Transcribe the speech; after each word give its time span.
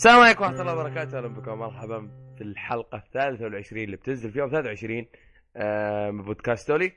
السلام 0.00 0.20
عليكم 0.20 0.44
ورحمة 0.44 0.60
الله 0.60 0.72
وبركاته، 0.72 1.18
أهلا 1.18 1.28
بكم. 1.28 1.58
مرحبا 1.58 2.10
في 2.36 2.44
الحلقة 2.44 2.98
الثالثة 2.98 3.44
والعشرين 3.44 3.84
اللي 3.84 3.96
بتنزل 3.96 4.32
في 4.32 4.38
يوم 4.38 4.50
23 4.50 5.06
آه، 5.56 6.10
من 6.10 6.22
بودكاست 6.22 6.70
أولي. 6.70 6.92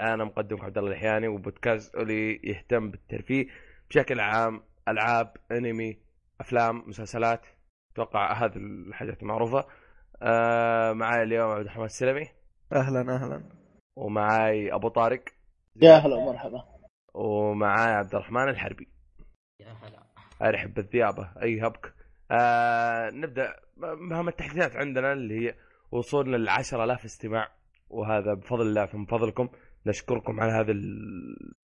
أنا 0.00 0.24
مقدمكم 0.24 0.64
عبد 0.64 0.78
الله 0.78 0.90
الحياني 0.90 1.28
وبودكاست 1.28 1.94
أولي 1.94 2.40
يهتم 2.44 2.90
بالترفيه 2.90 3.46
بشكل 3.90 4.20
عام، 4.20 4.62
ألعاب، 4.88 5.36
أنمي، 5.52 5.98
أفلام، 6.40 6.82
مسلسلات، 6.86 7.40
أتوقع 7.92 8.32
هذه 8.32 8.56
الحاجات 8.56 9.22
المعروفة. 9.22 9.64
آه، 10.22 10.92
معاي 10.92 11.22
اليوم 11.22 11.50
عبد 11.50 11.60
الرحمن 11.60 11.84
السلمي. 11.84 12.28
أهلا 12.72 13.00
أهلا. 13.00 13.42
ومعاي 13.96 14.74
أبو 14.74 14.88
طارق. 14.88 15.24
يا 15.82 15.92
هلا 15.92 16.16
ومرحبا. 16.16 16.64
ومعاي 17.14 17.92
عبد 17.92 18.14
الرحمن 18.14 18.48
الحربي. 18.48 18.88
يا 19.60 19.72
هلا. 19.72 20.02
أرحب 20.42 20.74
بالذيابة. 20.74 21.32
أي 21.42 21.60
هبك. 21.66 21.99
آه 22.30 23.10
نبدأ 23.10 23.56
مهام 23.76 24.28
التحديثات 24.28 24.76
عندنا 24.76 25.12
اللي 25.12 25.48
هي 25.48 25.54
وصولنا 25.92 26.36
ل 26.36 26.48
10000 26.48 27.04
استماع 27.04 27.48
وهذا 27.90 28.34
بفضل 28.34 28.66
الله 28.66 28.88
من 28.94 29.06
فضلكم. 29.06 29.48
نشكركم 29.86 30.40
على 30.40 30.52
هذه 30.52 30.70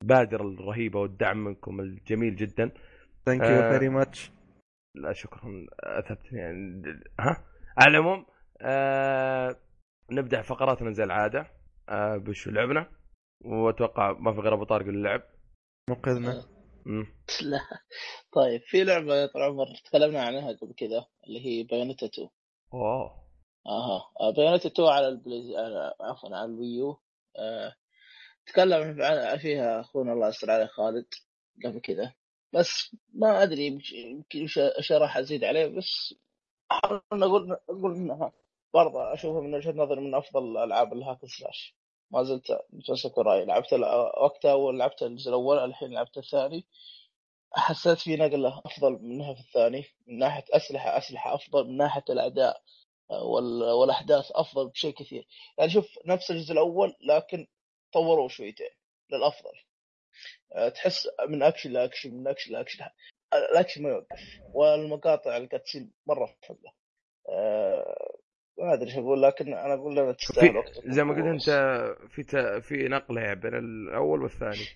البادرة 0.03 0.42
الرهيبة 0.42 1.00
والدعم 1.00 1.45
منكم 1.45 1.81
الجميل 1.81 2.37
جدا. 2.37 2.70
thank 3.27 3.43
you. 3.43 3.71
very 3.71 3.89
much 3.89 4.33
لا 4.97 5.12
شكرا. 5.12 5.67
اثبت 5.81 6.33
يعني 6.33 6.83
ها؟ 7.20 7.45
على 7.78 7.91
العموم 7.91 8.27
آه 8.61 9.56
نبدأ 10.11 10.43
فقراتنا 10.43 10.91
زي 10.93 11.05
العادة. 11.05 11.47
آه 11.89 12.17
بشو 12.17 12.50
لعبنا؟ 12.50 12.87
وأتوقع 13.45 14.12
ما 14.12 14.33
في 14.33 14.41
غير 14.41 14.55
أبو 14.55 14.65
طارق 14.65 14.87
اللي 14.87 15.03
لعب. 15.03 15.22
منقذنا. 15.91 16.58
لا. 17.43 17.61
طيب 18.33 18.61
في 18.67 18.84
لعبة 18.84 19.15
يا 19.17 19.27
طال 19.27 19.43
العمر 19.43 19.67
تكلمنا 19.84 20.23
عنها 20.23 20.53
قبل 20.53 20.75
كذا 20.75 21.07
اللي 21.27 21.47
هي 21.47 21.62
Bayonetta 21.62 22.07
2 22.07 22.29
اوه 22.75 23.25
آها. 23.67 24.31
Bayonetta 24.37 24.69
2 24.69 24.89
على 24.89 25.09
ال 25.09 25.18
Play 25.18 25.57
على 25.56 25.95
عفوا 26.01 26.37
على 26.37 26.45
ال 26.45 26.54
Wii 26.54 26.82
U. 26.82 27.01
آه. 27.37 27.75
تكلم 28.47 28.95
فيها 29.39 29.81
أخونا 29.81 30.12
الله 30.12 30.29
يستر 30.29 30.51
عليه 30.51 30.67
خالد 30.67 31.06
قبل 31.65 31.81
كذا. 31.81 32.12
بس 32.53 32.97
ما 33.15 33.43
أدري 33.43 33.67
يمكن- 33.67 34.45
اشياء 34.78 35.00
راح 35.00 35.16
أزيد 35.16 35.45
عليه 35.45 35.66
بس 35.66 36.15
احاول 36.72 37.03
أقول 37.12 37.53
أقول 37.71 37.95
إنها 37.97 38.33
برضه 38.75 39.12
أشوفها 39.15 39.41
من 39.41 39.55
وجهة 39.55 39.72
نظري 39.72 40.00
من 40.00 40.15
أفضل 40.15 40.50
الالعاب 40.56 40.93
ال 40.93 40.98
hack 40.98 41.19
slash. 41.27 41.75
ما 42.11 42.23
زلت 42.25 42.59
متمسك 42.71 43.17
برايي 43.17 43.45
لعبت 43.45 43.73
وقتها 44.23 44.53
أول 44.53 44.79
لعبت 44.79 45.03
الجزء 45.03 45.29
الأول 45.29 45.59
الحين 45.59 45.93
لعبت 45.93 46.19
الثاني. 46.19 46.67
حسيت 47.53 47.99
في 47.99 48.17
نقلة 48.17 48.63
أفضل 48.67 48.93
منها 49.03 49.35
في 49.35 49.41
الثاني 49.41 49.85
من 50.07 50.19
ناحية 50.19 50.45
أسلحة 50.51 50.99
أسلحة 50.99 51.35
أفضل 51.35 51.67
من 51.67 51.77
ناحية 51.77 52.05
وال- 53.11 53.71
والأحداث 53.73 54.31
أفضل 54.33 54.69
بشيء 54.69 54.95
كثير. 54.95 55.27
يعني 55.59 55.71
شوف 55.71 55.87
نفس 56.07 56.31
الجزء 56.31 56.53
الأول 56.53 56.95
لكن 57.01 57.47
طوروا 57.93 58.29
شويتين 58.29 58.71
للأفضل. 59.11 59.53
آه، 60.55 60.69
تحس 60.69 61.09
من 61.29 61.43
action 61.43 61.72
ل 61.72 61.78
action 61.78 62.15
من 62.15 62.29
action 62.28 62.53
ل 62.53 62.57
action 62.57 62.84
ال 63.34 63.41
action 63.41 63.83
ما 63.83 63.89
يوقف 63.89 64.21
والمقاطع 64.55 65.37
ال 65.37 65.43
cutscene 65.43 65.93
مرة 66.07 66.37
آه، 67.29 68.18
ما 68.59 68.75
أدري 68.75 68.89
إيش 68.91 68.99
أقول 68.99 69.23
لكن 69.23 69.55
أنا 69.55 69.75
أقول 69.75 69.99
انها 69.99 70.13
تستاهل 70.13 70.51
في 70.53 70.59
وقتك 70.59 70.83
زي 70.87 71.05
ما 71.05 71.15
قلت 71.15 71.49
أنت 71.49 71.51
في 72.09 72.23
ت... 72.23 72.37
في 72.37 72.89
نقلة 72.89 73.35
بين 73.35 73.55
الأول 73.55 74.23
والثاني. 74.23 74.67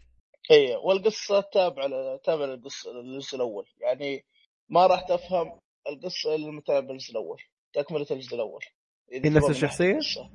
اي 0.51 0.77
والقصة 0.77 1.41
تابعة 1.41 2.17
تابعة 2.17 2.47
للقصة 2.47 2.93
للجزء 2.93 3.37
الأول. 3.37 3.67
يعني 3.81 4.25
ما 4.69 4.87
راح 4.87 5.01
تفهم 5.01 5.61
القصة 5.89 6.35
إلا 6.35 6.47
لما 6.47 6.61
تلعب 6.61 6.91
الجزء 6.91 7.11
الأول 7.11 7.43
تكملة 7.73 8.07
الجزء 8.11 8.35
الأول. 8.35 8.65
هي 9.13 9.19
نفس 9.19 9.65
القصة. 9.65 10.31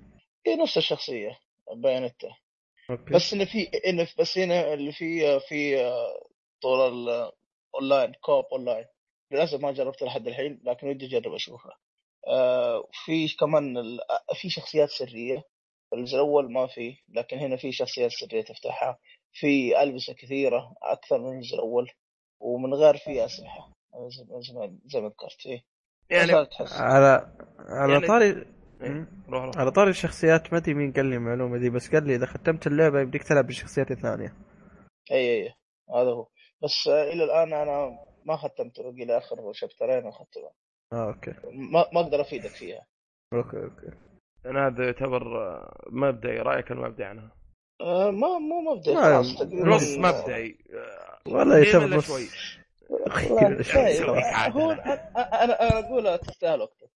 هي 0.48 0.56
نفس 0.56 0.78
الشخصية 0.78 1.40
Bayonetta 1.76 2.30
أوكي. 2.90 3.14
بس 3.14 3.34
إن 3.34 3.46
في 3.46 3.70
إن 3.88 4.08
بس 4.20 4.38
هنا 4.38 4.74
اللي 4.74 4.92
في 4.92 5.40
في 5.40 5.76
طول 6.62 6.80
ال 6.80 6.99
online 6.99 8.14
co-op 8.22 8.46
online 8.52 8.86
للأسف 9.32 9.60
ما 9.60 9.72
جربت 9.72 10.04
لحد 10.04 10.28
الحين 10.28 10.62
لكن 10.64 10.88
ودي 10.88 11.06
أجرب 11.06 11.34
أشوفها. 11.34 11.78
آه، 12.28 12.88
في 13.06 13.36
كمان 13.40 13.78
ال- 13.78 14.00
في 14.42 14.50
شخصيات 14.50 14.90
سرية. 14.90 15.44
الجزء 15.94 16.16
الأول 16.16 16.52
ما 16.52 16.68
في 16.68 16.96
لكن 17.10 17.38
هنا 17.38 17.56
في 17.58 17.72
شخصيات 17.72 18.12
سرية 18.12 18.42
تفتحها. 18.42 18.98
في 19.34 19.84
ألبسة 19.84 20.14
كثيرة 20.14 20.74
أكثر 20.84 21.18
من 21.20 21.38
الجزء 21.38 21.56
الأول 21.56 21.90
ومن 22.40 22.74
غير 22.74 22.98
في 22.98 23.26
أسلحة. 23.26 23.72
زي 24.08 24.26
زي 24.86 25.02
ما 25.02 25.08
ذكرت. 25.10 25.46
إيه. 25.46 25.64
يعني 26.10 26.32
على 26.72 27.32
على 27.60 27.94
يعني- 27.94 28.08
طاري 28.08 28.26
إيه، 28.82 29.08
روح 29.30 29.44
روح. 29.44 29.58
على 29.58 29.72
طاري 29.72 29.90
الشخصيات 29.90 30.54
ما 30.54 30.60
أدري 30.60 30.74
مين 30.74 30.94
قال 30.94 31.06
لي 31.06 31.16
المعلومة 31.16 31.58
دي 31.58 31.70
بس 31.70 31.92
قال 31.92 32.08
لي 32.08 32.16
إذا 32.16 32.26
ختمت 32.26 32.68
اللعبة 32.68 33.00
يبديك 33.02 33.24
تلعب 33.24 33.46
بالشخصيات 33.48 33.92
الثانية 33.92 34.34
اي 35.12 35.44
اي 35.44 35.54
هذا 35.96 36.10
هو. 36.12 36.28
بس 36.64 36.88
آه، 36.88 37.04
إلى 37.04 37.24
الآن 37.24 37.54
أنا 37.54 38.00
ما 38.26 38.38
ختمت 38.38 38.80
باقي 38.80 39.06
لي 39.06 39.18
آخر 39.18 39.54
chapter 39.54 39.94
ين 39.94 40.06
واختمها 40.06 40.52
آه 40.94 41.08
أوكي. 41.08 41.34
ما 41.54 41.86
ما 41.94 42.00
أقدر 42.02 42.22
أفيدك 42.22 42.50
فيها. 42.50 42.86
أوكي 43.34 43.58
أوكي. 43.64 43.92
أنا 44.46 44.68
هذا 44.68 44.86
يعتبر 44.86 45.38
آه، 45.48 45.84
مبدئي. 45.90 46.38
رأيك 46.40 46.72
المبدئي 46.72 47.06
عنها؟ 47.06 47.32
آه، 47.82 48.12
ما 48.12 48.38
مو 48.38 48.62
مبدئي 48.74 48.96
ما- 48.96 49.02
خلاص. 49.02 49.42
نص 49.42 49.98
مبدئي. 49.98 50.58
آه، 50.74 51.20
والله 51.32 51.56
قليل 51.56 51.68
يعتبر 51.68 51.98
نص 51.98 52.08
شوي 52.08 52.26
شوي. 53.64 53.98
طيب،. 53.98 54.54
هو 54.58 54.72
أنا 54.72 55.62
أنا 55.62 55.80
أقول 55.80 56.18
تستاهل 56.18 56.62
وقتك. 56.62 56.90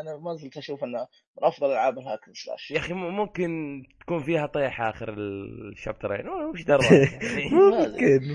أنا 0.00 0.16
ما 0.16 0.34
زلت 0.34 0.56
أشوف 0.56 0.84
إنه 0.84 0.98
من 1.38 1.44
أفضل 1.44 1.70
ألعاب 1.72 1.98
ال 1.98 2.02
hack 2.02 2.20
slash. 2.34 2.70
يا 2.70 2.78
أخي 2.78 2.92
ممكن 2.94 3.82
تكون 4.00 4.22
فيها 4.22 4.46
طيح 4.46 4.80
آخر 4.80 5.14
الشابترين. 5.18 6.28
وش 6.28 6.62
دراك 6.68 6.82
يعني؟ 6.92 7.50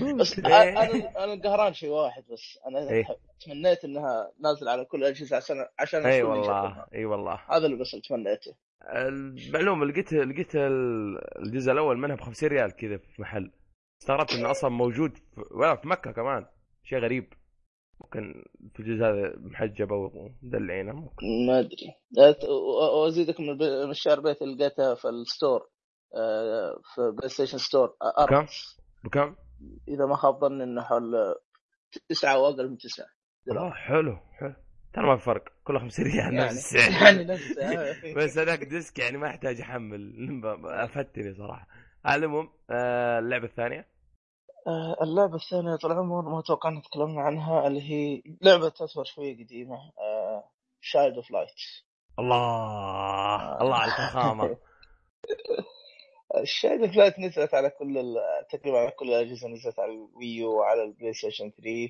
ممكن 0.00 0.16
بس 0.16 0.38
ممكن 0.38 0.52
أنا 0.52 1.24
أنا 1.24 1.42
قهران 1.42 1.72
شيء 1.74 1.88
واحد 1.90 2.22
بس. 2.32 2.58
أنا 2.68 2.90
إيه. 2.90 3.04
تمنيت 3.46 3.84
إنها 3.84 4.32
نازل 4.40 4.68
على 4.68 4.84
كل 4.84 4.98
الأجهزة 4.98 5.36
عشان 5.36 5.56
عشان 5.80 6.06
إي 6.06 6.22
والله. 6.22 6.86
إي 6.94 7.04
والله. 7.04 7.40
هذا 7.50 7.66
اللي 7.66 7.76
بس 7.76 7.90
تمنيته. 8.08 8.54
المعلومه 8.94 9.86
لقيت 9.86 10.12
لقيت 10.12 10.54
ال- 10.56 11.38
الجزء 11.46 11.72
الأول 11.72 11.98
منها 11.98 12.16
ب 12.16 12.20
50 12.20 12.48
ريال 12.48 12.76
كذا 12.76 12.96
في 12.96 13.22
محل. 13.22 13.50
استغربت 14.02 14.32
إنه 14.34 14.50
أصلا 14.50 14.70
موجود 14.70 15.16
في, 15.16 15.22
ولا 15.50 15.76
في 15.76 15.88
مكة 15.88 16.12
كمان. 16.12 16.46
شيء 16.84 16.98
غريب. 16.98 17.32
ممكن 18.02 18.44
في 18.74 18.80
الجزء 18.80 19.04
هذا 19.04 19.34
محجبة 19.36 19.94
ومدلعينه 19.96 20.92
ممكن. 20.92 21.26
ما 21.46 21.58
أدري. 21.58 21.94
لا 22.10 22.36
وازيدك 23.02 23.40
من 23.40 23.62
الشعر 23.90 24.20
بيت 24.20 24.42
لقيتها 24.42 24.94
في 24.94 25.08
ال 25.08 25.18
store 25.18 25.68
آه، 26.16 26.80
في 26.94 27.10
PlayStation 27.16 27.58
Store 27.58 27.96
آه، 28.02 28.26
كم؟ 28.26 28.34
أرخص. 28.34 28.80
بكم؟ 29.04 29.36
إذا 29.88 30.06
ما 30.06 30.16
خاب 30.16 30.40
ظني 30.40 30.64
إنه 30.64 30.82
حول 30.82 31.34
تسعة 32.08 32.38
واقل 32.38 32.70
من 32.70 32.76
تسعة. 32.76 33.06
آه 33.58 33.70
حلو 33.70 34.16
حلو. 34.40 34.54
ترى 34.94 35.06
ما 35.06 35.16
في 35.16 35.24
فرق. 35.24 35.44
كله 35.64 35.78
50 35.78 36.04
ريال 36.04 36.16
يعني 36.16 36.36
نفس 36.36 36.56
السعر 36.76 37.02
يعني 37.02 37.24
نفس 37.24 37.58
آه، 37.58 38.14
بس 38.16 38.38
هذاك 38.38 38.64
disc 38.64 38.98
يعني 38.98 39.18
ما 39.18 39.26
يحتاج 39.28 39.60
احمل 39.60 40.12
افتني 40.66 41.34
صراحة. 41.34 41.66
آه، 42.70 43.18
اللعبة 43.18 43.44
الثانية. 43.46 43.91
آه، 44.66 44.96
اللعبة 45.02 45.36
الثانية 45.36 45.76
طال 45.76 45.92
عمر 45.92 46.22
ما 46.28 46.38
أتوقع 46.38 46.68
إن 46.70 46.82
تكلمنا 46.82 47.20
عنها 47.20 47.66
اللي 47.66 47.82
هي 47.82 48.22
لعبة 48.42 48.68
تعتبر 48.68 49.04
شوية 49.04 49.44
قديمة 49.44 49.78
Child 50.80 51.16
of 51.16 51.30
Light 51.30 51.48
الله 52.18 53.60
الله 53.62 53.74
على 53.76 53.92
الفخامة. 53.92 54.56
Child 56.44 56.82
of 56.84 56.96
Light 56.96 57.18
نزلت 57.18 57.54
على 57.54 57.70
كل 57.70 58.14
تقريبا 58.50 58.78
على 58.78 58.90
كل 58.90 59.08
الأجهزة 59.08 59.48
نزلت 59.48 59.78
على 59.78 59.92
ال 59.92 60.04
Wii 60.04 60.40
U 60.40 60.52
وعلى 60.58 60.82
ال 60.82 61.12
PlayStation 61.12 61.50
3 61.50 61.88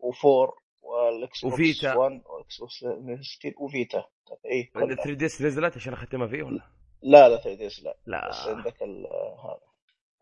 و4 0.00 0.54
وال 0.82 1.40
Xbox 1.44 1.54
و 1.54 1.61
Vita. 1.61 1.94
1 1.94 2.22
وال 2.26 2.58
Xbox 2.60 2.80
360 2.80 3.52
و 3.58 3.67
Vita 3.67 4.04
اي 4.52 4.62
كلها. 4.64 4.94
3 4.94 5.12
DS 5.12 5.42
نزلت 5.42 5.76
عشان 5.76 5.92
أختمها 5.92 6.26
فيه 6.28 6.42
ولا؟ 6.42 6.60
لا 7.02 7.28
لا 7.28 7.36
3 7.36 7.54
DS 7.54 7.82
لا. 7.82 7.96
لا. 8.06 8.28
بس 8.28 8.46
عندك 8.48 8.82
ال- 8.82 9.06
هذا. 9.44 9.69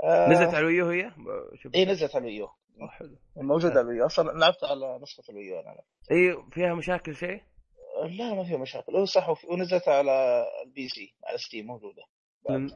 آه، 0.05 0.29
نزلت 0.29 0.49
على 0.49 0.59
ال 0.59 0.64
Wii 0.64 0.81
U 0.81 0.87
هي؟ 0.87 1.13
اي 1.75 1.85
نزلت 1.85 2.17
على 2.17 2.25
ال 2.25 2.28
Wii 2.28 2.38
U. 2.38 2.45
آه، 2.47 2.89
حلو. 2.91 3.17
موجودة 3.37 3.73
على 3.73 3.81
ال 3.81 3.85
Wii 3.85 3.98
U. 3.98 4.07
أصلا 4.07 4.31
لعبت 4.39 4.65
على 4.65 4.99
نسخة 5.03 5.23
ال 5.31 5.37
Wii 5.37 5.55
U 5.55 5.61
أنا. 5.61 5.81
اي 6.11 6.37
فيها 6.53 6.75
مشاكل 6.75 7.15
شيء؟ 7.17 7.43
لا 8.19 8.35
ما 8.35 8.45
فيها 8.45 8.59
مشاكل. 8.59 8.97
هو 8.97 9.05
صح 9.05 9.29
وفي- 9.29 9.47
ونزلت 9.47 9.89
على 9.89 10.45
ال 10.67 10.89
PC 10.89 11.15
على 11.25 11.39
Steam 11.39 11.67
موجودة. 11.67 12.03
لأن- 12.49 12.75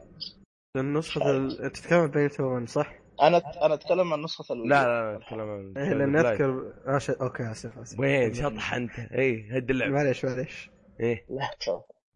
لأن 0.74 0.92
نسخة 0.98 1.30
ال... 1.30 1.72
تتكلم 1.72 2.06
بين 2.06 2.30
1 2.40 2.68
صح؟ 2.68 2.94
أنا 3.22 3.42
أنا 3.66 3.74
أتكلم 3.74 4.12
عن 4.12 4.22
نسخة 4.22 4.52
ال 4.52 4.55
Wii 4.55 4.63
U. 4.63 4.68
لا 4.68 4.84
لا 4.84 5.12
لا 5.12 5.18
نتكلم 5.18 5.40
عن 5.40 5.74
إيه 5.76 5.94
لأن 5.94 6.16
اذكر 6.16 6.72
آه. 6.86 7.00
أوكي 7.22 7.50
آسف 7.50 7.78
آسف. 7.78 8.00
وين؟ 8.00 8.34
شطح 8.34 8.74
أنت. 8.74 8.98
اي 8.98 9.48
هد 9.50 9.70
اللعب. 9.70 9.90
معليش 9.90 10.24
معليش. 10.24 10.70
إيه. 11.00 11.26
لا. 11.30 11.50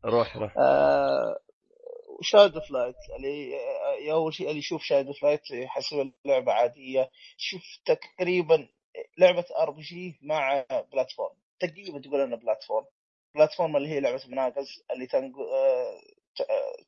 روح 0.05 0.37
روح. 0.37 0.55
آه 0.59 1.39
Child 2.21 2.61
of 2.61 2.71
Light 2.71 2.97
اللي 3.17 4.13
أول 4.13 4.35
شيء 4.35 4.49
اللي 4.49 4.59
يشوف 4.59 4.83
Child 4.83 5.13
of 5.13 5.24
Light 5.24 5.51
يحسب 5.51 6.13
اللعبة 6.25 6.53
عادية 6.53 7.11
شوف 7.37 7.63
تقريبا 7.85 8.69
لعبة 9.19 9.45
RPG 9.59 10.19
مع 10.23 10.65
platform. 10.93 11.37
تقريبا 11.61 11.99
تقول 12.01 12.21
إنه 12.21 12.37
platform. 12.37 12.85
platform 13.35 13.77
اللي 13.77 13.89
هي 13.89 14.01
لعبة 14.01 14.23
مناقز 14.29 14.83
اللي 14.91 15.07
تنقل 15.07 15.47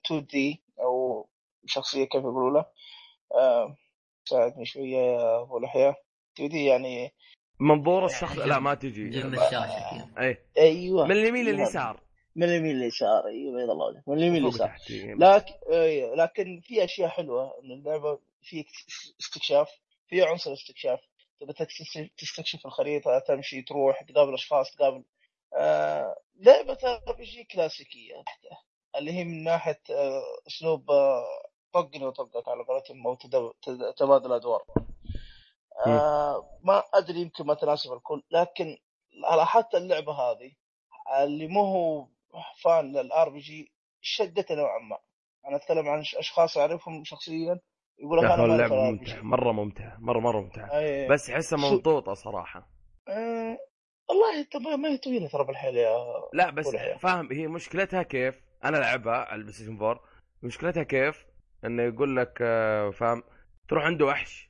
2D 0.07 0.63
أو 0.81 1.27
شخصية 1.67 2.05
كيف 2.05 2.23
يقولوا 2.23 2.51
له. 2.51 2.67
آه، 3.35 3.77
ساعدني 4.25 4.67
شوية 4.67 4.97
يا 4.97 5.41
أبو 5.43 5.59
لحية. 5.59 5.97
2D 6.35 6.65
يعني 6.65 7.13
منظور 7.61 8.05
الشخص 8.05 8.39
لا 8.39 8.59
ما 8.59 8.75
تجي 8.75 9.09
جنب 9.09 9.35
الشاشة 9.35 9.91
كذا. 9.91 10.09
اي 10.19 10.39
أيوه. 10.59 11.05
من 11.05 11.13
اليمين 11.13 11.45
لليسار. 11.45 12.01
من 12.39 12.45
اليمين 12.45 12.77
لليسار 12.77 13.27
أيوه 13.27 13.57
بيض 13.57 13.71
الله 13.71 13.87
وجهك 13.87 14.09
من 14.09 14.19
اليمين 14.19 14.43
لليسار. 14.43 14.77
لكن 15.19 15.55
لكن 16.15 16.61
في 16.65 16.85
أشياء 16.85 17.09
حلوة. 17.09 17.55
إن 17.65 17.71
اللعبة 17.73 18.19
في 18.43 18.65
استكشاف 19.21 19.71
في 20.09 20.23
عنصر 20.23 20.53
استكشاف. 20.53 21.01
تكس- 21.59 22.11
تستكشف 22.19 22.67
الخريطة 22.67 23.19
تمشي 23.19 23.63
تروح 23.63 24.03
تقابل 24.03 24.35
أشخاص 24.35 24.75
تقابل 24.75 25.05
آه 25.55 26.17
لعبة 26.37 26.79
RPG 27.09 27.45
كلاسيكية. 27.45 28.15
اللي 28.97 29.13
هي 29.13 29.25
من 29.25 29.45
ناحية 29.45 29.81
آه 29.91 30.23
أسلوب 30.49 30.91
آه 30.91 31.25
طقني 31.73 32.07
وطقك 32.07 32.49
على 32.49 32.65
قولتهم 32.65 33.07
أو 33.07 33.15
تبادل 33.97 34.33
أدوار. 34.33 34.65
آه 35.87 36.59
ما 36.63 36.83
أدري 36.95 37.21
يمكن 37.21 37.45
ما 37.47 37.55
تناسب 37.55 37.93
الكل 37.93 38.23
لكن 38.31 38.79
لاحظت 39.37 39.75
اللعبة 39.75 40.13
هذه 40.13 40.53
اللي 41.23 41.47
مو 41.47 41.65
هو 41.65 42.07
fan 42.65 42.93
لل 42.93 43.29
RPG 43.29 43.73
شدته 44.01 44.55
نوعا 44.55 44.79
ما. 44.79 44.99
أنا 45.49 45.57
أتكلم 45.57 45.89
عن 45.89 46.03
أشخاص 46.19 46.59
أعرفهم 46.59 47.05
شخصيا 47.05 47.61
يقول 47.99 48.19
لك 48.19 48.25
أنا 48.25 48.47
ما 48.47 48.55
أدخل 48.65 48.75
ممتعة 48.77 49.17
RPG. 49.17 49.23
مرة 49.25 49.53
ممتعة 49.53 49.97
مرة 50.01 50.21
مرة 50.21 50.41
ممتعة. 50.41 50.69
أي- 50.69 51.11
بس 51.11 51.31
أحسها 51.31 51.59
ممطوطه 51.59 52.15
صراحة. 52.15 52.69
آه 53.09 53.59
والله 54.09 54.41
انت 54.41 54.57
ما 54.57 54.89
هي 54.89 54.97
طويلة 54.99 55.29
ترى 55.29 55.45
بالحيل 55.45 55.77
يا 55.77 55.97
لا 56.33 56.51
بس. 56.51 56.67
فاهم 57.01 57.33
هي 57.33 57.47
مشكلتها 57.47 58.03
كيف؟ 58.03 58.41
أنا 58.65 58.77
لعبها 58.77 59.15
على 59.15 59.35
ال 59.35 59.53
PlayStation 59.53 59.77
4 59.77 60.01
مشكلتها 60.43 60.83
كيف؟ 60.83 61.27
إنه 61.65 61.83
يقول 61.83 62.17
لك 62.17 62.39
آه، 62.43 62.91
فاهم 62.91 63.23
تروح 63.69 63.85
عنده 63.85 64.07
وحش. 64.07 64.49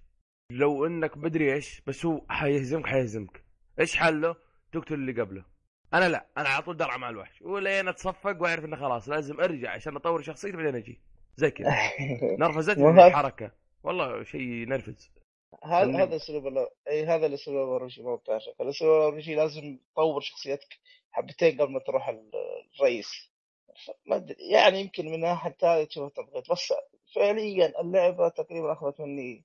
لو 0.53 0.87
إنك 0.87 1.19
بدري 1.19 1.55
إيش 1.55 1.81
بس 1.87 2.07
هو 2.07 2.21
حيهزمك 2.29 2.87
حيهزمك. 2.87 3.45
إيش 3.81 3.97
حله؟ 3.97 4.37
تقتل 4.73 4.95
اللي 4.95 5.23
قبله. 5.23 5.45
أنا 5.95 6.09
لا 6.09 6.27
أنا 6.39 6.49
على 6.49 6.63
طول 6.63 6.77
درع 6.77 6.97
مع 6.97 7.11
الوحش. 7.11 7.43
ولين 7.43 7.89
أتصفق 7.89 8.43
وأعرف 8.43 8.65
إنه 8.65 8.77
خلاص 8.77 9.09
لازم 9.09 9.41
أرجع 9.41 9.71
عشان 9.71 9.97
أطور 9.97 10.23
شخصيتي 10.23 10.57
بعدين 10.57 10.75
أجي. 10.75 11.01
زي 11.37 11.51
كذا. 11.51 11.69
نرفزتني 12.41 13.07
الحركة. 13.07 13.51
والله 13.83 14.23
شيء 14.23 14.41
ينرفز 14.41 15.11
هذا 15.65 16.03
هذا 16.03 16.17
اسلوب 16.17 16.69
إي 16.89 17.07
هذا 17.07 17.27
الاسلوب 17.27 17.77
الرجي 17.77 18.03
ما 18.03 18.19
شكل 18.39 18.65
الاسلوب 18.65 19.09
الرجي 19.09 19.35
لازم 19.35 19.79
تطور 19.95 20.21
شخصيتك 20.21 20.79
حبتين 21.11 21.61
قبل 21.61 21.73
ما 21.73 21.79
تروح 21.79 22.09
ال- 22.09 22.31
الرئيس. 22.77 23.31
ما 24.07 24.27
يعني 24.53 24.81
يمكن 24.81 25.07
من 25.07 25.21
ناحية 25.21 25.57
هذه 25.63 25.85
تشوف 25.85 26.13
تبغيت. 26.13 26.51
بس 26.51 26.73
فعليا 27.15 27.81
اللعبة 27.81 28.29
تقريبا 28.29 28.73
أخذت 28.73 29.01
مني 29.01 29.45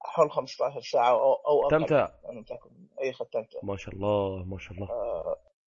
حول 0.00 0.30
15 0.30 0.80
ساعة 0.80 1.10
أو 1.10 1.34
أو 1.34 1.68
تمتع. 1.70 2.08
أنا 2.28 2.40
متأكد 2.40 2.70
إي 3.02 3.12
ختمتها 3.12 3.60
ما 3.62 3.76
شاء 3.76 3.94
الله 3.94 4.44
ما 4.44 4.58
شاء 4.58 4.72
الله. 4.74 4.88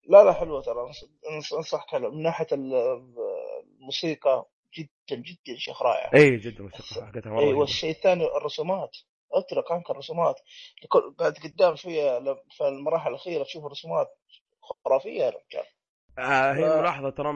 لا 0.07 0.23
لا 0.23 0.33
حلوة 0.33 0.61
ترى. 0.61 0.91
أنصحك 1.57 1.89
حلو. 1.89 2.11
من 2.11 2.21
ناحية 2.23 2.47
ال- 2.51 2.73
الموسيقى 3.79 4.45
جدا 4.77 5.21
جدا 5.21 5.57
شيخ 5.57 5.81
رائع. 5.81 6.11
إي 6.15 6.37
جدا 6.37 6.57
الموسيقى 6.59 7.07
حقتها 7.07 7.29
مره 7.31 7.39
اي. 7.41 7.53
والشيء 7.53 7.89
الثاني 7.91 8.37
الرسومات. 8.37 8.97
أترك 9.33 9.71
عنك 9.71 9.89
الرسومات. 9.89 10.39
بعد 11.19 11.33
قدام 11.43 11.75
شوية 11.75 12.19
في 12.57 12.67
المراحل 12.67 13.09
الأخيرة 13.09 13.43
تشوف 13.43 13.65
الرسومات 13.65 14.07
خرافية 14.85 15.21
يا 15.23 15.29
رجال. 15.29 15.65
آه 16.19 16.53
هي 16.53 16.61
ف- 16.69 16.71
الملاحظه 16.73 17.09
ترى 17.09 17.33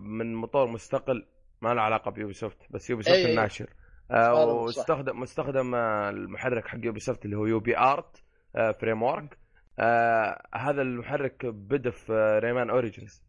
من 0.00 0.34
مطور 0.34 0.66
مستقل 0.66 1.26
ما 1.60 1.74
له 1.74 1.80
علاقة 1.82 2.10
ب 2.10 2.32
Ubisoft 2.32 2.58
بس 2.70 2.90
Ubisoft 2.90 3.16
أي-. 3.16 3.26
الناشر. 3.26 3.70
آه. 4.10 4.44
واستخدم 4.44 5.20
مستخدم 5.20 5.74
المحرك 5.74 6.66
حق 6.68 6.78
Ubisoft 6.82 7.24
اللي 7.24 7.36
هو 7.36 7.46
UbiArt 7.46 8.22
آه 8.56 8.72
Framework. 8.72 9.38
آه 9.78 10.48
هذا 10.54 10.82
المحرك 10.82 11.46
بدا 11.46 11.90
في 11.90 12.12
آه، 12.12 12.38
Rayman 12.38 12.70
Origins 12.70 13.22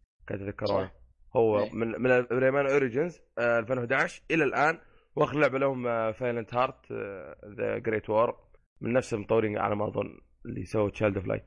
صح. 0.66 0.92
هو 1.36 1.60
أي. 1.60 1.70
من 1.74 2.02
من 2.02 2.12
Rayman 2.32 2.68
Origins 2.68 3.22
آه 3.38 3.60
2011 3.60 4.22
إلى 4.32 4.44
الآن 4.44 4.80
واخر 5.16 5.40
لعبه 5.40 5.60
لهم 5.60 5.88
آه، 5.88 6.12
Valiant 6.12 6.54
Hearts 6.54 6.92
The 7.58 7.78
Great 7.78 8.10
War 8.10 8.38
من 8.82 8.94
نفس 8.94 9.14
المطورين 9.14 9.58
على 9.58 9.76
ما 9.76 9.88
أظن 9.88 10.20
اللي 10.46 10.66
سووا 10.66 10.90
Child 10.90 11.18
of 11.18 11.28
Light 11.28 11.46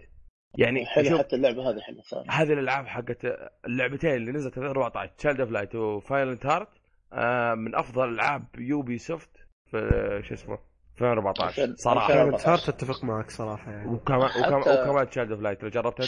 يعني 0.59 0.87
حلو 0.87 1.19
حتى 1.19 1.37
اللعبة 1.37 1.71
هذه 1.71 1.81
حلوة 1.81 2.03
ثانية 2.03 2.31
هذه 2.31 2.53
الألعاب 2.53 2.87
حقت 2.87 3.27
اللعبتين 3.67 4.15
اللي 4.15 4.33
نزلت 4.33 4.55
في 4.55 4.61
2014 4.61 5.13
Child 5.19 5.41
of 5.41 5.51
Light 5.51 5.75
و 5.75 5.84
Valiant 5.84 6.47
Hearts 6.47 6.69
آه، 7.13 7.55
من 7.55 7.75
أفضل 7.75 8.09
ألعاب 8.09 8.47
Ubisoft 8.59 9.31
في 9.71 10.21
شو 10.25 10.35
اسمه 10.35 10.59
2014 10.95 11.67
ألفين- 11.67 11.77
صراحة. 11.77 12.09
كانت 12.09 12.49
Hearts 12.49 12.69
اتفق 12.69 13.05
معك 13.05 13.31
صراحة 13.31 13.73
يعني. 13.73 13.89
وكمان 13.91 14.21
وكمان 14.45 14.61
وكمان 14.61 15.09
Child 15.11 15.31
of 15.33 15.41
Light 15.41 15.63
لو 15.63 15.69
جربتها 15.69 16.05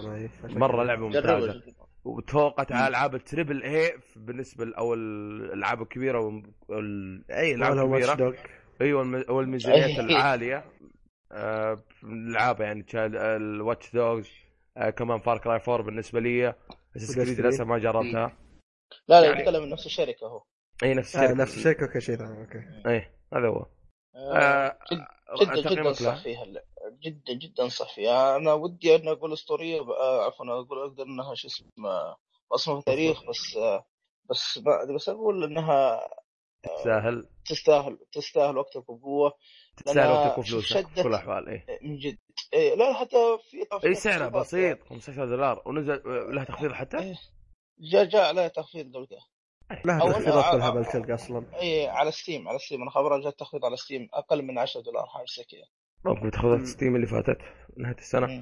أنا، 0.00 0.16
إيه، 0.16 0.28
فعشان 0.42 0.58
مرة. 0.58 0.84
لعبة 0.84 1.06
ممتازة. 1.06 1.62
وتفوقت 2.04 2.72
على 2.72 2.88
ألعاب 2.88 3.14
ال 3.14 3.21
triple 3.21 3.62
A 3.62 3.92
بالنسبة 4.16 4.72
أو 4.78 4.94
الألعاب 4.94 5.82
الكبيرة 5.82 6.42
وال... 6.68 7.24
أي 7.30 7.54
ألعاب 7.54 7.86
كبيرة. 7.96 8.14
Dogs 8.14 8.34
أيوه 8.80 9.02
الم- 9.02 9.24
والميزانيات 9.28 9.84
أي. 9.98 10.00
العالية. 10.00 10.64
آه، 11.32 11.78
الألعاب 12.02 12.60
يعني 12.60 12.82
Child 12.82 13.14
ال 13.16 13.29
Watch 13.29 13.92
Dogs 13.92 14.30
آه، 14.76 14.90
كمان 14.90 15.18
Far 15.18 15.38
Cry 15.38 15.60
4 15.68 15.82
بالنسبة 15.86 16.20
لي. 16.20 16.54
Assassin's 16.96 17.14
Creed. 17.14 17.40
للأسف 17.40 17.64
ما 17.64 17.78
جربتها. 17.78 18.36
لا 19.08 19.20
لا 19.20 19.26
يعني- 19.26 19.40
يتكلم 19.40 19.62
من 19.62 19.68
نفس 19.70 19.86
الشركة 19.86 20.26
هو. 20.26 20.42
اي 20.82 20.94
نفس 20.94 21.16
آه 21.16 21.20
الشركة. 21.24 21.40
نفس 21.42 21.56
الشيء 21.56 21.82
أوكي 21.82 22.00
شيء 22.00 22.16
ثاني 22.16 22.40
أوكي. 22.40 22.58
اي 22.86 23.10
هذا 23.34 23.48
هو. 23.48 23.66
آه، 24.16 24.38
آه، 24.38 24.78
جدا 25.40 25.70
جدا 25.70 25.88
انصح 25.88 26.22
فيها 26.22 26.42
اللعبة. 26.42 26.66
جدا 27.02 27.32
جدا 27.32 27.62
انصح 27.64 27.94
فيها 27.94 28.36
أنا 28.36 28.52
ودي 28.52 28.96
أن 28.96 29.08
أقول 29.08 29.32
اسطوريه 29.32 29.80
آه، 29.80 30.24
عفوا 30.26 30.46
أقول 30.46 30.78
أقدر 30.78 31.02
إنها 31.02 31.34
شو 31.34 31.48
اسمه 31.48 31.68
مصنوع 32.52 32.80
تاريخ 32.80 33.24
بس 33.28 33.56
آه، 33.56 33.84
بس 34.30 34.58
ما 34.58 34.94
بس 34.94 35.08
أقول 35.08 35.44
إنها 35.44 36.08
تستاهل. 36.62 37.28
تستاهل 37.46 37.98
تستاهل 38.12 38.58
وقتك 38.58 38.88
وقوة. 38.90 39.32
تستاهل 39.76 40.10
وقتك 40.10 40.38
وفلوسك 40.38 40.66
شدت- 40.66 40.86
في 40.86 41.02
كل 41.02 41.08
الاحوال 41.08 41.48
اي 41.48 41.78
من 41.82 41.96
جد. 41.98 42.18
إيه 42.52 42.74
لا 42.74 42.92
حتى 42.94 43.38
في 43.50 43.56
اي 43.58 43.64
تخفيضات 43.94 44.32
بسيط 44.32 44.82
15 44.82 45.24
دولار 45.26 45.62
ونزل 45.66 46.02
لها 46.34 46.44
تخفيض 46.44 46.72
حتى؟ 46.72 46.98
إيه. 46.98 47.14
جاء 47.78 48.04
جاء 48.04 48.24
عليه 48.28 48.48
تخفيض 48.48 48.96
قبل 48.96 49.06
أول- 49.72 50.12
تخفيضات 50.12 50.44
آه، 50.44 50.52
بالهبل 50.52 50.84
آه، 50.84 50.92
تلقى 50.92 51.14
أصلا. 51.14 51.44
إي 51.60 51.86
على 51.88 52.10
Steam 52.10 52.48
على 52.48 52.58
Steam 52.58 52.82
أنا 52.82 52.90
خبرها 52.90 53.20
جاء 53.20 53.30
تخفيض 53.32 53.64
على 53.64 53.76
Steam 53.76 54.08
أقل 54.14 54.42
من 54.42 54.58
10 54.58 54.80
دولار 54.80 55.06
حاجة 55.06 55.24
زي 55.36 55.44
كذا. 55.44 55.66
ممكن 56.04 56.30
تاخذها 56.30 56.64
Steam 56.64 56.96
اللي 56.96 57.06
فاتت 57.06 57.38
نهاية 57.76 57.96
السنة. 57.98 58.26
مم. 58.26 58.40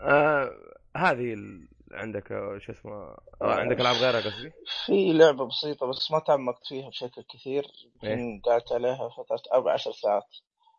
آه 0.00 0.50
هذه 0.96 1.32
ال... 1.34 1.68
عندك 1.92 2.32
آه، 2.32 2.58
شو 2.58 2.72
اسمه 2.72 2.92
آه 2.92 3.16
عندك 3.42 3.80
ألعاب 3.80 3.96
غيرها 3.96 4.20
قصدي؟ 4.20 4.52
في 4.86 5.12
لعبة 5.12 5.46
بسيطة 5.48 5.86
بس 5.86 6.10
ما 6.10 6.18
تعمقت 6.18 6.66
فيها 6.66 6.88
بشكل 6.88 7.22
كثير. 7.34 7.64
إيه. 8.04 8.40
قعدت 8.42 8.72
عليها 8.72 9.08
فترة 9.08 9.42
أربع 9.54 9.72
عشر 9.72 9.92
ساعات. 9.92 10.28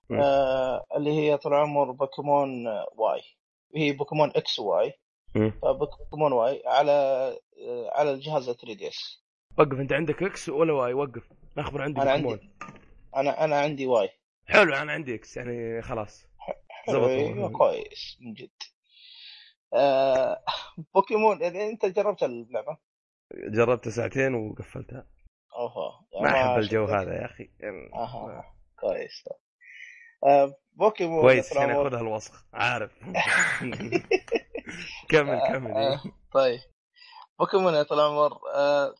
مم. 0.10 0.20
آه 0.22 0.86
اللي 0.96 1.12
هي 1.12 1.38
طول 1.38 1.53
العمر 1.53 1.92
بوكيمون 1.92 2.68
آه، 2.68 2.86
Y. 2.96 3.22
هي 3.75 3.92
بوكيمون 3.92 4.30
X 4.36 4.60
Y. 4.60 4.94
فبوكيمون 5.62 6.34
Y 6.34 6.63
على 6.65 6.92
آه 6.92 7.89
على 7.92 8.12
الجهاز 8.12 8.46
3DS 8.50 9.23
وقف. 9.57 9.79
انت 9.79 9.93
عندك 9.93 10.24
X 10.24 10.50
ولا 10.50 10.74
Y 10.74 10.94
وقف. 10.93 11.24
اخبر 11.57 11.81
عندي 11.81 12.01
أنا 12.01 12.12
بوكيمون 12.15 12.33
عندي 12.39 12.50
أنا 13.15 13.43
أنا 13.43 13.60
عندي 13.60 13.88
Y 13.88 14.10
حلو 14.48 14.74
أنا 14.74 14.91
عندي 14.91 15.15
X 15.15 15.38
يعني 15.38 15.81
خلاص. 15.81 16.27
زبط. 16.89 17.51
كويس 17.51 18.17
من 18.22 18.33
جد. 18.33 18.50
آه 19.74 20.43
بوكيمون 20.95 21.41
يعني 21.41 21.69
أنت 21.69 21.86
جربت 21.86 22.24
اللعبة؟ 22.24 22.77
جربتها 23.33 23.91
ساعتين 23.91 24.33
وقفلتها. 24.36 25.07
أوه 25.55 26.22
ما 26.24 26.29
أحب 26.29 26.60
الجو 26.60 26.86
هذا 26.86 27.13
يا 27.13 27.25
أخي. 27.25 27.50
يعني 27.60 27.93
أها 27.95 28.43
كويس. 28.79 29.24
آه 30.27 30.55
بوكيمون 30.74 31.22
كويس 31.22 31.51
عشان 31.51 31.63
العمر- 31.69 31.83
ياخذها 31.83 32.01
الوسخ. 32.01 32.45
عارف. 32.53 32.91
كمل 35.10 35.39
كمل. 35.48 35.72
آه، 35.72 35.91
إيه. 35.91 36.01
طيب. 36.33 36.60
بوكيمون 37.39 37.74
يا 37.74 37.83
طال 37.83 38.00
العمر. 38.00 38.31
آه 38.55 38.95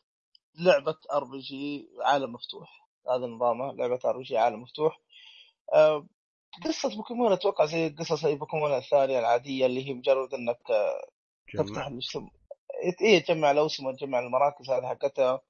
لعبة 0.58 0.96
RPG 1.12 1.88
عالم 2.02 2.32
مفتوح. 2.32 2.88
هذا 3.10 3.26
نظامه 3.26 3.72
لعبة 3.72 3.98
RPG 4.04 4.38
عالم 4.38 4.62
مفتوح. 4.62 5.00
آه 5.74 6.06
قصة 6.64 6.96
بوكيمون 6.96 7.32
أتوقع 7.32 7.64
زي 7.64 7.88
قصص 7.88 8.24
أي 8.24 8.34
بوكيمون 8.34 8.72
الثانية 8.74 9.18
العادية 9.18 9.66
اللي 9.66 9.88
هي 9.88 9.94
مجرد 9.94 10.34
إنك 10.34 10.70
آه، 10.70 11.08
تفتح. 11.58 11.86
الاسم 11.86 12.28
إيه 13.00 13.24
تجمع 13.24 13.50
الاوسمة 13.50 13.92
تجمع 13.92 14.18
المراكز 14.18 14.70
هذه 14.70 14.86
حقتها. 14.86 15.40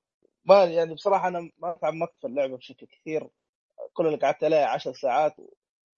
ما 0.44 0.64
يعني 0.64 0.94
بصراحة 0.94 1.28
أنا 1.28 1.50
ما 1.58 1.78
تعمقت 1.82 2.14
في 2.20 2.26
اللعبة 2.26 2.56
بشكل 2.56 2.86
كثير. 2.86 3.28
كل 3.92 4.06
اللي 4.06 4.18
قعدت 4.18 4.44
عليها 4.44 4.66
عشر 4.66 4.92
ساعات 4.92 5.36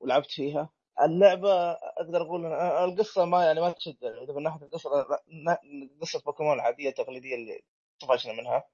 ولعبت 0.01 0.31
فيها. 0.31 0.69
اللعبة 1.03 1.71
أقدر 1.73 2.23
أقول 2.23 2.47
إن 2.47 2.53
القصة 2.91 3.25
ما 3.25 3.45
يعني 3.45 3.61
ما 3.61 3.73
تشد 3.73 4.05
إذا 4.05 4.33
من 4.35 4.43
ناحيه 4.43 4.67
القصة 4.67 4.91
قصة 6.01 6.21
بوكيمون 6.27 6.55
العادية 6.55 6.89
التقليدية 6.89 7.35
اللي 7.35 7.63
طفشنا 8.01 8.33
منها. 8.33 8.65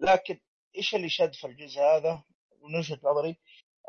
لكن 0.00 0.38
إيش 0.76 0.94
اللي 0.94 1.08
شد 1.08 1.34
في 1.34 1.46
الجزء 1.46 1.80
هذا؟ 1.80 2.22
من 2.62 2.78
وجهة 2.78 2.98
نظري 3.04 3.36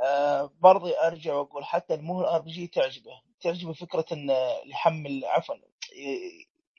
آه 0.03 0.51
برضي 0.59 0.99
أرجع 0.99 1.33
وأقول 1.33 1.65
حتى 1.65 1.93
المو 1.93 2.21
RPG 2.21 2.67
تعجبه. 2.67 3.21
تعجبه 3.41 3.73
فكرة 3.73 4.05
انه 4.11 4.33
يحمل 4.65 5.25
عفوا 5.25 5.55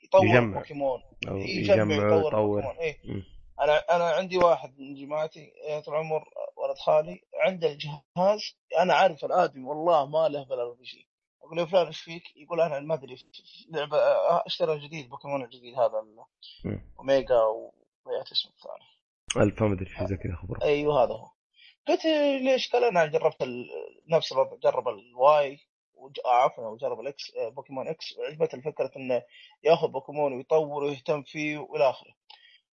يطور 0.03 0.25
يجمع. 0.25 0.59
بوكيمون 0.59 1.01
أو 1.27 1.37
يجمع 1.37 1.95
يطور. 1.95 2.35
بوكيمون 2.35 2.75
إيه. 2.77 2.99
مم. 3.03 3.23
أنا 3.61 3.95
أنا 3.95 4.03
عندي 4.03 4.37
واحد 4.37 4.79
من 4.79 4.95
جماعتي 4.95 5.53
يا 5.67 5.79
طول 5.79 5.93
العمر 5.93 6.23
ولد 6.57 6.77
خالي 6.77 7.21
عنده 7.33 7.67
الجهاز. 7.67 8.55
أنا 8.79 8.93
عارف 8.93 9.25
الآدمي 9.25 9.63
والله 9.63 10.05
ما 10.05 10.29
له 10.29 10.43
بلا 10.43 10.61
RPG 10.61 11.07
أقول 11.43 11.57
له 11.57 11.65
فلان 11.65 11.85
إيش 11.87 11.99
فيك؟ 11.99 12.23
يقول 12.35 12.61
أنا 12.61 12.79
ما 12.79 12.93
أدري 12.93 13.17
لعبة 13.69 13.97
آه، 13.97 14.43
اشترى 14.45 14.79
جديد 14.79 15.09
بوكيمون 15.09 15.43
الجديد 15.43 15.75
هذا. 15.75 16.05
أوميجا 16.99 17.35
وضيعت 17.35 18.31
اسمه 18.31 18.51
الثاني. 18.51 18.92
الف 19.37 19.63
ما 19.63 19.73
ادري 19.73 19.85
شيء 19.85 20.05
زي 20.07 20.17
كذا 20.17 20.35
خبر 20.35 20.63
أيوه 20.63 21.03
هذا 21.03 21.13
هو. 21.13 21.29
قلت 21.87 22.05
ليش؟ 22.41 22.69
قال 22.71 22.83
أنا 22.83 23.05
جربت 23.05 23.41
ال... 23.41 23.69
نفس 24.07 24.31
الوضع 24.31 24.57
جرب 24.63 24.87
ال 24.87 25.23
Y 25.23 25.59
وج... 25.93 26.19
آه، 26.25 26.43
عفوا 26.43 26.67
وجرب 26.67 26.99
ال 26.99 27.15
X 27.15 27.31
آه، 27.35 27.49
بوكيمون 27.49 27.87
X 27.87 28.17
وعجبته 28.17 28.55
الفكرة 28.55 28.91
إنه 28.97 29.21
يأخذ 29.63 29.87
بوكيمون 29.87 30.33
ويطور 30.33 30.83
ويهتم 30.83 31.23
فيه 31.23 31.57
وإلى 31.57 31.89
آخره. 31.89 32.13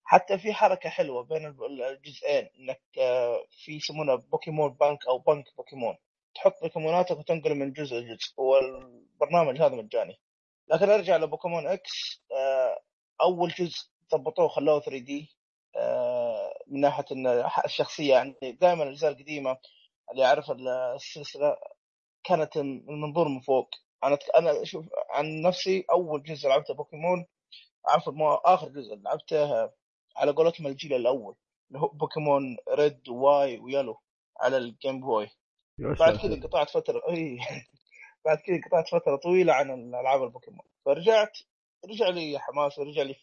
حتى 0.05 0.39
في 0.39 0.53
حركة 0.53 0.89
حلوة 0.89 1.23
بين 1.23 1.47
الجزئين 1.91 2.49
إنك 2.59 2.81
آه، 2.99 3.45
في 3.65 3.73
يسمونه 3.73 4.15
بوكيمون 4.15 4.73
بانك 4.73 5.07
أو 5.09 5.19
بنك 5.19 5.45
بوكيمون. 5.57 5.97
تحط 6.35 6.63
بوكيموناتك 6.63 7.19
وتنقل 7.19 7.55
من 7.55 7.73
جزء 7.73 7.97
لجزء 7.97 8.35
والبرنامج 8.41 9.61
هذا 9.63 9.75
مجاني. 9.77 10.21
لكن 10.69 10.91
أرجع 10.91 11.17
لبوكيمون 11.17 11.67
X 11.67 12.23
أول 13.21 13.51
جزء 13.51 13.89
ضبطوه 14.15 14.49
خلوه 14.49 14.81
3D 14.81 15.31
من 16.71 16.81
ناحية 16.81 17.05
الشخصية 17.65 18.11
يعني 18.15 18.37
دائما 18.61 18.83
الأجزاء 18.83 19.13
القديمة 19.13 19.59
اللي 20.13 20.25
أعرف 20.25 20.51
السلسلة 20.97 21.57
كانت 22.25 22.59
من 22.59 23.01
منظور 23.01 23.29
من 23.29 23.41
فوق 23.41 23.71
أنا 24.05 24.19
أنا 24.37 24.65
شوف 24.65 24.87
عن 25.11 25.43
نفسي 25.43 25.85
أول 25.91 26.23
جزء 26.23 26.49
لعبته 26.49 26.75
بوكيمون 26.75 27.27
عفوا 27.87 28.55
آخر 28.55 28.69
جزء 28.69 28.97
لعبته 28.97 29.71
على 30.17 30.33
قولتهم 30.33 30.67
الجيل 30.67 30.95
الأول 30.95 31.37
اللي 31.69 31.81
هو 31.81 31.89
بوكيمون 31.89 32.57
Red 32.69 33.09
و 33.09 33.59
Yellow 33.59 34.01
على 34.41 34.57
ال 34.57 34.65
Game 34.65 35.01
Boy 35.01 35.31
بعد. 35.79 36.17
كذا 36.17 36.41
قطعت 36.41 36.71
فترة 36.71 37.03
اي 37.11 37.39
بعد 38.25 38.39
كذا 38.39 38.61
قطعت 38.67 38.89
فترة 38.89 39.17
طويلة 39.17 39.53
عن 39.53 39.71
الالعاب 39.71 40.23
البوكيمون 40.23 40.67
فرجعت 40.85 41.39
رجع 41.91 42.09
لي 42.09 42.39
حماس 42.39 42.79
ورجع 42.79 43.03
لي. 43.03 43.17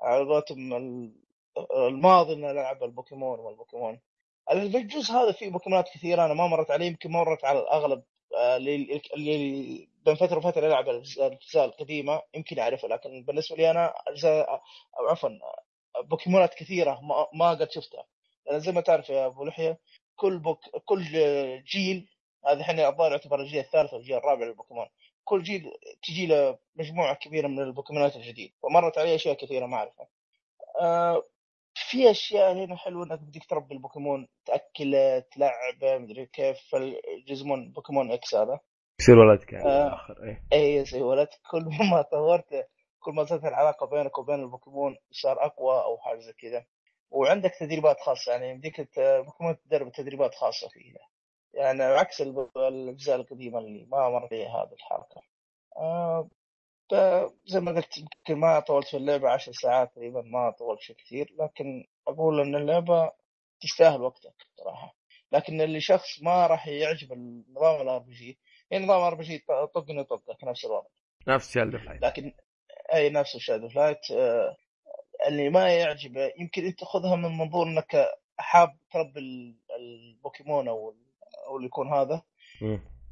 على 0.00 0.24
قولتهم 0.24 0.72
الماضي 1.76 2.32
ان 2.34 2.44
العب 2.44 2.84
البوكيمون 2.84 3.38
والبوكيمون 3.40 4.00
الجزء 4.52 5.12
هذا 5.12 5.32
فيه 5.32 5.48
بوكيمونات 5.50 5.88
كثيرة 5.88 6.24
أنا 6.24 6.34
ما 6.34 6.46
مرت 6.46 6.70
علي 6.70 6.86
يمكن 6.86 7.10
مرت 7.10 7.44
على 7.44 7.58
الأغلب 7.60 8.02
آه، 8.36 8.56
اللي 8.56 9.88
بين 10.04 10.14
فترة 10.14 10.38
وفترة 10.38 10.66
يلعب 10.66 10.88
الأجزاء 10.88 11.64
القديمة 11.64 12.22
يمكن 12.34 12.58
يعرفها 12.58 12.90
لكن 12.90 13.24
بالنسبة 13.24 13.56
لي 13.56 13.70
أنا 13.70 13.94
أجزاء 14.08 14.62
أو 14.98 15.06
عفوا 15.08 15.30
بوكيمونات 16.02 16.54
كثيرة 16.54 17.00
ما, 17.34 17.50
قد 17.50 17.70
شفتها. 17.70 18.04
لأن 18.46 18.60
زي 18.60 18.72
ما 18.72 18.80
تعرف 18.80 19.10
يا 19.10 19.26
أبو 19.26 19.44
لحية 19.44 19.78
كل 20.16 20.38
بوك 20.38 20.60
كل 20.84 21.04
جيل 21.64 22.08
هذا 22.46 22.60
الحين 22.60 22.80
الظاهر 22.80 23.10
يعتبر 23.10 23.40
الجيل 23.40 23.60
الثالث 23.60 23.94
والجيل 23.94 24.16
الرابع 24.16 24.46
للبوكيمون. 24.46 24.86
كل 25.24 25.42
جيل 25.42 25.72
تجي 26.02 26.26
له 26.26 26.58
مجموعة 26.76 27.14
كبيرة 27.14 27.48
من 27.48 27.58
البوكيمونات 27.58 28.16
الجديد 28.16 28.52
فمرت 28.62 28.98
علي 28.98 29.14
أشياء 29.14 29.34
كثيرة 29.34 29.66
ما 29.66 29.76
أعرفها. 29.76 30.08
آه 30.80 31.24
في 31.94 32.10
أشياء 32.10 32.52
هنا 32.52 32.76
حلوة 32.76 33.04
إنك 33.06 33.20
بدك 33.20 33.44
تربي 33.44 33.74
البوكيمون 33.74 34.28
توكله 34.46 35.18
تلعبه 35.18 35.98
مدري 35.98 36.26
كيف 36.26 36.74
الجزء 37.18 37.50
من 37.50 37.72
بوكيمون 37.72 38.12
X 38.12 38.34
هذا. 38.34 38.60
يصير 39.00 39.18
ولدك 39.18 39.52
يعني 39.52 39.64
آه. 39.64 39.84
بالاخر 39.84 40.24
إيه. 40.24 40.42
اي 40.52 40.84
زي 40.84 41.02
ولد 41.02 41.28
كل 41.50 41.64
ما 41.92 42.02
طورت 42.02 42.68
كل 43.00 43.12
ما 43.12 43.24
زادت 43.24 43.44
العلاقة 43.44 43.86
بينك 43.86 44.18
وبين 44.18 44.40
البوكيمون 44.40 44.96
صار 45.10 45.44
أقوى 45.44 45.74
أو 45.82 45.98
حاجة 45.98 46.18
زي 46.18 46.32
كذا. 46.32 46.64
وعندك 47.10 47.52
تدريبات 47.60 48.00
خاصة 48.00 48.32
يعني 48.32 48.50
يمديك 48.50 48.76
ت- 48.80 49.22
بوكيمون 49.26 49.56
تدرب 49.58 49.92
تدريبات 49.92 50.34
خاصة 50.34 50.68
فيه 50.68 50.94
يعني 51.54 51.82
عكس 51.82 52.20
الأجزاء 52.20 53.16
القديمة 53.16 53.58
اللي 53.58 53.86
ما 53.90 54.08
مر 54.08 54.28
فيها 54.28 54.48
هذه 54.48 54.72
الحركة. 54.72 55.22
آه. 55.76 56.28
زي 57.46 57.60
ما 57.60 57.72
قلت 57.72 57.98
يمكن 57.98 58.40
ما 58.40 58.60
طولت 58.60 58.86
في 58.88 58.96
اللعبة 58.96 59.28
عشر 59.30 59.52
ساعات 59.52 59.92
تقريبا 59.94 60.22
ما 60.22 60.50
طولت 60.50 60.80
شيء 60.80 60.96
كثير 60.96 61.34
لكن 61.40 61.84
أقول 62.08 62.40
إن 62.40 62.54
اللعبة 62.54 63.12
تستاهل 63.60 64.00
وقتك 64.02 64.34
صراحة. 64.56 64.96
لكن 65.32 65.60
اللي 65.60 65.80
شخص 65.80 66.22
ما 66.22 66.46
راح 66.46 66.66
يعجب 66.68 67.12
النظام 67.12 67.80
ال 67.82 67.98
RPG 67.98 68.38
يعني 68.70 68.84
نظام 68.84 69.00
RPG 69.00 69.44
طقني 69.74 70.04
طقك 70.04 70.44
نفس 70.44 70.64
الوضع. 70.64 70.86
نفس 71.28 71.50
Child 71.52 71.74
of 71.74 71.84
Light 71.84 72.02
لكن 72.02 72.32
أي 72.94 73.10
نفس 73.10 73.36
Child 73.36 73.68
of 73.68 73.80
Light 73.80 74.10
آه، 74.10 74.56
اللي 75.26 75.48
ما 75.48 75.72
يعجبه 75.74 76.32
يمكن 76.38 76.64
أنت 76.66 76.78
تاخذها 76.80 77.16
من 77.16 77.38
منظور 77.38 77.66
إنك 77.66 78.06
حاب 78.38 78.76
تربي 78.92 79.20
ال- 79.20 79.56
البوكيمون 79.80 80.68
أو 80.68 80.94
أو 81.48 81.56
اللي 81.56 81.66
يكون 81.66 81.88
هذا. 81.92 82.22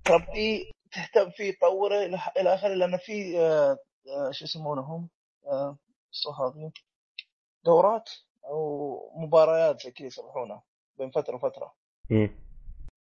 تربيه 0.04 0.70
تهتم 0.92 1.30
فيه 1.30 1.52
تطوره 1.52 1.96
إلى 2.06 2.18
إلى 2.36 2.54
آخره 2.54 2.74
لأن 2.74 2.96
في 2.96 3.40
آه، 3.40 3.78
آه، 4.08 4.30
شو 4.30 4.44
يسمونهم 4.44 5.08
آه، 5.46 5.78
شو 6.10 6.30
هذه 6.30 6.72
دورات 7.64 8.10
أو 8.44 9.12
مباريات 9.16 9.80
زي 9.80 9.90
كذا 9.90 10.06
يصلحونها 10.06 10.62
بين 10.98 11.10
فترة 11.10 11.34
وفترة. 11.34 11.74
مم. 12.10 12.38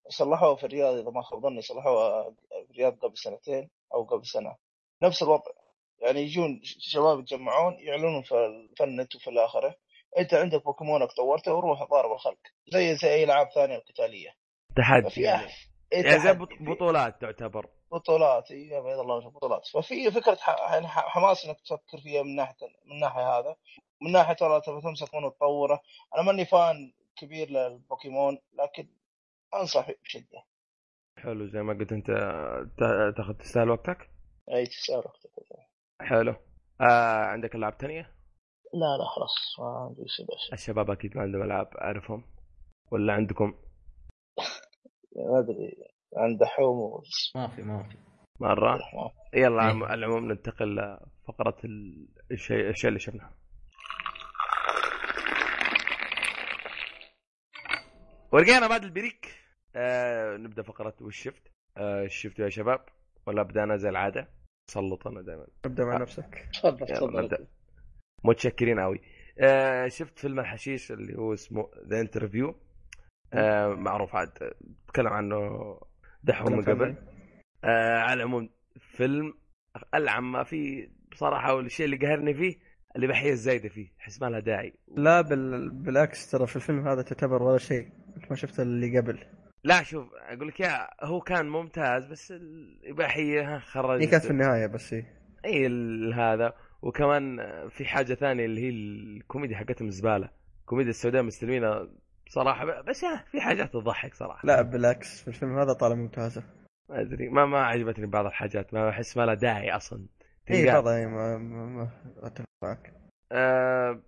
صلحوها 0.09 0.57
في 0.57 0.66
الرياض 0.66 0.95
إذا 0.95 1.11
ما 1.11 1.23
خاب 1.23 1.42
ظني 1.42 1.62
صلحوها 1.62 2.30
في 2.64 2.71
الرياض 2.71 2.99
قبل 2.99 3.18
سنتين 3.18 3.71
أو 3.95 4.04
قبل 4.04 4.26
سنة. 4.26 4.57
نفس 5.02 5.23
الوضع. 5.23 5.50
يعني 5.99 6.21
يجون 6.21 6.61
شباب 6.64 7.21
يتجمعون 7.21 7.75
يعلنون 7.78 8.23
في 8.23 8.35
ال- 8.35 8.75
في 8.76 8.85
النت 8.85 9.16
وفي 9.16 9.30
الآخرة. 9.30 9.75
أنت 10.18 10.35
عندك 10.35 10.64
بوكيمونك 10.64 11.12
طورته 11.12 11.54
وروح 11.54 11.83
ضارب 11.83 12.12
الخلق. 12.12 12.38
زي 12.73 12.97
زي 12.97 13.14
أي 13.14 13.25
العاب 13.25 13.49
ثانية 13.54 13.76
القتاليه 13.76 14.35
تحدي 14.76 15.21
يعني. 15.21 15.52
يعني 15.92 16.18
زي 16.18 16.33
بطولات 16.61 17.21
تعتبر. 17.21 17.68
بطولات 17.92 18.50
إي 18.50 18.68
بيض 18.80 18.99
الله 18.99 19.14
وجهك، 19.16 19.33
بطولات. 19.33 19.66
ففي 19.75 20.11
فكرة 20.11 20.35
ح- 20.35 20.73
يعني 20.73 20.88
ح- 20.88 21.09
حماس 21.09 21.45
إنك 21.45 21.61
تفكر 21.61 21.99
فيها 22.02 22.23
من 22.23 22.37
ناحية 22.37 22.57
من 22.87 23.00
ناحية 23.00 23.38
هذا. 23.38 23.57
من 24.02 24.12
ناحية 24.12 24.37
والله 24.40 24.59
تبي 24.59 24.80
تمسك 24.80 25.14
منه 25.14 25.26
وتطوره 25.26 25.80
أنا 26.14 26.23
ماني 26.23 26.45
fan 26.45 26.93
كبير 27.16 27.50
للبوكيمون 27.50 28.38
لكن 28.52 28.88
أنصح 29.54 29.90
بشدة. 30.04 30.45
حلو 31.18 31.47
زي 31.47 31.62
ما 31.62 31.73
قلت 31.73 31.92
أنت 31.92 32.07
تا- 32.78 33.14
تاخذ 33.16 33.33
تستاهل 33.35 33.71
وقتك؟ 33.71 34.11
إي 34.54 34.66
تستاهل 34.67 34.99
وقتك 34.99 35.30
حلو. 36.00 36.35
آه 36.80 37.25
عندك 37.25 37.54
ألعاب 37.54 37.73
ثانية 37.80 38.14
لا 38.75 38.97
لا 38.99 39.04
خلاص 39.16 39.35
ما 39.59 39.66
عندي 39.88 40.09
شيء 40.09 40.26
بس. 40.26 40.52
الشباب 40.52 40.90
أكيد 40.90 41.16
ما 41.16 41.23
عندهم 41.23 41.42
ألعاب 41.42 41.76
أعرفهم. 41.76 42.25
ولا 42.92 43.12
عندكم؟ 43.12 43.54
ما 45.19 45.39
أدري 45.39 45.77
عند 46.17 46.45
حوم 46.45 46.79
و- 46.79 47.03
ما 47.35 47.49
في 47.49 47.63
ما 47.63 47.83
في. 47.83 47.97
مرة. 48.41 48.75
ما- 48.77 49.11
يلا 49.35 49.63
إيه. 49.63 49.85
على 49.87 49.95
العموم 50.07 50.33
ننتقل 50.33 50.77
لفقرة 50.77 51.57
ال- 51.65 52.09
الشيء 52.33 52.69
الشيء 52.69 52.89
اللي 52.89 53.01
شفناه. 53.01 53.31
ورجعنا 58.33 58.67
بعد 58.69 58.85
البريك. 58.85 59.35
آه 59.77 60.37
نبدأ 60.37 60.63
فقرة 60.63 60.95
وش 61.01 61.23
شفت؟ 61.23 61.43
آه 61.77 62.07
شفتوا 62.07 62.45
يا 62.45 62.51
شباب؟ 62.51 62.81
ولا 63.27 63.41
ابدا 63.41 63.63
أنا 63.65 63.77
زي 63.77 63.89
العادة؟ 63.89 64.29
سلط 64.71 65.07
أنا 65.07 65.23
دائما. 65.23 65.47
ابدأ 65.65 65.85
مع 65.85 65.97
نفسك. 65.97 66.49
تفضل 66.63 66.87
تفضل. 66.87 67.47
متشكرين 68.25 68.81
قوي 68.81 69.01
آه 69.41 69.89
شفت 69.89 70.19
فيلم 70.19 70.41
الحشيش 70.41 70.93
اللي 70.93 71.19
هو 71.19 71.33
اسمه 71.35 71.71
The 71.87 72.00
Interview 72.00 72.55
آه 73.33 73.69
معروف 73.69 74.15
عاد. 74.15 74.53
تكلم 74.89 75.09
عنه 75.09 75.41
دحهم 76.25 76.53
من 76.53 76.65
قبل. 76.65 76.95
آه 77.65 77.99
على 77.99 78.13
العموم 78.23 78.51
فيلم 78.81 79.35
ألعن 79.95 80.23
ما 80.23 80.43
فيه 80.45 80.91
بصراحة 81.13 81.55
والشيء 81.55 81.87
اللي 81.87 81.97
قهرني 81.97 82.35
فيه 82.35 82.57
الاباحيه 82.97 83.33
الزايدة 83.33 83.69
فيه. 83.69 83.93
احس 84.01 84.23
ما 84.23 84.27
لها 84.27 84.41
داعي. 84.41 84.75
لا 84.97 85.21
بال... 85.21 85.71
بالعكس 85.71 86.31
ترى 86.31 86.47
في 86.47 86.57
الفيلم 86.57 86.89
هذا 86.89 87.03
تعتبر 87.03 87.43
ولا 87.43 87.59
شيء. 87.59 87.89
انت 88.17 88.31
ما 88.31 88.37
شفت 88.37 88.61
اللي 88.61 88.99
قبل. 88.99 89.19
لا 89.65 89.83
شوف 89.83 90.09
أقول 90.15 90.49
لك 90.49 90.61
يا 90.61 90.89
هو 91.05 91.21
كان 91.21 91.49
ممتاز 91.49 92.07
بس 92.07 92.33
الاباحيه 92.33 93.55
ها 93.57 93.59
خرج. 93.59 94.01
هي 94.03 94.07
كانت 94.07 94.25
في 94.25 94.31
النهاية 94.31 94.67
بس 94.67 94.95
هي 94.95 95.05
إي 95.45 95.67
ال- 95.67 96.15
هذا. 96.15 96.53
وكمان 96.83 97.39
في 97.69 97.85
حاجة 97.85 98.15
ثانية 98.15 98.45
اللي 98.45 98.61
هي 98.61 98.69
الكوميديا 98.69 99.57
حقتهم 99.57 99.91
زبالة. 99.91 100.31
الكوميديا 100.61 100.91
السوداء 100.91 101.23
مستلمينها 101.23 101.89
بصراحة 102.29 102.65
ب- 102.65 102.85
بس 102.85 103.05
في 103.31 103.41
حاجات 103.41 103.73
تضحك 103.73 104.15
صراحة. 104.15 104.47
لا 104.47 104.63
بالعكس 104.63 105.23
في 105.23 105.29
الفيلم 105.29 105.59
هذا 105.59 105.73
طالع 105.73 105.95
ممتازه 105.95 106.43
ما 106.91 107.01
أدري 107.01 107.29
ما 107.29 107.47
ما 107.47 107.59
عجبتني 107.67 108.07
بعض 108.07 108.27
الحاجات 108.27 108.75
ما 108.75 108.89
أحس 108.91 109.17
ما 109.17 109.27
لها 109.27 109.35
داعي 109.35 109.77
أصلا. 109.77 110.07
اي. 110.51 110.67
بعض 110.67 110.89
اي 110.89 111.07
ما 111.07 111.39
ما 111.39 111.89
أتفق. 112.23 112.45
معك 112.63 112.93
آه، 113.33 114.03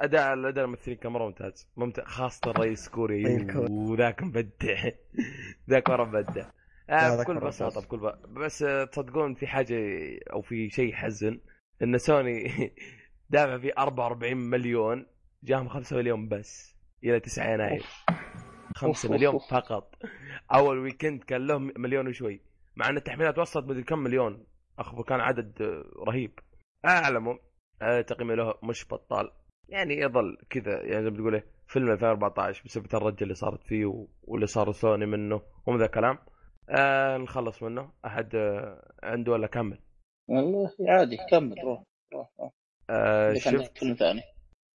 أداء 0.00 0.34
الأداء 0.34 0.64
الممثلين 0.64 0.96
كان 0.96 1.12
مرة 1.12 1.24
ممتاز. 1.26 1.68
ممتاز 1.76 2.04
خاصة 2.04 2.40
الرئيس 2.50 2.88
كوري. 2.88 3.24
رئيس 3.24 3.50
كوري. 3.52 3.66
وذاك 3.72 4.22
مبدع. 4.22 4.90
ذاك 5.70 5.90
مرة 5.90 6.04
مبدع. 6.04 6.50
آه 6.90 7.22
بكل 7.22 7.38
بساطة. 7.40 7.80
بكل 7.80 7.98
ب... 7.98 8.34
بس 8.38 8.62
آه، 8.62 8.84
تصدقون 8.84 9.34
في 9.34 9.46
حاجة 9.46 9.76
أو 10.32 10.42
في 10.42 10.70
شيء 10.70 10.88
يحزن 10.90 11.40
إن 11.82 11.98
سوني 11.98 12.50
دافع 13.30 13.58
فيه 13.58 13.72
44 13.78 14.36
مليون 14.36 15.06
جاهم 15.44 15.68
5 15.68 15.96
مليون 15.96 16.28
بس. 16.28 16.75
إلى 17.04 17.20
9 17.20 17.52
يناير 17.52 17.82
5 18.76 18.86
أوف، 19.06 19.12
مليون. 19.12 19.38
فقط. 19.38 19.94
أول 20.54 20.78
weekend 20.78 21.24
كان 21.24 21.46
لهم 21.46 21.72
مليون 21.76 22.08
وشوي. 22.08 22.40
مع 22.76 22.88
إن 22.88 22.96
التحميلات 22.96 23.38
وصلت 23.38 23.64
مدري 23.64 23.82
كم 23.82 23.98
مليون. 23.98 24.46
اخبر 24.78 25.02
كان 25.02 25.20
عدد 25.20 25.62
آه، 25.62 25.84
رهيب. 26.08 26.38
اعلموا 26.84 27.34
آه، 27.82 28.00
تقييمي 28.00 28.34
له 28.34 28.54
مش 28.62 28.86
بطال. 28.90 29.30
يعني 29.68 29.94
يظل 30.00 30.38
كذا 30.50 30.82
يعني 30.82 31.04
زي 31.04 31.10
ما 31.10 31.16
تقول 31.16 31.34
إيه، 31.34 31.46
فيلم 31.66 31.90
2014 31.90 32.62
بسبب 32.64 32.86
الرجه 32.94 33.22
اللي 33.22 33.34
صارت 33.34 33.62
فيه 33.62 34.06
واللي 34.22 34.46
صار 34.46 34.72
سوني 34.72 35.06
منه. 35.06 35.42
ومن 35.66 35.78
ذا 35.78 35.84
الكلام. 35.84 36.18
آه 36.70 37.16
نخلص 37.16 37.62
منه. 37.62 37.92
أحد 38.06 38.34
آه 38.34 38.92
عنده 39.02 39.32
ولا 39.32 39.46
كمل؟ 39.46 39.78
والله 40.28 40.70
عادي 40.88 41.16
كمل 41.30 41.54
روح 41.64 41.82
روح 42.14 42.28
روح. 42.40 42.52
آه 42.90 43.34
شفت؟ 43.34 43.78
فيلم 43.78 43.94
ثاني؟ 43.94 44.20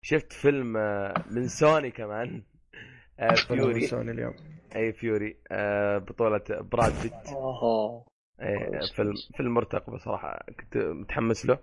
شفت 0.01 0.33
فيلم 0.33 0.77
آه 0.77 1.13
من 1.31 1.47
سوني 1.47 1.91
كمان 1.91 2.43
آه 3.19 3.33
فيوري. 3.35 3.87
سوني 3.87 4.11
اليوم. 4.11 4.33
أي 4.75 4.93
فيوري 4.93 5.37
آه 5.51 5.97
بطولة 5.97 6.43
براد 6.49 6.93
بيت. 7.03 7.27
أوه. 7.27 8.05
إيه، 8.41 8.69
كويس، 8.69 8.91
فيلم. 8.93 9.13
فيلم 9.37 9.53
مرتقب 9.53 9.93
بصراحة 9.93 10.39
كنت 10.59 10.77
متحمس 10.77 11.45
له. 11.45 11.59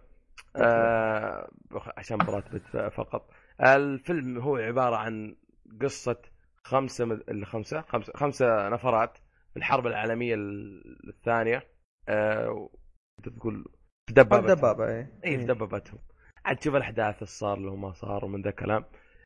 عشان 1.97 2.17
براد 2.17 2.51
بيت 2.53 2.93
فقط. 2.93 3.31
الفيلم 3.61 4.39
هو 4.39 4.57
عبارة 4.57 4.97
عن 4.97 5.37
قصة 5.83 6.17
خمسة 6.65 7.05
مد... 7.05 7.23
الخمسه 7.31 7.81
خمسة؟ 7.81 8.13
خمسة 8.17 8.69
نفرات 8.69 9.19
في 9.51 9.57
الحرب 9.57 9.87
العالمية 9.87 10.35
ال- 10.35 11.09
الثانية. 11.09 11.67
آه 12.09 12.71
انت 13.19 13.29
تقول 13.29 13.65
في 14.07 14.15
دبابتهم. 14.15 14.57
دبابة 14.57 14.89
اي 14.89 15.07
اي 15.25 15.39
في 15.39 15.45
دبابتهم. 15.45 15.99
عاد 16.47 16.57
تشوف 16.57 16.75
الأحداث 16.75 17.15
اللي 17.15 17.27
صار 17.27 17.59
له 17.59 17.73
وما 17.73 17.93
صار 17.93 18.25
ومن 18.25 18.43
ذا 18.43 18.51
الكلام. 18.51 18.85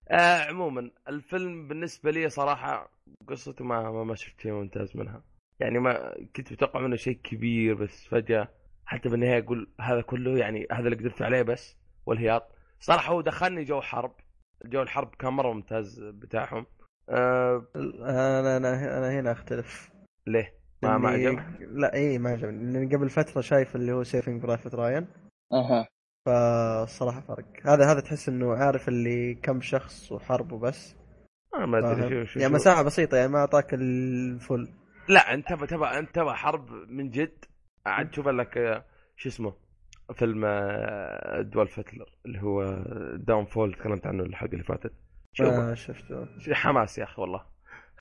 آه 0.09 0.45
عموما 0.45 0.91
الفيلم 1.09 1.69
بالنسبة 1.69 2.11
لي 2.11 2.29
صراحة 2.29 2.91
قصته 3.29 3.65
ما 3.65 3.91
ما, 3.91 4.05
ما 4.05 4.15
شفت 4.15 4.41
شيء 4.41 4.53
ممتاز 4.53 4.97
منها. 4.97 5.23
يعني 5.61 5.79
ما 5.79 6.15
كنت 6.37 6.53
متوقع 6.53 6.81
منه 6.81 6.97
شيء 6.97 7.19
كبير 7.25 7.75
بس 7.75 8.05
فجأة 8.07 8.49
حتى 8.87 9.09
بالنهاية 9.09 9.39
أقول 9.39 9.71
هذا 9.81 10.01
كله 10.01 10.39
يعني 10.39 10.67
هذا 10.73 10.89
اللي 10.89 10.97
قدرت 10.97 11.23
عليه 11.23 11.43
بس 11.43 11.77
والهياط. 12.07 12.53
صراحة 12.81 13.13
هو 13.13 13.21
دخلني 13.21 13.65
جو 13.65 13.81
حرب. 13.81 14.13
جو 14.65 14.83
الحرب 14.83 15.15
كان 15.15 15.33
مرة 15.33 15.53
ممتاز 15.53 16.01
بتاعهم. 16.01 16.67
آه 17.09 17.67
أنا 17.77 18.57
أنا 18.57 18.99
أنا 18.99 19.21
هنا 19.21 19.33
أختلف. 19.33 19.91
ليه؟ 20.27 20.55
ما 20.83 20.99
ما 20.99 21.09
عجبك؟ 21.09 21.45
لا 21.61 21.95
إي 21.95 22.19
ما 22.19 22.31
عجبني. 22.31 22.73
لأن 22.73 22.89
قبل 22.89 23.09
فترة 23.11 23.41
شايف 23.41 23.77
اللي 23.77 23.93
هو 23.93 24.03
Saving 24.03 24.43
Private 24.43 24.75
Ryan 24.75 25.07
أها. 25.53 25.89
فالصراحه 26.27 27.21
فرق. 27.21 27.47
هذا 27.67 27.93
هذا 27.93 28.01
تحس 28.01 28.29
إنه 28.29 28.55
عارف 28.55 28.89
اللي 28.89 29.35
كم 29.35 29.61
شخص 29.61 30.13
وحرب 30.13 30.53
وبس. 30.53 30.97
آه 31.55 31.67
ما 31.67 31.79
أدري؟ 31.79 32.09
شو 32.09 32.33
شو 32.33 32.41
يعني 32.41 32.53
مساحة 32.53 32.83
بسيطة 32.83 33.17
يعني 33.17 33.29
ما 33.29 33.39
أعطاك 33.39 33.75
ال 33.75 33.90
full. 33.90 34.69
لا 35.09 35.35
أنت 35.35 35.49
تبى 35.49 35.67
تبى 35.67 35.85
أنت 35.85 36.15
تبى 36.15 36.31
حرب 36.31 36.71
من 36.89 37.11
جد. 37.11 37.45
عاد 37.87 38.11
تشوف 38.11 38.29
لك 38.29 38.59
آه، 38.59 38.85
شو 39.17 39.29
اسمه 39.29 39.55
فيلم 40.15 40.45
آه، 40.45 41.43
دول 41.43 41.69
هتلر 41.69 42.07
اللي 42.27 42.43
هو 42.43 42.65
Downfall 43.17 43.75
تكلمت 43.75 44.07
عنه 44.07 44.23
الحلقة 44.23 44.53
اللي 44.53 44.65
فاتت. 44.65 44.93
شوف 45.33 45.49
ما 45.49 45.75
شفته. 45.75 46.27
حماس 46.53 46.99
يا 46.99 47.05
أخي 47.05 47.23
والله. 47.23 47.45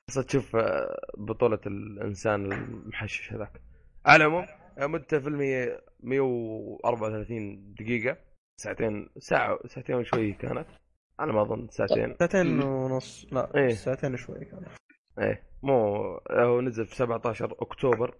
خاصة 0.07 0.21
تشوف 0.21 0.55
آه، 0.55 0.99
بطولة 1.17 1.59
الإنسان 1.67 2.51
المحشش 2.51 3.33
هذاك. 3.33 3.61
على 4.05 4.23
العموم 4.25 4.45
آه، 4.77 4.87
مدته 4.87 5.17
الفيلم 5.17 5.41
هي 5.41 5.81
134 6.03 7.73
دقيقة. 7.79 8.17
ساعتين 8.59 9.09
ساعة 9.17 9.59
ساعتين 9.67 9.95
وشوي 9.95 10.33
كانت. 10.33 10.67
على 11.19 11.33
ما 11.33 11.41
أظن 11.41 11.67
ساعتين. 11.67 12.15
ساعتين 12.19 12.63
ونص. 12.63 13.27
لا 13.31 13.55
إيه. 13.55 13.69
ساعتين 13.69 14.13
وشوي 14.13 14.45
كان 14.45 14.65
إيه. 15.19 15.43
مو 15.63 15.75
هو 16.31 16.61
نزل 16.61 16.85
في 16.85 16.95
17 16.95 17.55
أكتوبر. 17.61 18.17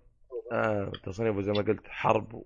آه 0.52 0.92
تصنيفه 1.04 1.42
زي 1.42 1.52
ما 1.52 1.62
قلت 1.62 1.88
حرب 1.88 2.34
و- 2.34 2.46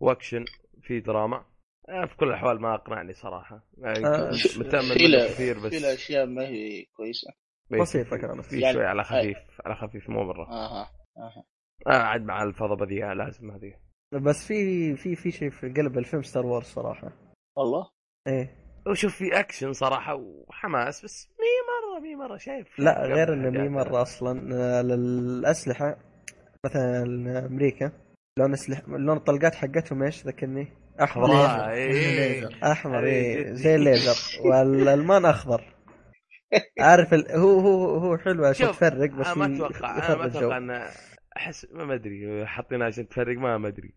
وأكشن 0.00 0.44
في 0.82 1.00
دراما. 1.00 1.44
آه 1.88 2.04
في 2.06 2.16
كل 2.16 2.28
الأحوال 2.28 2.60
ما 2.60 2.74
أقنعني 2.74 3.12
صراحة. 3.12 3.66
يعني 3.78 4.06
آه، 4.06 4.30
كنت 4.30 4.58
متامل 4.58 5.24
كثير 5.28 5.58
بس 5.58 5.70
في 5.74 5.78
له 5.78 5.94
أشياء 5.94 6.26
ما 6.26 6.46
هي 6.46 6.84
كويسة. 6.96 7.30
بس 7.70 7.80
بسيطة 7.80 8.10
في- 8.16 8.18
كانت. 8.22 8.40
في 8.44 8.60
يعني- 8.60 8.74
شوي 8.74 8.86
على 8.86 9.04
خفيف 9.04 9.38
على 9.64 9.74
خفيف 9.76 10.10
مو 10.10 10.24
مرة. 10.24 10.48
أها 10.50 10.90
أها. 11.18 11.44
آه 11.86 12.02
عاد 12.02 12.22
مع 12.24 12.42
الفضا 12.42 12.74
بذيئه 12.74 13.12
لازم 13.12 13.50
هذه. 13.50 13.74
بس 14.18 14.46
في 14.46 14.96
في 14.96 15.16
في 15.16 15.30
شيء 15.30 15.50
في 15.50 15.68
قلب 15.68 15.98
الفيلم 15.98 16.22
Star 16.22 16.46
Wars 16.46 16.66
صراحة. 16.66 17.12
والله 17.56 17.90
إيه. 18.28 18.56
وشوف 18.86 19.16
في 19.16 19.40
اكشن 19.40 19.72
صراحة 19.72 20.14
وحماس 20.14 21.04
بس 21.04 21.28
مي 21.40 21.46
مرة 21.70 22.00
مي 22.00 22.14
مرة 22.16 22.36
شايف 22.36 22.78
لا 22.78 23.06
غير 23.06 23.32
إنه 23.32 23.50
مي. 23.50 23.68
مرة 23.68 24.02
أصلا 24.02 24.54
آه، 24.54 24.82
للأسلحة. 24.82 25.96
مثلا 26.66 27.02
أمريكا. 27.46 27.92
لون 28.38 28.52
أسلحة 28.52 28.82
لون 28.86 29.16
الطلقات 29.16 29.54
حقتهم 29.54 30.02
إيش؟ 30.02 30.26
ذكرني؟ 30.26 30.68
أحمر. 31.02 31.24
آه، 31.32 31.70
إيه، 31.70 31.92
إيه. 31.92 32.72
أحمر 32.72 32.98
هذه 32.98 33.04
إيه 33.04 33.42
جد. 33.42 33.52
زي 33.54 33.74
الليزر. 33.74 34.48
والألمان 34.48 35.24
أخضر. 35.24 35.74
عارف 36.80 37.14
ال... 37.14 37.30
هو 37.30 37.60
هو 37.60 37.98
هو 37.98 38.16
حلو 38.16 38.44
عشان 38.44 38.66
تفرق 38.68 39.10
بس 39.10 39.26
أنا 39.26 39.48
ما 39.48 39.56
أتوقع 39.56 40.16
ما. 40.16 40.26
أتوقع 40.26 40.56
ان 40.56 40.70
أحس 41.36 41.66
ما 41.70 41.94
أدري 41.94 42.46
حاطينها 42.46 42.86
عشان 42.86 43.08
تفرق 43.08 43.38
ما 43.38 43.68
أدري. 43.68 43.94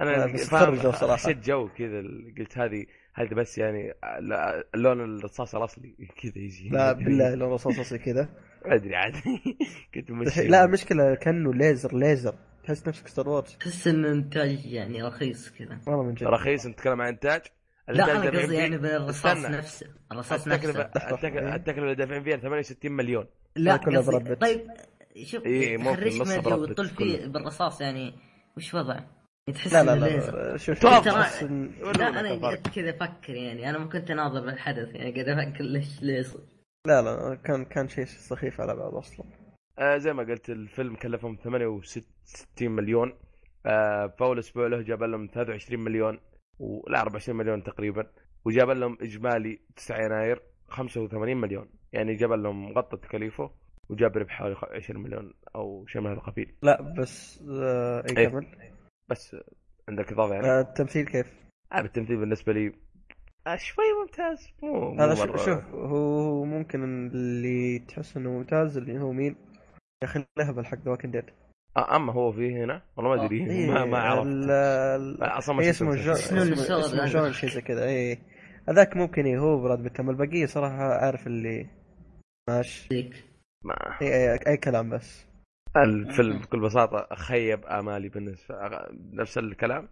أنا 0.00 0.36
فاهم. 0.36 1.12
حسيت 1.12 1.44
جو 1.46 1.68
كذا 1.68 2.02
قلت 2.38 2.58
هذه 2.58 2.86
هذه 3.14 3.34
بس 3.34 3.58
يعني 3.58 3.92
ال- 4.18 4.64
اللون 4.74 5.00
الرصاص 5.18 5.54
الأصلي 5.54 5.94
كذا 6.22 6.38
يجي. 6.38 6.68
لا 6.68 6.92
بالله 7.02 7.34
لون 7.34 7.52
رصاصي 7.52 7.98
كذا. 7.98 8.28
ما 8.66 8.74
أدري 8.74 8.96
عاد. 8.96 9.12
كنت 9.94 10.10
مشي 10.10 10.48
لا 10.48 10.66
مشكلة 10.66 11.14
كأنه 11.14 11.54
ليزر 11.54 11.96
ليزر. 11.96 12.34
تحس 12.64 12.88
نفسك 12.88 13.08
Star 13.08 13.28
Wars 13.28 13.56
تحس 13.56 13.88
إنه 13.88 14.12
إنتاج 14.12 14.66
يعني 14.66 15.02
رخيص 15.02 15.50
كذا. 15.50 15.78
والله 15.86 16.02
من 16.02 16.14
جد. 16.14 16.26
رخيص؟ 16.26 16.66
نتكلم 16.66 17.00
عن 17.00 17.08
إنتاج؟ 17.08 17.40
لا 17.88 18.16
أنا 18.16 18.40
قصدي 18.40 18.54
يعني 18.54 18.78
بالرصاص. 18.78 19.36
نفسه. 19.44 19.86
الرصاص 20.12 20.48
نفسه. 20.48 20.54
التكلفه 20.54 21.54
التكلفة 21.54 21.82
اللي 21.82 21.94
دافعين 21.94 22.22
فيها 22.22 22.36
68 22.36 22.92
مليون. 22.92 23.26
لا. 23.56 23.76
طيب 24.40 24.60
شوف 25.24 25.46
إيه، 25.46 25.76
ممكن 25.78 26.06
نص 26.18 26.46
وتطل 26.46 26.88
فيه. 26.88 27.26
بالرصاص 27.26 27.80
يعني 27.80 28.14
وش 28.56 28.74
وضعه؟ 28.74 29.15
تحس 29.54 29.72
لا 29.74 29.82
لا. 29.82 29.94
لا 29.94 30.56
شوف. 30.56 30.78
تحس 30.78 31.44
إن- 31.44 31.98
لا 31.98 32.08
أنا 32.20 32.54
كذا 32.56 32.90
أفكر 32.90 33.34
يعني. 33.34 33.70
أنا 33.70 33.78
ما 33.78 33.84
كنت 33.88 34.10
أناظر 34.10 34.40
بالحدث 34.40 34.94
يعني 34.94 35.22
قاعد 35.22 35.28
أفكر 35.28 35.64
ليش 35.64 36.02
ليزر. 36.02 36.40
لا 36.86 37.02
لا 37.02 37.34
كان 37.34 37.64
كان 37.64 37.88
شيء 37.88 38.04
سخيف 38.04 38.60
على 38.60 38.76
بعض 38.76 38.94
أصلا. 38.94 39.26
آه 39.78 39.96
زي 39.96 40.12
ما 40.12 40.22
قلت 40.22 40.50
الفيلم 40.50 40.96
كلفهم 40.96 41.36
68 41.44 42.70
مليون. 42.70 43.12
آه 43.66 44.06
فاول 44.18 44.38
أسبوع 44.38 44.66
له 44.66 44.82
جاب 44.82 45.02
لهم 45.02 45.26
23 45.34 45.80
مليون 45.80 46.20
ولا 46.58 47.00
24 47.00 47.38
مليون 47.38 47.62
تقريبا. 47.62 48.06
وجاب 48.44 48.70
لهم 48.70 48.98
إجمالي 49.00 49.60
9 49.76 50.04
يناير 50.04 50.42
85 50.68 51.36
مليون. 51.36 51.68
يعني 51.92 52.14
جاب 52.14 52.32
لهم 52.32 52.72
غطى 52.78 52.96
تكاليفه 52.96 53.50
وجاب 53.88 54.16
ربح 54.16 54.32
حوالي 54.32 54.56
20 54.72 55.02
مليون 55.02 55.34
أو 55.54 55.86
شيء 55.86 56.00
من 56.02 56.06
هذا 56.10 56.16
القبيل. 56.18 56.54
لا 56.62 56.94
بس 56.98 57.42
آه 57.50 58.04
اي 58.10 58.16
إيه. 58.18 58.28
كمل. 58.28 58.46
بس 59.08 59.36
عندك 59.88 60.12
إضافة 60.12 60.34
يعني؟ 60.34 60.46
آه 60.46 60.60
التمثيل 60.60 61.06
كيف؟ 61.06 61.26
آه 61.72 61.80
التمثيل 61.80 62.16
بالنسبة 62.16 62.52
لي 62.52 62.72
آه 63.46 63.56
شوي 63.56 63.84
ممتاز. 64.02 64.48
مو 64.62 64.90
مو 64.92 65.02
هذا 65.02 65.14
مرة- 65.14 65.18
شوف, 65.36 65.44
شوف 65.44 65.64
هو 65.74 66.44
ممكن 66.44 66.84
اللي 66.84 67.78
تحس 67.78 68.16
إنه 68.16 68.30
ممتاز 68.30 68.76
اللي 68.76 68.98
هو 69.00 69.12
مين؟ 69.12 69.36
يا 70.02 70.08
أخي 70.08 70.24
الهبل 70.38 70.66
حق 70.66 70.78
ذا 70.78 70.90
واكن 70.90 71.10
ديد 71.10 71.24
آه 71.76 71.96
أما 71.96 72.12
هو 72.12 72.32
فيه 72.32 72.64
هنا 72.64 72.82
والله 72.96 73.16
ما 73.16 73.24
أدري 73.24 73.66
ما 73.66 73.84
ما 73.84 73.98
عرفت. 73.98 74.26
آه، 74.50 75.38
أصلا 75.38 75.54
ما 75.54 75.62
إيه 75.62 75.70
اسمه 75.70 75.94
جو 75.94 76.12
المسلسل. 76.12 76.38
اسمه 76.78 76.98
ذاك. 77.04 77.08
جون 77.08 77.32
شيء 77.32 77.50
زي 77.50 77.60
كذا 77.60 77.84
اي 77.84 78.18
هذاك 78.68 78.96
ممكن 78.96 79.26
إيه 79.26 79.38
هو 79.38 79.60
براد 79.62 79.82
بيت 79.82 80.00
أما 80.00 80.10
البقية 80.10 80.46
صراحة 80.46 80.94
عارف 80.94 81.26
اللي 81.26 81.66
ماشي 82.48 83.10
ما 83.64 83.74
اي 84.02 84.32
اي, 84.32 84.38
أي 84.46 84.56
كلام 84.56 84.90
بس. 84.90 85.25
الفيلم 85.82 86.38
بكل 86.38 86.60
بساطة 86.60 87.14
خيب 87.14 87.66
آمالي 87.66 88.08
بالنسبة 88.08 88.54
نفس 89.12 89.38
الكلام. 89.38 89.88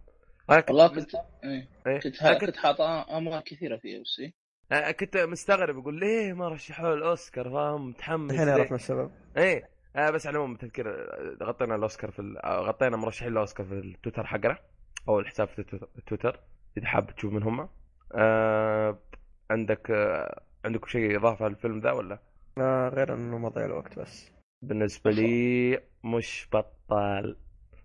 ولكن 0.49 0.73
والله 0.73 0.87
كنت 0.95 1.15
إيه. 1.43 1.67
إيه؟ 1.87 1.99
كنت 1.99 2.21
أنا 2.23 2.39
كنت 2.39 2.57
حاط 2.57 2.81
أمال 2.81 3.43
كثيرة 3.43 3.77
فيه 3.77 4.01
بس 4.01 4.19
إيه. 4.19 4.33
آه، 4.71 4.91
كنت 4.91 5.17
مستغرب 5.17 5.77
يقول 5.77 5.99
ليه 5.99 6.33
ما 6.33 6.47
رشحوه 6.49 6.93
الاوسكار 6.93 7.49
فاهم؟ 7.49 7.89
متحمس. 7.89 8.31
الحين؟ 8.31 8.49
عرفنا 8.49 8.75
السبب. 8.75 9.11
إيه. 9.37 9.69
آه 9.95 10.09
بس 10.09 10.27
على 10.27 10.37
العموم 10.37 10.55
تذكير 10.55 10.89
آه، 10.89 11.37
غطينا 11.43 11.75
الأوسكار 11.75 12.11
في 12.11 12.19
ال- 12.19 12.37
آه، 12.37 12.59
غطينا 12.59 12.97
مرشحين 12.97 13.31
الاوسكار 13.31 13.65
في 13.67 13.73
التويتر 13.73 14.25
حقنا 14.25 14.57
أو 15.09 15.19
الحساب 15.19 15.47
في 15.47 15.59
التويتر- 15.97 16.39
إذا 16.77 16.85
حاب 16.87 17.15
تشوف 17.15 17.33
من 17.33 17.43
هم. 17.43 17.69
آه 18.15 18.99
عندك 19.51 19.91
آه 19.91 20.41
عندكم 20.65 20.87
شيء 20.87 21.17
إضافة 21.17 21.47
للفيلم 21.47 21.79
ذا 21.79 21.91
ولا؟ 21.91 22.19
ما 22.57 22.87
غير 22.95 23.13
إنه 23.13 23.37
مضيع 23.37 23.65
الوقت 23.65 23.99
بس. 23.99 24.31
بالنسبة 24.67 25.11
لي 25.11 25.79
مش 26.03 26.47
بطال 26.53 27.37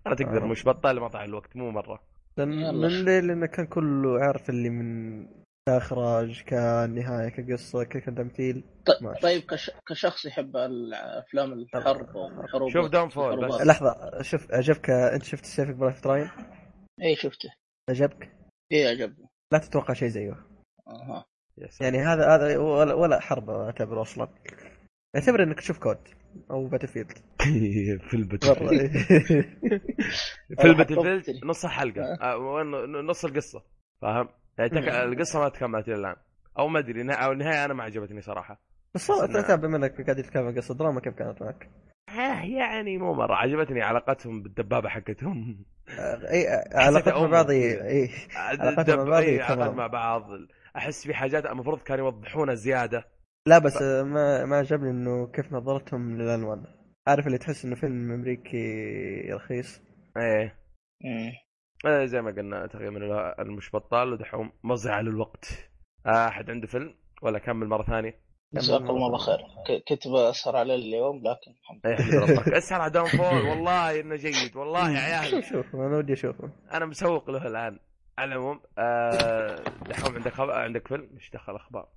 أنا 0.07 0.15
تقدر 0.15 0.43
آه. 0.43 0.47
مش 0.47 0.65
بطال 0.67 0.99
مضيع 0.99 1.23
الوقت 1.23 1.55
مو 1.55 1.71
مرة. 1.71 2.03
من 2.37 2.81
ليه؟ 3.05 3.19
لأنه 3.19 3.45
كان 3.45 3.65
كله 3.65 4.19
عارف 4.23 4.49
اللي 4.49 4.69
من 4.69 5.27
كاخراج 5.69 6.43
كنهايه 6.43 7.29
كقصة 7.29 7.83
كتمثيل 7.83 8.63
ط- 8.85 9.03
ماشي. 9.03 9.21
طيب 9.21 9.41
كش... 9.41 9.71
كشخص 9.87 10.25
يحب 10.25 10.57
الأفلام 10.57 11.53
الحرب 11.53 12.15
والحروب 12.15 12.69
شوف 12.69 12.89
Downfall. 12.89 13.47
بس. 13.47 13.61
لحظة 13.61 14.21
شوف 14.21 14.51
عجبك 14.53 14.89
أنت 14.89 15.23
شفت 15.23 15.45
Saving 15.45 15.75
Private 15.75 16.07
Ryan 16.07 16.29
اي 17.01 17.15
شفته 17.15 17.49
عجبك 17.89 18.31
اي 18.71 18.87
عجبني 18.87 19.27
لا 19.53 19.57
تتوقع 19.59 19.93
شيء 19.93 20.07
زيه 20.07 20.35
أها. 20.87 21.25
يعني 21.81 21.97
هذا 21.99 22.35
هذا 22.35 22.57
ولا, 22.57 22.93
ولا 22.93 23.19
حرب 23.19 23.49
أعتبره 23.49 24.01
أصلا 24.01 24.27
اعتبر 25.15 25.43
إنك 25.43 25.57
تشوف 25.59 25.79
COD 25.79 25.97
أو 26.51 26.67
Battlefield 26.67 27.11
في 28.09 28.13
ال 28.13 28.19
battle 28.19 28.55
في 30.61 30.63
ال 30.65 31.21
Battlefield. 31.23 31.45
نص 31.45 31.65
الحلقة 31.65 32.01
آه، 32.21 32.37
وين- 32.37 33.05
نص 33.05 33.25
القصة 33.25 33.63
فاهم؟ 34.01 34.29
يعني. 34.59 35.03
القصة 35.03 35.39
ما 35.39 35.49
تكملت 35.49 35.87
إلى 35.87 35.95
الآن 35.95 36.15
أو 36.59 36.67
ما 36.67 36.79
أدري 36.79 37.13
أو 37.13 37.31
النهاية 37.31 37.65
أنا 37.65 37.73
ما 37.73 37.83
عجبتني 37.83 38.21
صراحة 38.21 38.61
بس 38.95 39.09
والله 39.09 39.55
بما 39.55 39.77
إنك 39.77 40.01
قاعد 40.01 40.15
تتكلم 40.23 40.47
عن 40.47 40.55
قصة 40.55 40.73
دراما 40.75 40.99
كيف 40.99 41.13
كانت 41.13 41.41
معك؟ 41.41 41.69
آه 42.09 42.41
يعني 42.43 42.97
مو 42.97 43.13
مرة 43.13 43.35
عجبتني 43.35 43.81
علاقتهم 43.81 44.43
بالدبابة 44.43 44.89
حقتهم 44.89 45.65
آه، 45.89 46.31
إي 46.31 46.47
مع. 47.23 47.29
بعض 47.29 47.51
علاقتهم 48.51 48.97
مع. 48.97 49.09
بعض 49.09 49.23
إي. 49.23 49.41
علاقات 49.41 49.73
مع 49.75 49.87
بعض 49.87 50.23
أحس 50.75 51.07
في 51.07 51.13
حاجات 51.13 51.45
المفروض 51.45 51.79
كانوا 51.81 52.05
يوضحونها 52.05 52.53
زيادة 52.55 53.07
لا 53.47 53.57
بس 53.59 53.81
آه، 53.81 54.03
ما 54.03 54.45
ما 54.45 54.55
عجبني 54.55 54.89
إنه 54.89 55.27
كيف 55.27 55.53
نظرتهم 55.53 56.17
للألوان. 56.21 56.65
عارف 57.07 57.27
اللي 57.27 57.37
تحس 57.37 57.65
إنه 57.65 57.75
فيلم 57.75 58.11
أمريكي 58.11 58.57
رخيص؟ 59.31 59.81
إيه. 60.17 60.55
مم. 61.03 61.31
آه، 61.85 62.05
زي 62.05 62.21
ما 62.21 62.31
قلنا 62.31 62.67
تقريبا 62.67 62.97
المش 63.41 63.75
بطال 63.75 64.13
ودحوم 64.13 64.51
مضيعه 64.63 65.01
للوقت 65.01 65.45
أحد 66.07 66.49
عنده 66.49 66.67
فيلم؟ 66.67 66.95
ولا 67.21 67.39
كمل 67.39 67.67
مرة 67.67 67.83
ثانية؟ 67.83 68.21
جزاكم 68.53 68.89
الله 68.89 69.17
خير. 69.17 69.37
كنت 69.89 70.07
بسهر 70.07 70.55
عليه 70.55 70.75
اليوم 70.75 71.17
لكن 71.17 71.51
الحمد 71.61 72.01
حمد 72.01 72.31
ربك 72.31 72.47
أسهر 72.57 72.81
على 72.81 72.91
Downfall 72.91 73.49
والله 73.49 73.99
إنه 73.99 74.15
جيد 74.15 74.55
والله 74.55 74.91
يا 74.91 74.99
عيال. 74.99 75.43
شوف 75.43 75.75
أنا 75.75 75.97
ودي 75.97 76.13
أشوفه. 76.13 76.51
أنا 76.73 76.85
مسوق 76.85 77.29
له 77.29 77.47
الآن. 77.47 77.79
على 78.17 78.31
العموم 78.33 78.59
آه، 78.77 79.55
دحوم 79.89 80.15
عندك 80.15 80.33
خبر 80.33 80.51
عندك 80.51 80.87
فيلم؟ 80.87 81.09
إيش 81.13 81.29
دخل 81.33 81.55
أخبار؟ 81.55 81.87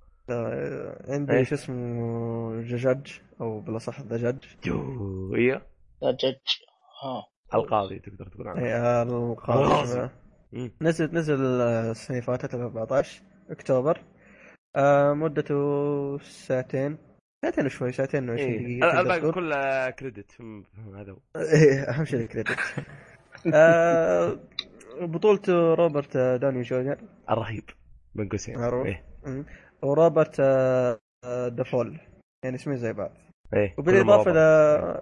عندي 1.09 1.33
إيه. 1.33 1.43
شو 1.43 1.55
اسمه؟ 1.55 2.61
جاج 2.61 3.21
أو 3.41 3.59
بالأصح 3.59 4.01
ذا 4.01 4.17
جاج 4.17 4.37
جو 4.63 5.35
أيوه 5.35 5.61
جج 6.03 6.35
ها. 7.03 7.25
القاضي 7.53 7.99
تقدر 7.99 8.27
تقول 8.27 8.47
عنه. 8.47 8.61
إي 8.65 8.73
آه، 8.73 9.03
القادم 9.03 9.59
الغازي. 9.61 10.09
مم. 10.53 10.71
نزل 10.81 11.15
نزل 11.15 11.61
آه، 11.61 11.91
السنة 11.91 12.17
اللي 12.17 12.21
فاتت 12.27 12.55
14 12.55 13.21
أكتوبر. 13.49 14.01
آه، 14.75 15.13
مدته 15.13 16.17
ساعتين. 16.17 16.97
ساعتين 17.41 17.65
وشوي 17.65 17.91
ساعتين 17.91 18.27
و20 18.27 18.39
إيه. 18.39 18.59
دقيقة 18.59 18.99
الباقي. 18.99 19.31
كله 19.31 19.89
credit 19.89 20.31
هذا 20.95 21.11
هو. 21.11 21.17
إيه 21.35 21.81
أهم 21.89 22.05
شيء 22.05 22.19
ال 22.19 22.25
credit 22.25 22.59
آه، 23.53 24.39
بطولته 25.01 25.73
روبرت 25.73 26.17
داوني 26.17 26.61
جونيور. 26.61 26.97
الرهيب. 27.29 27.63
بين 28.15 28.29
قوسين 28.29 28.59
معروف. 28.59 28.87
مم. 29.25 29.45
وروبرت 29.81 30.35
آه، 30.39 30.99
دوفال 31.47 31.99
يعني 32.43 32.55
اسمين 32.55 32.77
زي 32.77 32.93
بعض. 32.93 33.11
إيه 33.53 33.75
وبالإضافة 33.77 34.31
ل... 34.31 34.37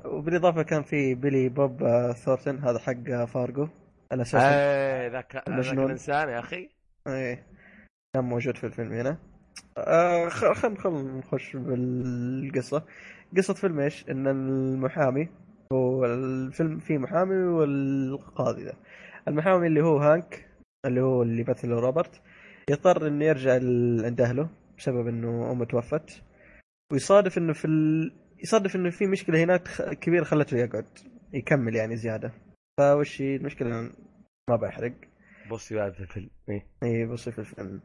وبالإضافة 0.08 0.64
كان 0.64 0.84
في 0.84 1.16
بيلي 1.16 1.50
بوب 1.50 1.84
آه، 1.84 2.12
ثورتن. 2.12 2.60
هذا 2.60 2.80
حق 2.80 3.10
آه، 3.10 3.26
فارجو. 3.26 3.68
الاساسي 4.14 4.46
إيه 4.46 5.08
ذاك 5.08 5.36
ذاك. 5.36 5.74
الإنسان 5.74 6.30
يا 6.30 6.40
أخي. 6.40 6.70
إيه. 7.08 7.48
كان 8.16 8.24
موجود 8.24 8.58
في 8.58 8.64
الفيلم 8.64 8.94
هنا. 8.94 9.18
آه 9.78 10.30
خل 10.30 10.76
خل 10.76 11.18
نخش 11.18 11.56
بالقصة. 11.56 12.84
قصة 13.38 13.54
فيلم 13.54 13.80
إيش؟ 13.80 14.10
إن 14.10 14.28
المحامي 14.28 15.30
هو 15.74 16.06
الفيلم 16.06 16.80
فيه 16.80 16.98
محامي 16.98 17.36
والقاضي 17.36 18.64
ذا 18.64 18.74
المحامي 19.28 19.68
اللي 19.68 19.82
هو 19.82 19.98
هانك 19.98 20.50
اللي 20.86 21.02
هو 21.02 21.24
اللي 21.24 21.42
يمثله 21.42 21.80
روبرت 21.80 22.22
يضطر 22.70 23.08
إنه 23.08 23.26
يرجع 23.26 23.54
عند 24.06 24.22
أهله 24.22 24.50
بسبب 24.78 25.08
إنه 25.08 25.52
أمه 25.52 25.66
توفت. 25.66 26.24
ويصادف 26.92 27.38
إنه 27.38 27.54
في 27.54 27.66
ال... 27.66 28.12
يصادف 28.44 28.76
إنه 28.76 28.90
في 28.90 29.08
مشكلة 29.08 29.44
هناك 29.44 29.64
كبيرة 30.00 30.24
خلته 30.24 30.58
يقعد 30.58 30.86
يكمل 31.34 31.76
يعني 31.76 31.96
زيادة. 31.96 32.32
فوش 32.80 33.22
هي 33.22 33.36
المشكلة؟ 33.36 33.92
ما 34.50 34.56
بحرق 34.56 34.94
بص 35.52 35.72
يا 35.72 35.92
في 35.92 36.00
الفيلم 36.00 36.30
إيه. 36.50 36.68
اي 36.84 37.06
بصي 37.06 37.32
في 37.32 37.40
الفيلم. 37.40 37.82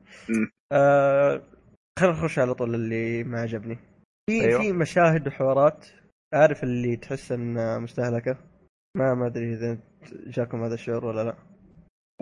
آه 0.73 1.43
خلينا 1.99 2.15
نخش 2.17 2.39
على 2.39 2.55
طول 2.55 2.75
اللي 2.75 3.25
ما 3.25 3.41
عجبني. 3.41 3.79
في 4.31 4.33
أيوة. 4.33 4.45
أيوة. 4.45 4.63
في 4.63 4.73
مشاهد 4.73 5.27
وحوارات. 5.27 5.87
عارف 6.35 6.65
اللي 6.65 6.97
تحس 6.97 7.33
انها 7.33 7.79
مستهلكة؟ 7.79 8.39
ما 8.97 9.15
ما 9.15 9.27
أدري 9.27 9.53
إذا 9.55 9.79
جاكم 10.27 10.65
هذا 10.65 10.75
الشعور 10.75 11.05
ولا 11.05 11.25
لا. 11.25 11.37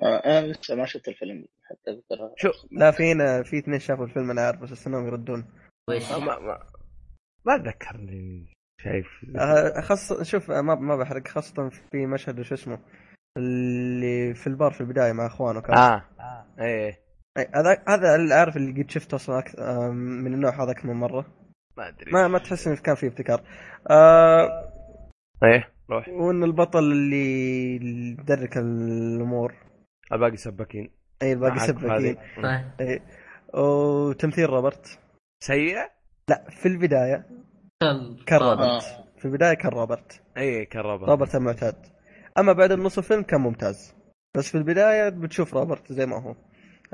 آه، 0.02 0.16
أنا 0.16 0.46
لسه 0.46 0.74
ما 0.74 0.86
شفت 0.86 1.08
الفيلم. 1.08 1.46
حتى 1.70 1.90
أقدر 1.90 2.34
شوف 2.36 2.54
لا 2.72 2.90
فينا 2.90 3.42
في 3.42 3.58
اثنين 3.58 3.78
شافوا 3.78 4.04
الفيلم 4.04 4.30
أنا 4.30 4.46
عارف 4.46 4.60
بس 4.60 4.72
استناهم 4.72 5.06
يردون. 5.06 5.44
وش؟ 5.90 6.12
ما 6.12 6.18
ما 6.18 6.38
ما, 6.38 6.58
ما 7.46 7.54
اتذكر 7.54 7.94
اني 7.94 8.52
شايف. 8.80 9.06
آه 9.38 9.80
خاصة 9.80 10.22
شوف 10.22 10.50
آه، 10.50 10.60
ما 10.60 10.74
ما 10.74 10.96
بحرق. 10.96 11.28
خاصة 11.28 11.68
في 11.68 12.06
مشهد 12.06 12.42
شو 12.42 12.54
اسمه 12.54 12.78
اللي 13.38 14.34
في 14.34 14.46
البار 14.46 14.72
في 14.72 14.80
البداية 14.80 15.12
مع 15.12 15.26
أخوانه 15.26 15.60
كان. 15.60 15.78
آه. 15.78 16.04
إيه. 16.60 17.00
أي، 17.38 17.50
هذا 17.54 17.82
هذا 17.88 18.14
اللي 18.14 18.34
عارف 18.34 18.56
اللي 18.56 18.82
قد 18.82 18.90
شفته 18.90 19.14
أصلا 19.14 19.44
آه، 19.58 19.90
من 19.90 20.34
النوع 20.34 20.64
هذا 20.64 20.70
أكثر 20.70 20.86
من 20.88 20.94
مرة. 20.94 21.26
ما 21.76 21.88
أدري. 21.88 22.12
ما 22.12 22.28
ما 22.28 22.38
تحس 22.38 22.66
إنه 22.66 22.76
كان 22.76 22.94
فيه 22.94 23.08
ابتكار. 23.08 23.42
آه 23.90 24.72
إيه. 25.44 25.72
روح. 25.90 26.08
وإن 26.08 26.44
البطل 26.44 26.78
اللي 26.78 27.76
يدرك 28.10 28.56
الأمور. 28.56 29.54
الباقي 30.12 30.36
سباكين. 30.36 30.90
اي 31.22 31.32
الباقي. 31.32 31.72
طيب. 31.72 32.18
اي 32.80 33.02
وتمثيل 33.54 34.50
روبرت؟ 34.50 34.98
سيء 35.40 35.76
لا 36.28 36.50
في 36.50 36.68
البداية 36.68 37.26
كان. 38.26 38.40
روبرت. 38.40 38.82
في 39.18 39.24
البداية 39.24 39.54
كان 39.54 39.70
روبرت. 39.72 40.22
اي 40.36 40.66
كرب 40.66 41.04
روبرت. 41.04 41.34
المعتاد. 41.34 41.86
أما 42.38 42.52
بعد 42.52 42.72
النص 42.72 42.98
الفيلم 42.98 43.22
كان 43.22 43.40
ممتاز. 43.40 43.94
بس 44.36 44.48
في 44.48 44.58
البداية 44.58 45.08
بتشوف 45.08 45.54
روبرت 45.54 45.92
زي 45.92 46.06
ما 46.06 46.22
هو. 46.22 46.36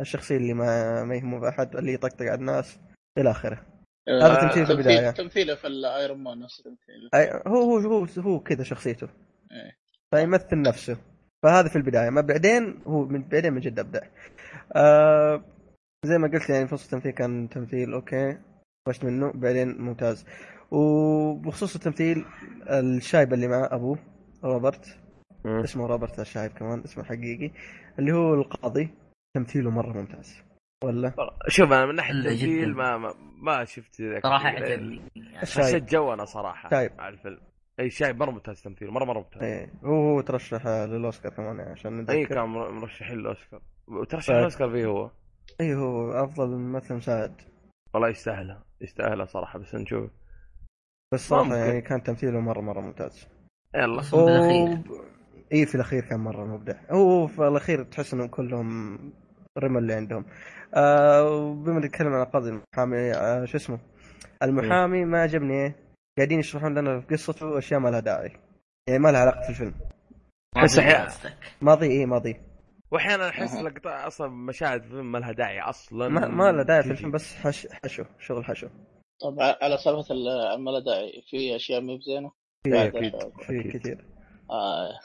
الشخصية 0.01 0.37
اللي 0.37 0.55
ما 0.55 1.05
ما 1.05 1.15
يهمه 1.15 1.49
أحد 1.49 1.77
اللي 1.77 1.93
يطقطق 1.93 2.27
على 2.27 2.35
الناس 2.35 2.81
إلى 3.19 3.31
آخره. 3.31 3.67
هذا 4.09 4.35
تمثيل 4.35 4.67
في 4.67 4.73
البداية. 4.73 5.11
تمثيله 5.11 5.55
في 5.55 5.67
الايرون 5.67 6.19
مان 6.19 6.39
نفس 6.39 6.63
تمثيله. 6.63 7.43
هو 7.47 7.63
هو 7.63 7.79
هو 7.79 8.07
هو 8.19 8.41
كذا 8.41 8.65
شخصيته. 8.65 9.09
إيه. 9.53 9.77
فيمثل 10.11 10.63
نفسه. 10.63 10.97
فهذا 11.43 11.69
في 11.69 11.77
البداية 11.77 12.11
ما 12.11 12.21
بعدين 12.21 12.79
هو 12.87 13.05
من 13.05 13.23
بعدين 13.23 13.53
من 13.53 13.61
جد 13.61 13.79
ابدع 13.79 14.01
آه 14.77 15.45
زي 16.05 16.19
ما 16.19 16.29
قلت 16.29 16.51
يعني 16.51 16.69
فصل 16.69 16.85
التمثيل 16.85 17.13
كان 17.13 17.49
تمثيل 17.49 17.93
okay 17.93 18.39
طفشت 18.87 19.05
منه 19.05 19.33
بعدين 19.35 19.81
ممتاز 19.83 20.27
وبخصوص 20.71 21.75
التمثيل 21.75 22.25
الشايب 22.71 23.33
اللي 23.33 23.49
مع 23.49 23.69
ابوه 23.73 23.99
روبرت 24.45 24.99
مم. 25.45 25.61
اسمه 25.61 25.87
روبرت 25.87 26.21
الشايب 26.21 26.51
كمان 26.53 26.81
اسمه 26.85 27.05
حقيقي 27.05 27.51
اللي 27.99 28.13
هو 28.13 28.35
القاضي 28.35 28.89
تمثيله 29.37 29.71
مرة 29.71 29.93
ممتاز 29.93 30.43
ولا 30.85 31.13
شوف 31.49 31.73
أنا 31.73 31.87
من 31.87 31.95
ناحية 31.95 32.15
التمثيل. 32.15 32.75
ما 32.75 32.99
ما, 32.99 33.15
ما 33.43 33.65
شفت 33.65 34.03
صراحة. 34.23 34.49
عجبني. 34.49 35.01
حسيت 35.35 35.91
جو 35.91 36.13
أنا 36.13 36.25
صراحة 36.25 36.71
شايب. 36.71 36.91
على 36.99 37.15
الفيلم 37.15 37.41
أي 37.81 37.91
شايب 37.91 38.17
مرة 38.21 38.31
ممتاز 38.31 38.63
تمثيل 38.63 38.91
مرة 38.91 39.05
مرة 39.05 39.19
ممتاز. 39.19 39.43
إيه 39.43 39.71
هو 39.85 40.11
هو 40.11 40.21
ترشح 40.21 40.67
للأوسكار 40.67 41.33
كمان 41.33 41.59
يعني 41.59 41.71
عشان 41.71 41.97
أي 41.97 42.03
نتذكر. 42.03 42.35
كان 42.35 42.45
مر- 42.45 42.71
مرشحين 42.71 43.17
للأوسكار. 43.19 43.63
وترشح. 43.89 44.35
الأوسكار 44.35 44.71
فيه 44.71 44.87
هو؟ 44.87 45.11
اي 45.61 45.75
هو 45.75 46.13
أفضل 46.13 46.49
ممثل 46.49 46.95
مساعد. 46.95 47.35
والله 47.95 48.09
يستاهلها 48.09 48.65
يستاهلها 48.81 49.27
صراحة 49.27 49.59
بس 49.59 49.75
نشوف. 49.75 50.11
بس 51.15 51.29
صراحة 51.29 51.45
ممكن. 51.45 51.57
يعني 51.57 51.81
كان 51.81 52.03
تمثيله 52.03 52.41
مرة 52.41 52.61
مرة 52.61 52.81
ممتاز. 52.81 53.29
يلا. 53.75 54.03
خصوصا 54.03 54.25
بالاخير 54.25 54.79
اي 55.53 55.67
في 55.67 55.75
الأخير 55.75 56.05
كان 56.05 56.21
مرة 56.21 56.45
مبدع. 56.45 56.75
هو 56.91 57.27
في 57.27 57.49
الأخير 57.49 57.83
تحس 57.85 58.15
إنهم 58.15 58.29
كلهم 58.29 58.99
رمى 59.59 59.79
اللي 59.79 59.95
عندهم. 59.95 60.25
آه 60.75 61.31
وبما 61.31 61.81
نتكلم 61.81 62.13
عن 62.13 62.25
قاضي 62.25 62.49
المحامي 62.51 63.13
آه 63.13 63.45
شو 63.45 63.57
اسمه؟ 63.57 63.79
المحامي 64.43 65.05
ما 65.05 65.23
عجبني 65.23 65.55
إيه 65.55 65.77
قاعدين 66.19 66.39
يشرحون 66.41 66.79
لنا 66.79 67.01
في 67.01 67.07
قصته 67.15 67.59
اشياء 67.59 67.81
ما 67.81 67.89
لها 67.89 68.01
داعي 68.01 68.33
يعني 68.89 68.99
ما 68.99 69.09
لها 69.13 69.21
علاقة 69.21 69.41
في 69.43 69.49
الفيلم 69.51 69.75
ما 70.57 70.63
قصدك. 70.63 71.37
ماضي 71.63 71.87
إيه 71.87 72.07
ماضي 72.07 72.41
وأحيانا 72.91 73.29
أحس. 73.29 73.55
لقطات 73.57 73.87
أصلا 74.07 74.29
مشاهد 74.29 74.83
فيلم 74.83 75.13
ما 75.13 75.19
لها 75.19 75.33
داعي 75.33 75.61
أصلا 75.61 76.09
ما, 76.09 76.29
ما 76.29 76.53
لها 76.53 76.63
داعي 76.63 76.83
في. 76.83 76.91
الفيلم 76.91 77.11
بس 77.11 77.35
حش 77.35 77.67
حشو 77.85 78.05
شغل 78.19 78.45
حشو 78.45 78.69
طبعا 79.21 79.57
على 79.63 79.77
سالفة 79.79 80.15
ال- 80.15 80.29
الما 80.55 80.71
لا 80.71 80.79
داعي 80.85 81.23
في 81.31 81.57
أشياء 81.57 81.81
مو 81.81 81.97
بزينة 81.97 82.33
في. 82.65 82.89
أشياء. 82.89 83.31
في. 83.47 83.63
كثير 83.79 84.05
آه. 84.51 84.99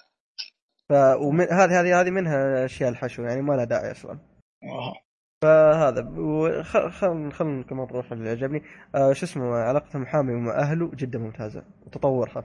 ف 0.89 0.93
ومن 1.21 1.45
هذه 1.53 1.79
هذه 1.81 2.01
هذه 2.01 2.09
منها 2.09 2.65
أشياء 2.65 2.89
الحشو 2.89 3.23
يعني 3.23 3.41
ما 3.41 3.53
لها 3.53 3.63
داعي 3.65 3.91
أصلا 3.91 4.11
آه. 4.63 4.93
فهذا 5.43 6.01
خل 6.63 6.91
خل 6.91 7.31
خل 7.31 7.63
كمان 7.69 7.87
نروح 7.87 8.11
اللي 8.11 8.29
عجبني. 8.29 8.63
آه 8.95 9.13
شو 9.13 9.25
اسمه 9.25 9.55
علاقة 9.55 9.95
المحامي 9.95 10.33
مع 10.33 10.51
أهله 10.51 10.91
جدا 10.95 11.19
ممتازة 11.19 11.63
وتطورها 11.85 12.43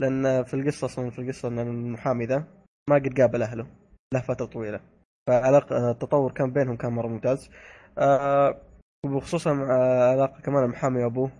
لأن 0.00 0.44
في 0.44 0.54
القصة 0.54 0.84
أصلا 0.84 1.10
في 1.10 1.18
القصة 1.18 1.48
إن 1.48 1.58
المحامي 1.58 2.24
ذا 2.24 2.44
ما 2.90 2.96
قد 2.96 3.20
قابل 3.20 3.42
أهله 3.42 3.66
له 4.14 4.20
فترة 4.20 4.46
طويلة 4.46 4.80
فعلاقة 5.28 5.90
التطور 5.90 6.32
كان 6.32 6.50
بينهم 6.52 6.76
كان 6.76 6.92
مرة 6.92 7.06
ممتاز. 7.06 7.50
آه 7.98 8.60
وخصوصا 9.06 9.52
مع 9.52 9.74
علاقة 10.10 10.40
كمان 10.40 10.64
المحامي 10.64 11.04
وأبوه 11.04 11.30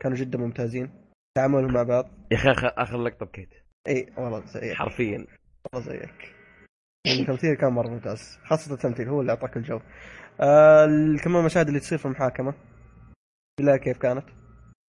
كانوا 0.00 0.16
جدا 0.16 0.38
ممتازين. 0.38 0.90
تعاملهم 1.36 1.72
مع 1.72 1.82
بعض. 1.82 2.08
يا 2.32 2.36
أخي 2.36 2.50
اخر 2.50 2.72
آخر 2.76 3.02
لقطة 3.02 3.26
بكيت. 3.26 3.48
اي 3.88 4.12
والله 4.16 4.46
زيك 4.46 4.74
حرفيا. 4.74 5.26
والله 5.72 5.88
زيك 5.88 6.34
التمثيل 7.20 7.54
كان 7.54 7.72
مرة 7.72 7.88
ممتاز 7.88 8.38
خاصة 8.44 8.74
التمثيل 8.74 9.08
هو 9.08 9.20
اللي 9.20 9.32
أعطاك 9.32 9.56
الجو. 9.56 9.80
آه 10.40 10.86
كمان 11.24 11.40
المشاهد 11.40 11.66
اللي 11.68 11.80
تصير 11.80 11.98
في 11.98 12.06
المحاكمة 12.06 12.54
بالله 13.58 13.76
كيف 13.76 13.98
كانت؟ 13.98 14.24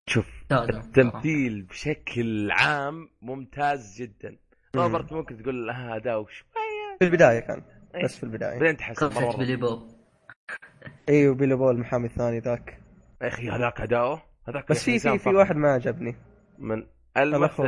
شوف. 0.09 0.25
التمثيل 0.51 1.61
بشكل 1.61 2.51
عام 2.51 3.09
ممتاز 3.21 4.01
جدا. 4.01 4.37
روبرت 4.75 5.13
ممكن 5.13 5.37
تقول 5.37 5.67
له 5.67 5.95
اداء 5.95 6.25
شوية 6.25 6.97
في 6.99 7.05
البداية 7.05 7.39
كان 7.39 7.61
إيه. 7.95 8.03
بس 8.03 8.17
في 8.17 8.23
البداية. 8.23 8.59
بعدين 8.59 8.77
تحس 8.77 9.03
قصة 9.03 9.27
مرة. 9.27 9.37
بيلي 9.37 9.55
بوب 9.55 9.87
أيوه 11.09 11.35
بيلي 11.35 11.55
بوب 11.55 11.75
المحامي 11.75 12.07
الثاني 12.07 12.39
ذاك. 12.39 12.79
يا 13.21 13.27
أخي 13.27 13.49
هذاك 13.49 13.81
أداؤه؟ 13.81 14.21
هذاك 14.47 14.69
بس 14.69 14.83
في 14.83 14.99
في 14.99 15.19
في. 15.19 15.29
واحد 15.29 15.55
ما 15.55 15.73
عجبني. 15.73 16.15
من 16.59 16.83
الأخ 17.17 17.59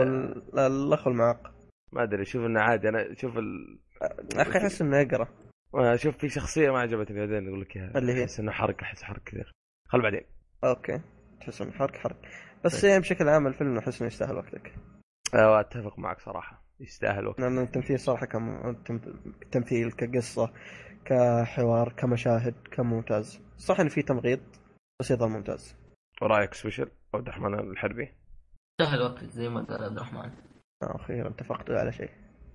الأخ 0.53 1.07
المعاق 1.07 1.53
ما 1.91 2.03
أدري 2.03 2.25
شوف 2.25 2.45
إنه 2.45 2.59
عادي. 2.59 2.89
أنا 2.89 3.13
شوف 3.13 3.37
ال... 3.37 3.79
أخي 4.35 4.57
أحس 4.59 4.81
إنه 4.81 4.97
يقرأ. 4.97 5.27
آه، 5.75 5.95
شوف 5.95 6.17
في 6.17 6.29
شخصية 6.29 6.71
ما 6.71 6.79
عجبتني 6.79 7.19
بعدين 7.19 7.47
أقول 7.47 7.61
لك 7.61 7.77
إياها. 7.77 7.97
اللي 7.97 8.13
هي؟ 8.13 8.23
أحس 8.23 8.39
إنه 8.39 8.51
حرق 8.51 8.81
أحس 8.81 9.03
حرق 9.03 9.23
كثير. 9.23 9.51
خل 9.87 10.01
بعدين. 10.01 10.21
أوكي. 10.63 11.01
تحس 11.41 11.61
إنه 11.61 11.71
حرق 11.71 11.95
حرق. 11.95 12.21
بس 12.65 12.83
يعني 12.83 12.99
بشكل 12.99 13.29
عام 13.29 13.47
الفيلم 13.47 13.77
أحس 13.77 14.01
إنه 14.01 14.07
يستاهل 14.07 14.35
وقتك. 14.35 14.75
آه، 15.35 15.59
اتفق 15.59 15.99
معك 15.99 16.19
صراحة. 16.19 16.63
يستاهل 16.79 17.27
وقت 17.27 17.39
لأن 17.39 17.57
التمثيل 17.59 17.99
صراحة 17.99 18.25
كان 18.25 18.69
التم- 18.69 19.31
تمثيل 19.51 19.91
كقصة 19.91 20.53
كحوار 21.05 21.93
كمشاهد 21.97 22.55
كان 22.71 22.85
ممتاز 22.85 23.41
صح 23.57 23.79
إن 23.79 23.89
في 23.89 24.01
تمغيط 24.01 24.39
بس 24.99 25.11
يظل 25.11 25.29
ممتاز. 25.29 25.75
ورأيك 26.21 26.53
سبيشل؟ 26.53 26.91
عبد 27.13 27.27
الرحمن 27.27 27.53
الحربي. 27.59 28.13
سهل 28.81 29.01
وقت 29.01 29.23
زي 29.23 29.49
ما 29.49 29.61
قال 29.63 29.83
عبد 29.83 29.95
الرحمن. 29.97 30.31
آه، 30.83 30.95
أخيرا 30.95 31.29
اتفقت 31.29 31.69
على 31.69 31.91
شيء. 31.91 32.09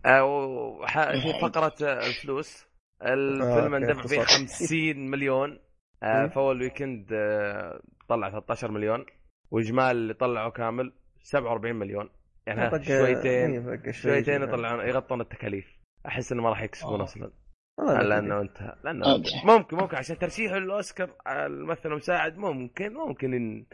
آه، 0.07 0.25
وح- 0.25 1.11
في 1.11 1.41
فقرة 1.43 1.75
آه، 1.89 2.07
الفلوس. 2.07 2.67
الفيلم 3.03 3.75
اندفع 3.75 4.07
فيه 4.07 4.21
اختصار. 4.23 4.47
50 4.47 5.11
مليون. 5.11 5.59
آه،. 6.03 6.27
فاول 6.27 6.61
ويكند 6.61 7.13
آه، 7.13 7.81
طلع 8.09 8.31
13 8.31 8.71
مليون. 8.71 9.07
واجمال 9.51 9.97
اللي 9.97 10.15
طلعه 10.15 10.51
كامل 10.51 10.93
47 11.23 11.77
مليون. 11.77 12.11
يعني 12.47 12.85
شويتين 12.85 13.63
شويتين 13.93 14.39
شوي. 14.39 14.49
يطلعون 14.49 14.89
يغطون 14.89 15.21
التكاليف. 15.21 15.67
أحس 16.07 16.33
إنه 16.33 16.43
ما 16.43 16.49
راح 16.49 16.63
يكسبون 16.63 17.01
آه. 17.01 17.05
أصلا. 17.05 17.31
لأنه 17.79 18.41
انتهى. 18.41 18.77
لأنه. 18.85 19.05
ممكن 19.45 19.77
ممكن. 19.77 19.97
عشان 19.97 20.19
ترشيح 20.19 20.53
الأوسكار 20.53 21.11
على 21.27 21.47
الممثل 21.47 21.89
المساعد 21.93 22.37
ممكن 22.37 22.93
ممكن 22.95 23.65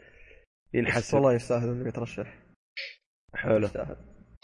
ينحسب. 0.73 1.15
والله 1.15 1.33
يستاهل 1.33 1.69
انه 1.69 1.87
يترشح 1.87 2.33
حلو. 3.35 3.57
يستاهل. 3.57 3.95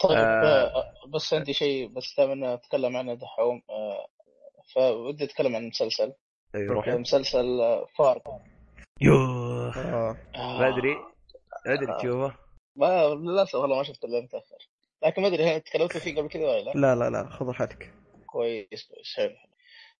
طيب 0.02 0.18
آه. 0.18 0.76
آه. 0.76 1.06
بس 1.08 1.34
عندي 1.34 1.52
شيء 1.52 1.88
بس 1.88 2.14
دائما 2.18 2.54
أتكلم 2.54 2.96
عنه 2.96 3.14
دحوم 3.14 3.62
آه. 3.70 4.06
فودي 4.74 5.24
أتكلم 5.24 5.56
عن 5.56 5.68
مسلسل 5.68 6.12
اي 6.54 6.66
روح 6.66 6.88
okay. 6.88 7.00
مسلسل 7.00 7.60
آه، 7.60 7.86
فارغ 7.98 8.20
يوه 9.00 9.76
آه. 9.76 10.16
آه. 10.34 10.58
ما 10.60 10.68
أدري 10.68 10.94
ما 11.66 11.74
أدري 11.74 11.96
تشوفه 11.98 12.34
ما 12.76 13.08
للاسف 13.14 13.54
والله 13.54 13.76
ما 13.76 13.82
شفت 13.82 14.04
إلا 14.04 14.20
متأخر 14.20 14.68
لكن 15.02 15.22
ما 15.22 15.28
أدري 15.28 15.44
هل 15.44 15.60
تكلمتوا 15.60 16.00
فيه 16.00 16.16
قبل 16.16 16.28
كذا 16.28 16.42
ولا 16.48 16.60
لا؟ 16.60 16.72
لا 16.74 16.94
لا 16.94 17.10
لا 17.10 17.28
خذ 17.30 17.46
راحتك 17.46 17.92
كويس 18.26 18.88
كويس 18.88 19.14
حلو 19.16 19.36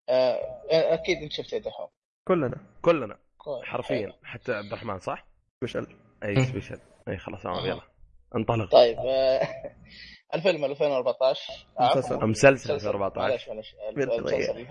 آه. 0.09 0.41
أكيد 0.71 1.23
أنت 1.23 1.33
شفته 1.33 1.59
دحوم 1.59 1.88
كلنا 2.29 2.57
كلنا 2.83 3.19
كويس. 3.38 3.65
حرفيا 3.65 4.12
حتى 4.25 4.53
عبد 4.55 4.67
الرحمن 4.67 4.99
صح؟ 4.99 5.27
وشل 5.62 5.87
أي 6.25 6.45
سبيشل 6.45 6.79
أي 7.09 7.17
خلاص 7.19 7.43
تمام 7.43 7.67
يلا 7.67 7.92
انطلق. 8.37 8.71
طيب 8.73 8.99
آه. 8.99 9.40
الفيلم 10.35 10.64
2014 10.64 11.66
آه، 11.81 11.83
عفواً. 11.83 11.99
مسلسل. 12.27 12.27
مسلسل. 12.27 12.71
معلش 12.71 12.71
2014 12.71 13.55
معلش 13.55 13.75
المسلسل 13.88 14.66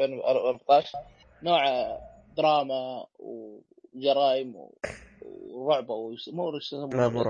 2014 0.00 0.98
نوع 1.42 1.64
دراما 2.36 3.06
وجرائم 3.18 4.54
ورعب 5.22 5.90
ويس- 5.90 6.28
مو 6.28 6.58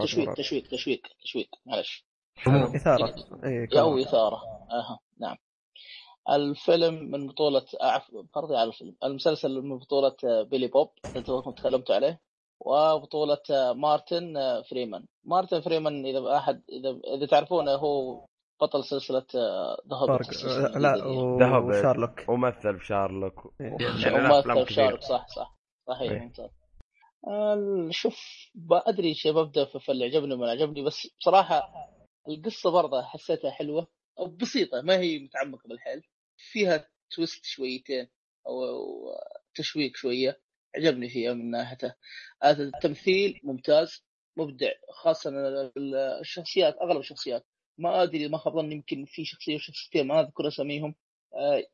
تشويق. 0.03 0.35
تشويق 0.35 0.69
تشويق 0.69 1.03
تشويق. 1.25 1.49
معلش 1.67 2.05
إثارة. 2.77 3.15
اي 3.45 3.69
أو 3.81 3.99
إثارة. 3.99 4.37
أها 4.71 4.99
نعم. 5.21 5.37
الفيلم 6.31 6.95
من 7.11 7.27
بطولة 7.27 7.65
عفوا 7.81 8.23
برضي 8.35 8.57
على 8.57 8.69
الفيلم. 8.69 8.97
المسلسل 9.05 9.63
من 9.63 9.79
بطولة 9.79 10.17
آه، 10.25 10.43
بيلي 10.43 10.67
بوب 10.67 10.91
اللي 11.17 11.23
تكلمتوا 11.57 11.95
عليه؟ 11.95 12.21
وبطولة 12.67 13.39
آه، 13.51 13.73
مارتن 13.73 14.37
آه، 14.37 14.63
فريمان. 14.63 15.05
مارتن 15.25 15.61
فريمان 15.61 16.07
إذا 16.07 16.37
أحد 16.37 16.63
إذا 16.69 17.01
إذا 17.17 17.27
تعرفونه 17.27 17.73
هو 17.73 18.27
بطل 18.61 18.85
سلسلة 18.85 19.27
ذا 19.91 19.97
هوبيت 19.97 20.35
فرق 20.35 20.77
لا 20.79 20.95
The 21.39 21.53
Hobbit. 21.53 21.79
وشارلوك. 21.79 22.29
ومثل 22.29 22.79
في 22.79 22.87
شارلوك 22.87 23.55
إيه. 23.61 23.77
يعني 24.07 24.65
كثير. 24.65 24.67
شارك 24.67 25.01
صح 25.03 25.27
صح 25.29 25.59
صحيح 25.89 26.11
إيه. 26.13 26.19
ممتاز. 26.19 26.51
آه، 27.29 27.89
شوف 27.91 28.17
ما 28.55 28.77
أدري 28.89 29.15
شيء 29.15 29.33
ببدا 29.33 29.65
في 29.65 29.93
اللي 29.93 30.05
عجبني 30.05 30.35
وما 30.35 30.51
عجبني 30.51 30.83
بس 30.83 31.07
بصراحة 31.21 31.73
القصة 32.29 32.71
برضه 32.71 33.03
حسيتها 33.03 33.51
حلوة 33.51 33.87
أو 34.19 34.27
بسيطة 34.27 34.81
ما 34.83 34.97
هي 34.99 35.19
متعمقة 35.19 35.69
بالحيل. 35.69 36.03
فيها 36.37 36.89
تويست 37.17 37.45
شويتين 37.45 38.09
أو 38.47 38.65
أو 38.65 38.85
تشويق 39.55 39.93
شوية. 39.97 40.41
عجبني 40.77 41.09
فيها 41.09 41.35
من 41.35 41.51
ناحيته. 41.51 41.95
هذا 42.43 42.63
التمثيل 42.63 43.41
ممتاز 43.45 44.05
مبدع 44.37 44.71
خاصة 44.93 45.31
الشخصيات 46.21 46.77
أغلب 46.83 47.01
الشخصيات. 47.01 47.47
ما 47.79 48.03
أدري 48.03 48.29
ما 48.29 48.39
خاب 48.39 48.57
يمكن 48.57 49.05
في 49.05 49.25
شخصية 49.25 49.55
وشخصيتين 49.55 50.07
ما 50.07 50.21
أذكر 50.21 50.49
أساميهم. 50.49 50.95
آه، 51.35 51.65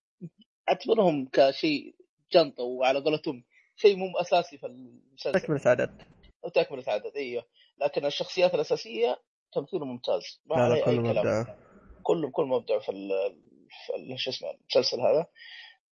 أعتبرهم 0.69 1.29
كشيء 1.33 1.95
جنطة 2.33 2.63
وعلى 2.63 3.01
قولتهم 3.01 3.45
شيء 3.77 3.97
مو 3.97 4.19
أساسي 4.19 4.59
في 4.59 4.67
المسلسل. 4.67 5.41
تكملة 5.41 5.61
عدد. 5.67 6.03
تكملة 6.55 6.85
عدد 6.87 7.17
إيوه. 7.17 7.45
لكن 7.81 8.07
الشخصيات 8.07 8.55
الأساسية 8.55 9.21
تمثيله 9.53 9.85
ممتاز. 9.85 10.41
ما 10.47 10.55
لا 10.55 10.63
عليه 10.63 10.87
أي 10.87 10.97
كلام. 10.97 11.05
مبدع. 11.05 11.55
كلهم 12.03 12.31
كل 12.31 12.45
مبدع 12.45 12.79
في 12.79 12.93
شو 14.17 14.31
اسمه 14.31 14.51
المسلسل 14.51 15.01
هذا. 15.01 15.27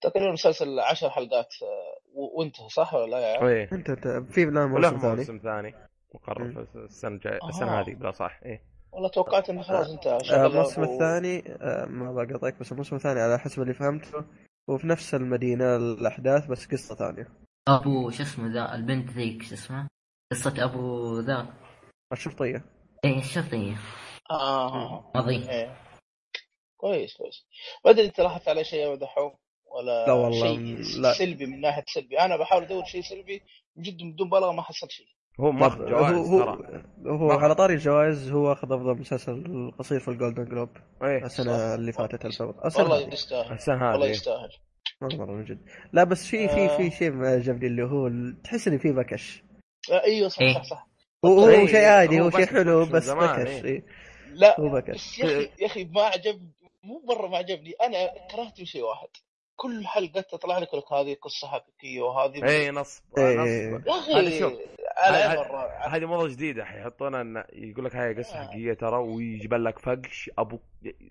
تقريبا 0.00 0.28
المسلسل 0.28 0.80
عشر 0.80 1.10
حلقات 1.10 1.54
آه، 1.62 1.95
وانتهى 2.16 2.68
صح 2.68 2.94
ولا 2.94 3.10
لا 3.10 3.18
يا 3.32 3.38
عم؟ 3.38 3.46
إيه. 3.46 3.68
انت 3.72 3.90
في 4.30 4.44
له 4.44 4.66
موسم 4.66 4.98
ثاني. 4.98 5.16
موسم 5.16 5.38
ثاني. 5.38 5.74
مقرر 6.14 6.66
السنة 6.76 7.14
الجاية. 7.14 7.38
السنة 7.48 7.78
آه. 7.78 7.82
هذه 7.82 7.94
بلا 7.94 8.10
صح. 8.10 8.40
إيه. 8.44 8.62
والله 8.92 9.08
توقعت 9.08 9.50
انه 9.50 9.62
خلاص 9.62 9.90
انتهى 9.90 10.18
آه، 10.32 10.46
الموسم 10.46 10.80
و- 10.82 10.84
الثاني 10.84 11.44
آه، 11.60 11.84
ما 11.86 12.12
بقطعك 12.12 12.58
بس 12.60 12.72
الموسم 12.72 12.96
الثاني 12.96 13.20
على 13.20 13.38
حسب 13.38 13.62
اللي 13.62 13.74
فهمته 13.74 14.24
وفي 14.68 14.86
نفس 14.86 15.14
المدينة 15.14 15.76
الأحداث 15.76 16.46
بس 16.46 16.66
قصة 16.66 16.94
ثانية. 16.94 17.28
أبو 17.68 18.10
شو 18.10 18.22
اسمه 18.22 18.52
ذا؟ 18.52 18.74
البنت 18.74 19.10
ذيك 19.10 19.42
شو 19.42 19.54
اسمه؟ 19.54 19.88
قصة 20.32 20.64
أبو 20.64 21.18
ذا. 21.20 21.46
الشرطية. 22.12 22.64
إيه 23.04 23.18
الشرطية. 23.18 23.76
آه. 24.30 25.12
ماضي. 25.14 25.50
إيه. 25.50 25.76
كويس 26.76 27.16
كويس. 27.16 27.46
ما 27.84 27.90
أدري 27.90 28.06
إنت 28.06 28.20
لاحظت 28.20 28.48
على 28.48 28.64
شيء 28.64 28.80
يا 28.90 28.94
دحوم 28.94 29.32
ولا 29.76 30.06
لا 30.06 30.12
والله، 30.12 30.54
شيء 30.54 31.00
لا. 31.00 31.12
سلبي 31.12 31.46
من 31.46 31.60
ناحية 31.60 31.84
سلبي. 31.86 32.18
أنا 32.20 32.36
بحاول 32.36 32.62
ادور 32.62 32.84
شيء 32.84 33.02
سلبي 33.02 33.42
من 33.76 33.82
جد 33.82 34.02
بدون 34.02 34.28
بلاغة 34.30 34.52
ما 34.52 34.62
حصلت 34.62 34.90
شيء. 34.90 35.06
هو 35.40 35.52
ماخذ 35.52 35.90
جوائز 35.90 36.16
هو 36.16 36.44
ترى. 36.44 36.82
هو. 37.06 37.30
على 37.30 37.54
طاري 37.54 37.74
الجوائز 37.74 38.30
هو 38.30 38.52
أخذ 38.52 38.72
أفضل 38.72 38.98
مسلسل 39.00 39.72
قصير 39.78 40.00
في 40.00 40.08
الجولدن 40.08 40.44
جلوب 40.44 40.68
إيه. 41.02 41.24
السنة 41.24 41.74
اللي 41.74 41.92
فاتت 41.92 42.24
والله. 42.24 43.08
يستاهل. 43.12 43.52
السنة 43.52 43.90
والله 43.90 44.06
يستاهل. 44.06 44.48
والله 45.02 45.18
مره 45.18 45.32
من 45.32 45.44
جد. 45.44 45.58
لا 45.92 46.04
بس 46.04 46.26
في 46.26 46.48
في 46.48 46.64
آه. 46.64 46.76
في 46.76 46.90
شيء 46.90 47.10
ما 47.10 47.28
عجبني 47.28 47.66
اللي 47.66 47.82
هو 47.82 48.10
تحس 48.44 48.68
ان 48.68 48.78
في 48.78 48.92
بكش. 48.92 49.42
آه، 49.92 50.04
أيوه 50.04 50.28
صح 50.28 50.40
إيه. 50.40 50.54
صح 50.54 50.62
صح. 50.62 50.88
هو 51.24 51.40
هو 51.40 51.48
إيه، 51.48 51.66
شيء 51.66 51.84
عادي 51.84 52.20
هو 52.20 52.30
شيء 52.30 52.46
حلو 52.46 52.84
بس 52.86 53.10
بكش 53.10 53.64
إيه. 53.64 53.86
لا 54.32 54.60
هو 54.60 54.68
بكش. 54.68 54.94
بس 54.94 55.18
يا 55.18 55.24
أخي 55.26 55.50
يا 55.60 55.66
أخي 55.66 55.84
ما 55.84 56.02
عجبني 56.02 56.52
مو 56.84 57.02
مرة 57.08 57.26
ما 57.28 57.36
عجبني 57.36 57.72
أنا 57.82 58.10
كرهت 58.30 58.62
شيء 58.62 58.82
واحد. 58.82 59.08
كل 59.56 59.86
حلقة 59.86 60.20
تطلع 60.20 60.58
لك 60.58 60.74
لك 60.74 60.92
هذه 60.92 61.16
قصة 61.22 61.48
حقيقية 61.48 62.00
وهذه 62.00 62.44
إي 62.48 62.70
نصب 62.70 63.02
إيه. 63.18 63.36
نصب. 63.36 63.86
يا 63.88 64.38
شوف، 64.40 64.52
أخي 65.02 65.96
هذه 65.96 66.04
موضه 66.04 66.28
جديدة 66.28 66.64
حيحطونها 66.64 67.20
انه 67.20 67.44
يقول 67.52 67.84
لك 67.84 67.96
هاي 67.96 68.14
قصة 68.14 68.38
آه. 68.40 68.46
حقيقية 68.46 68.72
ترى 68.74 68.96
ويجيب 68.96 69.54
لك 69.54 69.78
فقش. 69.78 70.30
أبو 70.38 70.58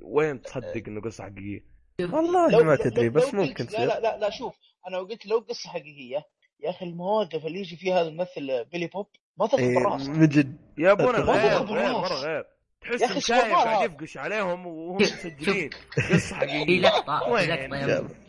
وين 0.04 0.42
تصدق 0.42 0.84
إنه 0.88 1.02
قصة 1.02 1.24
حقيقية؟ 1.24 1.64
والله 2.00 2.64
ما 2.64 2.76
تدري 2.76 3.10
بس 3.10 3.34
ممكن 3.34 3.66
لا 3.74 3.86
لا 3.86 4.00
لا 4.00 4.18
لا 4.18 4.30
شوف 4.30 4.56
أنا 4.88 4.98
قلت 5.00 5.26
لو 5.26 5.40
قصة 5.50 5.70
حقيقية 5.70 6.26
يا 6.60 6.70
أخي 6.70 6.86
المواقف 6.86 7.46
اللي 7.46 7.60
يجي 7.60 7.76
فيها 7.76 8.02
هذا 8.02 8.08
الممثل 8.08 8.66
بيلي 8.72 8.88
بوب 8.88 9.08
ما 9.38 9.50
إيه، 9.60 9.76
بالراس. 9.76 10.08
من 10.10 10.28
جد. 10.28 10.58
يا 10.78 10.92
أبونا 10.92 11.18
غير. 11.20 11.64
مرة 11.94 12.14
غير. 12.14 12.46
تحس 12.82 13.18
شايف 13.18 13.54
قاعد. 13.54 13.92
يفقش 13.92 14.18
عليهم 14.18 14.68
وهم 14.68 14.96
مسجلين. 14.96 15.70
قصة 16.14 16.36
حقيقية. 16.36 16.80
لقطة 16.80 17.40
لقطة 17.40 18.25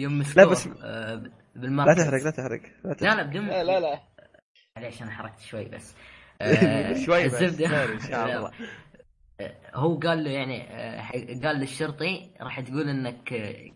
يوم. 0.00 0.12
يوم 0.12 0.12
لا 0.12 0.18
مسكوه 0.18 0.44
بس- 0.50 0.68
آه، 0.82 1.14
لا 1.14 1.30
بالمركز 1.56 2.04
تحرق 2.04 2.22
لا 2.24 2.30
تحرق 2.30 2.60
لا 2.84 2.88
لا 2.88 2.94
تحرق. 2.94 3.14
لا 3.16 3.22
بدون 3.22 3.46
لا 3.46 3.64
لا 3.64 3.80
لا. 3.80 4.00
معليش 4.76 5.02
أنا 5.02 5.10
حركت 5.10 5.40
شوي 5.40 5.64
بس. 5.64 5.94
آه، 6.42 6.92
شوي 6.94 7.24
بس 7.28 7.34
إن 7.42 8.00
شاء 8.00 8.24
الله. 8.36 8.50
آه، 9.40 9.54
هو 9.74 9.98
قال 9.98 10.24
له 10.24 10.30
يعني 10.30 10.62
قال 11.44 11.56
للشرطي 11.56 12.30
راح 12.40 12.60
تقول 12.60 12.88
إنك 12.88 13.24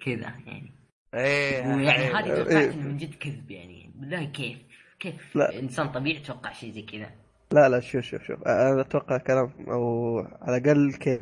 كذا 0.04 0.34
يعني. 0.46 0.72
إيه 1.14 1.66
ويعني 1.66 2.02
إيه. 2.02 2.18
هذه 2.18 2.24
إيه. 2.24 2.34
توقعت 2.42 2.74
انه 2.74 2.88
من 2.88 2.96
جد 2.96 3.14
كذب 3.14 3.50
يعني. 3.50 3.92
بالله 3.94 4.24
كيف؟ 4.24 4.58
كيف 5.00 5.36
لا. 5.36 5.58
إنسان 5.60 5.92
طبيعي 5.92 6.16
يتوقع 6.16 6.52
شيء 6.52 6.70
زي 6.72 6.82
كذا؟ 6.82 7.10
لا 7.52 7.68
لا 7.68 7.80
شوف 7.80 8.04
شوف 8.04 8.22
شوف. 8.22 8.42
أنا 8.42 8.80
أتوقع 8.80 9.18
كلام 9.18 9.52
أو 9.68 10.18
على 10.42 10.56
الأقل 10.56 10.92
كيف 10.92 11.20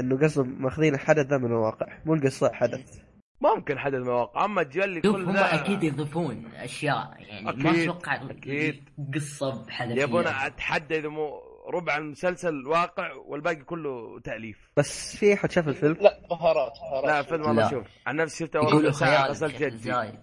إنه 0.00 0.18
قصدهم 0.18 0.62
ماخذين 0.62 0.94
الحدث 0.94 1.26
ذا 1.26 1.38
من 1.38 1.46
الواقع 1.46 1.86
مو 2.04 2.14
القصة 2.14 2.52
حدث. 2.52 2.98
ممكن 3.40 3.78
حدث 3.78 4.06
مواقع 4.06 4.44
أما 4.44 4.62
تجي 4.62 4.80
لي 4.80 5.02
شوف 5.04 5.16
كل 5.16 5.24
هم 5.24 5.32
ذا 5.32 5.54
أكيد 5.54 5.82
يضيفون 5.82 6.46
أشياء 6.54 7.14
يعني 7.18 7.44
ما 7.44 7.50
أكيد، 7.70 7.88
أتوقع 7.90 8.14
أكيد. 8.30 8.88
قصة 9.14 9.64
بحذافير 9.66 10.02
يبون 10.02 10.26
اتحدى 10.26 10.98
اذا 10.98 11.08
مو 11.08 11.40
ربع 11.74 11.96
المسلسل 11.96 12.66
واقع 12.66 13.12
والباقي 13.12 13.56
كله 13.56 14.20
تأليف. 14.20 14.72
بس 14.76 15.16
في 15.16 15.34
أحد 15.34 15.50
شاف 15.50 15.68
الفيلم؟ 15.68 15.96
لا 16.00 16.26
بهارات 16.30 16.72
بهارات 16.82 17.04
لا 17.04 17.22
فيلم 17.22 17.42
والله. 17.46 17.70
شوف. 17.70 17.86
عن 18.06 18.16
نفسي 18.16 18.44
شفته 18.46 18.58
أول 18.58 18.94
ساعه 18.94 19.26
غسلت 19.28 19.62
جدي. 19.62 19.76
زايد. 19.78 20.14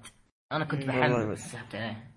أنا 0.52 0.66
كنت 0.66 0.80
والله 0.88 1.00
بحمل 1.00 1.32
بس. 1.32 1.40
بس. 1.46 1.52
سحبت 1.52 1.76
عليه 1.76 2.12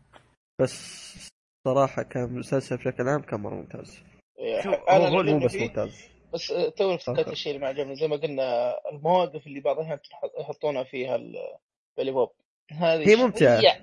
بس 0.61 1.28
صراحة 1.68 2.02
كان 2.02 2.38
مسلسل 2.38 2.76
بشكل 2.76 3.09
عام 3.09 3.20
كان 3.22 3.40
مرة 3.40 3.54
ممتاز. 3.54 4.02
إيه، 4.38 4.62
شوف، 4.62 4.74
هو- 4.90 5.22
مو 5.22 5.38
بس 5.38 5.54
ممتاز. 5.54 6.09
بس 6.37 6.46
تو 6.77 6.94
افتكرت 6.94 7.18
آخر. 7.18 7.33
الشيء 7.33 7.53
اللي 7.53 7.62
ما 7.62 7.68
عجبني 7.68 7.96
زي 7.96 8.09
ما 8.09 8.16
قلنا 8.16 8.77
المواقف 8.92 9.46
اللي 9.46 9.61
بعض 9.61 9.77
الاحيان 9.79 9.99
يحطونها 10.40 10.85
فيها 10.85 11.16
البيلي 11.16 12.11
بوب 12.12 12.33
هذه 12.70 13.09
هي 13.09 13.16
ممتعة. 13.16 13.61
شوية- 13.61 13.77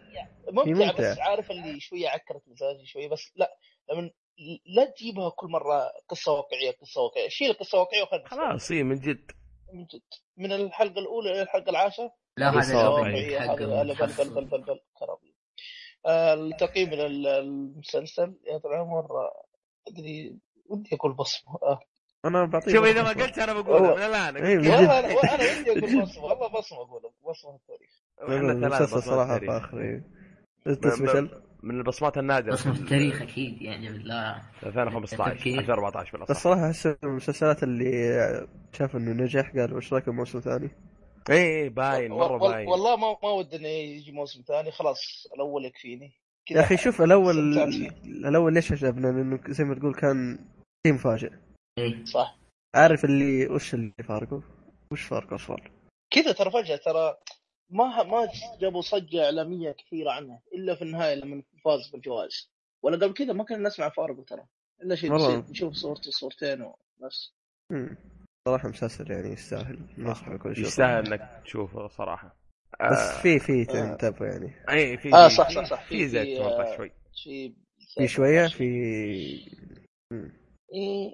ممتعة, 0.52 0.66
هي 0.68 0.74
ممتعة. 0.74 1.12
بس 1.12 1.20
عارف 1.20 1.52
اللي 1.52 1.80
شوية 1.80 2.10
عكرت 2.10 2.42
مزاجي 2.48 2.86
شوية 2.86 3.08
بس 3.10 3.32
لا 3.36 3.58
لما 3.92 4.12
لا 4.66 4.86
تجيبها 4.86 5.30
كل 5.30 5.48
مرة 5.48 5.92
قصة 6.10 6.32
واقعية 6.32 6.72
قصة 6.72 7.02
واقعية 7.02 7.30
شيل 7.30 7.50
القصة 7.50 7.80
واقعية 7.80 8.04
وخلي 8.04 8.24
خلاص 8.26 8.72
اي 8.72 8.84
من 8.84 9.00
جد 9.00 9.32
من 9.74 9.86
جد 9.86 10.02
من 10.38 10.52
الحلقة 10.52 11.00
الأولى 11.00 11.32
إلى 11.32 11.42
الحلقة 11.42 11.70
العاشرة 11.70 12.14
لا 12.38 12.50
هذا 12.50 12.88
واقعية. 12.88 13.28
ال 13.28 13.29
opening 13.29 13.34
هذا 13.34 13.48
حقه 13.48 13.84
بل 13.84 13.96
بل 13.96 14.08
بل 14.18 14.30
بل 14.30 14.46
بل 14.46 14.62
بل 14.62 14.80
crappy 15.00 15.34
آه، 16.06 16.34
التقييم 16.34 16.90
لل- 16.90 17.28
المسلسل 17.28 18.36
يا 18.48 18.58
طال 18.58 18.72
العمر 18.72 19.08
أدري 19.88 20.38
ودي 20.66 20.96
أقول 20.96 21.14
بصمة 21.14 21.54
آه. 21.64 21.80
أنا 22.26 22.46
بعطيه 22.46 22.74
شوف 22.74 22.86
إذا 22.86 23.04
ما. 23.04 23.10
قلت 23.10 23.40
أنا 23.40 23.54
بقولها 23.54 23.96
من 23.96 24.02
الان 24.04 24.38
إيه، 24.38 24.58
والله. 24.58 25.00
أنا 25.00 25.08
من 25.08 25.68
أقول. 25.68 26.02
بصمة 26.02 26.24
والله 26.24 26.48
بصمة 26.48 26.78
أقول 26.82 27.02
بصمة 27.30 27.56
التاريخ 27.56 27.92
المسلسل 28.52 29.02
صراحة. 29.04 29.40
فاخر 29.40 29.80
إيه. 29.80 30.04
من- 30.66 30.72
إنت 30.74 30.88
special 30.88 31.42
من 31.64 31.78
البصمات 31.78 32.18
النادرة 32.18 32.52
بصمة 32.54 32.74
في 32.74 32.82
التاريخ 32.82 33.22
أكيد 33.22 33.62
يعني 33.62 33.90
بالله 33.90 34.42
2015 34.64 35.32
التفكير. 35.32 35.60
2014 35.60 36.12
بس 36.12 36.12
بالأصح 36.28 36.44
صراحة 36.44 36.68
احس 36.68 36.86
المسلسلات 37.04 37.64
اللي 37.64 38.48
شاف 38.74 38.96
إنه 38.96 39.24
نجح 39.24 39.52
قالوا 39.56 39.78
إيش 39.78 39.94
رايكم 39.94 40.16
موسم 40.16 40.40
ثاني؟ 40.40 40.70
اي 41.30 41.64
اي 41.64 41.70
باين 41.70 42.12
مرة 42.12 42.38
باين 42.38 42.68
والله 42.68 42.96
ما 42.96 43.18
ما 43.24 43.30
ودي 43.30 43.56
انه 43.56 43.68
يجي 43.68 44.12
موسم 44.12 44.42
ثاني 44.48 44.72
خلاص 44.72 45.28
الأول 45.36 45.66
يكفيني 45.66 46.12
يا 46.52 46.62
أخي 46.62 46.78
شوف 46.78 47.02
الأول. 47.02 47.58
الأول 48.06 48.54
ليش 48.54 48.72
عجبنا؟ 48.72 49.08
لأنه 49.08 49.40
زي 49.48 49.64
ما 49.64 49.76
تقول 49.76 49.94
كان 49.94 50.40
شيء 50.88 50.94
مفاجئ 50.96 51.32
صح 52.04 52.38
عارف 52.76 53.06
اللي 53.06 53.48
وش 53.48 53.74
اللي 53.74 53.94
فارقه؟ 54.08 54.44
وش 54.92 55.02
فارقه 55.02 55.36
أصلا؟ 55.36 55.58
كذا 56.14 56.32
ترى 56.32 56.52
فجأة 56.52 56.76
ترى 56.76 57.18
ما 57.70 58.04
ما 58.04 58.28
جابوا 58.60 58.82
صجة 58.82 59.26
إعلامية 59.26 59.72
كثيرة 59.72 60.12
عنها 60.12 60.42
إلا 60.54 60.76
في 60.76 60.82
النهاية 60.82 61.16
لما 61.16 61.44
فاز 61.66 61.88
بالجوائز 61.94 62.50
ولا 62.84 62.96
قبل 62.98 63.14
كذا 63.14 63.34
ما 63.34 63.44
كنا 63.44 63.58
نسمع 63.58 63.90
فارقه 63.90 64.24
ترى 64.24 64.46
إلا 64.82 64.96
شيء. 64.96 65.14
بسيط 65.16 65.50
نشوف 65.50 65.74
صورته 65.74 66.12
صورتين 66.12 66.62
وبس. 66.62 67.34
صراحة 68.48 68.70
مسلسل 68.70 69.12
يعني 69.12 69.30
يستاهل 69.34 69.80
نصح 69.98 70.28
الكل 70.28 70.52
يشوفه. 70.52 70.68
يستاهل 70.68 71.14
إنك 71.14 71.42
تشوفه 71.46 71.88
صراحة 71.88 72.36
بس 72.92 72.98
آه، 72.98 73.22
في 73.22 73.40
في 73.40 73.62
آه. 73.62 73.64
تنتبه 73.96 74.26
يعني 74.26 74.54
أي 74.70 74.98
في 74.98 75.14
آه 75.14 75.28
صح 75.28 75.50
صح 75.50 75.64
صح 75.64 75.84
في 75.84 76.08
زيت 76.08 76.40
آه، 76.40 76.44
توقع 76.50 76.78
شوي 76.78 76.92
شيء 77.14 77.54
في 77.96 78.08
شوية 78.08 78.48
في 78.48 78.68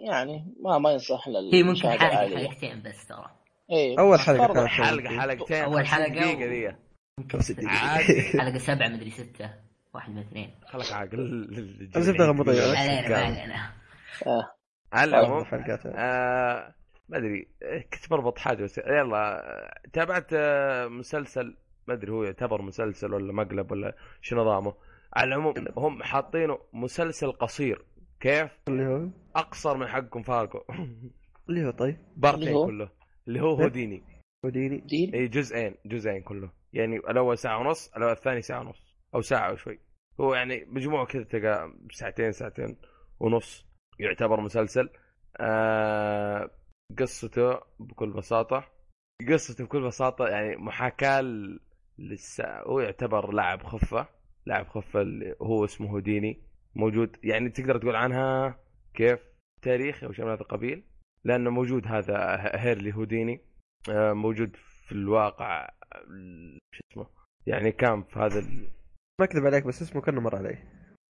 يعني 0.10 0.56
ما 0.64 0.78
ما 0.78 0.92
ينصح 0.92 1.28
لل 1.28 1.50
هي 1.54 1.64
ممكن 1.64 1.90
حلقة 1.90 2.08
العالية. 2.08 2.48
حلقتين 2.48 2.82
بس 2.82 3.08
ترى. 3.08 3.30
إيه 3.72 4.00
أول 4.00 4.20
حلقة. 4.20 4.54
كانت 4.54 4.68
حلقة 4.68 5.20
حلقتين 5.20 5.64
أول 5.64 5.88
50 5.88 6.04
حلقة 6.04 6.10
دقيقة 6.10 6.46
ذي. 6.46 6.76
حلقة 8.40 8.58
سبعة 8.58 8.88
مدري 8.88 9.10
ستة. 9.10 9.54
واحد 9.94 10.12
من 10.12 10.20
اثنين. 10.20 10.52
خلك 10.68 10.92
عاقل 10.92 11.48
غمضية. 12.22 12.72
ما 12.72 12.78
علينا 12.78 13.10
ما 13.10 13.18
علينا. 13.18 13.72
آه. 14.28 14.52
على 14.94 15.12
بعض 15.12 15.24
العموم 15.24 15.46
آه 15.86 16.76
ما 17.10 17.18
أدري. 17.18 17.48
كنت 17.94 18.10
بربط 18.10 18.38
حاجة 18.38 18.64
بس 18.64 18.78
يلا 18.78 19.42
تابعت 19.94 20.28
آه، 20.34 20.88
مسلسل 20.88 21.58
ما 21.88 21.94
أدري 21.94 22.12
هو 22.12 22.24
يعتبر 22.24 22.62
مسلسل 22.62 23.14
ولا 23.14 23.34
مقلب 23.34 23.72
ولا 23.72 23.96
شو 24.22 24.36
نظامه. 24.36 24.74
على 25.14 25.28
العموم 25.28 25.54
هم 25.78 26.04
حاطينه 26.04 26.60
مسلسل 26.74 27.32
قصير. 27.32 27.86
كيف؟ 28.20 28.52
اللي 28.68 28.88
هو؟ 28.88 29.10
أقصر 29.36 29.78
من 29.78 29.88
حقكم 29.88 30.22
فاركو 30.22 30.64
اللي 31.50 31.66
هو 31.66 31.72
طيب. 31.72 31.98
بارتين 32.16 32.42
اللي 32.42 32.56
هو؟ 32.56 32.66
كله. 32.66 32.90
اللي 33.28 33.42
هو 33.42 33.56
هوديني 33.56 34.04
وديني. 34.46 34.78
دين 34.78 35.16
اي 35.16 35.28
جزئين 35.28 35.76
جزئين 35.86 36.22
كله. 36.22 36.52
يعني 36.74 36.96
الأول 36.96 37.38
ساعة 37.38 37.60
ونص 37.60 37.94
الأول 37.98 38.12
الثاني 38.12 38.42
ساعة 38.42 38.60
ونص. 38.60 38.96
أو 39.16 39.22
ساعة 39.22 39.54
وشوي 39.54 39.80
هو 40.20 40.34
يعني 40.34 40.66
مجموع 40.66 41.06
كذا 41.06 41.24
تلقى 41.24 41.74
ساعتين 41.92 42.32
ساعتين 42.32 42.78
ونص. 43.20 43.66
يعتبر 44.00 44.42
مسلسل. 44.42 44.90
آه 45.38 46.52
قصته 47.00 47.60
بكل 47.80 48.14
بساطة. 48.14 48.66
قصته 49.30 49.64
بكل 49.64 49.88
بساطة 49.88 50.28
يعني 50.28 50.56
محاكاة 50.56 51.22
للس... 52.00 52.42
هو 52.42 52.80
يعتبر 52.80 53.34
لاعب 53.34 53.64
خفة. 53.64 54.08
لاعب 54.46 54.68
خفة 54.68 55.02
اللي 55.02 55.36
هو 55.42 55.66
اسمه 55.66 55.92
هوديني 55.92 56.49
موجود. 56.76 57.18
يعني 57.24 57.50
تقدر 57.50 57.78
تقول 57.78 57.96
عنها 57.96 58.60
كيف؟ 58.94 59.20
تاريخي 59.62 60.06
أو 60.06 60.12
شيء 60.12 60.26
من 60.26 60.32
هذا 60.32 60.42
القبيل. 60.42 60.84
لأنه 61.24 61.50
موجود 61.50 61.88
هذا 61.88 62.16
هيرلي 62.56 62.94
هوديني 62.94 63.42
آه، 63.90 64.14
موجود 64.14 64.56
في 64.56 64.92
الواقع 64.92 65.70
ال- 65.96 66.58
شو 66.76 66.82
اسمه 66.92 67.08
يعني 67.48 67.72
كان 67.72 68.04
في 68.04 68.20
هذا 68.20 68.40
ال... 68.40 68.70
ما 69.20 69.26
أكذب 69.26 69.46
عليك 69.46 69.64
بس 69.68 69.82
اسمه 69.82 70.02
كأنه 70.02 70.22
مر 70.22 70.36
علي. 70.36 70.58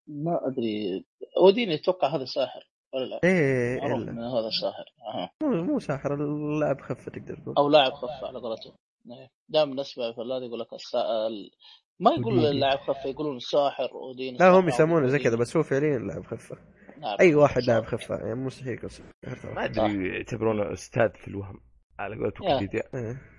ما 0.08 0.40
أدري. 0.48 1.06
وديني 1.46 1.76
أتوقع 1.76 2.16
هذا 2.16 2.26
ساحر 2.26 2.70
ولا 2.94 3.06
لا؟ 3.06 3.20
إيه 3.24 3.78
إلا. 3.78 4.12
ان 4.12 4.20
هذا 4.20 4.50
ساحر. 4.62 4.86
أها. 5.14 5.30
مو 5.44 5.64
مو 5.64 5.80
ساحر 5.80 6.14
اللاعب 6.14 6.82
خفة 6.82 7.12
تقدر 7.12 7.36
تقول. 7.38 7.56
أو 7.58 7.70
لاعب 7.70 7.92
خفة 7.92 8.28
على 8.28 8.40
قولتهم. 8.40 8.74
إيه. 9.12 9.28
دائما 9.50 9.82
نسمع 9.82 10.12
في 10.12 10.22
يقول 10.22 10.60
لك 10.60 10.74
السائل 10.74 11.52
ما 12.00 12.12
يقول. 12.12 12.46
اللاعب 12.46 12.78
خفة 12.80 13.10
يقولون 13.10 13.36
الساحر 13.36 13.90
ودين 13.98 14.36
لا 14.40 14.50
هم 14.50 14.68
يسمونه 14.68 15.08
زي. 15.08 15.20
كذا 15.20 15.38
بس 15.38 15.58
هو 15.58 15.64
فعليا 15.64 15.98
لاعب 16.00 16.24
خفة 16.26 16.58
نعم. 17.02 17.18
أي 17.20 17.36
واحد 17.36 17.62
لاعب 17.62 17.86
خفة 17.86 18.16
يعني 18.16 18.36
مستحيل 18.36 18.90
ساحر 18.90 19.54
ما. 19.56 19.66
أدري 19.66 20.08
يعتبرونه 20.16 20.74
أستاذ 20.74 21.10
في 21.14 21.28
الوهم 21.28 21.60
على 22.00 22.16
قولة 22.16 22.32
يا. 22.42 22.54
ويكيبيديا. 22.54 22.84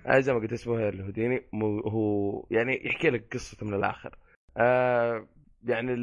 آه 0.05 0.19
زي 0.19 0.33
ما 0.33 0.39
قلت 0.39 0.53
اسمه 0.53 0.79
هيرلي 0.79 1.03
هوديني 1.03 1.41
مو 1.53 1.79
هو 1.79 2.47
يعني 2.51 2.85
يحكي 2.85 3.09
لك 3.09 3.33
قصته 3.33 3.65
من 3.65 3.73
الآخر 3.73 4.17
آه 4.57 5.27
يعني 5.63 5.95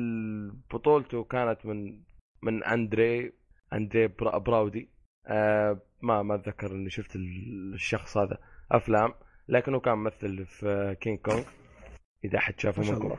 بطولته 0.74 1.24
كانت 1.24 1.66
من 1.66 2.02
من 2.42 2.64
أندري 2.64 3.32
أندري 3.72 4.08
برا- 4.08 4.38
براودي 4.38 4.90
آه 5.26 5.80
ما 6.02 6.22
ما 6.22 6.34
أتذكر 6.34 6.70
إني 6.72 6.90
شفت 6.90 7.16
ال- 7.16 7.74
الشخص 7.74 8.16
هذا 8.16 8.38
أفلام 8.72 9.14
لكنه 9.48 9.80
كان 9.80 9.98
ممثل 9.98 10.46
في 10.46 10.96
كينج 11.00 11.18
كونغ 11.18 11.42
إذا 12.24 12.38
حد 12.38 12.60
شافه 12.60 12.82
منكم 12.82 13.06
الله. 13.06 13.18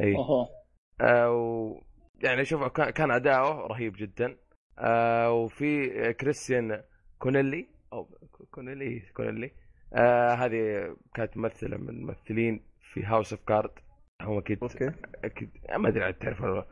اي 0.00 0.16
أوه. 0.16 0.48
آه 1.00 1.30
و... 1.32 1.80
يعني 2.22 2.44
شوف 2.44 2.64
كان 2.66 3.10
أداؤه 3.10 3.66
رهيب 3.66 3.92
جدا. 3.96 4.36
آه 4.78 5.32
وفي 5.32 6.12
كريستيان 6.12 6.82
كونيلي 7.18 7.68
أو 7.92 8.08
كونيلي 8.50 9.00
كونيلي. 9.00 9.50
آه 9.94 10.34
هذه 10.34 10.94
كانت 11.14 11.36
ممثلة 11.36 11.76
من 11.76 11.88
الممثلين 11.88 12.64
في 12.92 13.04
هاوس 13.04 13.32
اوف 13.32 13.42
كارد 13.44 13.70
هم 14.20 14.38
أكيد 14.38 14.58
okay. 14.62 14.92
أكيد 15.24 15.50
ما 15.76 15.88
أدري 15.88 16.04
عاد 16.04 16.14
تعرفها 16.14 16.50
ولا 16.50 16.66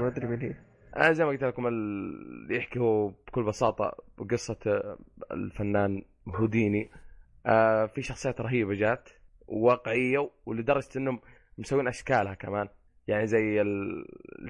ما 0.00 0.06
أدري. 0.06 0.26
مين 0.26 0.40
هي. 0.40 0.54
آه 0.96 1.12
زي 1.12 1.24
ما 1.24 1.30
قلت 1.30 1.44
لكم 1.44 1.66
ال- 1.66 2.48
يحكي 2.50 2.78
هو 2.78 3.08
بكل 3.08 3.42
بساطة 3.42 3.96
قصه 4.30 4.96
الفنان 5.32 6.02
هوديني. 6.28 6.90
آه 7.46 7.86
في 7.86 8.02
شخصيات 8.02 8.40
رهيبة 8.40 8.74
جات. 8.74 9.08
واقعية 9.48 10.30
ولدرجة 10.46 10.88
إنهم 10.96 11.20
مسوين 11.58 11.88
أشكالها 11.88 12.34
كمان. 12.34 12.68
يعني 13.08 13.26
زي 13.26 13.60
ال 13.60 14.04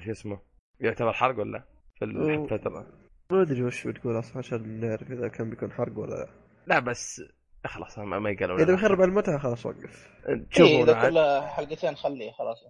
شو 0.05 0.11
اسمه 0.11 0.39
يعتبر 0.79 1.13
حرق 1.13 1.39
ولا؟ 1.39 1.63
في. 1.95 2.05
الفترة 2.05 2.85
ما 3.31 3.41
أدري 3.41 3.63
وش 3.63 3.87
بتقول 3.87 4.19
أصلا 4.19 4.37
عشان 4.37 4.79
نعرف 4.79 5.11
إذا 5.11 5.27
كان 5.27 5.49
بيكون 5.49 5.71
حرق 5.71 5.97
ولا 5.97 6.15
لا. 6.15 6.27
لا 6.67 6.79
بس 6.79 7.23
خلاص 7.65 7.99
ما 7.99 8.19
ما 8.19 8.29
يقالوا 8.29 8.57
إذا 8.57 8.75
بيخرب 8.75 9.01
على 9.01 9.09
المتعة 9.09 9.37
خلاص 9.37 9.65
وقف. 9.65 10.09
إيه 10.29 10.45
تشوفون 10.51 10.81
إذا 10.81 10.95
عاد. 10.95 11.11
كل 11.11 11.47
حلقتين 11.47 11.95
خليه 11.95 12.31
خلاص. 12.31 12.63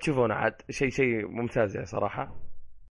تشوفون 0.00 0.32
عاد. 0.32 0.54
شيء 0.70 0.88
شيء 0.90 1.28
ممتاز 1.28 1.74
يعني 1.74 1.86
صراحة. 1.86 2.34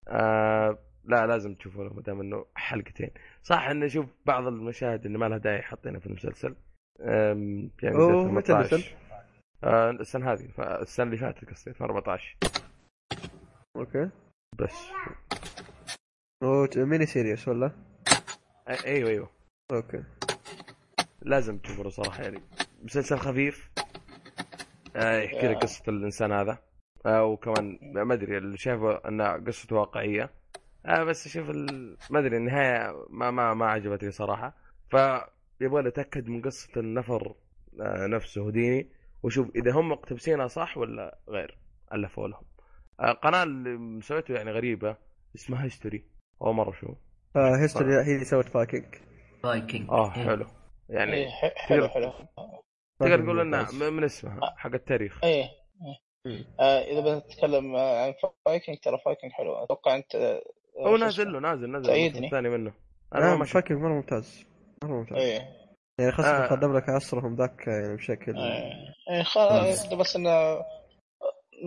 آه 0.07 0.79
لا 1.03 1.27
لازم 1.27 1.55
تشوفونه 1.55 1.93
ما 1.93 2.01
دام 2.01 2.21
إنه 2.21 2.45
حلقتين. 2.55 3.09
صح 3.43 3.67
انه 3.67 3.87
شوف 3.87 4.05
بعض 4.25 4.47
المشاهد 4.47 5.05
اللي 5.05 5.17
ما 5.17 5.25
لها 5.25 5.37
داعي 5.37 5.61
حاطينها 5.61 5.99
في 5.99 6.07
المسلسل. 6.07 6.55
يعني 6.99 7.97
متى 8.31 8.47
18. 8.47 8.77
نزل؟ 8.77 8.83
آه 9.63 9.89
السنة 9.91 10.31
هذه 10.33 10.47
ف- 10.47 10.61
السنة 10.61 11.05
اللي 11.05 11.17
فاتت 11.17 11.49
قصدي 11.49 11.69
2014 11.71 12.37
okay. 13.77 14.09
بس. 14.59 14.87
أوه، 16.43 16.69
mini 16.75 17.05
series 17.05 17.47
ولا؟ 17.47 17.71
أيوه 18.85 19.09
أيوه. 19.09 19.29
okay. 19.71 20.03
لازم 21.21 21.57
تشوفونه 21.57 21.89
صراحة 21.89 22.23
يعني. 22.23 22.41
مسلسل 22.83 23.17
خفيف. 23.17 23.69
آه 24.95 25.17
يحكي 25.19 25.47
لك 25.47 25.55
يا. 25.55 25.59
قصة 25.59 25.83
الإنسان 25.87 26.31
هذا. 26.31 26.57
آه 27.05 27.23
وكمان 27.25 27.79
ما 27.81 28.13
أدري 28.13 28.37
اللي 28.37 28.57
شايفه 28.57 28.91
ان 29.07 29.21
قصته 29.21 29.75
واقعية. 29.75 30.29
آه 30.85 31.03
بس 31.03 31.27
شوف 31.27 31.49
ال- 31.49 31.97
ما 32.09 32.19
أدري 32.19 32.37
النهاية 32.37 33.05
ما 33.09 33.31
ما 33.31 33.53
ما 33.53 33.65
عجبتني 33.65 34.11
صراحة. 34.11 34.53
فيبغى 35.59 35.87
اتاكد 35.87 36.27
من 36.27 36.41
قصة 36.41 36.79
النفر 36.79 37.35
آه 37.81 38.07
نفسه 38.07 38.41
هوديني 38.41 38.89
وشوف 39.23 39.55
إذا 39.55 39.71
هم 39.71 39.89
مقتبسينها 39.89 40.47
صح 40.47 40.77
ولا 40.77 41.19
غير 41.29 41.57
ألفوا 41.93 42.27
لهم. 42.27 42.43
آه 42.99 43.11
قناة 43.11 43.43
اللي 43.43 43.69
مسويته 43.77 44.33
يعني 44.33 44.51
غريبة 44.51 44.97
اسمها 45.35 45.63
هيستوري. 45.65 46.03
أول 46.41 46.55
مرة 46.55 46.69
أشوف 46.69 46.97
آه 47.35 47.57
هيستوري 47.61 47.93
هي 47.93 48.13
اللي 48.13 48.25
سوت 48.25 48.45
فايكنج. 48.45 48.95
فايكنج. 49.43 49.89
آه 49.89 50.09
حلو. 50.09 50.45
يعني 50.89 51.13
إيه 51.13 51.29
حلو 51.55 51.87
حلو. 51.87 52.13
تقدر 52.99 53.23
تقول 53.23 53.39
إنها 53.39 53.89
من 53.89 54.03
اسمها 54.03 54.39
حق 54.57 54.73
التاريخ. 54.73 55.23
إيه. 55.23 55.45
آه 56.59 56.79
إذا 56.79 57.19
بتتكلم 57.19 57.75
آه، 57.75 58.05
عن 58.05 58.13
فايكنج 58.45 58.77
ترى 58.77 58.97
فايكنج 59.05 59.31
حلو. 59.31 59.55
أتوقع 59.55 59.95
أنت 59.95 60.15
آه، 60.15 60.41
هو 60.87 60.97
شو 60.97 61.03
نازل؟ 61.03 61.31
له 61.31 61.39
نازل 61.39 61.69
نازل 61.69 61.89
الثاني 62.25 62.49
منه. 62.49 62.73
أنا 63.15 63.33
آه 63.33 63.35
ما 63.35 63.45
فايكنج 63.45 63.77
مره 63.77 63.93
ممتاز. 63.93 64.48
إيه 64.83 65.59
يعني 65.99 66.11
خاصة 66.11 66.43
آه. 66.43 66.47
خدم 66.47 66.77
لك 66.77 66.89
عصرهم 66.89 67.35
ذاك 67.35 67.67
يعني 67.67 67.95
بشكل 67.95 68.37
إيه 68.37 68.73
إيه، 69.09 69.23
خلاص 69.23 69.93
بس 69.93 70.15
انه 70.15 70.65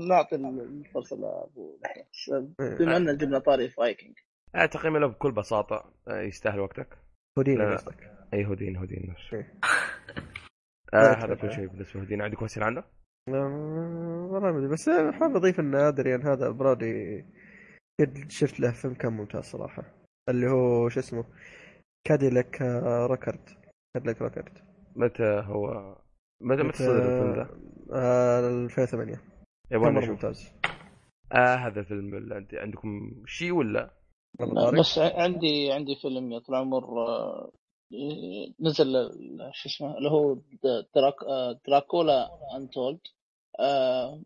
نعطي 0.08 0.36
الفرصة 0.36 1.16
لأبو 1.16 1.78
دحين 1.82 2.54
إيه. 2.60 2.78
بما 2.78 2.96
إن 2.96 3.16
جبنا 3.16 3.38
طاري 3.38 3.68
فايكنج 3.68 4.14
آه 4.54 4.66
تقييمي 4.66 4.98
له 4.98 5.06
بكل 5.06 5.32
بساطة 5.32 5.92
آه 6.08 6.20
يستاهل 6.20 6.60
وقتك 6.60 6.98
هوديني 7.38 7.58
لا. 7.58 7.74
قصدك 7.74 8.10
اي 8.34 8.46
هودين 8.46 8.76
هودين 8.76 9.10
نفسه 9.10 9.36
إيه. 9.36 9.54
آه 10.94 11.24
هذا. 11.24 11.34
كل 11.34 11.52
شيء 11.52 11.66
بالنسبة 11.66 12.00
لهودين 12.00 12.22
عندك 12.22 12.42
وسيل 12.42 12.62
عنه؟ 12.62 12.84
آه، 13.28 14.28
والله 14.30 14.52
ما 14.52 14.58
أدري 14.58 14.68
بس 14.68 14.90
حاب 14.90 15.36
أضيف 15.36 15.60
إن 15.60 15.74
أدريان 15.74 16.22
هذا 16.22 16.50
برودي 16.50 17.24
قد 18.00 18.30
شفت 18.30 18.60
له 18.60 18.72
فيلم 18.72 18.94
كان 18.94 19.12
ممتاز 19.12 19.44
صراحة 19.44 19.82
اللي 20.28 20.46
هو 20.50 20.88
شو 20.88 21.00
اسمه 21.00 21.24
Cadillac 22.04 22.62
Records 23.10 23.48
Cadillac 23.94 24.22
Records 24.22 24.58
متى 24.96 25.42
هو؟ 25.44 25.96
متى 26.40 26.62
متى 26.62 26.78
صدر 26.78 26.98
الفيلم 26.98 27.34
ذا؟ 27.34 27.48
آه 27.94 28.48
2008 28.64 29.20
يبغى 29.70 29.90
نشوف 29.90 30.10
ممتاز. 30.10 30.52
آه 31.32 31.54
هذا 31.56 31.80
الفيلم 31.80 32.14
اللي 32.14 32.34
عندي 32.34 32.58
عندكم 32.58 33.22
شيء 33.26 33.52
ولا؟ 33.52 33.90
بس 34.80 34.98
عندي 34.98 35.72
عندي 35.72 35.96
فيلم 36.02 36.32
يا 36.32 36.38
طول 36.38 36.54
العمر 36.56 36.84
آه، 37.08 37.50
نزل 38.60 38.96
ال- 38.96 39.50
شو 39.54 39.68
اسمه 39.68 39.98
اللي 39.98 40.10
هو 40.10 40.34
دراك 40.94 41.22
آه، 41.28 41.60
Dracula 41.68 42.28
Untold. 42.56 43.00
آه، 43.60 44.22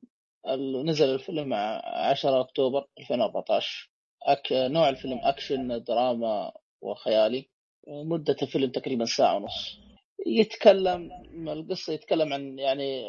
نزل 0.87 1.15
الفيلم 1.15 1.55
ع- 1.55 2.11
10 2.11 2.41
أكتوبر 2.41 2.87
2014 2.99 3.91
أك... 4.27 4.53
نوع 4.53 4.89
الفيلم 4.89 5.19
أكشن 5.23 5.85
دراما 5.85 6.53
وخيالي. 6.83 7.49
مدة 7.89 8.37
الفيلم 8.43 8.71
تقريبا 8.71 9.05
ساعة 9.05 9.37
ونص. 9.37 9.79
يتكلم 10.27 11.11
القصة 11.49 11.93
يتكلم 11.93 12.33
عن 12.33 12.59
يعني 12.59 13.03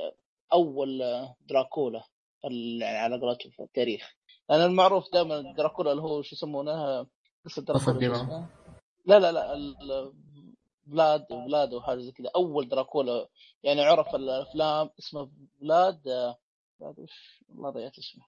أول 0.53 1.01
دراكولا 1.49 2.03
ال- 2.45 2.81
يعني 2.81 2.97
على 2.97 3.19
قولتهم 3.21 3.51
في 3.51 3.63
التاريخ. 3.63 4.13
لأن 4.49 4.61
المعروف 4.61 5.13
دائما 5.13 5.53
دراكولا 5.57 5.91
اللي 5.91 6.01
هو 6.03 6.21
شو 6.21 6.35
يسمونه؟ 6.35 7.07
قصة 7.45 7.61
دراكولا؟ 7.61 8.45
لا 9.05 9.19
لا 9.19 9.31
لا 9.31 9.53
ال- 9.53 10.13
فلاد 10.91 11.25
فلاد 11.29 11.73
وحاجة 11.73 11.99
زي 11.99 12.11
كذا. 12.11 12.29
أول 12.35 12.69
دراكولا. 12.69 13.27
يعني 13.63 13.81
عرف 13.81 14.15
الأفلام 14.15 14.89
اسمه 14.99 15.29
فلاد 15.59 16.07
آه، 16.07 16.37
فلاد 16.79 16.99
وش؟ 16.99 17.43
والله 17.49 17.69
ضيعت 17.69 17.97
اسمه. 17.97 18.23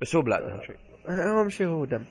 بس 0.00 0.16
هو 0.16 0.22
بلاد 0.22 0.42
اهم 0.42 1.48
شيء. 1.50 1.66
هو 1.66 1.84
دم. 1.84 2.04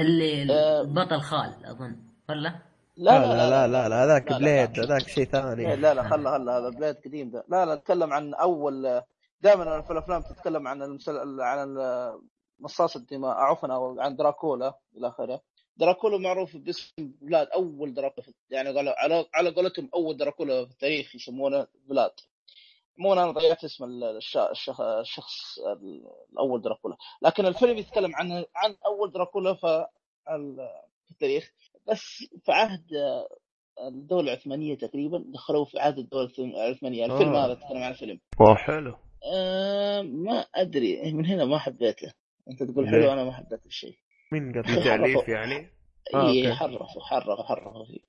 اللي 0.00 0.52
آه. 0.52 0.80
البطل 0.80 1.20
خال 1.20 1.66
أظن. 1.66 1.96
ولا؟ 2.30 2.58
لا 2.96 3.18
لا 3.18 3.50
لا 3.50 3.66
لا 3.68 3.88
لا 3.88 4.04
هذاك 4.04 4.32
بليد. 4.32 4.80
هذاك 4.80 5.08
شيء 5.08 5.18
إيه، 5.18 5.30
ثاني 5.30 5.76
لا 5.76 5.94
لا 5.94 6.02
خله 6.02 6.30
خله 6.30 6.58
هذا 6.58 6.68
بليد 6.68 6.96
قديم 7.04 7.30
ده. 7.30 7.44
لا 7.48 7.66
لا 7.66 7.72
اتكلم 7.72 8.12
عن 8.12 8.34
أول 8.34 9.02
دائما 9.40 9.82
في 9.82 9.92
الأفلام 9.92 10.22
تتكلم 10.22 10.68
عن 10.68 10.82
المسل... 10.82 11.40
عن 11.40 11.78
مصاص 12.58 12.96
الدماء 12.96 13.30
عفوا 13.36 14.02
عن 14.02 14.16
دراكولا 14.16 14.74
إلى 14.96 15.08
آخره. 15.08 15.40
دراكولا 15.76 16.18
معروف 16.18 16.56
باسم 16.56 17.12
فلاد 17.20 17.48
أول 17.48 17.94
دراكولا 17.94 18.26
يعني 18.50 18.76
قالوا 18.76 18.92
على 19.02 19.26
على 19.34 19.50
قولتهم 19.50 19.88
أول 19.94 20.16
دراكولا 20.16 20.64
في 20.64 20.70
التاريخ 20.72 21.14
يسمونه 21.14 21.66
فلاد 21.88 22.12
مو 22.98 23.12
أنا 23.12 23.30
ضيعت 23.30 23.64
اسم 23.64 23.84
ال- 23.84 24.04
الش... 24.04 24.36
الشخ... 24.36 24.80
الشخص 24.80 25.58
ال- 25.58 26.06
الأول 26.32 26.62
دراكولا. 26.62 26.96
لكن 27.22 27.46
الفيلم 27.46 27.78
يتكلم 27.78 28.16
عن 28.16 28.32
عن 28.56 28.76
أول 28.86 29.12
دراكولا 29.12 29.54
في 29.54 29.86
التاريخ. 31.10 31.52
بس 31.88 32.00
في 32.44 32.52
عهد 32.52 32.84
الدولة 33.88 34.32
العثمانية 34.32 34.76
تقريبا 34.76 35.24
دخلوه 35.26 35.64
في 35.64 35.78
عهد 35.78 35.98
الدولة 35.98 36.30
العثمانية. 36.38 37.04
الفيلم 37.04 37.34
آه. 37.34 37.46
هذا 37.46 37.54
تكلم 37.54 37.82
عن 37.82 37.90
الفيلم. 37.90 38.20
اوه 38.40 38.54
حلو. 38.54 38.94
آه 39.34 40.02
ما 40.02 40.44
أدري 40.54 41.12
من 41.12 41.26
هنا 41.26 41.44
ما 41.44 41.58
حبيته. 41.58 42.12
أنت 42.50 42.62
تقول؟ 42.62 42.88
حلو 42.88 43.12
أنا 43.12 43.24
ما 43.24 43.32
حبيت 43.32 43.66
الشيء. 43.66 43.94
مين 44.32 44.52
قال 44.52 44.64
في 44.74 44.74
تاليف 44.84 45.28
يعني؟ 45.28 45.68
آه، 46.14 46.30
إيه. 46.32 46.52
حرفوا 46.52 47.02
حرفوا 47.10 47.42
حرفوا 47.42 47.84
فيه 47.86 48.00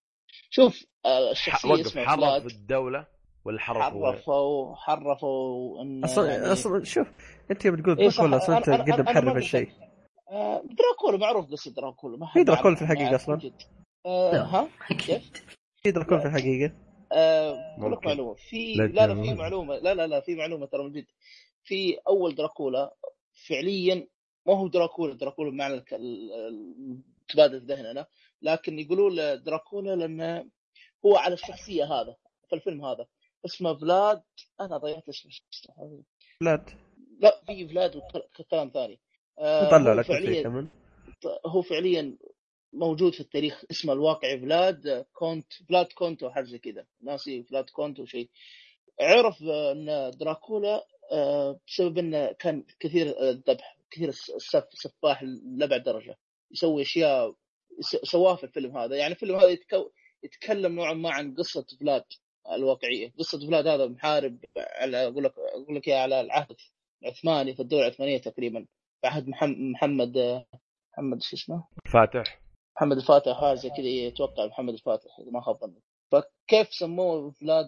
شوف 0.50 0.84
آه 1.06 1.32
الشخصية 1.32 1.82
اسمها 1.82 2.06
حرف 2.06 2.46
الدولة 2.46 3.08
ولا 3.46 3.60
حرف 3.60 3.94
هو؟ 3.94 4.12
حرفوا 4.12 4.76
حرفوا 4.76 5.82
إن 5.82 6.04
أصلا 6.04 6.32
يعني 6.32 6.52
أصلا 6.52 6.84
شوف 6.84 7.08
أنت 7.52 7.68
بتقول 7.68 8.00
إيه 8.00 8.10
صح، 8.10 8.18
دراكولا 8.22 8.38
أصلا 8.38 8.58
أنت 8.58 8.70
قد 8.70 9.02
محرف 9.02 9.38
الشيء. 9.38 9.70
آه 9.70 9.93
دراكولا 10.64 11.18
معروف 11.18 11.52
قصة 11.52 11.72
دراكولا 11.72 12.18
ما 12.18 12.26
حد 12.26 12.34
في 12.34 12.44
دراكولا 12.44 12.76
في 12.76 13.16
أصلاً؟ 13.16 13.36
جد. 13.36 13.62
آه. 14.06 14.36
ها؟ 14.36 14.70
أكيد. 14.92 15.22
في 15.84 15.92
دراكولا 15.92 16.20
في 16.20 16.28
الحقيقة. 16.28 16.74
آه، 17.12 17.80
بقول 17.80 17.92
لك. 17.92 18.06
معلومة. 18.06 18.34
في 18.34 18.74
لا 18.74 19.08
لا 19.08 19.24
في. 19.24 19.34
معلومة. 19.34 19.76
لا 19.76 19.94
لا 19.94 20.08
لا 20.08 20.20
في 20.20 20.36
معلومة 20.36 20.66
ترى 20.66 20.84
من 20.84 20.92
جد. 20.92 21.06
في 21.64 21.98
أول 22.08 22.36
دراكولا 22.36 22.96
فعليا 23.48 24.08
ما 24.46 24.54
هو 24.54 24.68
دراكولا. 24.68 25.14
دراكولا 25.14 25.52
بمعنى 25.52 25.82
في 27.28 27.58
ذهننا 27.58 28.06
لكن 28.42 28.80
يقولوا 28.80 29.10
له 29.10 29.36
دراكولا 29.36 29.96
لأنه 29.96 30.46
هو 31.06 31.18
على 31.18 31.34
الشخصية 31.34 31.84
هذا 31.84 32.16
في 32.50 32.56
الفيلم 32.56 32.86
هذا. 32.86 33.08
اسمه 33.46 33.74
فلاد. 33.74 34.24
أنا 34.62 34.78
ضيعت 34.78 35.10
اسمه. 35.10 35.32
بلاد 36.42 36.70
لا 37.20 37.42
في 37.48 37.68
فلاد 37.68 37.96
وكلام 38.40 38.70
ثاني. 38.70 39.00
آه، 39.40 39.66
نطلع 39.68 39.92
هو 39.94 40.00
لك 40.00 40.06
فعليا 40.06 40.44
كمان. 40.44 40.68
هو 41.46 41.62
فعليا 41.62 42.18
موجود 42.74 43.14
في 43.14 43.20
التاريخ 43.20 43.64
اسمه 43.72 43.94
الواقعي 43.94 44.40
فلاد 44.40 45.06
كونت 45.14 45.54
فلاد 45.70 45.86
كونت 45.86 46.24
أو 46.24 46.32
حاجة 46.32 46.44
زي 46.44 46.58
كذا 46.58 46.86
ناسي 47.02 47.44
فلاد 47.44 47.70
كونت 47.70 48.00
أو 48.00 48.06
شيء. 48.06 48.30
عرف 49.02 49.44
آه، 49.44 49.72
إن 49.72 50.12
دراكولا 50.20 50.86
آه، 51.12 51.60
بسبب 51.68 51.98
إنه 51.98 52.32
كان 52.40 52.64
كثير 52.80 53.30
الذبح 53.30 53.78
كثير 53.92 54.10
الس- 54.10 54.30
السف 54.30 54.66
سفاح 54.74 55.24
لأبعد 55.58 55.84
درجة. 55.84 56.18
يسوي 56.52 56.82
أشياء 56.82 57.36
سواها 58.04 58.36
في 58.36 58.44
الفيلم 58.44 58.78
هذا. 58.78 58.96
يعني 58.96 59.14
الفيلم 59.14 59.36
هذا 59.36 59.48
يتكو... 59.48 59.90
يتكلم 60.24 60.76
نوعا 60.76 60.94
ما 60.94 61.12
عن 61.12 61.36
قصة 61.36 61.66
فلاد 61.80 62.04
الواقعية. 62.52 63.14
قصة 63.20 63.48
فلاد 63.48 63.68
هذا 63.68 63.88
محارب 63.88 64.38
على 64.58 65.08
أقول 65.08 65.24
لك 65.24 65.34
أقول 65.38 65.76
لك 65.76 65.90
على 65.90 66.22
العهد 66.22 66.56
العثماني 67.04 67.56
في 67.56 67.60
الدولة 67.62 67.88
العثمانية 67.88 68.18
تقريبا. 68.18 68.66
عهد 69.04 69.28
محمد 69.28 69.58
محمد 69.58 70.44
محمد 70.94 71.22
شو 71.22 71.36
اسمه؟ 71.36 71.64
فاتح. 71.94 72.40
محمد 72.76 72.98
الفاتح 72.98 73.42
حاجة 73.42 73.56
زي 73.56 73.70
كذا 73.70 73.86
يتوقع 73.86 74.46
محمد 74.46 74.74
الفاتح 74.74 75.20
إذا 75.20 75.32
ما 75.32 75.42
خاب 75.42 75.58
ظني. 75.60 75.82
فكيف 76.12 76.74
سموه 76.74 77.32
فلاد 77.32 77.68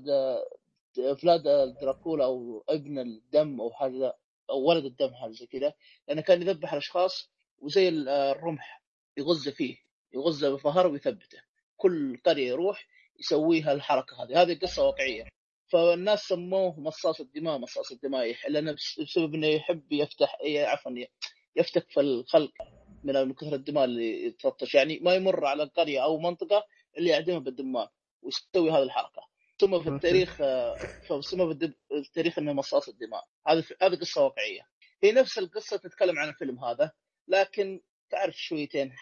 فلاد 1.22 1.44
دراكولا 1.82 2.26
أو 2.26 2.64
ابن 2.70 3.00
الدم 3.00 3.62
أو 3.62 3.72
حاجة 3.72 4.18
أو 4.50 4.70
ولد 4.70 4.86
الدم 4.86 5.14
حاجة 5.14 5.32
زي 5.32 5.46
كذا؟ 5.46 5.74
لأنه 6.08 6.22
كان 6.22 6.42
يذبح 6.42 6.72
الأشخاص 6.74 7.32
وزي 7.62 7.90
ال- 7.90 8.10
الرمح 8.10 8.84
يغز 9.18 9.50
فيه 9.50 9.78
يغز 10.14 10.46
بفهر 10.46 10.88
ويثبته. 10.88 11.38
كل 11.78 12.18
قرية 12.26 12.48
يروح 12.48 12.88
يسويها 13.20 13.72
الحركة 13.74 14.24
هذه. 14.24 14.42
هذه 14.42 14.60
قصة 14.60 14.86
واقعية. 14.86 15.24
فالناس 15.68 16.20
سموه 16.28 16.80
مصاص 16.80 17.22
الدماء 17.22 17.58
مصاص 17.58 17.92
الدماء 17.92 18.36
لأنه 18.50 18.72
بس- 18.72 19.00
بسبب 19.00 19.36
إنه 19.36 19.48
يحب 19.48 19.92
يفتح 19.92 20.38
إيه، 20.42 20.66
عفوا 20.66 20.92
يفتك 21.56 21.90
في 21.90 22.00
الخلق 22.00 22.52
من 23.04 23.34
كثر 23.34 23.54
الدماء 23.56 23.84
اللي 23.86 24.32
تلطش 24.32 24.76
يعني 24.76 25.00
ما 25.00 25.16
يمر 25.16 25.46
على 25.46 25.64
قريه 25.64 26.04
أو 26.04 26.20
منطقة 26.20 26.66
اللي 26.98 27.10
يعدمها 27.10 27.40
بالدماء 27.40 27.92
ويسوي 28.22 28.72
هذه 28.72 28.84
الحركة. 28.84 29.22
ثم 29.60 29.80
في 29.80 29.90
التاريخ 29.90 30.38
فسمى 31.10 31.46
بالدب- 31.46 31.74
التاريخ 31.92 32.40
إنه 32.40 32.54
مصاص 32.54 32.88
الدماء. 32.90 33.24
هذه 33.48 33.64
هذه 33.82 33.96
قصة 33.96 34.24
واقعية. 34.24 34.68
هي 35.04 35.12
نفس 35.12 35.38
القصة 35.38 35.78
تتكلم 35.78 36.20
عن 36.20 36.30
الفيلم 36.30 36.64
هذا 36.66 36.92
لكن 37.28 37.82
تعرف 38.10 38.36
شويتين 38.38 38.94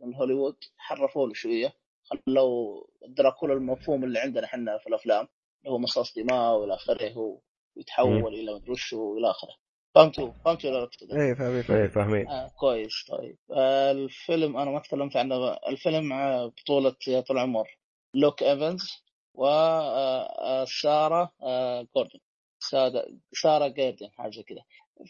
من 0.00 0.14
هوليوود 0.14 0.56
حرفوا 0.76 1.26
له 1.26 1.34
شوية 1.34 1.72
خلوا 2.04 2.84
دراكولا 3.08 3.54
المفهوم 3.54 4.04
اللي 4.04 4.18
عندنا 4.18 4.44
إحنا 4.44 4.78
في 4.78 4.86
الأفلام. 4.86 5.28
اللي 5.64 5.72
هو 5.74 5.78
مصاص 5.78 6.14
دماء 6.18 6.54
والى 6.54 6.74
آخره. 6.74 7.38
ويتحول 7.76 8.34
إلى 8.34 8.54
مدري 8.54 8.70
وش 8.72 8.92
والى 8.92 9.30
آخره. 9.30 9.54
فهمتوا 9.94 10.30
فهمتوا 10.44 10.70
ولا 10.70 10.78
لا 10.78 10.84
أقصد؟ 10.84 11.12
إيه 11.12 11.34
فاهمين 11.34 11.56
إيه 11.56 11.62
فاهمين 11.62 11.88
فاهمين 11.88 12.28
آه 12.28 12.48
كويس 12.60 13.04
طيب. 13.08 13.36
آه 13.52 13.90
الفيلم 13.92 14.56
أنا 14.56 14.70
ما 14.70 14.78
تكلمت 14.78 15.16
عنه 15.16 15.52
الفيلم 15.68 16.12
آه 16.12 16.46
بطولة 16.46 16.94
يا 17.08 17.20
طول 17.20 17.36
العمر 17.36 17.68
لوك 18.14 18.42
إيفنز 18.42 19.02
وسارة 19.34 21.32
آه 21.42 21.86
جوردن. 21.96 22.18
سارة 22.60 23.06
سارة 23.42 23.68
جوردن 23.68 24.08
حاجة 24.16 24.30
زي 24.30 24.42
كذا. 24.42 24.62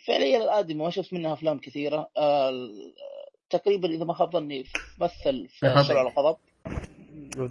فعليا 0.07 0.45
الآدمي 0.45 0.75
ما 0.75 0.91
شفت 0.91 1.13
منها 1.13 1.33
أفلام 1.33 1.59
كثيرة. 1.59 2.11
آه 2.17 2.49
ال- 2.49 2.95
تقريبا 3.51 3.89
إذا 3.89 4.05
ما 4.05 4.15
خاب 4.15 4.33
ظني 4.33 4.65
مثل 5.01 5.49
في. 5.49 5.83
سرعة 5.89 6.03
الغضب 6.09 6.37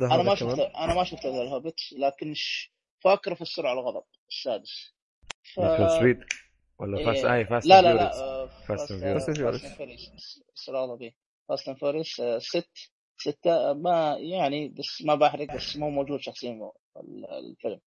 أنا 0.01 0.23
ما 0.23 0.35
شفت. 0.35 0.59
أنا 0.59 0.93
ما 0.95 1.03
شفت 1.03 1.25
الهوبيت 1.25 1.75
لكن 1.97 2.33
ش- 2.33 2.71
فاكره 3.03 3.33
في 3.35 3.41
السرعة 3.41 3.73
الغضب 3.73 4.03
السادس. 4.29 4.93
ف... 5.55 5.59
Speed 5.99 6.23
ولا 6.79 6.97
إيه. 6.97 7.05
Fast 7.05 7.25
اي 7.25 7.45
Fast 7.45 7.67
لا 7.67 7.81
لا. 7.81 7.93
لا 7.93 8.11
and 8.47 8.49
Furious. 8.67 8.67
Fast 8.67 8.89
and 8.89 9.77
Furious. 9.77 10.17
Fast 10.69 11.13
Fast 11.49 11.67
and 11.69 11.77
Furious 11.77 12.21
ست. 12.37 12.91
ستة 13.17 13.51
آه، 13.69 13.73
ما 13.73 14.17
يعني 14.19 14.67
بس 14.67 15.01
ما 15.05 15.15
بحرق 15.15 15.55
بس 15.55 15.77
مو 15.77 15.89
موجود 15.89 16.19
شخصيا 16.19 16.71
في 16.93 16.99
ال- 16.99 17.25
الفيلم. 17.31 17.79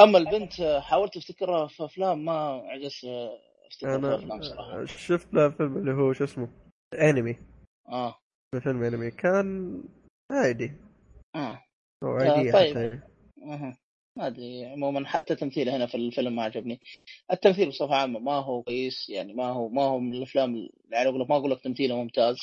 أما 0.00 0.18
البنت 0.18 0.60
آه، 0.60 0.80
حاولت 0.80 1.16
أفتكرها 1.16 1.66
في 1.66 1.84
أفلام 1.84 2.24
ما 2.24 2.62
عجزت 2.64 3.04
آه، 3.04 3.38
افتكر 3.66 4.00
في 4.00 4.14
أفلام 4.14 4.42
صراحة. 4.42 4.74
أنا 4.74 4.86
شفت 4.86 5.34
له 5.34 5.50
فيلم 5.50 5.76
اللي 5.76 5.92
هو 5.92 6.12
شو 6.12 6.24
اسمه؟ 6.24 6.48
Enemy 6.94 7.36
آه. 7.88 8.14
فيلم 8.62 8.82
انمي 8.82 9.10
كان 9.10 9.82
عادي. 10.30 10.72
آه. 11.34 11.62
أو 12.02 12.08
عادية 12.16 12.52
طيب. 12.52 12.70
حتى. 12.76 13.00
أها. 13.42 13.78
ما 14.16 14.26
أدري 14.26 14.66
عموما 14.66 15.06
حتى 15.06 15.34
تمثيله 15.34 15.76
هنا 15.76 15.86
في 15.86 15.94
الفيلم 15.94 16.36
ما 16.36 16.42
عجبني. 16.42 16.80
التمثيل 17.32 17.68
بصفة 17.68 17.94
عامة 17.94 18.18
ما 18.20 18.32
هو 18.32 18.62
كويس 18.62 19.08
يعني 19.08 19.32
ما 19.34 19.46
هو 19.46 19.68
ما 19.68 19.82
هو 19.82 19.98
من 19.98 20.14
الأفلام 20.14 20.68
يعني 20.90 21.08
أقول 21.08 21.20
لك 21.20 21.30
ما 21.30 21.36
أقول 21.36 21.50
لك 21.50 21.60
تمثيله 21.60 21.96
ممتاز. 21.96 22.36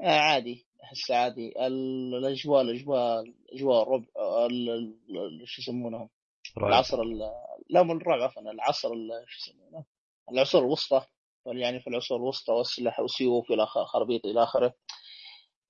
آه 0.00 0.18
عادي 0.18 0.66
أحس 0.84 1.10
عادي. 1.10 1.66
ال- 1.66 2.14
الأجواء 2.14 2.62
الأجواء 2.62 3.24
اجواء 3.52 3.82
الربع 3.82 4.06
ال- 4.46 4.70
ال- 4.70 5.40
ال- 5.42 5.48
شو 5.48 5.62
يسمونهم. 5.62 6.08
العصر 6.56 7.02
ال- 7.02 7.32
لا 7.70 7.82
مو 7.82 7.92
الرعب 7.92 8.20
عفوا 8.20 8.42
العصر 8.42 8.92
ال- 8.92 9.24
شو 9.26 9.50
يسمونه؟ 9.50 9.84
العصور 10.32 10.62
الوسطى. 10.64 11.06
يعني 11.46 11.80
في 11.80 11.86
العصور 11.90 12.18
الوسطى 12.18 12.52
وأسلحة 12.52 13.02
وسيوف 13.02 13.50
إلى 13.50 13.66
خرابيط 13.66 14.26
إلى 14.26 14.42
آخره. 14.42 14.74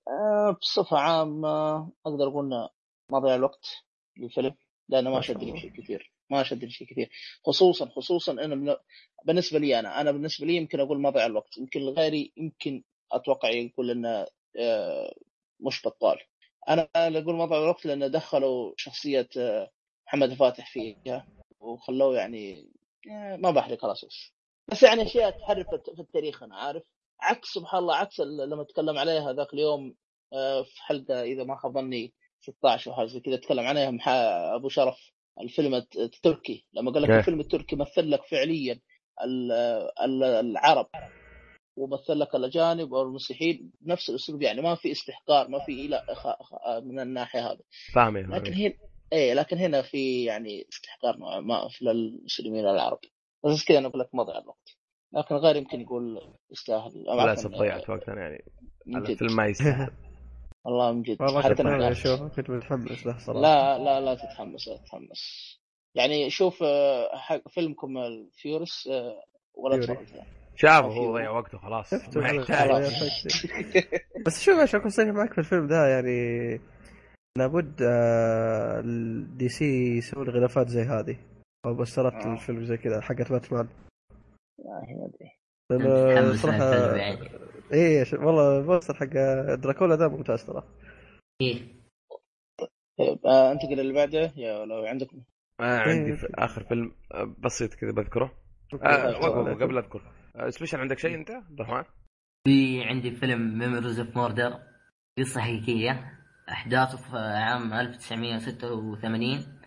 آه، 0.07 0.57
بصفة 0.61 0.97
عامة 0.97 1.77
أقدر 2.05 2.27
أقول 2.27 2.45
إنه 2.45 2.69
ما 3.09 3.19
ضيع 3.19 3.35
الوقت 3.35 3.65
للفيلم. 4.17 4.55
لأنه 4.89 5.09
ما 5.09 5.21
شدني 5.21 5.49
الله. 5.49 5.61
شيء 5.61 5.71
كثير. 5.71 6.11
ما 6.29 6.43
شدني 6.43 6.69
شيء 6.69 6.87
كثير. 6.87 7.09
خصوصا 7.45 7.85
خصوصا 7.85 8.31
انه 8.31 8.55
من 8.55 8.75
بالنسبة 9.25 9.59
لي 9.59 9.79
أنا 9.79 10.01
أنا 10.01 10.11
بالنسبة 10.11 10.45
لي 10.47 10.55
يمكن 10.55 10.79
أقول 10.79 11.01
ما 11.01 11.09
ضيع 11.09 11.25
الوقت. 11.25 11.57
يمكن 11.57 11.79
غيري 11.79 12.33
يمكن 12.37 12.83
أتوقع 13.11 13.49
يقول 13.49 13.91
إنه 13.91 14.27
آه، 14.59 15.15
مش 15.59 15.81
بطال. 15.85 16.17
أنا 16.69 16.89
أقول 16.95 17.35
ما 17.35 17.45
ضيع 17.45 17.57
الوقت 17.57 17.85
لأنه 17.85 18.07
دخلوا 18.07 18.73
شخصية 18.77 19.29
آه، 19.37 19.69
محمد 20.07 20.29
الفاتح 20.31 20.71
فيها 20.71 21.27
وخلوه 21.59 22.17
يعني 22.17 22.69
آه، 23.11 23.35
ما 23.35 23.51
بحرق 23.51 23.81
خلاص. 23.81 24.05
بس 24.67 24.83
يعني 24.83 25.01
أشياء 25.03 25.31
تحرف 25.31 25.67
في 25.95 26.01
التاريخ 26.01 26.43
أنا 26.43 26.55
عارف. 26.55 26.83
عكس 27.21 27.47
سبحان 27.47 27.81
الله 27.81 27.95
عكس 27.95 28.19
لما 28.19 28.63
تكلم 28.63 28.97
عليها 28.97 29.33
ذاك 29.33 29.53
اليوم 29.53 29.95
في 30.63 30.81
حلقة 30.83 31.21
إذا 31.21 31.43
ما 31.43 31.55
خاب 31.55 31.73
ظني 31.73 32.13
16 32.43 32.91
أو 32.91 32.95
حاجة 32.95 33.07
زي 33.07 33.19
كذا 33.19 33.35
تكلم 33.35 33.63
مع 33.89 34.03
أبو 34.55 34.69
شرف 34.69 35.11
الفيلم 35.41 35.75
الت- 35.75 35.97
التركي. 35.97 36.65
لما 36.73 36.91
قال 36.91 37.01
لك. 37.01 37.09
الفيلم 37.19 37.39
التركي 37.39 37.75
مثل 37.75 38.11
لك 38.11 38.23
فعليا 38.23 38.79
ال- 39.23 39.51
ال- 40.01 40.23
العرب 40.23 40.87
ومثل 41.77 42.19
لك 42.19 42.35
الأجانب 42.35 42.93
أو 42.93 43.01
المسيحيين 43.01 43.71
بنفس 43.81 44.09
الأسلوب. 44.09 44.41
يعني 44.41 44.61
ما 44.61 44.75
في 44.75 44.91
استحقار 44.91 45.47
ما 45.47 45.59
في 45.59 45.85
إلى 45.85 46.03
من 46.83 46.99
الناحية 46.99 47.51
هذه. 47.51 47.59
فاهمين 47.93 48.29
لكن 48.29 48.53
هنا 48.53 48.73
إيه 49.13 49.33
لكن 49.33 49.57
هنا 49.57 49.81
في 49.81 50.23
يعني 50.23 50.65
استحقار 50.73 51.17
نوعا 51.17 51.39
ما 51.39 51.67
في 51.69 51.85
للمسلمين 51.85 52.65
العرب. 52.67 52.99
بس 53.45 53.65
كذا 53.65 53.77
أنا 53.77 53.87
أقول 53.87 53.99
لك 54.01 54.15
ما 54.15 54.23
ضيع 54.23 54.37
الوقت. 54.37 54.77
لكن 55.13 55.35
غير 55.35 55.55
يمكن 55.55 55.81
يقول 55.81 56.21
يستاهل. 56.51 56.91
للاسف 57.07 57.51
ضيعت 57.51 57.89
وقتنا 57.89 58.21
يعني. 58.21 58.43
من 58.85 58.95
على 58.95 59.05
جد 59.07 59.17
فيلم 59.17 59.35
ما 59.35 59.45
يستاهل. 59.47 59.91
والله 60.65 60.91
من 60.91 61.01
جد 61.01 61.21
والله 61.21 61.41
حتى 61.41 61.63
عارف. 61.63 61.97
اشوفه 61.97 62.27
كنت 62.27 62.49
متحمس 62.49 63.05
له 63.05 63.17
صراحة. 63.17 63.41
لا 63.41 63.77
لا 63.77 64.01
لا 64.01 64.15
تتحمس 64.15 64.67
لا 64.67 64.77
تتحمس. 64.77 65.53
يعني 65.95 66.29
شوف 66.29 66.63
آه، 66.63 67.17
حق 67.17 67.47
فيلمكم 67.49 67.97
الفيورس 67.97 68.87
آه، 68.87 69.23
ولا. 69.53 69.85
تفرج 69.85 70.07
شاف 70.55 70.83
ما 70.83 70.89
في 70.89 70.99
هو 70.99 71.13
ضيع 71.13 71.29
وقت. 71.31 71.53
وقته 71.53 71.57
خلاص. 71.57 71.93
بس 74.25 74.41
شوف 74.43 74.59
عشان 74.59 74.79
اكون 74.79 74.89
صريح 74.89 75.09
معك 75.09 75.31
في 75.33 75.37
الفيلم 75.37 75.67
ده 75.67 75.87
يعني 75.87 76.59
لابد 77.37 77.81
آه، 77.81 78.79
ال 78.79 79.49
DC 79.49 79.97
يسوون 79.97 80.29
غلافات 80.29 80.67
زي 80.69 80.81
هذه. 80.81 81.17
أو 81.65 81.73
بوسترات 81.73 82.13
آه. 82.13 82.33
الفيلم 82.33 82.65
زي 82.65 82.77
كذا 82.77 83.01
حقت 83.01 83.31
باتمان. 83.31 83.67
والله 85.69 85.69
ما 85.69 86.19
أدري. 86.19 86.37
صراحة 86.37 86.95
يعني. 86.95 87.29
إيه 87.73 88.03
ش- 88.03 88.13
والله 88.13 88.57
البوستر 88.59 88.93
حق 88.93 89.05
دراكولا 89.55 89.95
ده 89.95 90.07
ممتاز 90.07 90.45
ترى 90.45 90.63
إيه. 91.41 91.83
طيب 92.99 93.25
آه، 93.25 93.51
انتقل 93.51 93.79
اللي 93.79 93.93
بعده 93.93 94.33
يا 94.35 94.65
لو 94.65 94.85
عندكم 94.85 95.23
آه 95.59 95.79
عندي 95.79 96.11
إيه. 96.11 96.15
في 96.17 96.27
آخر 96.37 96.63
فيلم 96.63 96.91
آه، 97.13 97.35
بسيط 97.39 97.73
كذا 97.73 97.91
بذكره. 97.91 98.31
آه. 98.83 99.53
قبل 99.53 99.77
أذكر 99.77 100.01
آه 100.35 100.49
special 100.49 100.79
عندك 100.79 100.99
شيء 100.99 101.15
أنت 101.15 101.31
عبد 101.31 101.59
الرحمن؟ 101.61 101.83
في 102.47 102.83
عندي 102.83 103.11
فيلم 103.11 103.57
Memories 103.59 103.99
of 103.99 104.17
Murder 104.17 104.59
قصة 105.19 105.41
حقيقية 105.41 106.19
أحداثه 106.49 106.97
في 106.97 107.17
عام 107.17 107.73
1986 107.73 109.59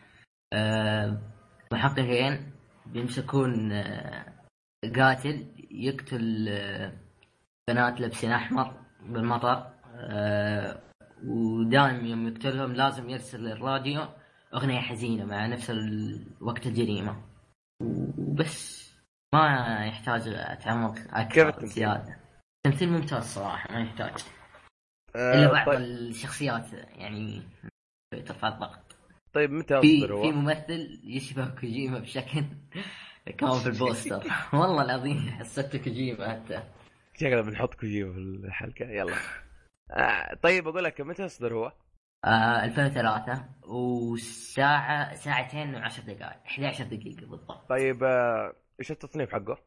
آه، 0.52 1.18
محققين 1.72 2.52
بيمسكون 2.86 3.72
قاتل 4.96 5.46
يقتل 5.70 6.48
بنات 7.70 8.00
لابسين 8.00 8.32
أحمر 8.32 8.74
بالمطر 9.00 9.66
آه، 9.94 10.80
ودائم 11.24 12.06
يوم 12.06 12.28
يقتلهم 12.28 12.72
لازم 12.72 13.10
يرسل 13.10 13.46
الراديو 13.46 14.06
أغنية 14.54 14.80
حزينة 14.80 15.24
مع 15.24 15.46
نفس 15.46 15.72
وقت 16.40 16.66
الجريمة. 16.66 17.22
وبس 17.82 18.86
ما 19.34 19.86
يحتاج 19.86 20.28
أكثر 20.28 21.48
التمثيل؟ 21.48 21.68
زيادة. 21.68 22.16
تمثيل 22.66 22.88
ممتاز 22.88 23.24
صراحة 23.24 23.72
ما 23.72 23.80
يحتاج. 23.80 24.24
آه 25.16 25.34
إلا 25.34 25.52
بعض 25.52 25.66
طيب, 25.66 25.80
الشخصيات 25.80 26.72
يعني 26.72 27.42
ترفع 28.26 28.48
الضغط 28.48 28.96
طيب 29.32 29.50
متى 29.50 29.80
في 29.80 29.98
اصدر 29.98 30.06
في 30.06 30.28
هو؟ 30.28 30.30
ممثل 30.30 31.00
يشبه 31.04 31.46
كوجيما 31.46 31.98
بشكل 31.98 32.44
كمان 33.38 33.58
في 33.58 33.66
البوستر. 33.66 34.24
والله 34.52 34.84
العظيم 34.84 35.18
حسيت 35.18 35.76
كوجيما 35.76 36.28
حتى. 36.28 36.62
شكله 37.16 37.40
بنحط 37.40 37.74
كوجيما 37.74 38.12
في 38.12 38.18
الحلقة. 38.18 38.84
يلا. 38.84 39.16
آه 39.90 40.34
طيب 40.34 40.68
أقول 40.68 40.84
لك 40.84 41.00
متى 41.00 41.22
يصدر 41.24 41.54
هو؟ 41.54 41.72
آه 42.24 42.64
2003 42.64 43.44
وساعة 43.68 45.14
ساعتين 45.14 45.84
و10 45.84 46.00
دقائق 46.00 46.42
11 46.46 46.84
دقيقة 46.84 47.26
بالضبط. 47.26 47.68
طيب 47.68 48.04
آه، 48.04 48.52
إيش 48.80 48.90
التصنيف 48.90 49.32
حقه؟ 49.32 49.58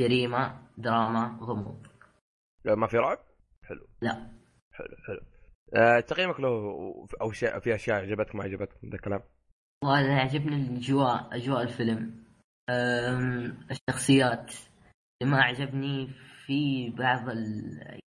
جريمة 0.00 0.62
دراما 0.78 1.38
غموض. 1.42 1.86
آه، 2.68 2.74
ما 2.74 2.86
في 2.86 2.96
رعب؟ 2.98 3.18
حلو. 3.64 3.86
لا. 4.02 4.30
حلو 4.72 4.96
حلو. 5.06 5.20
آه 5.74 6.00
تقييمك 6.00 6.40
له 6.40 6.48
أو 7.20 7.32
شيء 7.32 7.58
في 7.58 7.74
أشياء 7.74 8.00
عجبتك 8.00 8.34
ما 8.34 8.44
عجبتك 8.44 8.84
ذا 8.84 8.94
الكلام؟ 8.94 9.20
والله 9.84 10.00
يعجبني 10.00 10.56
الأجواء 10.56 11.36
أجواء 11.36 11.62
الفيلم. 11.62 12.24
الشخصيات. 13.70 14.54
اللي 15.22 15.32
ما 15.32 15.42
عجبني 15.42 16.10
في 16.48 16.90
بعض 16.90 17.28
ال 17.28 18.00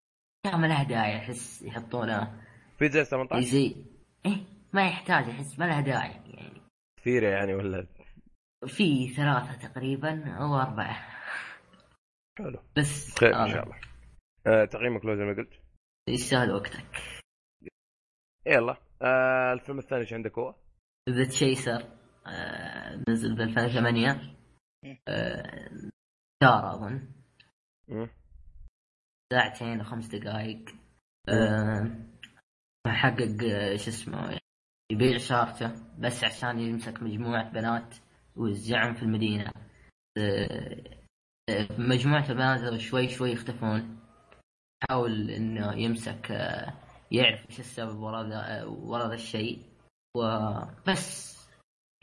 ما 0.47 0.67
لها 0.67 0.83
داعي 0.83 1.17
احس 1.19 1.63
يحطونه. 1.63 2.43
في 2.79 2.89
زي 2.89 3.05
18 3.05 3.47
زي 3.47 3.77
إيه 4.27 4.45
ما 4.73 4.89
يحتاج 4.89 5.25
احس 5.29 5.59
ما 5.59 5.65
لها 5.65 5.81
داعي 5.81 6.11
يعني. 6.11 6.63
كثيرة 7.01 7.29
يعني 7.29 7.55
ولا؟ 7.55 7.87
في 8.67 9.09
ثلاثة 9.09 9.69
تقريبا 9.69 10.37
أو 10.37 10.55
أربعة. 10.57 10.95
حلو. 12.39 12.63
بس 12.77 13.19
خير 13.19 13.29
إن 13.29 13.35
آه، 13.35 13.53
شاء 13.53 13.65
الله. 13.65 13.81
آه 14.47 14.65
تقييمك 14.65 15.05
له 15.05 15.15
زي 15.15 15.25
ما 15.25 15.33
قلت. 15.37 15.61
يستاهل 16.09 16.53
وقتك. 16.53 16.87
يلا. 18.47 18.77
آه 19.03 19.53
الفيلم 19.53 19.79
الثاني 19.79 20.01
إيش 20.03 20.13
عندك 20.13 20.39
هو؟ 20.39 20.55
ذا 21.11 21.25
تشيسر 21.25 21.83
نزل 23.09 23.35
ب 23.35 23.41
2008 23.41 24.37
آه، 25.09 25.71
أظن. 26.43 27.09
ساعتين 29.33 29.81
وخمس 29.81 30.07
دقائق 30.07 30.65
آه، 31.29 31.91
محقق 32.87 33.37
آه، 33.43 33.77
شو 33.77 33.91
اسمه 33.91 34.29
يعني 34.29 34.41
يبيع 34.93 35.19
شارته 35.19 35.73
بس 35.99 36.25
عشان 36.25 36.59
يمسك 36.59 37.03
مجموعة 37.03 37.51
بنات 37.51 37.95
ويوزعهم 38.37 38.95
في 38.95 39.03
المدينة. 39.03 39.53
آه، 40.19 40.83
آه، 41.51 41.69
مجموعة 41.79 42.31
البنات 42.31 42.81
شوي 42.81 43.09
شوي 43.09 43.31
يختفون. 43.31 43.99
حاول 44.89 45.31
إنه 45.31 45.75
يمسك 45.75 46.31
آه، 46.31 46.73
يعرف 47.11 47.51
إيش 47.51 47.61
السبب 47.61 47.99
ورا 47.99 48.23
ذا 48.23 48.65
ورا 48.65 49.09
ذا 49.09 49.15
الشيء. 49.15 49.63
وبس 50.17 51.39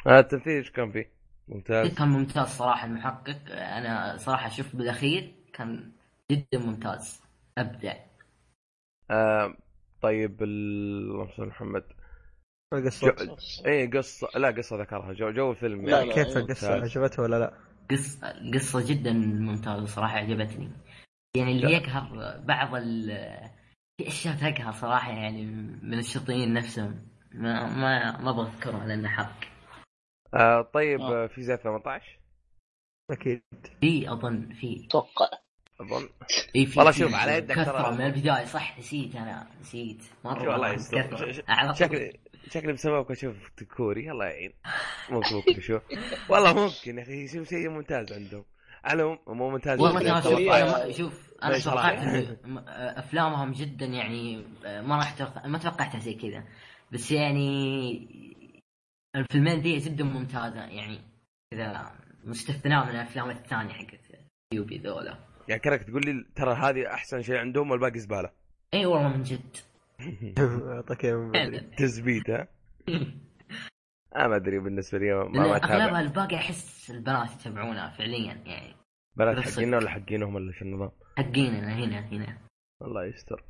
التمثيل 0.07 0.53
إيش 0.53 0.71
كان 0.71 0.91
فيه؟ 0.91 1.11
ممتاز. 1.47 1.87
كان 1.87 2.07
ممتاز 2.07 2.47
صراحة 2.47 2.87
المحقق. 2.87 3.39
أنا 3.49 4.17
صراحة 4.17 4.49
شفت 4.49 4.75
بالأخير 4.75 5.35
كان 5.53 5.91
جدا 6.31 6.59
ممتاز 6.59 7.21
ابدع 7.57 7.95
آه 9.11 9.57
طيب 10.01 10.43
ال- 10.43 11.11
اللهم 11.11 11.27
صل 11.31 11.41
على 11.41 11.49
محمد 11.51 11.83
القصة 12.73 13.11
جو... 13.15 13.35
اي 13.65 13.87
قصة 13.87 14.27
لا 14.35 14.47
قصة 14.51 14.81
ذكرها 14.81 15.13
جو, 15.13 15.31
جو 15.31 15.51
الفيلم 15.51 15.85
لا، 15.85 15.97
يعني 15.97 16.09
لا. 16.09 16.15
كيف 16.15 16.37
القصة 16.37 16.75
ممتاز. 16.75 16.97
عجبته 16.97 17.23
ولا 17.23 17.39
لا؟ 17.39 17.57
قصة 17.91 18.51
قصة 18.53 18.89
جدا 18.93 19.13
ممتازة 19.13 19.85
صراحة 19.85 20.17
عجبتني 20.17 20.71
يعني 21.37 21.51
اللي. 21.51 21.71
يقهر 21.73 22.37
بعض 22.39 22.75
ال 22.75 23.05
في 23.97 24.07
أشياء 24.07 24.35
تقهر 24.35 24.73
صراحة 24.73 25.11
يعني 25.11 25.45
من 25.83 25.99
الشرطيين 25.99 26.53
نفسهم 26.53 27.07
ما 27.31 27.67
ما 27.67 28.21
ما 28.21 28.31
بذكرها 28.31 28.87
لأنه 28.87 29.09
حرق 29.09 29.35
آه 30.33 30.61
طيب. 30.61 31.01
آه. 31.01 31.27
في 31.27 31.43
زي 31.43 31.57
18 31.57 32.19
أكيد 33.11 33.43
في 33.81 34.11
أظن 34.11 34.53
في 34.53 34.85
أتوقع 34.87 35.29
أظن. 35.81 36.09
اي 36.55 36.65
في 36.65 36.79
والله 36.79 36.91
شوف، 36.91 37.13
على 37.15 37.37
يدك 37.37 37.55
ترى. 37.55 37.91
من 37.91 38.01
البداية 38.05 38.45
صح 38.45 38.79
نسيت 38.79 39.15
أنا 39.15 39.47
نسيت. 39.61 40.03
مرة 40.25 40.39
شو 40.43 40.55
الله 40.55 40.57
مرة 40.67 40.73
يستر. 40.73 41.01
كثرة. 41.01 41.31
ش- 41.31 41.35
ش- 41.37 41.41
على 41.47 41.67
طول. 41.73 41.77
شكلي 41.77 42.19
شكلي 42.51 42.73
بسببك 42.73 43.11
أشوف 43.11 43.35
كوري. 43.77 44.11
الله 44.11 44.25
يعين. 44.25 44.53
ممكن 45.09 45.35
ممكن 45.35 45.61
شوف 45.61 45.81
والله 46.29 46.53
ممكن 46.53 46.97
يا 46.97 47.03
أخي 47.03 47.27
شوف 47.27 47.49
شيء 47.49 47.69
ممتاز 47.69 48.13
عندهم. 48.13 48.45
على 48.83 49.03
مو 49.27 49.49
ممتاز. 49.49 49.79
والله. 49.79 50.19
ترى 50.19 50.93
شوف 50.93 51.33
أنا 51.43 51.59
توقعت 51.59 51.99
أفلامهم 53.03 53.51
جدا 53.51 53.85
يعني 53.85 54.43
ما 54.65 54.95
راح 54.97 55.15
ما 55.45 55.57
توقعتها 55.57 55.99
زي 55.99 56.13
كذا. 56.13 56.43
بس 56.91 57.11
يعني 57.11 58.07
الفيلمين 59.15 59.59
ذي 59.59 59.77
جدا 59.77 60.03
ممتازة 60.03 60.59
يعني. 60.63 60.99
كذا 61.53 61.91
مستثناء 62.23 62.85
من 62.85 62.91
الأفلام 62.91 63.29
الثانية 63.29 63.73
حقت 63.73 63.99
يوبي 64.53 64.77
ذولا. 64.77 65.17
يعني 65.47 65.61
كانك 65.61 65.83
تقول 65.83 66.01
لي 66.05 66.25
ترى 66.35 66.53
هذه 66.53 66.93
أحسن 66.93 67.21
شيء 67.21 67.37
عندهم 67.37 67.71
والباقي 67.71 67.99
زبالة. 67.99 68.31
أي 68.73 68.85
والله 68.85 69.07
من 69.07 69.23
جد. 69.23 69.57
بدري 71.33 71.59
تزبيط 71.79 72.29
ها؟ 72.29 72.47
أنا 74.15 74.27
ما 74.27 74.35
أدري 74.35 74.59
بالنسبة 74.59 74.97
لي 74.97 75.13
ما, 75.13 75.23
ما 75.23 75.55
اغلبها 75.55 76.01
الباقي 76.01 76.35
أحس 76.35 76.91
البنات 76.91 77.31
يتابعونها 77.31 77.89
فعليا 77.89 78.33
يعني. 78.33 78.75
بنات. 79.15 79.39
حقينا 79.39 79.77
ولا 79.77 79.89
حقينهم 79.89 80.35
ولا 80.35 80.51
شو 80.51 80.65
النظام 80.65 80.91
حقيننا 81.17 81.75
هنا 81.75 81.99
هنا 81.99 82.37
الله 82.81 83.05
يستر. 83.05 83.43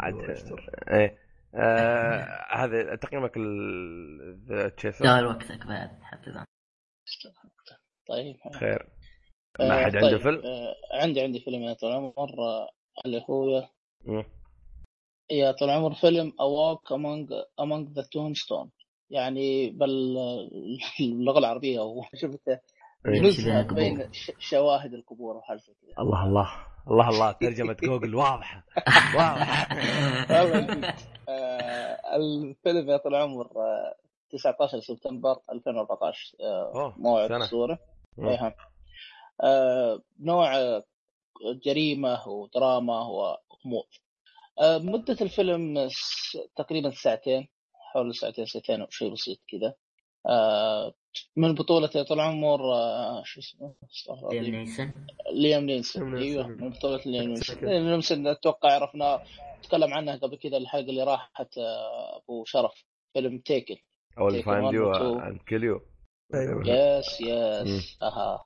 عاد 0.00 0.14
يستر. 0.30 0.70
إيه. 0.90 1.18
آه 1.54 2.46
هذا 2.56 2.94
تقييمك 2.96 3.36
ال 3.36 4.74
تشيسر 4.76 5.04
دار 5.04 5.24
وقتك 5.24 5.66
بعد 5.66 5.98
حتى 6.02 6.30
ذا 6.30 6.44
طيب 8.08 8.36
خير. 8.60 8.88
ما 9.60 9.84
حد 9.84 9.96
آه، 9.96 9.98
عنده 9.98 10.10
طيب، 10.10 10.20
فيلم؟ 10.20 10.42
آه، 10.44 10.74
عندي 10.92 11.20
عندي 11.20 11.40
فيلم 11.40 11.62
يا 11.62 11.72
طول 11.72 11.90
العمر 11.90 12.12
آه، 12.38 12.68
اللي 13.06 13.24
هو 13.30 13.68
مم. 14.04 14.24
يا 15.30 15.52
طول 15.52 15.70
العمر 15.70 15.94
فيلم 15.94 16.30
A 16.30 16.34
Walk 16.44 16.88
Among 16.92 17.30
Among 17.60 17.98
the 17.98 18.02
Tombstone 18.04 18.68
يعني 19.10 19.70
باللغة 19.70 21.38
العربية 21.42 21.80
هو 21.80 22.02
شفته 22.22 22.58
إيه. 23.06 23.20
نزهه 23.20 23.62
قبور. 23.62 23.74
بين 23.74 24.12
ش- 24.12 24.32
شواهد 24.38 24.94
القبور 24.94 25.36
وحاجه 25.36 25.58
كذا 25.58 25.94
الله 25.98 26.24
الله 26.26 26.48
الله 26.90 27.08
الله 27.08 27.32
ترجمة 27.32 27.76
جوجل 27.82 28.14
واضحة 28.14 28.64
واضحة. 29.16 29.66
آه، 31.28 32.16
الفيلم 32.16 32.90
يا 32.90 32.96
طول 32.96 33.14
العمر 33.14 33.46
آه، 33.56 33.94
19 34.30 34.80
سبتمبر 34.80 35.36
2014 35.52 36.36
آه، 36.40 36.72
أوه، 36.74 36.94
موعد. 36.98 37.32
الصورة. 37.32 37.78
إيه. 38.18 38.54
نوع 40.20 40.56
آه، 40.56 40.84
جريمة 41.64 42.28
ودراما 42.28 43.00
وغموض. 43.00 43.86
آه، 44.60 44.78
مدة 44.78 45.16
الفيلم 45.20 45.88
تقريبا 46.56 46.90
ساعتين 46.90 47.48
حول 47.92 48.14
ساعتين 48.14 48.46
ساعتين 48.46 48.80
أو 48.80 48.86
شيء 48.90 49.12
بسيط 49.12 49.38
كذا. 49.48 49.74
آه، 50.26 50.94
من 51.36 51.54
بطولة 51.54 51.90
يا 51.94 52.02
طول 52.02 52.20
آه، 52.20 53.22
شو 53.24 53.40
اسمه؟ 53.40 53.74
ليام. 54.30 54.44
نيسون 54.44 54.92
ليام 55.32 55.64
نيلسون. 55.64 56.16
إيوه 56.16 56.46
من 56.46 56.70
بطولة 56.70 57.00
ليام 57.06 57.32
أتذكر. 57.32 57.66
ليام 57.66 57.82
نيلسون 57.82 58.26
أتوقع 58.26 58.72
عرفناه 58.74 59.22
تكلم 59.62 59.94
عنها 59.94 60.16
قبل 60.16 60.36
كذا 60.36 60.56
الحلقة 60.56 60.90
اللي 60.90 61.02
راحت 61.02 61.58
آه، 61.58 62.16
أبو 62.16 62.44
شرف. 62.44 62.84
فيلم 63.12 63.38
Taken 63.38 63.76
Take 64.18 64.44
find 64.44 64.74
you. 64.74 64.92
and 65.20 65.40
kill 65.48 65.64
you. 65.64 65.80
Yes 66.34 67.20
yes 67.20 67.98
أها. 68.02 68.44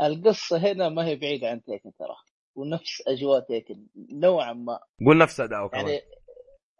القصة 0.00 0.56
هنا 0.56 0.88
ما 0.88 1.06
هي 1.06 1.16
بعيدة 1.16 1.48
عن 1.48 1.62
Taken 1.62 1.90
ترى 1.98 2.16
ونفس 2.54 3.02
أجواء 3.06 3.40
Taken 3.40 3.86
نوعا 4.12 4.52
ما. 4.52 4.78
قول 5.06 5.18
نفس 5.18 5.40
أداؤه 5.40 5.68
كمان. 5.68 5.86
يعني 5.86 6.00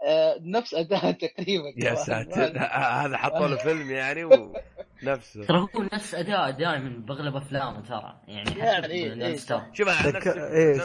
آه 0.07 0.39
نفس 0.43 0.75
اداء 0.75 1.13
تقريبا 1.29 1.73
يا. 1.77 1.95
ساتر. 1.95 2.59
هذا 2.73 3.17
حطوا 3.17 3.49
له 3.49 3.57
فيلم 3.57 3.91
يعني 3.91 4.25
ونفسه 4.25 5.45
ترى 5.45 5.59
هو 5.59 5.83
نفس 5.93 6.15
اداء 6.15 6.51
دائما 6.51 7.07
بأغلب 7.07 7.37
أفلامه 7.37 7.81
ترى. 7.81 8.21
يعني 8.29 8.51
حتى 8.51 8.59
يعني 8.59 8.87
إيه، 8.87 9.09
ب 9.09 9.12
Non 9.12 9.23
إيه،. 9.23 9.37
شوف 9.73 9.89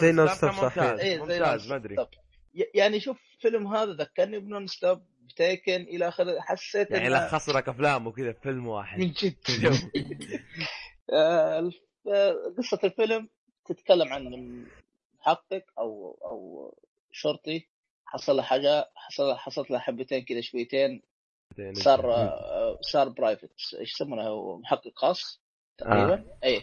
زي 0.02 0.12
نون 0.12 0.28
ستوب 0.28 0.52
ستوب 0.52 0.70
كان 0.70 0.70
صح، 0.70 0.78
ممتاز 0.78 1.00
إيه، 1.00 1.26
زي 1.26 1.40
ممتاز 1.40 1.70
ما 1.70 1.76
أدري. 1.76 1.96
يعني 2.76 3.00
شوف 3.00 3.18
فيلم 3.42 3.68
هذا 3.68 3.92
ذكرني 3.92 4.40
ب 4.40 4.68
Non-Stop 4.68 5.02
Taken 5.36 5.82
إلى 5.82 6.08
اخره 6.08 6.40
حسيت 6.40 6.92
يعني 6.92 7.10
لخص 7.10 7.50
لك 7.50 7.70
أفلام 7.70 8.08
وكذا 8.08 8.32
في 8.32 8.40
فيلم 8.42 8.68
واحد. 8.68 9.00
من 9.00 9.12
جد. 9.12 9.36
آه، 12.10 12.32
آه، 12.32 12.54
قصة 12.58 12.80
الفيلم 12.84 13.30
تتكلم 13.66 14.14
عن 14.14 14.24
محقق 15.20 15.64
أو 15.80 16.18
أو 16.26 16.74
شرطي 17.12 17.68
حصل 18.06 18.36
له 18.36 18.44
حاجة 18.44 18.90
حصل 18.96 19.36
حصلت 19.36 19.72
له 19.72 19.80
حبتين 19.80 20.26
كذا 20.26 20.42
شويتين 20.42 21.02
صار 21.74 22.14
آه، 22.14 22.78
صار 22.82 23.10
private 23.10 23.50
إيش 23.80 23.94
يسمونه؟ 23.94 24.58
محقق 24.58 24.92
خاص 24.96 25.42
تقريبا. 25.78 26.26
اي 26.44 26.62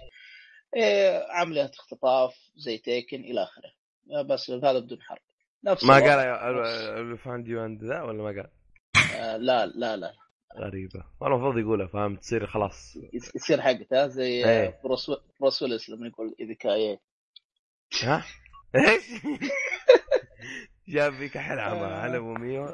إيه. 0.76 1.26
عملية 1.30 1.70
اختطاف 1.74 2.34
زي 2.56 2.78
Taken 2.78 3.20
إلى 3.20 3.42
آخره. 3.42 3.72
آه، 4.12 4.22
بس 4.22 4.50
هذا 4.50 4.78
بدون 4.78 5.02
حرب 5.02 5.22
نفس 5.64 5.84
ما. 5.84 5.94
قال 5.94 7.48
you 7.48 7.64
and 7.64 7.84
the 7.84 8.02
ولا 8.02 8.22
ما 8.22 8.28
قال؟ 8.28 8.50
آه 9.14 9.36
لا 9.36 9.66
لا 9.66 9.96
لا. 9.96 10.12
غريبة. 10.58 11.04
والله 11.20 11.36
المفروض 11.36 11.58
يقولها 11.58 11.86
فاهم؟ 11.86 12.16
تصير 12.16 12.46
خلاص. 12.46 12.96
يص- 13.12 13.34
يصير 13.34 13.60
حقته 13.62 14.06
زي 14.06 14.44
إيه. 14.44 14.80
بروس 14.84 15.10
بروس 15.40 15.62
ويلس 15.62 15.90
لما 15.90 16.06
يقول 16.06 16.34
ايبيكاي 16.40 16.98
ها؟ 18.02 18.24
إيش؟ 18.76 19.02
جاب 20.88 21.12
فيك 21.12 21.38
حلعه 21.38 21.72
آه. 21.74 22.00
على 22.00 22.16
أبو 22.16 22.34
ميو. 22.34 22.66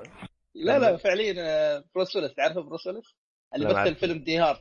لا 0.55 0.79
لا 0.79 0.97
فعليا 0.97 1.35
آه، 1.39 1.85
بروس 1.95 2.17
ويلس 2.17 2.35
تعرفه 2.35 2.61
بروس 2.61 2.87
ويلس؟ 2.87 3.15
اللي 3.55 3.67
ما 3.75 3.85
مثل. 3.85 3.95
فيلم 3.95 4.19
دي 4.25 4.39
هارت. 4.39 4.61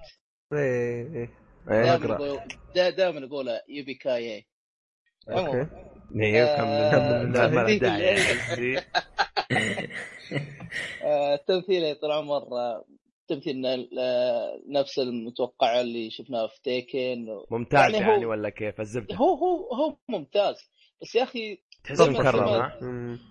إيه 0.53 0.59
إيه 0.59 1.15
إيه. 1.15 1.29
دائما 1.67 1.95
أقرأ. 1.95 2.25
يقول 2.25 2.39
دا- 2.75 2.89
دائما 2.89 3.19
يقول 3.19 3.59
يوبيكاي 3.69 4.45
أوكي. 5.29 5.61
آه،. 5.61 5.91
ما 6.11 6.25
تمثيله 11.47 11.93
طول 12.01 12.11
عمر 12.11 12.43
تمثيل 13.33 13.65
آه، 13.99 14.61
نفس 14.67 14.99
المتوقع 14.99 15.81
اللي 15.81 16.09
شفناه 16.11 16.47
في 16.47 16.61
تيكن 16.63 17.25
ممتاز 17.51 17.93
يعني 17.93 18.05
هو- 18.07 18.11
يعني 18.11 18.25
ولا 18.25 18.49
كيف؟ 18.49 18.79
الزبدة. 18.81 19.15
هو 19.15 19.33
هو 19.35 19.73
هو 19.73 19.97
ممتاز. 20.09 20.55
بس 21.01 21.15
يا 21.15 21.23
أخي 21.23 21.57
تحس 21.83 22.01
مكرر 22.01 22.45
ها. 22.45 22.79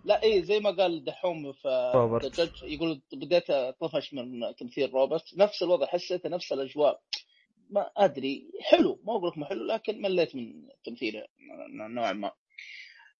لا 0.05 0.23
إيه 0.23 0.43
زي 0.43 0.61
ما 0.61 0.71
قال 0.71 1.05
دحوم 1.05 1.53
في 1.53 1.93
روبرت. 1.95 2.63
يقول 2.63 3.03
بديت 3.13 3.51
أطفش 3.51 4.15
من 4.15 4.55
تمثيل 4.59 4.91
روبرت. 4.95 5.25
نفس 5.37 5.63
الوضع 5.63 5.87
حسيته 5.87 6.29
نفس 6.29 6.53
الأجواء. 6.53 7.01
ما 7.71 7.91
أدري. 7.97 8.51
حلو 8.63 9.01
ما 9.05 9.13
أقول 9.17 9.29
لك 9.31 9.39
ما 9.39 9.47
حلو 9.47 9.65
لكن 9.65 10.03
مليت 10.03 10.37
من 10.37 10.53
تمثيله 10.85 11.23
نوعا 11.91 12.13
ما. 12.13 12.33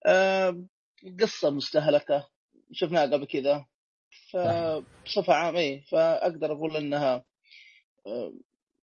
آه، 0.07 0.65
قصة 1.21 1.51
مستهلكة. 1.51 2.29
شفناها 2.73 3.03
قبل 3.07 3.25
كذا. 3.25 3.67
فبصفة 4.33 5.33
عامة 5.35 5.59
إيه 5.59 5.83
فأقدر 5.85 6.53
أقول 6.53 6.77
إنها 6.77 7.25
آه، 8.07 8.33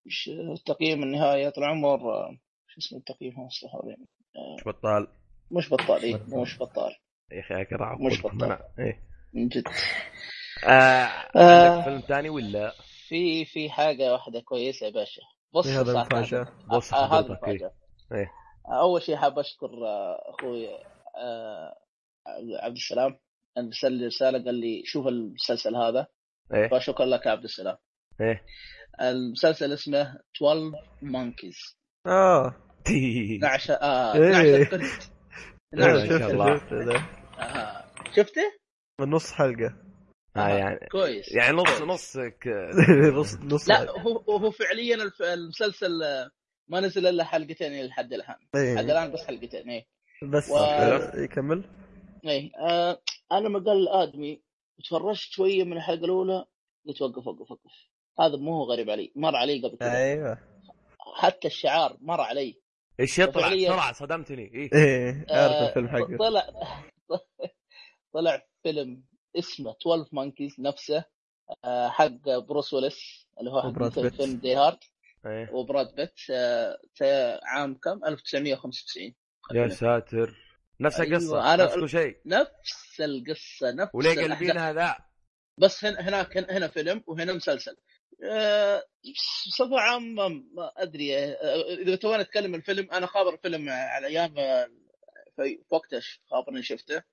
مش 0.05 0.29
التقييم 0.29 1.03
النهائي 1.03 1.51
طول 1.51 1.63
العمر 1.63 2.13
آه، 2.13 2.37
شو 2.67 2.79
اسمه 2.79 2.99
التقييم 2.99 3.33
هو 3.33 3.45
مستحيل 3.45 3.97
مش 4.57 4.67
بطال. 4.67 5.07
مش 5.51 5.73
بطال 5.73 6.03
إيه 6.03 6.19
مو 6.27 6.41
مش 6.41 6.59
بطال. 6.59 6.95
يا 7.31 7.39
أخي 7.39 7.61
اقرا 7.61 7.97
مش 7.99 8.21
بطال. 8.21 8.59
إيه. 8.79 9.03
من 9.33 9.47
جد. 9.47 9.63
آه، 10.63 10.69
آه. 11.35 11.69
عندك 11.69 11.83
فيلم 11.83 11.99
ثاني 11.99 12.29
ولا؟ 12.29 12.73
في 13.07 13.45
في 13.45 13.69
حاجة 13.69 14.13
واحدة 14.13 14.39
كويسة 14.39 14.85
يا 14.85 14.91
باشا. 14.91 15.21
بص 15.53 15.67
إيه 15.67 15.81
هذا 15.81 15.93
صح 15.93 15.99
المفاجأة 15.99 16.47
بص 16.67 16.93
آه، 16.93 17.05
هذا 17.05 17.07
حضرتك 17.07 17.29
إيه. 17.43 17.51
المفاجأة 17.51 17.71
إيه. 18.11 18.31
أول 18.81 19.01
شيء 19.01 19.15
حاب 19.15 19.39
أشكر 19.39 19.87
آه، 19.87 20.29
أخوي 20.29 20.69
آه، 21.17 21.75
عبد 22.63 22.75
السلام. 22.75 23.19
ارسل 23.57 23.91
لي 23.93 24.05
رسالة 24.05 24.45
قال 24.45 24.55
لي 24.55 24.81
شوف 24.85 25.07
المسلسل 25.07 25.75
هذا. 25.75 26.07
إيه. 26.53 26.67
فشكرا 26.69 27.05
لك 27.05 27.25
يا 27.25 27.31
عبد 27.31 27.43
السلام. 27.43 27.77
إيه. 28.21 28.41
المسلسل 29.01 29.73
اسمه 29.73 30.01
12 30.37 30.71
Monkeys 31.01 31.57
آه. 32.07 32.55
12 32.87 33.73
آه 33.73 34.13
إيه. 34.15 34.61
12 34.61 34.67
قرد 34.67 34.81
إيه، 35.73 35.79
ما 35.79 36.03
12 36.03 36.07
شاء 36.09 36.19
شفت 36.19 36.31
الله. 36.31 36.57
شفت 36.57 36.73
ذا. 36.73 36.95
آه. 37.39 37.85
شفته؟ 38.15 38.41
من 39.01 39.09
نص 39.09 39.31
حلقة. 39.31 39.75
آه 40.37 40.47
يعني 40.49 40.87
كويس. 40.91 41.31
يعني 41.31 41.57
نص 41.57 41.81
نص 41.81 42.17
ك... 42.17 42.47
نص 43.19 43.35
نص 43.41 43.69
لا 43.69 43.91
هو 44.01 44.17
هو 44.17 44.51
فعليا 44.51 44.97
المسلسل 45.33 46.03
آه، 46.03 46.29
ما 46.69 46.79
نزل 46.79 47.07
إلا 47.07 47.23
حلقتين 47.23 47.85
لحد 47.85 48.13
الآن. 48.13 48.35
حد 48.35 48.55
إيه. 48.55 48.79
الآن 48.79 49.11
بس 49.11 49.25
حلقتين 49.25 49.69
إيه. 49.69 49.85
بس 50.33 50.49
و- 50.49 51.19
يكمل 51.23 51.69
إيه 52.31 52.51
آه 52.59 53.01
أنا 53.31 53.47
لما 53.47 53.59
قال 53.59 53.77
الادمي 53.77 54.41
تفرجت 54.83 55.19
شوية 55.31 55.63
من 55.63 55.77
الحلقة 55.77 56.05
الأولى 56.05 56.45
قلت 56.87 57.01
وقف 57.01 57.27
وقف 57.27 57.51
وقف. 57.51 57.71
هذا 58.19 58.37
مو 58.37 58.53
هو 58.57 58.63
غريب 58.71 58.89
علي 58.89 59.11
مر 59.15 59.35
علي 59.35 59.61
قبل 59.67 59.77
كذا. 59.77 59.97
أيوه. 59.97 60.37
حتى 61.15 61.47
الشعار 61.47 61.97
مر 62.01 62.21
علي. 62.21 62.61
إيش 62.99 63.19
يطلع. 63.19 63.53
بسرعة 63.55 63.93
صدمتني. 63.93 64.43
إيه. 64.53 64.69
إيه 64.83 65.25
آه، 65.29 65.43
عارف 65.57 65.67
الفيلم 65.77 65.87
حقه. 65.87 66.17
طلع 66.17 66.47
طلع 68.13 68.45
فيلم 68.63 69.03
اسمه 69.37 69.71
12 69.81 70.09
Monkeys 70.11 70.55
نفسه 70.59 71.05
آه، 71.65 71.87
حق 71.89 72.37
بروس 72.47 72.73
ويلس 72.73 73.27
اللي 73.39 73.51
هو 73.51 73.61
حق. 73.61 73.89
فيلم 74.09 74.37
Die 74.39 74.55
Hard 74.55 74.77
إيه. 75.25 75.51
وبراد 75.53 75.95
بيت 75.95 76.13
آه، 76.31 76.77
تا- 76.95 77.39
عام 77.45 77.75
كم؟ 77.83 78.05
1995 78.05 79.15
يا 79.53 79.67
ساتر. 79.67 80.46
نفس 80.81 80.99
أيوة، 80.99 81.11
القصة 81.17 81.55
أنا- 81.57 81.59
نفس 81.59 81.75
كل 81.75 81.89
شيء 81.89 82.17
نفس 82.25 83.01
القصة 83.01 83.71
نفس 83.71 83.91
وليه. 83.95 84.23
قلبينها 84.23 84.73
ذا 84.73 84.95
بس 85.57 85.85
هنا 85.85 85.99
هناك 86.09 86.37
هنا 86.37 86.67
فيلم 86.67 87.03
وهنا 87.07 87.33
مسلسل 87.33 87.77
آه، 88.23 88.83
بصفة 89.47 89.79
عامة 89.79 90.27
ما 90.29 90.71
أدري 90.77 91.17
آه، 91.17 91.33
إذا 91.81 91.95
تونا 91.95 92.23
نتكلم 92.23 92.55
الفيلم 92.55 92.91
أنا 92.91 93.05
خابر 93.05 93.33
الفيلم 93.33 93.69
على 93.69 94.07
أيام 94.07 94.33
آه، 94.37 94.65
في 95.35 95.57
في 95.57 95.65
وقته 95.69 96.01
خابر 96.31 96.49
إني 96.51 96.63
شفته 96.63 97.03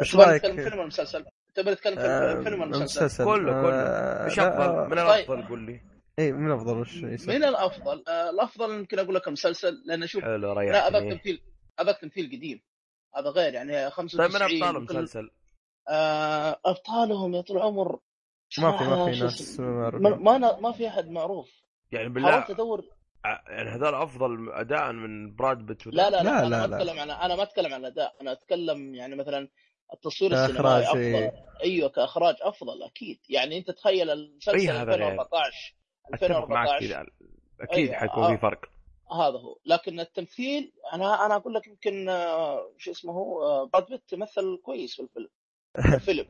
إيش 0.00 0.12
تبغى 0.12 0.24
رأيك؟ 0.26 0.44
نتكلم 0.44 0.64
فيلم 0.64 0.78
ولا 0.78 0.86
مسلسل؟ 0.86 1.24
تبغى 1.54 1.72
نتكلم 1.72 1.98
آه، 1.98 2.32
فيلم 2.32 2.44
فيلم 2.44 2.60
ولا 2.60 2.70
مسلسل؟ 2.70 3.04
مسلسل 3.04 3.24
كله 3.24 3.52
كله 3.62 3.72
آه، 3.72 4.24
إيش 4.24 4.38
لا، 4.38 4.48
افضل 4.48 4.90
من 4.96 5.06
طيب. 5.06 5.32
الأفضل 5.32 5.48
قول 5.48 5.66
لي 5.66 5.80
اي 6.18 6.32
من 6.32 6.50
افضل 6.50 6.76
وش 6.78 6.96
من 7.28 7.44
الأفضل؟ 7.44 8.04
آه، 8.08 8.30
الأفضل 8.30 8.74
يمكن 8.74 8.98
أقول 8.98 9.14
لك 9.14 9.26
المسلسل 9.28 9.82
لأن 9.86 10.06
شوف 10.06 10.22
حلو 10.24 10.36
لا 10.36 10.86
أبغى 10.86 10.98
ريحتني 11.00 11.10
تمثيل 11.14 11.42
أبغى 11.78 11.94
تمثيل 11.94 12.26
قديم 12.26 12.62
هذا 13.16 13.30
غير 13.30 13.54
يعني 13.54 13.72
طيب 13.72 13.88
95 13.88 14.30
من 14.34 14.42
ابطال 14.42 14.76
المسلسل 14.76 15.30
آه، 15.88 16.60
أبطالهم 16.64 17.34
يا 17.34 17.40
طول 17.40 17.56
العمر. 17.56 17.98
ما 18.58 18.78
في 18.78 18.84
ما 18.84 19.12
في 19.12 19.20
ناس 19.20 19.60
معروفين. 19.60 20.02
ما 20.24 20.38
ما, 20.38 20.60
ما 20.60 20.72
في 20.72 20.88
أحد 20.88 21.10
معروف. 21.10 21.50
يعني 21.92 22.04
حاولت 22.04 22.14
بالله 22.14 22.50
أدور. 22.50 22.84
ع- 23.24 23.50
يعني 23.50 23.70
هذول 23.70 23.94
أفضل 23.94 24.52
أداء 24.52 24.92
من 24.92 25.34
براد 25.36 25.58
بيت 25.58 25.86
لا 25.86 26.10
لا 26.10 26.10
لا, 26.10 26.22
لا، 26.22 26.46
أنا 26.46 26.48
لا، 26.48 26.66
ما 26.66 26.66
لا. 26.66 26.76
أتكلم 26.76 26.98
عن 27.00 27.10
أنا 27.10 27.36
ما 27.36 27.42
أتكلم 27.42 27.74
عن 27.74 27.80
الأداء. 27.80 28.14
أنا 28.20 28.32
أتكلم 28.32 28.94
يعني 28.94 29.16
مثلا 29.16 29.48
التصوير 29.94 30.30
كإخراج، 30.30 30.82
السينمائي 30.82 31.18
إيه. 31.18 31.28
أفضل. 31.28 31.38
أيوه 31.64 31.88
كإخراج 31.88 32.34
أفضل 32.42 32.82
أكيد. 32.82 33.20
يعني 33.28 33.58
أنت 33.58 33.70
تخيل 33.70 34.10
المسلسل 34.10 34.58
إيه، 34.58 34.82
هذا 34.82 34.92
غير. 34.92 35.08
2014 35.08 35.74
أتفق 36.14 36.30
معك 36.48 36.68
2014 36.82 36.86
كذا 36.86 37.06
أكيد 37.60 37.88
أي، 37.88 37.94
حيكون 37.96 38.24
آه. 38.24 38.28
في 38.36 38.42
فرق. 38.42 38.60
هذا 39.12 39.38
هو. 39.38 39.58
لكن 39.66 40.00
التمثيل 40.00 40.72
أنا 40.92 41.26
أنا 41.26 41.36
أقول 41.36 41.54
لك 41.54 41.66
يمكن 41.66 42.08
آه، 42.08 42.70
شو 42.78 42.90
اسمه 42.90 43.12
هو 43.12 43.42
آه، 43.42 43.64
براد 43.64 43.86
بيت 43.88 44.14
مثل 44.14 44.58
كويس 44.62 44.94
في 44.96 45.02
الفيلم. 45.02 45.28
الفيلم 45.94 46.26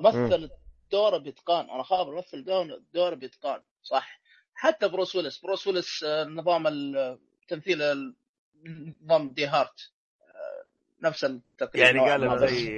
مثل 0.00 0.50
دوره 0.92 1.18
باتقان 1.18 1.70
أنا 1.70 1.82
خابر 1.82 2.16
مثل 2.16 2.44
دور- 2.44 2.80
دوره 2.94 3.14
باتقان 3.14 3.62
صح. 3.82 4.20
حتى 4.54 4.88
بروس 4.88 5.16
ويلس 5.16 5.38
بروس 5.38 5.66
ويلس 5.66 6.04
آه، 6.04 6.24
نظام 6.24 6.66
التمثيل 6.66 7.82
ال- 7.82 8.14
نظام 9.04 9.28
Die 9.28 9.46
Hard 9.46 9.92
نفس 11.02 11.24
التقريب 11.24 11.84
يعني 11.84 12.10
قال 12.10 12.38
زي 12.48 12.68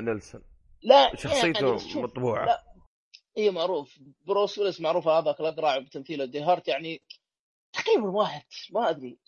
نيلسون. 0.00 0.42
لا 0.82 1.16
شخصيته 1.16 1.66
يعني 1.66 2.02
مطبوعة. 2.02 2.44
لا. 2.46 2.62
اي 3.38 3.50
معروف. 3.50 3.98
بروس 4.26 4.58
ويلس 4.58 4.80
معروف 4.80 5.08
هذاك 5.08 5.40
الاقرع 5.40 5.78
بتمثيله. 5.78 6.24
دي 6.24 6.40
هارت 6.40 6.68
يعني 6.68 7.02
تقريبا 7.72 8.08
واحد 8.10 8.42
ما 8.70 8.90
أدري. 8.90 9.18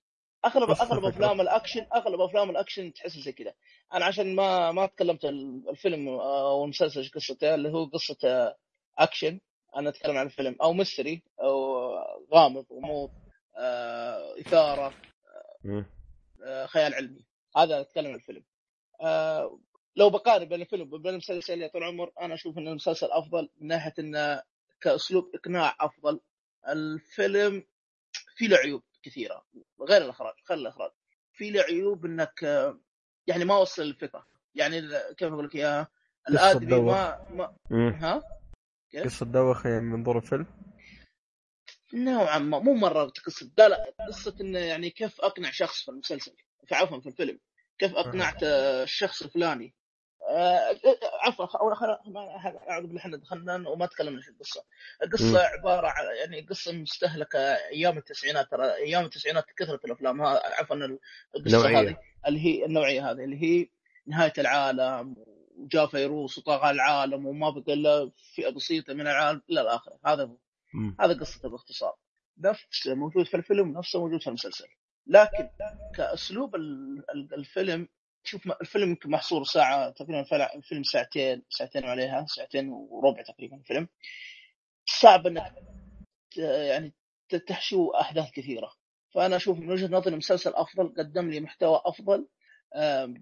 اغلب 0.44 0.70
أغلب. 0.70 1.04
أفلام 1.04 1.40
الاكشن 1.40 1.86
أغلب 1.94 2.20
أفلام 2.20 2.50
الأكشن 2.50 2.92
تحس 2.92 3.12
زي 3.18 3.32
كذا. 3.32 3.54
أنا 3.94 4.04
عشان 4.04 4.34
ما 4.34 4.72
ما 4.72 4.86
تكلمت 4.86 5.24
ال- 5.24 5.68
الفيلم 5.68 6.08
أو 6.08 6.64
المسلسل 6.64 7.00
إيش 7.00 7.10
قصته 7.10 7.54
اللي 7.54 7.68
هو 7.72 7.84
قصة 7.84 8.16
آه، 8.24 8.56
أكشن. 8.98 9.40
أنا 9.76 9.88
أتكلم 9.88 10.16
عن 10.16 10.26
الفيلم 10.26 10.56
أو 10.62 10.72
mystery 10.72 11.22
أو 11.40 11.84
غامض 12.34 12.66
غموض 12.72 13.10
آه، 13.56 14.40
إثارة. 14.40 14.94
آه، 16.44 16.66
خيال 16.66 16.94
علمي. 16.94 17.24
هذا 17.56 17.80
أتكلم 17.80 18.06
عن 18.06 18.14
الفيلم. 18.14 18.44
آه، 19.00 19.58
لو 19.96 20.10
بقارن 20.10 20.44
بين 20.44 20.60
الفيلم 20.60 20.92
وبين 20.94 21.12
المسلسل 21.12 21.62
يا 21.62 21.68
طول 21.68 21.82
العمر 21.82 22.12
أنا 22.20 22.34
أشوف 22.34 22.58
إن 22.58 22.68
المسلسل 22.68 23.06
أفضل 23.10 23.48
من 23.60 23.66
ناحية 23.68 23.94
إنه 23.98 24.42
كأسلوب 24.80 25.30
إقناع 25.34 25.76
أفضل. 25.80 26.20
الفيلم 26.68 27.64
في 28.34 28.46
له 28.46 28.56
عيوب 28.56 28.82
كثيرة 29.02 29.44
غير 29.80 30.02
الإخراج 30.02 30.34
خلي 30.44 30.60
الإخراج. 30.60 30.90
في 31.32 31.50
له 31.50 31.62
عيوب 31.62 32.06
إنك 32.06 32.44
آه، 32.44 32.80
يعني 33.26 33.44
ما 33.44 33.56
وصل 33.56 33.82
الفكرة. 33.82 34.26
يعني 34.54 34.80
كيف 35.16 35.32
أقول 35.32 35.46
لك 35.46 35.54
إياها؟ 35.54 35.88
الآدمي. 36.28 36.80
ما, 36.80 37.26
ما 37.30 37.56
مم. 37.70 37.88
ها؟ 37.92 38.22
قصة 39.04 39.26
دوخة 39.26 39.70
يعني 39.70 39.80
من 39.80 39.92
منظور 39.92 40.16
الفيلم؟ 40.16 40.46
نوعا 41.94 42.38
ما 42.38 42.58
مو 42.58 42.74
مرة 42.74 43.12
قصة. 43.26 43.50
لا 43.58 43.68
لا 43.68 43.94
قصة 44.08 44.36
إنه 44.40 44.58
يعني 44.58 44.90
كيف 44.90 45.20
أقنع 45.20 45.50
شخص 45.50 45.82
في 45.82 45.90
المسلسل 45.90 46.32
في 46.66 46.74
عفوا 46.74 47.00
في 47.00 47.08
الفيلم. 47.08 47.38
كيف 47.78 47.94
أقنعت 47.94 48.42
آه، 48.42 48.82
الشخص 48.82 49.22
الفلاني؟ 49.22 49.74
عفوا 51.22 51.46
خل... 51.46 51.96
ما- 52.06 52.58
أعوذ 52.70 52.86
بالله 52.86 53.00
إحنا 53.00 53.16
دخلنا 53.16 53.68
وما 53.68 53.86
تكلمنا 53.86 54.20
في 54.22 54.28
القصة 54.28 54.64
القصة. 55.02 55.40
عبارة 55.40 55.86
عن 55.86 56.04
يعني 56.16 56.40
قصة 56.40 56.72
مستهلكة 56.72 57.38
أيام 57.54 57.98
التسعينات 57.98 58.50
ترى 58.50 58.74
أيام 58.74 59.04
التسعينات 59.04 59.44
كثرت 59.56 59.84
الأفلام 59.84 60.20
ها 60.20 60.60
عفوا 60.60 60.76
القصة 61.36 61.58
نوعية. 61.58 61.80
هذه 61.80 61.96
اللي 62.26 62.40
هي 62.44 62.64
النوعية 62.66 63.10
هذه 63.10 63.24
اللي 63.24 63.42
هي 63.42 63.68
نهاية 64.06 64.32
العالم 64.38 65.16
وجاء 65.56 65.86
فيروس 65.86 66.38
وطغى 66.38 66.70
العالم 66.70 67.26
وما 67.26 67.50
بقى 67.50 67.72
إلا 67.74 68.10
فئة 68.34 68.48
بسيطة 68.50 68.94
من 68.94 69.00
العالم 69.00 69.42
إلى 69.50 69.60
الآخر 69.60 69.92
هذا 70.06 70.22
هو 70.24 70.36
مم. 70.74 70.96
هذا 71.00 71.20
قصته 71.20 71.48
باختصار 71.48 71.96
نفس 72.38 72.86
موجود 72.86 73.26
في 73.26 73.36
الفيلم 73.36 73.78
نفسه 73.78 74.00
موجود 74.00 74.20
في 74.20 74.26
المسلسل 74.26 74.66
لكن 75.06 75.48
كأسلوب 75.96 76.54
ال- 76.56 77.04
ال- 77.10 77.34
الفيلم 77.34 77.88
شوف 78.24 78.46
الفيلم 78.60 78.96
محصور 79.04 79.44
ساعة 79.44 79.90
تقريبا 79.90 80.54
الفيلم 80.54 80.82
ساعتين 80.82 81.42
ساعتين 81.50 81.84
وعليها 81.84 82.26
ساعتين 82.28 82.68
وربع 82.68 83.22
تقريبا 83.22 83.56
الفيلم. 83.56 83.88
صعب 84.86 85.26
إنك 85.26 85.52
ت- 86.30 86.36
يعني 86.38 86.94
تحشو 87.46 87.90
أحداث 87.90 88.30
كثيرة. 88.30 88.72
فأنا 89.14 89.36
أشوف 89.36 89.58
من 89.58 89.70
وجهة 89.70 89.86
نظري 89.86 90.12
المسلسل 90.12 90.50
أفضل 90.54 90.94
قدم 90.98 91.30
لي 91.30 91.40
محتوى 91.40 91.80
أفضل 91.84 92.28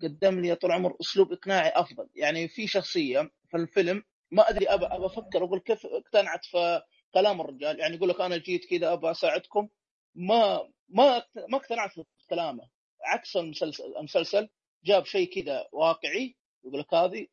قدم 0.02 0.40
لي 0.40 0.54
طول 0.54 0.72
عمر 0.72 0.96
أسلوب 1.00 1.32
إقناعي 1.32 1.68
أفضل. 1.68 2.08
يعني 2.14 2.48
في 2.48 2.66
شخصية 2.66 3.30
في 3.50 3.56
الفيلم 3.56 4.02
ما 4.30 4.48
أدري 4.48 4.66
أبى 4.66 4.86
أفكر 4.86 5.44
أقول 5.44 5.58
كيف 5.60 5.86
اقتنعت 5.86 6.44
في 6.44 6.82
كلام 7.14 7.40
الرجال؟ 7.40 7.80
يعني 7.80 7.96
يقول 7.96 8.08
لك 8.08 8.20
أنا 8.20 8.36
جيت 8.36 8.64
كذا 8.70 8.92
أبى 8.92 9.10
أساعدكم. 9.10 9.68
ما 10.14 10.68
ما 10.88 11.24
ما 11.48 11.56
اقتنعت 11.58 11.92
في 11.92 12.04
كلامه. 12.30 12.68
عكس 13.04 13.36
المسلسل 13.36 13.96
المسلسل 13.98 14.48
جاب 14.84 15.04
شيء 15.04 15.42
كذا 15.42 15.68
واقعي 15.72 16.36
يقول 16.64 16.80
لك 16.80 16.94
هذه 16.94 17.26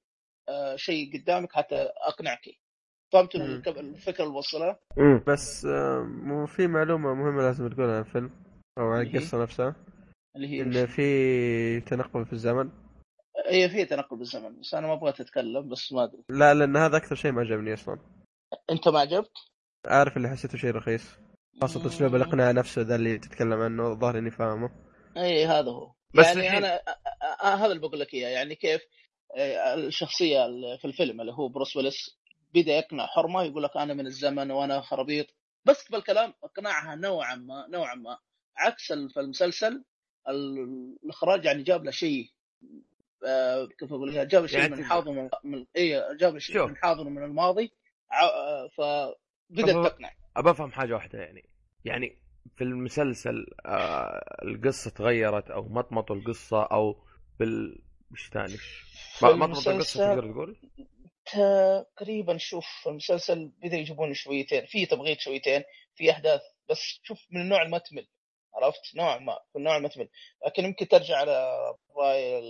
آه، 0.50 0.76
شيء 0.76 1.14
قدامك 1.14 1.54
حتى 1.54 1.76
اقنعك 2.08 2.42
فهمت 3.14 3.36
الفكرة 3.36 4.24
اللي 4.24 4.36
وصلها؟ 4.36 4.80
بس 5.28 5.66
آه، 5.66 6.00
مو 6.04 6.46
في 6.46 6.68
معلومة 6.68 7.14
مهمة 7.14 7.42
لازم 7.42 7.68
تقولها 7.68 7.96
عن 7.96 8.02
الفيلم 8.02 8.32
أو 8.78 8.84
عن؟ 8.84 9.02
القصة 9.02 9.42
نفسها. 9.42 9.76
اللي 10.36 10.48
هي 10.48 10.62
انه 10.62 10.86
في 10.86 11.82
تنقل 11.82 12.26
في 12.26 12.34
الزمن. 12.34 12.72
هي 13.48 13.70
في 13.70 13.86
تنقل 13.86 14.18
بالزمن 14.18 14.60
بس 14.60 14.74
أنا 14.74 14.88
ما 14.88 14.94
أبغى 14.94 15.10
اتكلم 15.10 15.70
بس 15.70 15.94
ما 15.94 16.04
أدري. 16.04 16.24
لا 16.30 16.54
لأن 16.54 16.78
هذا 16.78 16.98
أكثر 16.98 17.16
شيء 17.16 17.32
ما 17.32 17.42
عجبني 17.42 17.74
أصلا. 17.74 18.00
أنت 18.72 18.88
ما 18.88 19.00
عجبك؟ 19.00 19.32
عارف 19.88 20.18
اللي 20.18 20.30
حسيته 20.30 20.58
شيء 20.58 20.72
رخيص 20.72 21.20
خاصة 21.62 21.88
أسلوب 21.88 22.16
الإقناع 22.16 22.52
نفسه 22.52 22.82
ذا 22.82 22.96
اللي 22.96 23.18
تتكلم 23.18 23.62
عنه 23.62 23.88
الظاهر 23.88 24.18
إني 24.18 24.32
فاهمه. 24.32 24.70
اي 25.18 25.46
هذا 25.46 25.72
هو. 25.72 25.94
بس 26.14 26.26
يعني 26.26 26.40
الحين- 26.48 26.64
أنا 27.44 27.56
هذا 27.56 27.66
اللي 27.66 27.80
بقول 27.80 28.00
لك 28.00 28.14
إياه. 28.14 28.30
يعني 28.30 28.56
كيف؟ 28.56 28.82
آه، 29.38 29.74
الشخصية 29.74 30.46
اللي 30.46 30.78
في 30.78 30.86
الفيلم 30.86 31.22
اللي 31.22 31.34
هو 31.34 31.48
بروس 31.48 31.76
ويلس 31.76 32.20
بدأ 32.54 32.72
يقنع 32.72 33.06
حرمة 33.06 33.44
يقول 33.44 33.64
لك 33.64 33.78
أنا 33.78 33.94
من 33.94 34.08
الزمن 34.08 34.52
وأنا 34.52 34.82
خرابيط. 34.82 35.28
بس 35.66 35.92
بالكلام 35.92 36.34
اقنعها 36.44 36.96
نوعا 36.96 37.36
ما 37.36 37.68
نوعا 37.70 37.96
ما. 37.96 38.18
عكس 38.58 38.88
في 38.94 39.20
المسلسل 39.20 39.84
ال- 40.30 40.98
الإخراج 41.04 41.46
يعني 41.46 41.64
جاب 41.64 41.84
له 41.86 41.92
شيء 41.92 42.30
آه، 43.28 43.66
كيف 43.80 43.94
أقول 43.94 44.16
لك 44.16 44.28
جاب 44.28 44.46
شيء 44.46 44.60
يعني 44.60 44.76
من. 44.76 44.86
حاضر 44.86 45.12
من, 45.12 45.30
من 45.44 45.66
اي 45.78 46.18
جاب 46.18 46.38
شيء. 46.38 46.66
من 46.68 46.78
حاضر 46.78 47.04
من 47.04 47.24
الماضي 47.24 47.72
ع- 48.12 48.24
آه، 48.26 48.68
أبغى- 48.68 49.90
تقنع. 49.90 50.12
ابى 50.38 50.50
أفهم 50.52 50.72
حاجة 50.72 50.94
واحدة 50.94 51.20
يعني. 51.20 51.50
يعني 51.86 52.22
في 52.56 52.64
المسلسل 52.64 53.46
آه 53.66 54.36
القصة 54.44 54.92
تغيرت 54.92 55.52
أو 55.52 55.70
مطمطوا 55.70 56.16
القصة 56.16 56.64
أو 56.64 57.04
بال 57.40 57.82
وش 58.12 58.30
ثاني؟ 58.30 58.56
مطمطوا 59.24 59.72
القصة 59.72 60.16
تقدر 60.16 60.32
تقول؟ 60.32 60.58
تقريبا 61.26 62.38
شوف 62.38 62.66
المسلسل 62.88 63.52
بدا 63.64 63.78
يجيبون 63.78 64.14
شويتين 64.14 64.66
في 64.66 64.86
تبغيض 64.86 65.18
شويتين 65.18 65.64
في 65.96 66.12
أحداث 66.12 66.42
بس 66.70 67.00
شوف 67.04 67.20
من 67.32 67.42
النوع 67.42 67.68
ما 67.68 67.78
تمل 67.78 68.08
عرفت؟ 68.54 68.96
نوعا 68.96 69.18
ما 69.18 69.40
في 69.52 69.58
النوع 69.58 69.80
ما 69.80 69.88
تمل 69.88 70.10
لكن 70.46 70.66
يمكن 70.66 70.88
ترجع 70.88 71.18
على 71.18 71.56
رأي 71.98 72.42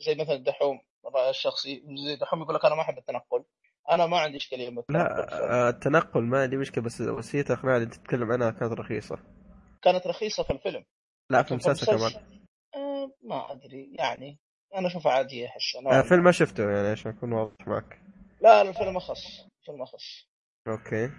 زي 0.00 0.14
مثلا 0.14 0.36
دحوم 0.36 0.80
الراي 1.06 1.30
الشخصي 1.30 1.82
زي 2.06 2.16
دحوم 2.16 2.42
يقول 2.42 2.54
لك 2.54 2.64
أنا 2.64 2.74
ما 2.74 2.82
أحب 2.82 2.98
التنقل. 2.98 3.44
أنا 3.90 4.06
ما 4.06 4.18
عندي 4.18 4.36
إشكالية 4.36 4.84
لا 4.88 5.28
آه، 5.66 5.68
التنقل 5.68 6.22
ما 6.22 6.42
عندي 6.42 6.56
مشكلة 6.56 6.84
بس 6.84 7.00
وسيلة 7.00 7.44
الاقناع 7.50 7.76
اللي 7.76 7.86
تتكلم 7.86 8.32
عنها 8.32 8.50
كانت 8.50 8.72
رخيصة. 8.72 9.18
كانت 9.82 10.06
رخيصة 10.06 10.42
في 10.42 10.50
الفيلم. 10.52 10.84
لا 11.30 11.42
في 11.42 11.50
المسلسل 11.50 11.86
كمان. 11.86 12.12
آه 12.74 13.10
ما 13.22 13.52
أدري 13.52 13.94
يعني 13.98 14.38
أنا 14.74 14.86
اشوفها 14.86 15.12
عادية 15.12 15.46
احسها 15.46 15.80
آه، 15.80 15.84
نوعاً 15.84 15.96
ما. 15.96 16.02
فيلم 16.02 16.24
ما 16.24 16.32
شفته 16.32 16.70
يعني 16.70 16.88
عشان 16.88 17.10
أكون 17.10 17.32
واضح 17.32 17.68
معك. 17.68 18.00
لا 18.40 18.64
لا، 18.64 18.70
الفيلم 18.70 18.96
أخص 18.96 19.40
الفيلم 19.60 19.82
أخص. 19.82 20.28
أوكي. 20.68 21.10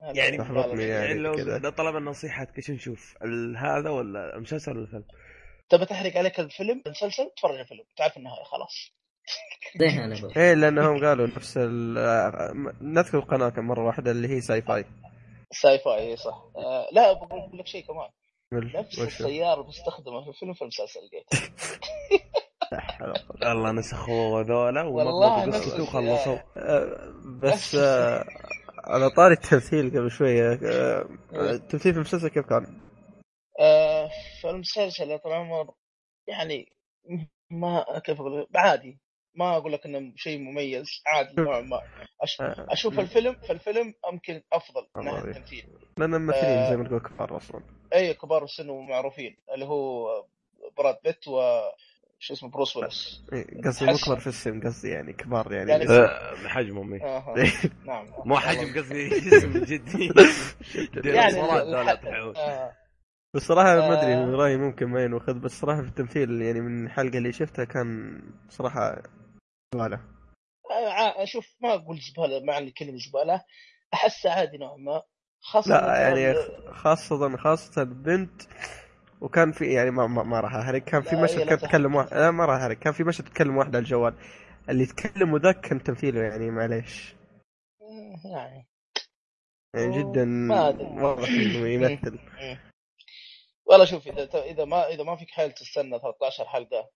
يعني. 0.00 0.18
يعني 0.18 0.82
يعني 0.82 1.14
لو. 1.14 1.34
لو 1.34 1.70
طلبنا 1.70 2.10
نصيحتك 2.10 2.56
إيش 2.58 2.70
نشوف؟ 2.70 3.16
هذا 3.56 3.90
ولا 3.90 4.36
المسلسل 4.36 4.72
ولا 4.72 4.80
الفيلم؟ 4.80 5.04
تبى 5.68 5.84
تحرق 5.84 6.16
عليك 6.16 6.40
الفيلم؟ 6.40 6.82
المسلسل؟ 6.86 7.30
تفرج 7.36 7.58
الفيلم. 7.58 7.84
تعرف 7.96 8.16
النهايه 8.16 8.44
خلاص. 8.44 8.90
أنا 8.90 9.05
إيه 10.36 10.54
لأنهم 10.54 11.04
قالوا 11.04 11.26
نفس 11.26 11.56
ال... 11.56 11.94
نذكر 12.80 13.18
القناة 13.18 13.48
كم 13.48 13.66
مرة 13.66 13.86
واحدة 13.86 14.10
اللي 14.10 14.28
هي 14.28 14.40
Syfy. 14.40 14.84
Syfy 15.52 16.10
إي 16.10 16.16
صح. 16.16 16.44
آه 16.56 16.86
لا 16.92 17.12
بقول 17.12 17.58
لك 17.58 17.66
شيء 17.66 17.84
كمان. 17.86 18.08
نفس؟ 18.80 18.98
السيارة 19.00 19.62
بستخدمها 19.62 20.22
في 20.22 20.28
الفيلم 20.28 20.52
في 20.52 20.62
المسلسل 20.62 21.00
قوة. 21.00 21.24
الله 23.52 23.72
نسخوه 23.72 24.40
ذولا 24.42 24.82
والله 24.82 25.46
قصته 25.46 25.82
وخلصوا 25.82 26.38
بس 27.42 27.74
آه، 27.74 28.24
على 28.84 29.10
طاري 29.10 29.34
التمثيل 29.34 29.90
قبل 29.90 30.10
شوية 30.10 30.52
آه، 30.52 31.08
التمثيل 31.32 31.92
في 31.92 31.98
المسلسل 31.98 32.28
كيف 32.28 32.46
كان؟ 32.46 32.80
آه 33.60 34.10
فالمسلسل 34.42 35.18
طال 35.18 35.32
عمر 35.32 35.74
يعني 36.28 36.72
ما 37.50 37.84
كيف 38.04 38.20
أقول 38.20 38.46
عادي. 38.56 38.98
ما 39.36 39.56
أقول 39.56 39.72
لك 39.72 39.86
إنه 39.86 40.12
شيء 40.16 40.38
مميز 40.38 41.02
عادي 41.06 41.42
نوعا 41.42 41.60
ما 41.60 41.80
أش... 42.20 42.40
آه، 42.40 42.66
أشوف 42.68 43.00
الفيلم 43.00 43.34
في 43.34 43.52
الفيلم 43.52 43.94
يمكن 44.12 44.42
أفضل 44.52 44.86
من 44.96 45.04
ناحية 45.04 45.30
التمثيل 45.30 45.66
لأن 45.98 46.14
الممثلين 46.14 46.58
آه. 46.58 46.70
زي 46.70 46.76
ما 46.76 46.84
تقول 46.88 47.00
كفار 47.00 47.36
أصلا. 47.36 47.60
اي 47.94 48.14
كبار 48.14 48.44
السن 48.44 48.70
ومعروفين 48.70 49.36
اللي 49.54 49.64
هو 49.64 50.06
براد 50.78 50.96
بيت 51.04 51.28
و 51.28 51.60
شو 52.18 52.34
اسمه 52.34 52.50
بروس 52.50 52.76
ويلس. 52.76 53.22
إيه، 53.32 53.62
قصدي 53.62 53.86
مو 53.86 53.96
كبار 54.06 54.20
في 54.20 54.26
السن 54.26 54.60
قصدي 54.60 54.88
يعني 54.88 55.12
كبار 55.12 55.52
يعني, 55.52 55.70
يعني 55.70 55.84
يعني 55.84 56.04
آه، 56.04 56.48
حجمهم. 56.48 56.94
آه 57.02 57.34
نعم. 57.86 58.06
مو 58.24 58.36
حجم 58.36 58.80
قصدي 58.80 59.08
جسم 59.08 59.64
جدي. 59.70 60.12
يعني. 61.04 61.40
آه. 61.40 62.72
بصراحة 63.34 63.76
ما 63.76 64.00
آه. 64.00 64.02
ادري 64.02 64.34
رايي 64.34 64.56
ممكن 64.56 64.86
ما 64.86 65.04
ينوخذ 65.04 65.34
بس 65.34 65.60
صراحة 65.60 65.82
في 65.82 65.88
التمثيل 65.88 66.42
يعني 66.42 66.60
من 66.60 66.86
الحلقة 66.86 67.18
اللي 67.18 67.32
شفتها 67.32 67.64
كان 67.64 68.20
صراحة 68.48 69.02
زبالة 69.74 70.00
آه، 70.70 71.22
أشوف 71.22 71.54
ما 71.60 71.74
أقول 71.74 71.98
زباله 71.98 72.44
معنى 72.44 72.70
كلمة 72.70 72.98
زباله 72.98 73.44
احسها 73.94 74.32
عادي 74.32 74.58
نوعا 74.58 74.76
ما. 74.76 75.02
خاصة 75.40 75.70
لا 75.70 76.00
يعني 76.00 76.34
خاصة 76.72 77.36
خاصة 77.36 77.82
البنت 77.82 78.42
وكان 79.20 79.52
في 79.52 79.72
يعني 79.72 79.90
ما 79.90 80.06
ما, 80.06 80.22
ما 80.22 80.40
راح 80.40 80.54
احرق 80.54 80.82
كان 80.82 81.02
في 81.02 81.16
مشهد 81.16 81.48
كانت. 81.48 81.60
تتكلم 81.64 81.94
واحد 81.94 82.14
لا 82.14 82.30
ما 82.30 82.44
راح 82.44 82.60
احرق 82.60 82.76
كان 82.78 82.92
في 82.92 83.04
مشهد 83.04 83.24
تتكلم 83.24 83.56
واحدة 83.56 83.78
على 83.78 83.84
الجوال. 83.84 84.14
اللي 84.68 84.82
يتكلم 84.82 85.36
ذاك 85.36 85.60
كان 85.60 85.82
تمثيله 85.82 86.20
يعني 86.22 86.50
معليش. 86.50 87.14
آه، 87.82 88.28
يعني. 88.36 88.68
يعني 89.74 89.98
جدا. 90.02 90.52
واضح 91.02 91.28
إنه 91.28 91.68
يمثل. 91.74 92.18
والله 93.66 93.84
شوف 93.84 94.08
إذا 94.08 94.42
إذا 94.44 94.64
ما 94.64 94.88
إذا 94.88 95.02
ما 95.02 95.16
فيك 95.16 95.30
حيل 95.30 95.52
تستنى 95.52 95.98
13 95.98 96.44
حلقة 96.44 96.78
آه، 96.78 96.90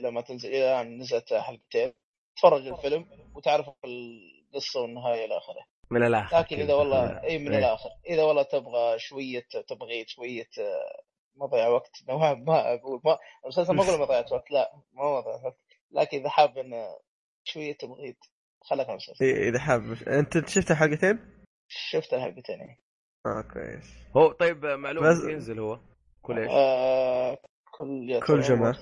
لما 0.00 0.20
تنزل 0.20 0.48
إلى 0.48 0.58
الان 0.80 0.98
نزلت 0.98 1.34
حلقتين 1.34 1.92
تفرج 2.36 2.66
الفيلم 2.66 3.06
وتعرف 3.34 3.66
القصة 3.84 4.80
والنهاية 4.82 5.24
إلى 5.24 5.36
آخره. 5.38 5.64
من 5.90 6.02
الآخر 6.06 6.38
لكن 6.38 6.60
إذا 6.60 6.74
والله 6.74 7.22
إي 7.24 7.38
من 7.38 7.52
إيه. 7.52 7.58
الآخر. 7.58 7.88
إذا 8.08 8.22
والله 8.22 8.42
تبغى 8.42 8.98
شوية 8.98 9.46
تبغيت 9.68 10.08
شوية 10.08 10.48
آه، 10.58 11.02
مضيع 11.36 11.68
وقت. 11.68 11.90
ما 12.08 12.34
ما 12.34 12.74
أقول 12.74 13.00
ما 13.04 13.18
المسلسل 13.44 13.74
ما 13.74 13.82
أقول 13.82 14.00
مضيعة 14.00 14.26
وقت. 14.32 14.50
لا 14.50 14.70
ما 14.92 15.18
مضيعة 15.20 15.44
وقت. 15.46 15.58
لكن 15.92 16.18
إذا 16.18 16.28
حاب 16.28 16.58
انه 16.58 16.98
شوية 17.44 17.72
تبغيت 17.76 18.18
خليك 18.62 18.86
على 18.86 18.90
المسلسل. 18.92 19.24
إذا 19.24 19.58
حاب. 19.58 19.82
أنت 20.08 20.48
شفت 20.48 20.72
حلقتين؟ 20.72 21.44
شفت 21.68 22.14
الحلقتين 22.14 22.58
يعني. 22.58 22.78
آه 23.26 23.40
كويس. 23.52 23.94
هو 24.16 24.32
طيب 24.32 24.66
معلومه 24.66 25.08
بس- 25.10 25.24
ينزل 25.30 25.60
هو. 25.60 25.80
كل 26.22 26.38
إيش؟ 26.38 26.50
آه 26.50 27.38
كل 27.78 28.20
كل 28.26 28.40
جمعة. 28.40 28.74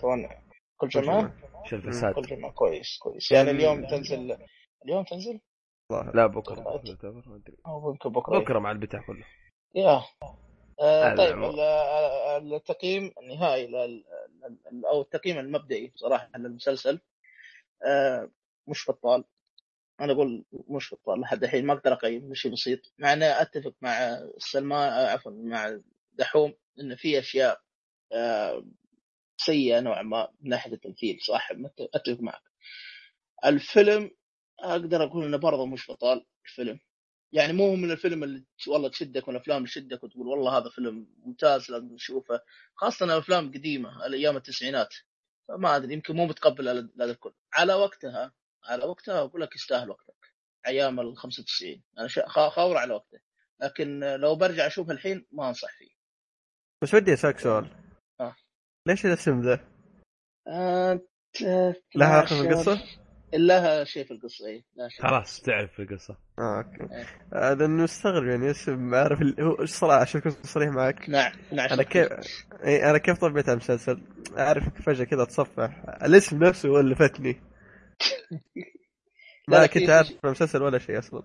كل 0.78 0.88
جمعة؟ 0.88 1.32
شو 1.64 1.76
الفساد. 1.76 2.14
كل 2.14 2.22
جمعة 2.22 2.52
كويس 2.52 2.98
كويس. 2.98 3.32
يعني 3.32 3.50
اليوم 3.50 3.86
تنزل 3.86 4.38
اليوم 4.84 5.04
تنزل؟ 5.04 5.40
لا 6.14 6.26
بكرة 6.26 6.54
طيب. 6.54 6.64
ما 6.64 7.36
أدري. 7.36 7.56
أو 7.66 7.90
يمكن 7.90 8.08
بكرة. 8.08 8.38
بكرة 8.38 8.58
مع 8.58 8.70
البتاع 8.70 9.00
كله. 9.06 9.24
يا. 9.74 10.02
آه 10.80 11.14
طيب 11.14 11.38
التقييم 12.54 13.12
النهائي 13.22 13.66
لل- 13.66 14.04
أو 14.86 15.00
التقييم 15.00 15.38
المبدئي 15.38 15.88
بصراحة 15.88 16.30
للمسلسل. 16.36 17.00
آه 17.86 18.30
مش 18.68 18.90
بطال. 18.90 19.24
أنا 20.00 20.12
أقول 20.12 20.44
مش 20.68 20.94
بطال 20.94 21.20
لحد 21.20 21.44
الحين 21.44 21.66
ما 21.66 21.72
أقدر 21.72 21.92
أقيم 21.92 22.34
شيء 22.34 22.52
بسيط. 22.52 22.80
مع 22.98 23.12
أني 23.12 23.42
أتفق 23.42 23.74
مع 23.80 24.18
سلمان 24.38 24.92
آه، 24.92 25.10
عفوا 25.12 25.32
مع 25.32 25.78
دحوم 26.12 26.54
انه 26.80 26.96
في 26.96 27.18
أشياء 27.18 27.60
آه 28.12 28.64
سيئة 29.40 29.80
نوعا 29.80 30.02
ما 30.02 30.28
من 30.40 30.50
ناحية 30.50 30.72
التمثيل 30.72 31.18
صح؟ 31.20 31.48
أتفق 31.94 32.20
معك. 32.20 32.42
الفيلم 33.44 34.10
أقدر 34.60 35.04
أقول 35.04 35.24
إنه 35.24 35.36
برضه 35.36 35.66
مش 35.66 35.90
بطال 35.90 36.26
الفيلم. 36.44 36.80
يعني 37.32 37.52
مو 37.52 37.76
من 37.76 37.90
الفيلم 37.90 38.24
اللي 38.24 38.44
والله 38.68 38.88
تشدك 38.88 39.28
من 39.28 39.36
الافلام 39.36 39.56
اللي 39.56 39.68
تشدك 39.68 40.04
وتقول 40.04 40.26
والله 40.26 40.58
هذا 40.58 40.70
فيلم 40.70 41.06
ممتاز 41.18 41.70
لازم 41.70 41.94
نشوفه. 41.94 42.40
خاصة 42.74 43.06
الأفلام 43.06 43.48
قديمة 43.48 44.06
الأيام 44.06 44.36
التسعينات. 44.36 44.94
فما 45.48 45.76
أدري 45.76 45.94
يمكن 45.94 46.16
مو 46.16 46.26
متقبل 46.26 46.64
لدى 46.64 47.04
الكل. 47.04 47.32
على 47.52 47.74
وقتها 47.74 48.32
على 48.64 48.84
وقتها 48.84 49.20
أقول 49.20 49.42
لك 49.42 49.56
يستاهل 49.56 49.90
وقتك. 49.90 50.34
أيام 50.66 51.00
ال 51.00 51.16
95 51.16 51.82
أنا 51.98 52.08
خاور 52.48 52.76
على 52.76 52.94
وقته. 52.94 53.18
لكن 53.60 54.00
لو 54.00 54.36
برجع 54.36 54.66
اشوفه 54.66 54.92
الحين 54.92 55.26
ما 55.32 55.48
أنصح 55.48 55.78
فيه. 55.78 55.90
بس 56.82 56.94
ودي 56.94 57.12
أسألك 57.12 57.38
سؤال. 57.38 57.87
ليش 58.88 59.06
الاسم 59.06 59.40
ذا؟ 59.40 59.60
آه، 60.48 61.00
لها 61.96 62.08
علاقة 62.08 62.42
بالقصة؟ 62.42 62.82
لها 63.34 63.84
شيء 63.84 64.04
في 64.04 64.10
القصة 64.10 64.46
اي 64.46 64.64
خلاص 65.00 65.40
تعرف 65.40 65.80
القصة. 65.80 66.16
آه 66.38 66.56
أوكي. 66.58 66.94
إيه. 66.94 67.06
آه، 67.32 67.54
لأنه 67.54 67.82
مستغرب 67.82 68.26
يعني 68.28 68.50
اسم 68.50 68.94
عارف 68.94 69.20
ال- 69.22 69.40
هو 69.40 69.64
صراحة 69.66 70.00
عشان 70.00 70.20
اكون 70.20 70.32
صريح 70.32 70.68
معك. 70.68 71.08
نعم 71.10 71.32
نعم 71.52 71.68
أنا 71.68 71.82
كيف 71.82 72.08
اي 72.64 72.90
أنا 72.90 72.98
كيف 72.98 73.18
طبيت 73.18 73.44
على 73.48 73.52
المسلسل؟ 73.52 74.00
أعرف 74.38 74.82
فجأة 74.82 75.04
كذا 75.04 75.22
اتصفح 75.22 75.84
الاسم 76.02 76.44
نفسه 76.44 76.68
هو 76.68 76.80
اللي 76.80 76.94
فتني. 76.94 77.40
ما 79.48 79.66
في- 79.66 79.80
كنت 79.80 79.90
عارف 79.90 80.12
المسلسل 80.24 80.62
ولا 80.62 80.78
شيء 80.78 80.98
أصلا. 80.98 81.22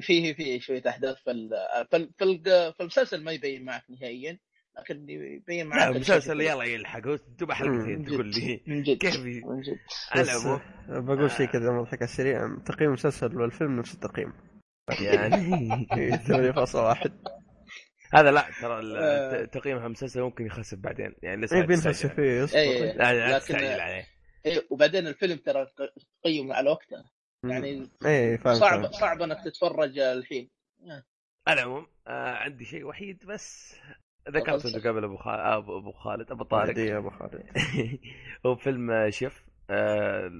فيه 0.00 0.34
فيه 0.34 0.60
شوية 0.60 0.82
أحداث 0.88 1.16
في 1.16 1.30
ال- 1.30 1.50
في 1.90 1.96
ال- 1.96 2.10
في 2.18 2.24
ال- 2.24 2.42
في 2.74 2.80
المسلسل 2.80 3.24
ما 3.24 3.32
يبين 3.32 3.64
معك 3.64 3.82
نهائيا. 3.90 4.38
لكن 4.78 5.08
يبين 5.08 5.66
معك 5.66 5.96
المسلسل 5.96 6.40
يلا 6.40 6.64
يلحق 6.64 7.00
تبع 7.38 7.54
حلقتين 7.54 8.04
تقول 8.04 8.26
لي 8.26 8.60
من 8.66 8.82
جد 8.82 8.98
كيف 8.98 9.16
من 9.20 9.60
جد. 9.60 9.78
آه، 10.16 10.60
بقول 11.00 11.30
شيء 11.30 11.46
كذا 11.46 11.70
مضحك 11.72 11.94
على 12.02 12.04
السريع. 12.10 12.56
تقييم 12.66 12.88
المسلسل 12.88 13.36
والفيلم 13.40 13.78
نفس 13.78 13.94
التقييم. 13.94 14.32
يعني. 15.00 15.86
8.1 16.26 17.10
هذا 18.14 18.30
لا 18.30 18.46
ترى 18.60 18.98
آه. 18.98 19.44
ت- 19.44 19.54
تقييم 19.54 19.76
المسلسل 19.76 20.20
ممكن 20.20 20.46
يخسف 20.46 20.78
بعدين. 20.78 21.14
يعني 21.22 21.40
لسه 21.42 21.56
اي 21.56 21.60
لا 21.60 21.66
بينفس 21.66 21.84
تستعجل. 21.84 22.14
فيه 22.16 22.44
اصبر 22.44 22.58
إيه. 22.58 22.92
لا 22.92 23.12
لا 23.12 23.28
لكن- 23.36 23.38
تستعجل 23.44 23.80
عليه. 23.80 24.06
إيه 24.46 24.66
وبعدين 24.70 25.06
الفيلم 25.06 25.36
ترى 25.36 25.66
تقيم 26.22 26.52
على 26.52 26.70
وقته. 26.70 27.04
يعني 27.44 27.90
اي 28.06 28.38
فاهم 28.38 28.54
صعب. 28.54 28.92
صعب 28.92 29.22
إنك 29.22 29.44
تتفرج 29.44 29.98
الحين. 29.98 30.50
على 31.46 31.60
العموم 31.62 31.86
آه 32.06 32.34
عندي 32.34 32.64
شيء 32.64 32.84
وحيد 32.84 33.26
بس. 33.26 33.74
تفضل. 34.26 34.74
انت 34.74 34.86
قبل 34.86 35.04
أبو 35.04 35.16
خالد 35.16 35.40
ابو 35.40 35.78
أبو 35.78 35.92
خالد 35.92 36.30
أبو 36.30 36.44
طارق. 36.44 36.96
أبو 36.96 37.10
خالد. 37.10 37.44
هو 38.46 38.56
فيلم 38.56 38.90
آه، 38.90 39.10
شيف. 39.10 39.44
آه 39.70 40.30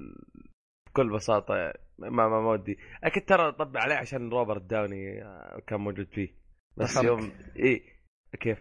بكل 0.89 1.09
بساطة 1.09 1.73
ما 1.97 2.09
ما, 2.09 2.27
ما 2.27 2.51
ودي. 2.51 2.77
أكيد 3.03 3.25
ترى 3.25 3.51
طبع 3.51 3.81
عليه 3.81 3.95
عشان 3.95 4.29
روبرت 4.29 4.61
داوني 4.61 5.23
آه، 5.23 5.61
كان 5.67 5.79
موجود 5.79 6.07
فيه. 6.13 6.35
بس 6.77 6.95
ضحك. 6.95 7.03
يوم 7.03 7.31
إيه 7.55 7.83
كيف؟ 8.39 8.59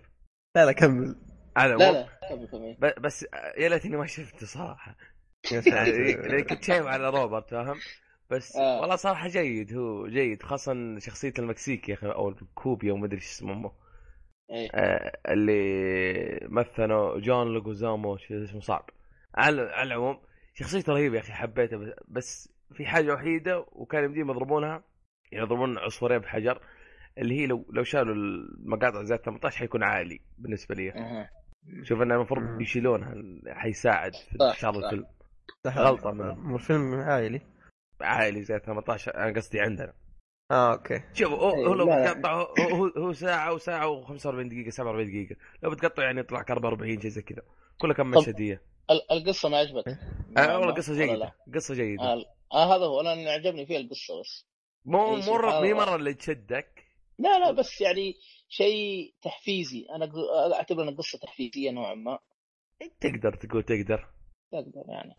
لا 0.56 0.66
لا 0.66 0.72
كمل. 0.72 1.16
على 1.56 1.74
لا 1.74 1.92
لا 1.92 2.08
كمل 2.28 2.46
كمل. 2.46 2.94
بس 3.00 3.26
آه، 3.34 3.60
يا 3.60 3.68
ليتني 3.68 3.96
ما 3.96 4.06
شفته 4.06 4.46
صراحة. 4.46 4.96
يعني. 5.66 6.42
كنت 6.42 6.62
شايف 6.62 6.86
على 6.86 7.10
روبرت 7.10 7.50
فاهم؟ 7.50 7.76
بس 8.30 8.56
آه. 8.56 8.80
والله 8.80 8.96
صراحة 8.96 9.28
جيد 9.28 9.74
هو 9.74 10.08
جيد 10.08 10.42
خاصه 10.42 10.98
شخصية 10.98 11.32
المكسيكي 11.38 11.92
يا 11.92 11.96
أخي 11.96 12.06
أو 12.06 12.28
الكوبي 12.28 12.90
أو 12.90 12.96
ما 12.96 13.06
أدري 13.06 13.16
إيش 13.16 13.26
اسمه. 13.30 13.72
إيه. 14.50 14.68
آه 14.74 15.18
اللي 15.28 16.38
مثلوا 16.48 17.20
جون 17.20 17.46
ليجويزامو 17.54 18.16
شيء 18.16 18.44
اسمه 18.44 18.60
صعب 18.60 18.90
على 19.34 19.62
على 19.62 19.86
العموم 19.94 20.18
شخصيته 20.54 20.92
رهيبة 20.92 21.16
يا 21.16 21.20
أخي 21.20 21.32
حبيته 21.32 21.76
بس- 21.76 21.94
بس 22.08 22.52
في 22.74 22.86
حاجة 22.86 23.12
وحيدة 23.14 23.66
وكان 23.72 24.04
يمديهم 24.04 24.30
يضربونها 24.30 24.84
يضربون 25.32 25.78
عصفورين 25.78 26.18
بحجر 26.18 26.60
اللي 27.18 27.40
هي 27.40 27.46
لو 27.46 27.66
لو 27.72 27.82
شالوا 27.82 28.14
المقاطع 28.14 29.02
زي 29.02 29.16
18 29.16 29.58
حيكون 29.58 29.82
عالي 29.82 30.20
بالنسبة 30.38 30.74
لي. 30.74 30.92
شوف 31.82 32.02
إنه 32.02 32.14
المفروض. 32.14 32.60
يشيلونها 32.60 33.14
حيساعد 33.54 34.12
في 34.14 34.36
انتشار. 34.50 35.94
الفيلم 35.94 36.16
منهم. 36.16 36.48
مو 36.48 36.56
الفيلم 36.56 36.94
عائلي 36.94 37.40
عائلي 38.00 38.42
زي 38.42 38.58
18 38.58 39.14
أنا 39.14 39.32
قصدي 39.36 39.60
عندنا 39.60 39.92
آه 40.50 40.72
أوكي. 40.72 41.02
شوف 41.14 41.32
هو, 41.32 41.54
إيه، 41.54 41.66
هو 41.66 41.74
لو. 41.74 41.86
بتقطع 41.86 42.32
هو, 42.32 42.46
هو, 42.74 42.86
هو 42.86 43.12
ساعة 43.12 43.52
وساعه 43.52 44.04
و45 44.04 44.26
دقيقة 44.48 44.70
47 44.70 45.06
دقيقة. 45.10 45.36
لو 45.62 45.70
بتقطع 45.70 46.02
يعني 46.04 46.20
يطلع 46.20 46.40
لك 46.40 46.50
44 46.50 47.00
شيء 47.00 47.10
زي 47.10 47.22
كذا. 47.22 47.42
كلها 47.80 47.94
كم 47.94 48.10
مشهدية. 48.10 48.62
ال- 48.90 49.12
القصة 49.12 49.48
ما 49.48 49.56
عجبتك 49.56 49.98
آه 50.38 50.58
والله 50.58 50.74
قصة 50.74 50.94
جيدة. 50.94 51.14
لا؟ 51.14 51.32
قصة 51.54 51.74
جيدة. 51.74 52.02
آه, 52.02 52.24
آه 52.52 52.76
هذا 52.76 52.84
هو. 52.84 53.00
أنا 53.00 53.12
اللي 53.12 53.30
عجبني 53.30 53.66
فيها 53.66 53.80
القصة 53.80 54.20
بس. 54.20 54.46
مو 54.84 55.16
إيه، 55.16 55.30
مره 55.32 55.60
مي. 55.60 55.72
مرة 55.74 55.96
اللي 55.96 56.14
تشدك؟ 56.14 56.84
لا 57.18 57.38
لا 57.38 57.50
بس 57.50 57.80
يعني 57.80 58.14
شيء 58.48 59.14
تحفيزي. 59.22 59.86
أنا 59.96 60.12
أعتبر 60.54 60.82
إن 60.82 60.88
القصة 60.88 61.18
تحفيزية 61.18 61.70
نوعا 61.70 61.94
ما. 61.94 62.18
تقدر 63.00 63.34
تقول 63.34 63.62
تقدر. 63.62 64.08
تقدر 64.52 64.82
يعني. 64.88 65.14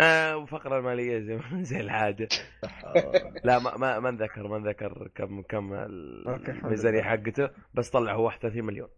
آه 0.00 0.36
وفقرة 0.36 0.78
المالية 0.78 1.18
زي 1.18 1.40
زي 1.70 1.80
العادة 1.80 2.28
آه. 2.64 3.32
لا 3.44 3.58
ما 3.58 3.76
ما 3.76 3.98
ما 4.00 4.10
نذكر 4.10 4.48
ما 4.48 4.58
نذكر 4.58 5.08
كم 5.14 5.42
كم 5.42 5.74
لله. 5.74 7.02
حقته 7.02 7.50
بس 7.74 7.90
طلع 7.90 8.12
هو 8.14 8.24
31 8.24 8.64
مليون 8.64 8.88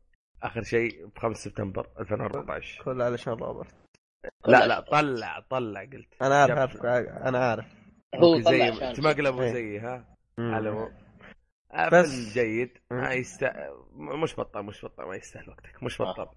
آخر 0.43 0.63
شيء 0.63 1.07
ب 1.07 1.19
5 1.19 1.41
سبتمبر 1.51 1.87
2014 2.01 2.85
كله 2.85 3.05
علشان 3.05 3.33
روبرت 3.33 3.75
لا 4.47 4.67
لا 4.67 4.81
طلع 4.81 5.41
طلع 5.51 5.81
قلت 5.81 6.23
أنا 6.23 6.43
عارف 6.43 6.59
عارف 6.59 6.83
أنا 7.09 7.39
عارف 7.39 7.67
هو 8.15 8.41
طلع 8.41 8.51
زي 8.51 8.93
تمقلبوا 8.95 9.43
إيه. 9.43 9.53
زي 9.53 9.79
ها. 9.79 10.15
على 10.39 10.91
آه، 11.73 11.89
بس- 11.89 12.35
جيد. 12.35 12.79
ما 12.91 13.13
يست... 13.13 13.51
مش 14.23 14.37
بطل 14.41 14.63
مش 14.63 14.85
بطل 14.85 15.05
ما 15.05 15.17
يستاهل 15.17 15.49
وقتك 15.51 15.83
مش 15.83 16.01
آه. 16.01 16.13
بطل 16.13 16.29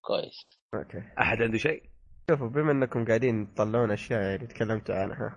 كويس 0.00 0.46
أوكي 0.74 1.02
أحد 1.18 1.42
عنده 1.42 1.58
شيء؟ 1.58 1.82
شوفوا 2.30 2.48
بما 2.48 2.72
إنكم 2.72 3.04
قاعدين 3.04 3.54
تطلعون 3.54 3.90
أشياء 3.90 4.22
يعني 4.22 4.46
تكلمتوا 4.46 4.94
عنها. 4.94 5.36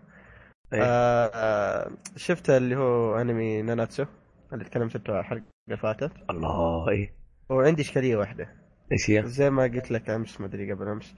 إيه. 0.74 0.84
آه 0.84 1.32
آه 1.34 1.92
شفت 2.16 2.50
اللي 2.50 2.76
هو 2.76 3.16
أنمي 3.16 3.62
ناناتسو؟ 3.62 4.06
اللي 4.54 4.64
تكلمت 4.64 5.10
عنه 5.10 5.20
الحلقة 5.20 5.44
اللي 5.68 5.78
فاتت؟ 5.78 6.12
الله 6.30 6.90
إيه. 6.90 7.14
وعندي 7.50 7.82
إشكالية 7.82 8.16
واحدة. 8.16 8.50
إيش 8.92 9.10
هي؟ 9.10 9.24
زي 9.26 9.50
ما 9.50 9.64
قلت 9.64 9.92
لك 9.92 10.10
أمس 10.10 10.42
ما 10.42 10.48
أدري 10.48 10.74
قبل 10.74 10.88
أمس. 10.88 11.16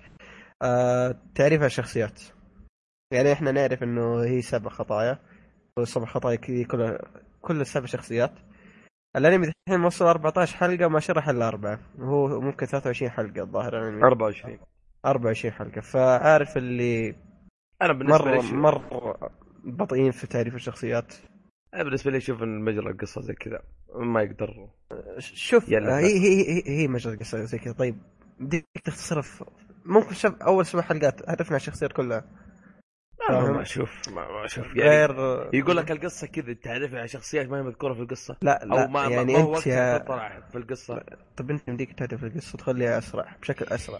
آه 0.61 1.15
تعريف 1.36 1.63
الشخصيات 1.63 2.22
يعني 3.13 3.34
إحنا 3.34 3.51
نعرف 3.51 3.84
إنه 3.84 4.24
هي 4.24 4.41
سبع 4.41 4.69
خطايا 4.69 5.19
والسبع 5.78 6.05
خطايا 6.05 6.36
كلها 6.36 6.99
كل 7.41 7.61
السبع 7.61 7.86
شخصيات. 7.86 8.34
الأنمي 9.15 9.51
الحين 9.67 9.86
وصل 9.86 10.05
14 10.05 10.57
حلقة 10.57 10.88
ما 10.88 10.99
شرح 10.99 11.30
إلا 11.30 11.47
أربعة. 11.47 11.80
وهو 11.99 12.41
ممكن 12.41 12.65
23 12.65 13.11
حلقة 13.11 13.41
الظاهر 13.41 13.80
الأنمي. 13.80 14.03
24 14.03 14.59
24 15.05 15.53
حلقة. 15.53 15.81
فعارف 15.81 16.57
اللي 16.57 17.15
أنا 17.81 17.93
بالنسبة 17.93 18.25
مره 18.25 18.41
لي 18.41 18.53
مرة 18.53 19.31
بطيئين 19.63 20.11
في 20.11 20.27
تعريف 20.27 20.55
الشخصيات. 20.55 21.13
أنا 21.73 21.83
بالنسبة 21.83 22.11
لي 22.11 22.17
أشوف 22.17 22.43
إن 22.43 22.59
مجرى 22.59 22.89
القصة 22.89 23.21
زي 23.21 23.33
كذا. 23.33 23.61
ما 23.95 24.21
يقدر. 24.21 24.69
شوف 25.19 25.69
هي 25.69 25.77
هي 25.77 26.17
هي, 26.17 26.63
هي 26.65 26.87
مجرد 26.87 27.19
قصه 27.19 27.43
زي 27.43 27.57
كذا. 27.57 27.73
طيب 27.73 27.97
بدك 28.39 28.65
تختصرها 28.83 29.21
في 29.21 29.45
ممكن 29.85 30.13
شوف 30.13 30.41
أول 30.41 30.65
سبع 30.65 30.81
حلقات 30.81 31.29
عرفنا 31.29 31.57
الشخصيات 31.57 31.93
كلها. 31.93 32.25
فاهم. 33.27 33.53
ما 33.53 33.61
أشوف 33.61 34.09
ما 34.09 34.45
أشوف. 34.45 34.65
يعني 34.65 34.89
غير 34.89 35.49
يقول 35.53 35.77
لك 35.77 35.91
القصة 35.91 36.27
كذا 36.27 36.53
تعرف 36.53 36.93
على 36.93 37.07
شخصيات 37.07 37.49
ما 37.49 37.57
هي 37.57 37.63
مذكورة 37.63 37.93
في 37.93 37.99
القصة؟ 38.01 38.37
لا 38.41 38.61
لا 38.65 38.83
أو 38.83 38.87
ما 38.87 39.07
يعني 39.07 39.33
ما 39.33 39.39
هو 39.39 39.47
أنت 39.47 39.57
وقتها 39.57 39.93
يا 39.93 39.97
تطلع 39.97 40.39
في 40.51 40.57
القصة. 40.57 41.03
طب 41.37 41.49
أنت 41.49 41.67
يمديك 41.67 41.93
تعرف 41.93 42.23
القصة 42.23 42.57
تخليها 42.57 42.97
أسرع 42.97 43.35
بشكل 43.41 43.65
أسرع. 43.65 43.99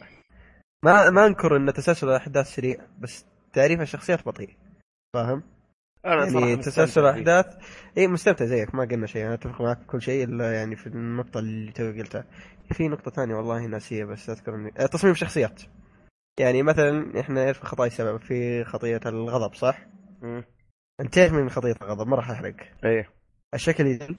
ما 0.86 1.09
ما 1.09 1.25
انكر 1.27 1.57
ان 1.57 1.73
تسلسل 1.73 2.09
الأحداث 2.09 2.55
سريع 2.55 2.77
بس 2.99 3.25
تعريف 3.53 3.82
الشخصيات 3.82 4.25
بطيء 4.25 4.57
فاهم؟ 5.13 5.43
أنا 6.05 6.25
يعني 6.25 6.55
تسلسل. 6.57 7.01
الأحداث 7.01 7.57
اي 7.97 8.07
مستمتع 8.07 8.45
زيك 8.45 8.75
ما 8.75 8.86
قلنا 8.86 9.07
شيء 9.07 9.25
أنا 9.25 9.34
أتفق 9.34 9.61
معك 9.61 9.86
كل 9.86 10.01
شيء 10.01 10.23
إلا 10.23 10.53
يعني 10.53 10.75
في 10.75 10.88
النقطة 10.88 11.39
اللي 11.39 11.71
توي 11.71 12.01
قلتها 12.01 12.25
في 12.71 12.88
نقطة 12.88 13.11
ثانية 13.11 13.36
والله 13.36 13.65
ناسيه 13.65 14.05
بس 14.05 14.29
أذكر 14.29 14.55
اني 14.55 14.73
آه، 14.77 14.86
تصميم 14.86 15.13
الشخصيات 15.13 15.61
يعني 16.39 16.63
مثلا 16.63 17.19
إحنا 17.19 17.43
نعرف 17.43 17.63
خطايا 17.63 17.89
سبب 17.89 18.21
في 18.21 18.63
خطيه 18.63 18.99
الغضب 19.05 19.53
صح؟ 19.53 19.88
مم. 20.21 20.43
أنت 21.01 21.13
تعرف 21.13 21.34
من 21.34 21.49
خطيه 21.49 21.75
الغضب 21.82 22.07
ما 22.07 22.15
راح 22.15 22.32
أحرق 22.32 22.55
إيه 22.86 23.09
الشكل 23.53 23.88
يدل 23.88 24.15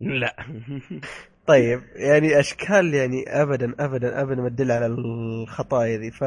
لا 0.00 0.36
طيب 1.46 1.82
يعني 1.94 2.40
أشكال 2.40 2.94
يعني 2.94 3.42
ابدا 3.42 3.74
ابدا 3.80 4.22
ابدا 4.22 4.42
ما 4.42 4.48
تدل 4.48 4.72
على 4.72 4.86
الخطايا 4.86 5.98
ذي 5.98 6.10
ف 6.10 6.24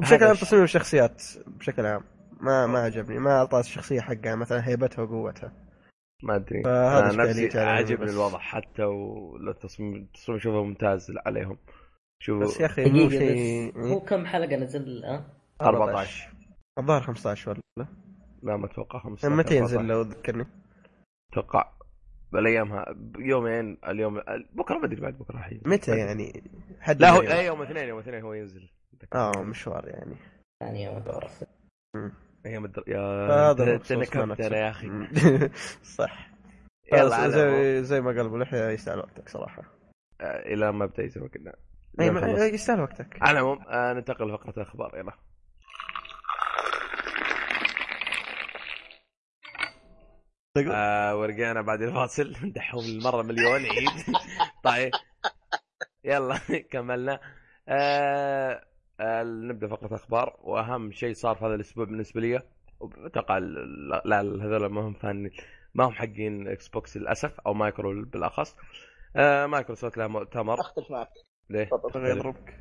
بشكل 0.00 0.24
عام 0.24 0.34
تصميم 0.34 0.62
الشخصيات 0.62 1.22
بشكل 1.46 1.86
عام 1.86 2.02
ما 2.40 2.66
ما 2.66 2.78
عجبني 2.78 3.18
ما 3.18 3.38
أعطى 3.38 3.60
الشخصية 3.60 4.00
حقها 4.00 4.34
مثلا 4.34 4.68
هيبتها 4.68 5.02
وقوتها. 5.02 5.52
ما 6.22 6.36
أدري. 6.36 6.62
فهذا 6.62 7.10
أنا 7.10 7.24
نفسي 7.24 7.58
عاجبني. 7.58 8.10
الوضع 8.10 8.38
حتى 8.38 8.82
ولو 8.82 9.50
التصميم 9.50 9.94
التصميم 9.94 10.38
اشوفه 10.38 10.62
ممتاز 10.64 11.12
عليهم. 11.26 11.58
شوف 12.22 12.42
بس 12.42 12.60
يا 12.60 12.66
أخي 12.66 12.84
مو 12.84 13.10
شيء 13.10 13.78
هو 13.78 14.00
كم 14.00 14.26
حلقة 14.26 14.56
نزل 14.56 14.82
الآن؟ 14.82 15.24
14 15.62 16.32
الظاهر 16.78 17.02
15 17.02 17.50
ولا؟ 17.50 17.88
لا 18.42 18.56
ما 18.56 18.66
أتوقع 18.66 18.98
15 18.98 19.36
متى 19.36 19.56
ينزل. 19.56 19.86
لو 19.86 20.02
تذكرني 20.02 20.46
أتوقع 21.32 21.75
بالايامها 22.36 22.86
بيومين 22.96 23.78
اليوم 23.88 24.20
بكرة 24.52 24.78
ما 24.78 24.84
أدري 24.86 25.00
بعد 25.00 25.18
بكرة 25.18 25.36
الحين 25.36 25.60
متى 25.66 25.98
يعني؟ 25.98 26.42
حد 26.80 27.00
لا 27.00 27.10
هو. 27.10 27.20
أي 27.20 27.46
يوم 27.46 27.62
اثنين 27.62 27.88
يوم 27.88 27.98
اثنين 27.98 28.22
هو 28.22 28.32
ينزل. 28.32 28.68
آه 29.14 29.32
مشوار 29.42 29.88
يعني. 29.88 30.14
ثاني 30.60 30.82
يوم 30.84 30.96
الدورة 30.96 31.30
أيام 32.46 32.64
الدر... 32.64 32.84
يا 32.86 33.00
هذا 33.50 33.74
انت 33.74 33.92
مخصوص 33.92 33.92
نكبت 33.92 34.16
نفسه. 34.16 34.46
أنا 34.46 34.56
يا 34.58 34.70
أخي. 34.70 34.88
صح. 35.98 36.30
يلا 36.92 37.28
زي 37.28 37.82
زي 37.84 38.00
ما 38.00 38.10
قال 38.10 38.20
أبو 38.26 38.36
لحية 38.38 38.68
يستاهل 38.68 38.98
وقتك 38.98 39.28
صراحة. 39.28 39.62
إلى 40.22 40.72
ما 40.72 40.86
بدا 40.86 41.06
زي 41.06 41.20
ما 41.20 41.28
قلنا 41.34 41.54
أي 42.00 42.08
إلى 42.08 42.10
ما- 42.14 42.20
نخلص. 42.20 42.40
يستاهل 42.42 42.80
وقتك. 42.80 43.18
على 43.22 43.38
العموم 43.38 43.58
آه، 43.68 43.92
ننتقل 43.92 44.28
لفقرة 44.28 44.54
الأخبار. 44.56 44.96
يلا. 44.98 45.12
آه 50.58 51.16
ورجعنا 51.16 51.62
بعد 51.62 51.82
الفاصل. 51.82 52.32
ندحهم 52.44 52.84
المرة 52.84 53.22
مليون 53.22 53.60
عيد. 53.66 54.16
طيب. 54.64 54.92
يلا 56.04 56.38
كملنا. 56.72 57.20
آه 57.68 58.64
آه 59.00 59.22
نبدأ 59.22 59.68
فقره 59.68 59.96
أخبار. 59.96 60.36
وأهم 60.40 60.92
شيء 60.92 61.14
صار 61.14 61.36
في 61.36 61.44
هذا 61.44 61.54
الأسبوع 61.54 61.84
بالنسبة 61.84 62.20
لي 62.20 62.42
أتوقع 63.06 63.38
ال- 63.38 63.88
لا 63.88 64.02
لا، 64.04 64.20
هذول 64.44 64.66
ما 64.66 64.80
هم 64.80 64.94
fan 64.94 65.30
ما 65.74 65.84
هم 65.84 65.92
حقين 65.92 66.48
Xbox 66.48 66.96
للأسف 66.96 67.40
أو 67.40 67.54
مايكرو 67.54 68.04
بالأخص. 68.04 68.56
آه 69.16 69.46
مايكروسوفت 69.46 69.96
لها 69.96 70.06
مؤتمر. 70.06 70.60
أختلف 70.60 70.90
معك. 70.90 71.08
ليه؟ 71.50 71.64
تفضل. 71.64 71.90
بغى 72.00 72.10
يضربك 72.10 72.54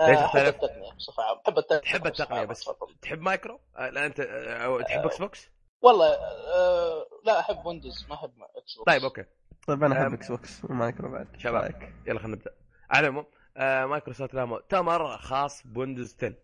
ليش 0.00 0.18
آه،؟ 0.18 0.48
التقنيه 0.48 0.92
بصفة 0.96 1.22
عامة. 1.22 1.40
احب 1.46 1.58
التقنية. 1.58 1.80
تحب 1.80 2.06
التقنية 2.06 2.44
بس. 2.44 2.70
تحب 3.02 3.20
مايكرو؟ 3.20 3.60
آه 3.76 3.90
لا 3.90 4.06
أنت 4.06 4.20
آه 4.20 4.64
أو 4.64 4.80
تحب 4.80 5.04
إكس 5.06 5.18
بوكس؟ 5.18 5.50
والله 5.86 6.06
آه 6.54 7.06
لا 7.24 7.40
أحب 7.40 7.66
ويندوز 7.66 8.06
ما 8.08 8.14
أحب 8.14 8.30
Xbox 8.56 8.86
طيب 8.86 9.02
أوكي 9.02 9.24
طيب 9.66 9.84
أنا 9.84 10.02
أحب. 10.02 10.12
إكس 10.12 10.30
بوكس 10.30 10.64
ومايكرو 10.64 11.10
بعد 11.12 11.28
شباب. 11.38 11.54
رأيك؟ 11.54 11.92
يلا 12.06 12.18
خلينا 12.18 12.36
نبدأ 12.36 12.50
على 12.90 13.06
العموم 13.06 13.24
آه 13.56 13.86
مايكروسوفت 13.86 14.34
لها 14.34 14.44
مؤتمر 14.44 15.16
خاص 15.18 15.66
بويندوز 15.66 16.16
10 16.18 16.34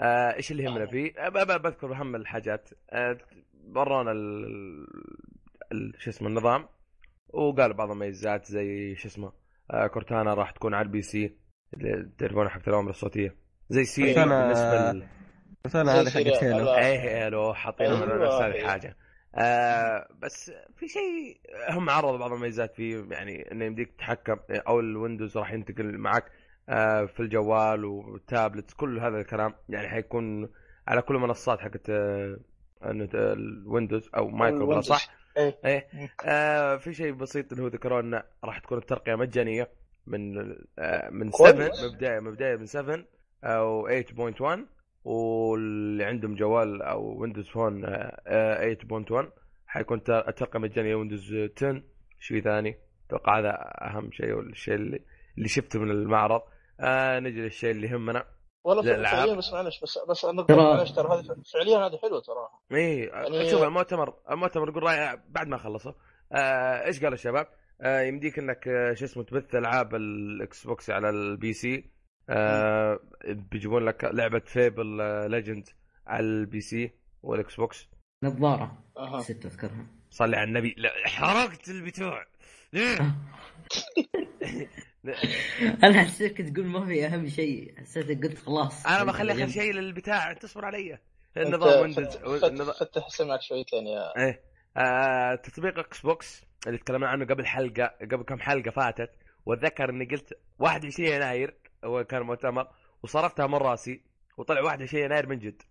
آه 0.00 0.34
إيش 0.36 0.50
اللي 0.50 0.64
يهمنا 0.64 0.86
فيه؟ 0.86 1.12
آه، 1.18 1.28
ب- 1.28 1.38
ب- 1.38 1.62
بذكر 1.62 1.92
أهم 1.94 2.16
الحاجات 2.16 2.70
آه 2.90 3.18
ورونا 3.76 4.12
شو 5.98 6.10
اسمه 6.10 6.28
النظام 6.28 6.68
وقال 7.28 7.72
بعض 7.74 7.90
المميزات 7.90 8.44
زي 8.46 8.94
شو 8.96 9.08
اسمه 9.08 9.32
آه 9.70 9.86
كورتانا 9.86 10.34
راح 10.34 10.50
تكون 10.50 10.74
على 10.74 10.86
ال 10.86 11.02
PC 11.02 11.36
اللي 11.74 12.10
تعرفون 12.18 12.48
حق 12.48 12.60
الأوامر 12.68 12.90
الصوتية 12.90 13.36
زي 13.68 13.84
سيري 13.84 14.14
كورتانا- 14.14 14.42
بالنسبة. 14.42 15.08
بس 15.64 15.76
أنا 15.76 15.92
زي 15.92 16.00
هذه 16.00 16.08
Siri 16.08 16.23
يا 16.23 16.27
ال. 16.27 16.34
حقت 16.34 16.44
هيلو. 16.44 16.74
إيه 16.74 17.28
لو 17.28 17.54
حاطين 17.54 17.86
أيوة، 17.86 18.24
نفس 18.24 18.34
هذه 18.34 18.44
أيوة. 18.44 18.56
الحاجة 18.56 18.96
آه 19.34 20.08
بس 20.18 20.52
في 20.76 20.88
شيء 20.88 21.40
هم 21.70 21.90
عرضوا 21.90 22.18
بعض 22.18 22.32
المميزات 22.32 22.74
فيه 22.74 23.04
يعني 23.10 23.52
إنه 23.52 23.64
يمديك 23.64 23.92
تتحكم 23.92 24.36
أو 24.50 24.80
الويندوز 24.80 25.36
راح 25.36 25.52
ينتقل 25.52 25.98
معك 25.98 26.24
آه 26.68 27.04
في 27.04 27.20
الجوال 27.20 27.84
والتابلت 27.84 28.70
كل 28.76 28.98
هذا 28.98 29.20
الكلام 29.20 29.54
يعني 29.68 29.88
حيكون 29.88 30.48
على 30.88 31.02
كل 31.02 31.14
المنصات 31.14 31.60
حقت 31.60 31.90
آه 31.90 32.38
الويندوز 32.82 34.10
أو 34.16 34.28
مايكرو. 34.28 34.80
صح 34.80 35.08
إيه 35.36 35.58
إيه 35.64 35.88
آه 36.24 36.76
في 36.76 36.94
شيء 36.94 37.12
بسيط 37.12 37.52
اللي 37.52 37.64
هو 37.64 37.68
ذكروا 37.68 38.00
إنه 38.00 38.22
راح 38.44 38.58
تكون 38.58 38.78
الترقية 38.78 39.14
مجانية 39.14 39.68
من 40.06 40.38
آه 40.78 41.10
من 41.10 41.30
7 41.30 41.52
كويس. 41.52 41.84
مبدئيا 41.84 42.20
مبدئيا 42.20 42.56
من 42.56 42.66
7 42.66 42.98
أو 43.44 43.88
8.1 43.88 44.58
واللي 45.04 46.04
عندهم 46.04 46.34
جوال 46.34 46.82
أو 46.82 47.20
Windows 47.20 47.48
Phone 47.48 47.84
آه، 47.84 48.20
آه، 48.26 48.74
8.1 48.74 49.32
حيكون 49.66 50.02
تر- 50.02 50.28
الترقيه 50.28 50.58
مجانية 50.58 50.94
ويندوز 50.94 51.34
10 51.56 51.82
شيء 52.20 52.42
ثاني. 52.42 52.78
أتوقع 53.06 53.38
هذا 53.38 53.50
أهم 53.82 54.10
شيء 54.12 54.32
والشيء 54.32 54.74
اللي 54.74 55.00
اللي 55.38 55.48
شفته 55.48 55.80
من 55.80 55.90
المعرض. 55.90 56.40
آه 56.80 57.18
نجي 57.20 57.40
للشيء 57.40 57.70
اللي 57.70 57.86
يهمنا. 57.86 58.24
والله. 58.64 58.82
فعليا 59.04 59.34
بس 59.34 59.52
معلش 59.52 59.80
بس 59.82 59.98
بس 60.08 60.24
معلش 60.24 60.90
ترى 60.92 61.08
هذه 61.08 61.24
فعليا 61.54 61.78
هذه 61.86 61.96
حلوة 62.02 62.20
صراحة 62.20 62.62
إيه 62.72 63.08
يعني- 63.08 63.50
شوف 63.50 63.62
المؤتمر 63.62 64.14
المؤتمر 64.30 64.68
يقول 64.68 64.82
راي 64.82 65.18
بعد 65.28 65.48
ما 65.48 65.56
خلصوا. 65.56 65.92
آه 66.32 66.84
إيش 66.86 66.98
قالوا 67.00 67.14
الشباب؟ 67.14 67.46
آه 67.80 68.00
يمديك 68.00 68.38
إنك 68.38 68.68
آه 68.68 68.94
شو 68.94 69.04
اسمه 69.04 69.22
تبث 69.22 69.54
ألعاب 69.54 69.94
ال 69.94 70.66
Xbox 70.66 70.90
على 70.90 71.10
ال 71.10 71.52
PC 71.52 71.90
آه 72.30 73.00
بيجيبون 73.24 73.84
لك 73.84 74.04
لعبة 74.04 74.38
Fable 74.38 74.86
Legends 75.30 75.68
على 76.06 76.26
ال 76.26 76.60
PC 76.60 76.90
وال 77.22 77.56
Xbox 77.56 77.88
نظارة. 78.24 78.84
أها. 78.98 79.18
نسيت 79.18 79.46
أذكرها. 79.46 79.86
صلي 80.10 80.36
على 80.36 80.48
النبي. 80.48 80.74
لا 80.78 80.90
حرقت 81.04 81.68
البتوع. 81.68 82.26
ليه؟ 82.72 82.98
أنا 85.84 86.02
حسيتك 86.02 86.50
تقول 86.50 86.66
ما 86.66 86.86
في 86.86 87.06
أهم 87.06 87.28
شيء. 87.28 87.74
حسيتك 87.80 88.24
قلت 88.24 88.38
خلاص. 88.38 88.86
أنا 88.86 89.04
بخلي 89.04 89.32
أخر. 89.32 89.48
شيء 89.48 89.72
للبتاع. 89.72 90.32
تصبر 90.32 90.64
علي. 90.64 90.98
النظام 91.36 91.80
Windows 92.26 92.70
فتح 92.70 93.08
سمعك 93.08 93.42
شويتين 93.42 93.86
يا 93.86 94.16
إيه. 94.16 94.40
آه 94.76 95.34
تطبيق 95.34 95.78
Xbox 95.78 96.44
اللي 96.66 96.78
تكلمنا 96.78 97.08
عنه 97.08 97.24
قبل 97.24 97.46
حلقه 97.46 97.86
قبل 98.00 98.22
كم 98.22 98.38
حلقة 98.38 98.70
فاتت. 98.70 99.10
وأتذكر 99.46 99.90
إني 99.90 100.04
قلت 100.04 100.38
21 100.58 101.08
يناير. 101.08 101.54
هو 101.84 102.04
كان 102.04 102.22
مؤتمر 102.22 102.68
وصرفتها 103.02 103.46
من 103.46 103.54
راسي 103.54 104.02
وطلع 104.36 104.60
21 104.60 105.04
يناير 105.04 105.28
من 105.28 105.38
جد. 105.38 105.62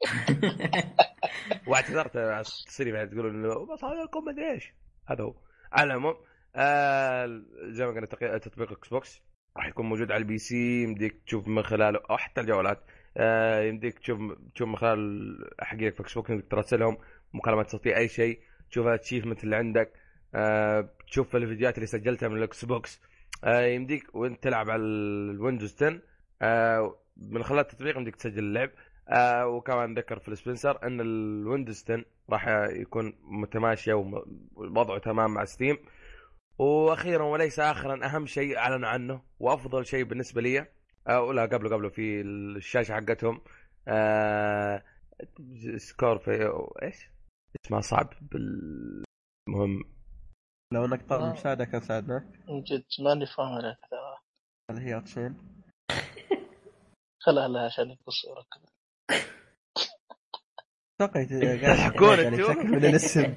واعتذرت 1.66 2.16
على 2.16 2.40
التصريح 2.40 2.94
يعني 2.94 3.10
تقولون 3.10 3.34
إنه 3.34 3.66
بس 3.66 3.84
هذا 3.84 4.02
لكم 4.04 4.24
ما 4.24 4.32
أدري 4.32 4.50
إيش. 4.50 4.72
هذا 5.06 5.24
هو. 5.24 5.34
على 5.72 5.86
العموم 5.86 6.14
آه 6.56 7.42
زي 7.62 7.86
ما 7.86 7.90
قلنا 7.90 8.06
تطبيق 8.38 8.72
Xbox 8.72 9.22
راح 9.56 9.66
يكون 9.66 9.86
موجود 9.86 10.12
على 10.12 10.22
ال 10.22 10.38
PC 10.38 10.82
يمديك 10.82 11.22
تشوف 11.26 11.48
من 11.48 11.62
خلاله 11.62 12.00
أو 12.10 12.16
حتى 12.16 12.40
الجوالات 12.40 12.84
آه 13.16 13.62
يمديك 13.62 13.98
تشوف 13.98 14.18
تشوف 14.54 14.68
من 14.68 14.76
خلال 14.76 15.50
حقيقة 15.60 15.94
في 15.94 16.02
Xbox 16.02 16.30
انك 16.30 16.50
تراسلهم 16.50 16.98
مكالمات 17.34 17.70
صوتية 17.70 17.96
أي 17.96 18.08
شيء 18.08 18.40
تشوف 18.70 18.86
ال 18.86 18.91
achievement 18.91 19.44
اللي 19.44 19.56
عندك 19.56 19.92
آه 20.34 20.88
تشوف 21.06 21.36
الفيديوهات 21.36 21.74
اللي 21.74 21.86
سجلتها 21.86 22.28
من 22.28 22.36
ال 22.36 22.64
Xbox 22.64 23.00
يمديك 23.46 24.14
وانت 24.14 24.42
تلعب 24.42 24.70
على 24.70 24.82
ال 24.82 24.93
Windows 24.93 25.74
10 25.74 26.00
آه 26.42 26.96
من 27.16 27.42
خلال 27.42 27.60
التطبيق 27.60 27.96
يمديك 27.96 28.16
تسجل 28.16 28.38
اللعب. 28.38 28.70
آه 29.08 29.46
وكمان 29.46 29.94
ذكر 29.94 30.18
فيل 30.18 30.28
سبنسر 30.28 30.86
إن 30.86 31.00
ال 31.00 31.10
Windows 31.10 31.84
10 31.84 32.04
راح 32.30 32.48
يكون 32.70 33.12
متماشية 33.22 33.94
ووضعه 33.94 34.98
تمام 34.98 35.34
مع 35.34 35.44
Steam 35.44 35.78
وأخيرا 36.58 37.24
وليس 37.24 37.60
اخرا 37.60 38.06
أهم 38.06 38.26
شيء 38.26 38.58
أعلنوا 38.58 38.88
عنه 38.88 39.22
وأفضل 39.40 39.86
شيء 39.86 40.04
بالنسبة 40.04 40.40
لي 40.40 40.66
آه 41.08 41.22
ولا 41.22 41.42
قبله 41.42 41.70
قبله 41.70 41.88
في 41.88 42.20
الشاشة 42.20 42.92
حقتهم. 42.94 43.40
آه 43.88 44.82
سكور 45.76 46.18
في 46.18 46.52
إيش؟ 46.82 47.08
اسمها 47.66 47.80
صعب 47.80 48.12
بالمهم 48.22 49.84
لو 50.72 50.84
إنك 50.84 51.08
طالب 51.08 51.22
آه. 51.22 51.32
مساعدة 51.32 51.64
كان 51.64 51.80
ساعدناك 51.80 52.24
من 52.48 52.62
جد 52.62 52.84
ماني 53.04 53.26
فاهم 53.26 53.52
عليك 53.52 53.78
هذه 54.70 54.86
هي 54.88 54.94
أوتشين. 54.94 55.36
خلها 57.24 57.48
لها 57.48 57.64
عشان 57.64 57.90
يقص 57.90 58.22
كذا 58.52 58.70
أتوقع 61.00 61.20
أنتم؟ 61.20 62.36
تأكد 62.36 62.64
من 62.64 62.84
الاسم. 62.84 63.34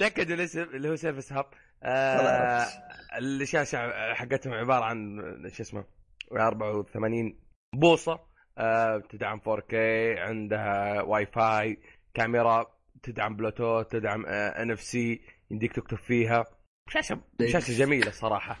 تاكدوا 0.00 0.34
الاسم 0.34 0.62
اللي 0.62 0.88
هو 0.88 0.96
سيرفس 0.96 1.32
هاب 1.32 1.46
آه 1.82 2.66
الشاشة 3.18 4.14
حقتهم 4.14 4.52
عبارة 4.54 4.84
عن 4.84 5.18
شو 5.48 5.62
اسمه 5.62 5.84
84 6.32 7.40
بوصة. 7.74 8.20
آه 8.58 9.02
تدعم 9.10 9.40
4K 9.40 9.74
عندها 10.18 11.02
واي 11.02 11.26
فاي 11.26 11.78
كاميرا 12.14 12.66
تدعم 13.02 13.36
بلوتوث 13.36 13.86
تدعم 13.86 14.26
NFC 14.26 15.35
يمديك 15.50 15.72
تكتب 15.72 15.96
فيها. 15.96 16.44
شاشه 16.88 17.20
شاشه 17.46 17.78
جميله 17.78 18.10
صراحة 18.10 18.58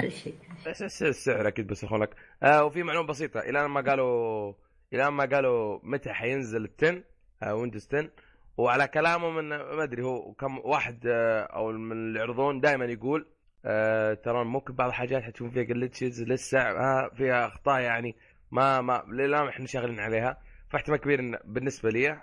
كل 0.00 0.12
شيء. 0.12 0.34
بس 0.66 0.82
الس- 0.82 1.02
السعر 1.02 1.48
أكيد 1.48 1.66
بيصرخون 1.66 2.02
لك 2.02 2.16
آه 2.42 2.64
وفي 2.64 2.82
معلومة 2.82 3.06
بسيطة. 3.08 3.40
إلى 3.40 3.68
ما 3.68 3.80
قالوا 3.80 4.52
إلى 4.92 5.10
ما 5.10 5.24
قالوا 5.24 5.78
متى 5.82 6.12
حينزل 6.12 6.64
ال 6.64 6.70
10 6.82 7.02
آه 7.42 7.54
Windows 7.54 7.86
10 7.88 8.10
وعلى 8.56 8.88
كلامهم 8.88 9.38
ان 9.38 9.48
ما 9.48 9.82
أدري 9.82 10.02
هو 10.02 10.32
كم 10.32 10.58
واحد 10.58 11.06
آه 11.06 11.40
أو 11.42 11.72
من 11.72 11.92
اللي 11.92 12.18
يعرضون 12.18 12.60
دائما 12.60 12.84
يقول 12.84 13.26
آه 13.64 14.14
ترى 14.14 14.44
ممكن 14.44 14.74
بعض 14.74 14.88
الحاجات 14.88 15.22
حتشوفون 15.22 15.50
فيها 15.54 15.62
glitches 15.62 16.22
لسه 16.22 16.58
آه 16.60 17.10
فيها 17.16 17.46
أخطاء 17.46 17.80
يعني 17.80 18.16
ما 18.50 18.80
ما 18.80 19.04
للان 19.08 19.48
إحنا 19.48 19.66
شغالين 19.66 20.00
عليها. 20.00 20.42
فاحتمال 20.70 20.98
كبير 20.98 21.20
إن 21.20 21.38
بالنسبة 21.44 21.90
لي 21.90 22.10
آه، 22.10 22.16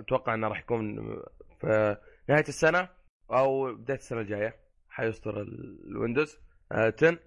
أتوقع 0.00 0.34
إنه 0.34 0.48
راح 0.48 0.58
يكون 0.60 0.96
في 1.60 1.96
نهاية 2.28 2.44
السنة. 2.48 2.88
أو 3.32 3.74
بداية 3.74 3.98
السنة 3.98 4.20
الجاية 4.20 4.56
حيصدر 4.88 5.40
ال- 5.42 5.86
ال 5.86 5.93
Windows 5.93 6.38
آه 6.72 6.92
10 6.98 7.18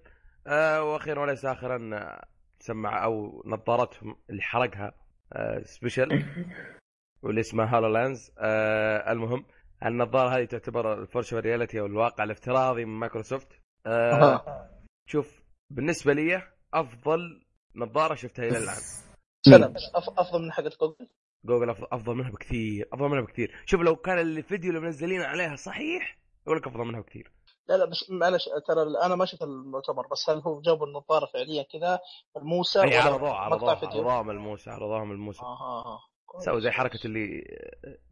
آه 0.46 0.82
وأخيرا 0.82 1.20
وليس 1.22 1.44
اخرا 1.44 1.90
آه، 1.94 2.24
سمع 2.60 3.04
أو 3.04 3.42
نظارتهم 3.46 4.16
اللي 4.30 4.42
حرقها 4.42 4.94
آه 5.32 5.62
Special 5.62 6.08
واللي 7.22 7.40
اسمها 7.40 7.66
HoloLens 7.76 8.30
آه 8.38 9.12
المهم 9.12 9.44
النظارة 9.84 10.28
هذه 10.36 10.44
تعتبر 10.44 11.02
ال 11.02 11.07
virtual 11.07 11.40
reality 11.40 11.80
أو 11.80 11.86
الواقع 11.86 12.24
الافتراضي 12.24 12.84
من 12.84 12.98
مايكروسوفت. 13.00 13.48
آه. 13.86 14.70
شوف 15.06 15.42
بالنسبة 15.70 16.12
لي 16.12 16.42
أفضل 16.74 17.44
نظارة 17.76 18.14
شفتها 18.14 18.48
إلى 18.48 18.58
الآن. 18.58 18.76
سلام. 19.50 19.72
بس 19.72 19.82
أف- 19.82 20.18
أفضل 20.18 20.42
من 20.42 20.52
حقت 20.52 20.80
جوجل؟ 20.80 21.08
جوجل 21.44 21.70
أفضل 21.70 22.14
منها 22.14 22.30
بكثير 22.30 22.88
أفضل 22.92 23.08
منها 23.08 23.20
بكثير. 23.20 23.62
شوف 23.66 23.80
لو 23.80 23.96
كان 23.96 24.18
الفيديو 24.18 24.70
اللي 24.70 24.80
منزلين 24.80 25.22
عليها 25.22 25.56
صحيح 25.56 26.18
أقول 26.46 26.58
لك 26.58 26.66
أفضل 26.66 26.84
منها 26.84 27.00
بكثير. 27.00 27.32
لا 27.68 27.76
لا 27.76 27.84
بس 27.84 28.10
معلش 28.10 28.44
ترى 28.68 28.82
أنا 29.06 29.14
ما 29.14 29.24
شفت 29.24 29.42
المؤتمر 29.42 30.06
بس 30.06 30.30
هل 30.30 30.38
هو 30.38 30.60
جابوا 30.60 30.86
النظارة 30.86 31.26
فعليا 31.26 31.62
كذا؟ 31.62 32.00
ملموسه 32.36 32.82
اي 32.82 32.98
عرضوها 32.98 33.32
عرضوها؟ 33.32 33.76
عرضوها 33.76 34.22
ملموسه 34.22 34.72
عرضوها 34.72 35.04
ملموسه 35.04 35.42
أها 35.42 35.82
أها 35.86 36.00
كويس. 36.26 36.44
سووا 36.44 36.60
زي 36.60 36.70
حركة 36.70 37.00
اللي 37.04 37.44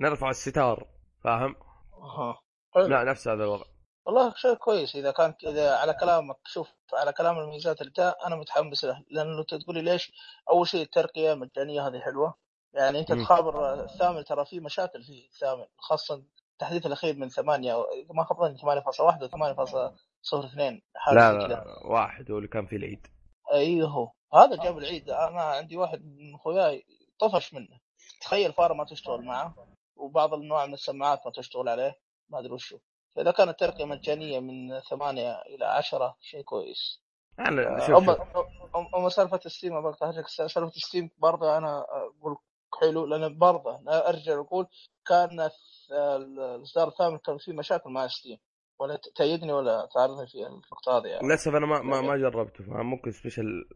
نرفع 0.01 0.31
الستار 0.31 0.87
فاهم؟ 1.25 1.57
أها 2.03 2.43
حلو. 2.75 2.87
لا 2.87 3.05
نفس 3.05 3.29
هذا 3.29 3.45
الوضع. 3.45 3.65
والله 4.07 4.35
شيء 4.37 4.55
كويس. 4.55 4.97
إذا 4.97 5.11
كان 5.11 5.35
اذا 5.47 5.77
على 5.77 5.95
كلامك 5.95 6.37
شوف 6.47 6.69
على 6.93 7.13
كلام 7.13 7.39
الميزات 7.39 7.83
اللي 7.83 8.15
أنا 8.27 8.37
متحمس 8.37 8.85
له. 8.85 9.05
لأنه 9.11 9.45
تقول 9.45 9.77
لي 9.77 9.83
ليش 9.83 10.13
أول 10.51 10.69
شيء 10.69 10.83
الترقية 10.83 11.35
مجانية 11.35 11.87
هذه 11.89 12.01
حلوة. 12.01 12.35
يعني 12.75 12.99
أنت. 12.99 13.13
تخابر 13.13 13.85
الثامن 13.85 14.25
ترى 14.25 14.45
في 14.45 14.61
مشاكل 14.61 15.03
فيه 15.03 15.27
الثامن 15.27 15.65
خاصة 15.79 16.23
التحديث 16.53 16.87
الأخير 16.87 17.17
من 17.17 17.29
8 17.29 17.73
اذا 17.73 18.13
ما 18.15 18.25
خاب 18.25 18.39
ظني 18.39 18.59
8.1 18.59 19.23
و 19.23 19.29
8.02 19.29 20.81
حاجة 20.97 21.15
لا 21.15 21.33
كذا. 21.33 21.49
لا 21.49 21.87
واحد 21.87 22.31
هو 22.31 22.37
اللي 22.37 22.49
كان 22.49 22.67
في 22.67 22.77
العيد. 22.77 23.07
أيوه 23.53 23.89
هو. 23.89 24.13
هذا 24.35 24.63
جاب 24.65 24.79
العيد. 24.79 25.11
أنا 25.11 25.43
عندي 25.43 25.77
واحد 25.77 26.05
من 26.05 26.35
اخوياي 26.35 26.87
طفش 27.19 27.55
منه. 27.55 27.81
تخيل 28.21 28.53
فارة 28.53 28.75
ما 28.75 28.85
تشتغل 28.85 29.25
معه 29.25 29.55
وبعض 29.97 30.35
الانواع 30.35 30.67
من 30.67 30.75
السماعات 30.75 31.21
ما 31.27 31.33
تشتغل 31.33 31.69
عليه 31.69 31.99
ما 32.29 32.39
أدري 32.39 32.53
وشو. 32.53 32.79
فإذا 33.17 33.31
كانت 33.31 33.51
الترقيه 33.51 33.85
مجانية 33.85 34.41
من 34.41 34.81
ثمانية 34.81 35.43
إلى 35.43 35.65
عشرة 35.65 36.17
شيء 36.21 36.43
كويس. 36.43 37.03
أنا 37.39 37.87
شوف 37.87 37.97
أما 37.97 38.15
شوف. 38.15 38.47
اما 38.95 39.09
سالفة 39.09 39.41
Steam 39.47 39.77
أبغى 39.77 39.91
أقطعك. 39.91 40.29
سالفة 40.29 40.71
Steam 40.71 41.11
برضه 41.19 41.59
أنا 41.59 41.87
أقول 41.89 42.37
حلو 42.81 43.07
لأن 43.07 43.39
برضه 43.39 43.79
أنا 43.81 44.09
أرجع 44.09 44.41
أقول 44.41 44.67
كان 45.07 45.49
الإصدار 45.93 46.89
الثامن 46.89 47.19
كان 47.19 47.39
فيه 47.39 47.53
مشاكل 47.53 47.91
مع 47.91 48.07
Steam 48.09 48.39
ولا 48.81 48.99
تأيدني 49.17 49.53
ولا 49.53 49.89
تعرضني 49.95 50.27
في 50.27 50.47
النقطة 50.47 50.99
هذه 50.99 51.07
يعني. 51.07 51.27
للأسف 51.27 51.55
أنا 51.55 51.67
ما 51.67 51.83
ما, 51.83 52.01
ما 52.01 52.17
جربته. 52.17 52.65
فاهم 52.65 52.87
ممكن 52.91 53.11
سبيشل 53.11 53.69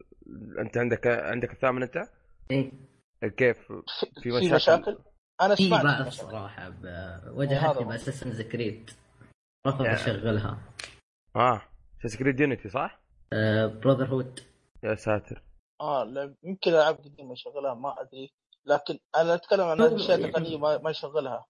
أنت 0.59 0.77
عندك 0.77 1.07
عندك 1.07 1.51
الثامن 1.53 1.83
أنت؟ 1.83 1.97
إيه. 2.51 2.71
كيف؟ 3.37 3.57
في 3.71 4.21
في 4.21 4.29
مشاكل, 4.29 4.55
مشاكل؟ 4.55 4.97
أنا 5.41 5.55
في 5.55 5.67
سمعت 5.67 5.83
بعض 5.85 6.01
في 6.01 6.07
مشاكل. 6.07 6.27
الصراحه 6.27 6.69
ب- 6.69 6.85
هذا 6.85 7.31
واجهتني 7.31 7.85
هو. 7.85 7.89
باساسن 7.89 8.43
كريد 8.43 8.89
رفض 9.67 9.81
يعني- 9.81 9.95
أشغلها. 9.97 10.57
آه 11.35 11.61
سكريد 12.05 12.39
يونيتي 12.39 12.69
صح؟ 12.69 12.99
براذر 13.81 14.05
هود 14.05 14.39
يا 14.83 14.95
ساتر. 14.95 15.43
آه 15.81 16.03
لا 16.03 16.35
يمكن 16.43 16.71
العاب 16.71 16.95
قديمه 16.95 17.31
يشغلها 17.33 17.73
ما 17.73 18.01
أدري. 18.01 18.33
لكن 18.67 18.99
أنا 19.15 19.33
أتكلم 19.33 19.61
عن 19.61 19.81
اشياء 19.81 20.31
تقنيه 20.31 20.57
ما, 20.57 20.77
ما 20.77 20.89
يشغلها. 20.89 21.45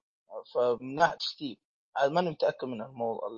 فمن 0.54 0.96
ناحيه 0.96 1.56
أنا 2.00 2.10
ماني 2.10 2.30
متأكد 2.30 2.68
من 2.68 2.82
الموضوع 2.82 3.30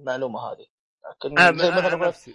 المعلومة 0.00 0.40
هذه. 0.40 0.66
لكن 1.10 1.58
زي 1.58 1.70
مثلا 1.70 1.96
نفسي. 1.96 2.34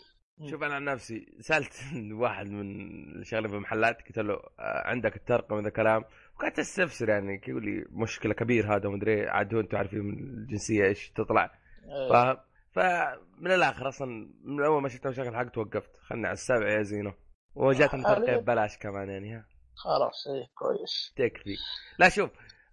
شوف 0.50 0.64
أنا 0.64 0.76
عن 0.76 0.84
نفسي 0.84 1.38
سألت 1.40 1.74
واحد 2.22 2.46
من 2.46 3.24
شغالين 3.24 3.50
في 3.50 3.56
المحلات 3.56 4.02
قلت 4.08 4.20
له 4.20 4.34
آه، 4.34 4.88
عندك 4.88 5.16
الترقم 5.16 5.58
هذا 5.58 5.70
كلام؟ 5.70 6.04
وقعدت 6.36 6.60
أستفسر 6.60 7.10
يعني 7.10 7.42
يقول 7.48 7.66
لي 7.66 7.86
مشكلة 7.90 8.34
كبير 8.34 8.76
هذا 8.76 8.88
ومدري 8.88 9.30
عاد 9.30 9.54
هو 9.54 9.60
أنتم 9.60 9.78
عارفين 9.78 10.00
من 10.00 10.14
الجنسية 10.14 10.86
إيش 10.86 11.10
تطلع. 11.10 11.52
إيه. 11.86 12.10
فاهم؟ 12.10 12.38
فمن 12.72 13.52
الآخر 13.52 13.88
أصلا 13.88 14.30
من 14.44 14.64
أول 14.64 14.82
ما 14.82 14.90
شفت 14.90 15.06
المشاكل 15.06 15.36
حقته 15.36 15.62
وقفت. 15.62 15.98
خلني 15.98 16.28
على 16.28 16.34
السابع 16.34 16.70
يا 16.70 16.82
زينو. 16.82 17.14
وجاتني 17.56 18.06
آه، 18.06 18.14
ترقيه 18.14 18.32
ليه؟ 18.32 18.38
ببلاش 18.38 18.78
كمان 18.78 19.10
يعني 19.10 19.36
ها. 19.36 19.51
خلاص 19.84 20.28
إيه 20.28 20.48
كويس. 20.56 21.14
تكفي. 21.16 21.56
لا 22.00 22.10
شوف 22.10 22.30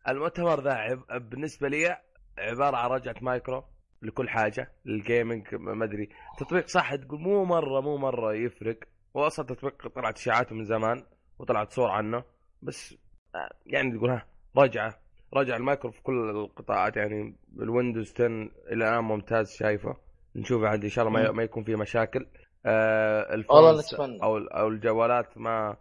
المؤتمر 0.08 0.60
ذا 0.60 0.72
عب... 0.72 1.30
بالنسبة 1.30 1.68
لي 1.68 1.96
عبارة 2.38 2.76
عن 2.76 2.90
رجعة 2.90 3.14
مايكرو 3.20 3.64
لكل 4.02 4.28
حاجة 4.28 4.72
لل 4.84 5.02
gaming 5.02 5.54
ما 5.54 5.84
أدري. 5.84 6.08
تطبيق 6.38 6.66
صح 6.68 6.94
تقول 6.94 7.20
مو 7.20 7.44
مرة 7.44 7.80
مو 7.80 7.96
مرة 7.96 8.34
يفرق. 8.34 8.78
واصلا 9.14 9.46
تطبيق 9.46 9.88
طلعت 9.88 10.16
اشاعاته 10.18 10.54
من 10.54 10.64
زمان 10.64 11.04
وطلعت 11.38 11.72
صور 11.72 11.90
عنه 11.90 12.24
بس 12.62 12.94
آه، 13.34 13.50
يعني 13.66 13.98
تقول 13.98 14.10
ها 14.10 14.26
رجعة. 14.56 14.98
رجع 15.34 15.56
المايكرو 15.56 15.90
في 15.90 16.02
كل 16.02 16.30
القطاعات 16.30 16.96
يعني 16.96 17.36
ال 17.58 17.65
Windows 17.65 18.12
10 18.14 18.26
إلى 18.26 18.50
الآن 18.72 19.04
ممتاز 19.04 19.56
شايفه. 19.56 19.96
نشوف 20.36 20.64
عاد 20.64 20.82
إن 20.84 20.88
شاء 20.90 21.08
الله 21.08 21.32
ما, 21.32 21.42
يكون 21.42 21.64
فيه 21.64 21.76
مشاكل. 21.76 22.26
آه 22.66 23.36
نتمنى. 23.36 24.22
أو 24.22 24.38
أو 24.38 24.68
الجوالات 24.68 25.38
ما 25.38 25.76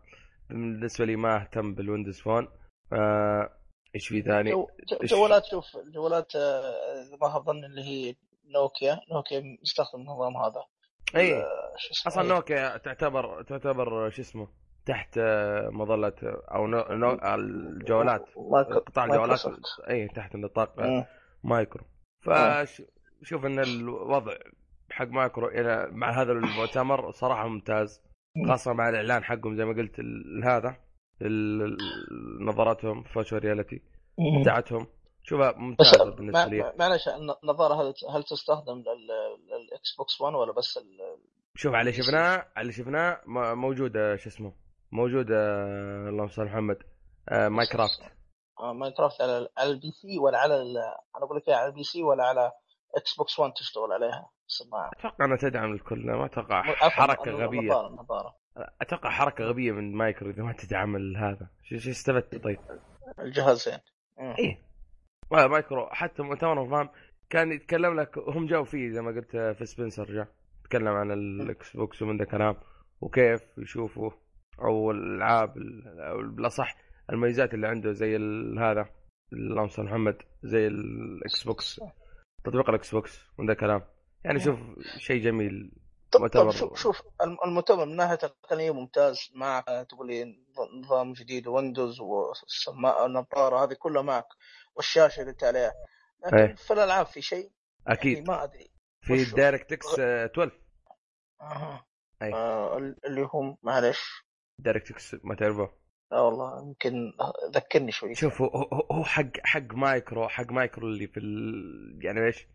بالنسبة 0.49 1.05
لي 1.05 1.15
ما 1.15 1.41
أهتم 1.41 1.73
بال 1.73 1.84
Windows 1.84 2.19
Phone 2.19 2.47
آه 2.93 3.49
إيش 3.95 4.07
في 4.07 4.21
ثاني؟ 4.21 4.65
جوالات 5.03 5.45
شوف 5.45 5.65
الجوالات 5.87 6.35
آه، 6.35 7.01
اذا 7.07 7.17
ما 7.21 7.29
خاب 7.29 7.45
ظني 7.45 7.65
اللي 7.65 7.81
هي 7.81 8.15
نوكيا. 8.45 8.99
نوكيا 9.11 9.57
مستخدم 9.61 10.01
النظام 10.01 10.37
هذا. 10.37 10.63
إي 11.15 11.35
آه، 11.35 11.75
أصلا. 12.07 12.23
نوكيا 12.23 12.77
تعتبر 12.77 13.41
تعتبر 13.43 14.09
شو 14.09 14.21
اسمه 14.21 14.47
تحت 14.85 15.17
آه، 15.17 15.69
مظلة 15.69 16.13
أو 16.23 16.67
نو... 16.67 16.83
نو... 16.89 17.19
الجوالات. 17.35 18.25
قطاع 18.85 19.05
الجوالات. 19.05 19.41
إي 19.89 20.07
تحت 20.07 20.35
نطاق. 20.35 20.75
مايكرو. 21.43 21.85
فشوف 22.21 23.45
إن 23.45 23.59
الوضع 23.59 24.33
حق 24.91 25.07
مايكرو 25.07 25.47
إلى 25.47 25.87
مع 25.91 26.21
هذا 26.21 26.31
المؤتمر 26.31 27.11
صراحة 27.11 27.47
ممتاز. 27.47 28.06
خاصة 28.47 28.73
مع 28.73 28.89
الإعلان 28.89 29.23
حقهم 29.23 29.55
زي 29.55 29.65
ما 29.65 29.73
قلت 29.73 29.99
ال- 29.99 30.43
هذا 30.45 30.75
نظاراتهم 32.41 33.03
virtual 33.03 33.43
reality. 33.43 33.81
بتاعتهم 34.41 34.87
شوفها 35.23 35.51
ممتازة 35.51 36.15
بالنسبة 36.15 36.45
لي. 36.45 36.59
مع- 36.59 36.73
معلش 36.79 37.07
النظارة 37.43 37.73
هل 37.81 37.93
هل 38.15 38.23
تستخدم 38.23 38.73
لل- 38.77 39.37
لل 39.47 39.95
Xbox 39.97 40.21
1 40.21 40.35
ولا 40.35 40.51
بس 40.53 40.77
ال- 40.77 41.17
شوف 41.55 41.73
على 41.73 41.81
اللي 41.89 42.03
شفناه 42.03 42.35
على 42.55 42.61
اللي 42.61 42.71
شفناه 42.73 43.21
موجوده 43.55 44.15
شو 44.15 44.29
اسمه 44.29 44.53
موجوده 44.91 45.35
اللهم 46.09 46.27
صل 46.27 46.41
على 46.41 46.51
محمد 46.51 46.77
آه، 47.29 47.47
Minecraft 47.49 47.99
آه، 48.59 48.73
Minecraft 48.73 49.21
على 49.21 49.47
ال 49.63 49.91
PC 49.91 50.19
ولا 50.19 50.37
على 50.37 50.55
ال- 50.61 50.77
أنا 51.15 51.25
أقول 51.25 51.37
لك 51.37 51.49
على 51.49 51.67
ال 51.69 51.83
PC 51.83 52.03
ولا 52.03 52.23
على 52.23 52.51
Xbox 52.97 53.39
1 53.39 53.53
تشتغل 53.53 53.91
عليها. 53.93 54.29
السماعه 54.47 54.91
أتوقع 54.99 55.25
أنها 55.25 55.37
تدعم 55.37 55.73
الكل 55.73 56.05
ما 56.11 56.25
أتوقع 56.25 56.61
حركة 56.89 57.31
غبية. 57.31 57.59
النظاره 57.59 57.87
النظاره 57.87 58.35
أتوقع 58.81 59.09
حركة 59.09 59.43
غبية 59.43 59.71
من 59.71 59.95
مايكرو 59.95 60.29
إذا 60.29 60.43
ما 60.43 60.53
تدعم 60.53 61.15
هذا. 61.15 61.47
شو 61.63 61.77
شو 61.77 61.89
استفدت؟ 61.89 62.35
طيب؟ 62.43 62.59
الجهازين. 63.19 63.77
إيه. 64.19 64.59
ما- 65.31 65.47
مايكرو 65.47 65.87
حتى 65.89 66.23
مؤتمرهم 66.23 66.69
فاهم 66.69 66.89
كان 67.29 67.51
يتكلم 67.51 67.99
لك 67.99 68.17
هم 68.17 68.45
جاوا 68.45 68.65
فيه 68.65 68.89
زي 68.89 69.01
ما 69.01 69.11
قلت 69.11 69.35
آه، 69.35 69.51
فيل 69.53 69.65
سبنسر 69.65 70.05
جاء 70.13 70.27
تكلم 70.63 70.87
عن 70.87 71.11
ال 71.11 71.77
Xbox 71.77 72.01
ومن 72.01 72.17
ذا 72.17 72.25
كلام 72.25 72.55
وكيف 73.01 73.41
يشوفوا 73.57 74.11
أو 74.61 74.91
الألعاب 74.91 75.57
ال- 75.57 75.99
أو 75.99 76.17
بالأصح 76.31 76.75
الميزات 77.09 77.53
اللي 77.53 77.67
عنده 77.67 77.91
زي 77.91 78.15
هذا 78.59 78.89
اللهم 79.33 79.67
صل 79.67 79.83
محمد 79.83 80.17
زي 80.43 80.67
ال 80.67 81.43
Xbox 81.43 81.81
تطبيق 82.51 82.69
ال 82.69 82.91
Xbox 82.95 83.19
ومن 83.37 83.47
ذا 83.47 83.53
كلام. 83.53 83.81
يعني 84.23 84.39
شوف 84.39 84.59
شيء 84.97 85.23
جميل. 85.23 85.71
طب. 86.11 86.27
طب 86.27 86.51
شوف 86.51 86.79
شوف 86.79 87.01
الم- 87.21 87.37
المؤتمر 87.45 87.85
من 87.85 87.95
ناحية 87.95 88.15
تقنيه 88.15 88.71
ممتاز. 88.71 89.19
معك 89.35 89.65
تقول 89.89 90.07
لي 90.07 90.23
نظ- 90.25 90.85
نظام 90.85 91.13
جديد 91.13 91.47
Windows 91.47 91.99
والسماعة 91.99 93.05
النظاره 93.05 93.63
هذه 93.63 93.73
كلها 93.73 94.01
معك 94.01 94.25
والشاشة 94.75 95.19
اللي 95.19 95.31
انت 95.31 95.43
عليها. 95.43 95.73
لكن 96.25 96.37
إيه. 96.37 96.55
في 96.55 96.73
الألعاب 96.73 97.05
في 97.05 97.21
شيء 97.21 97.37
يعني 97.85 97.99
أكيد 97.99 98.27
ما 98.27 98.43
أدري. 98.43 98.71
في؟ 99.01 99.23
DirectX 99.35 99.99
آه، 99.99 100.25
12 100.25 100.59
أها. 101.41 101.85
أي. 102.21 102.33
آه 102.33 102.77
اللي 102.77 103.27
هم 103.33 103.57
معلش. 103.63 104.23
DirectX 104.59 105.15
ما 105.23 105.35
تعرفه؟ 105.35 105.71
لا 106.11 106.19
والله 106.19 106.67
يمكن 106.67 107.13
ذكرني 107.55 107.91
شوي 107.91 108.15
شوف 108.15 108.41
هو 108.41 108.47
هو- 108.47 108.87
هو 108.91 109.03
حق 109.03 109.31
حق 109.43 109.73
مايكرو 109.73 110.27
حق 110.27 110.51
مايكرو 110.51 110.87
اللي 110.87 111.07
في 111.07 111.19
ال... 111.19 111.99
يعني 112.01 112.25
إيش؟ 112.25 112.47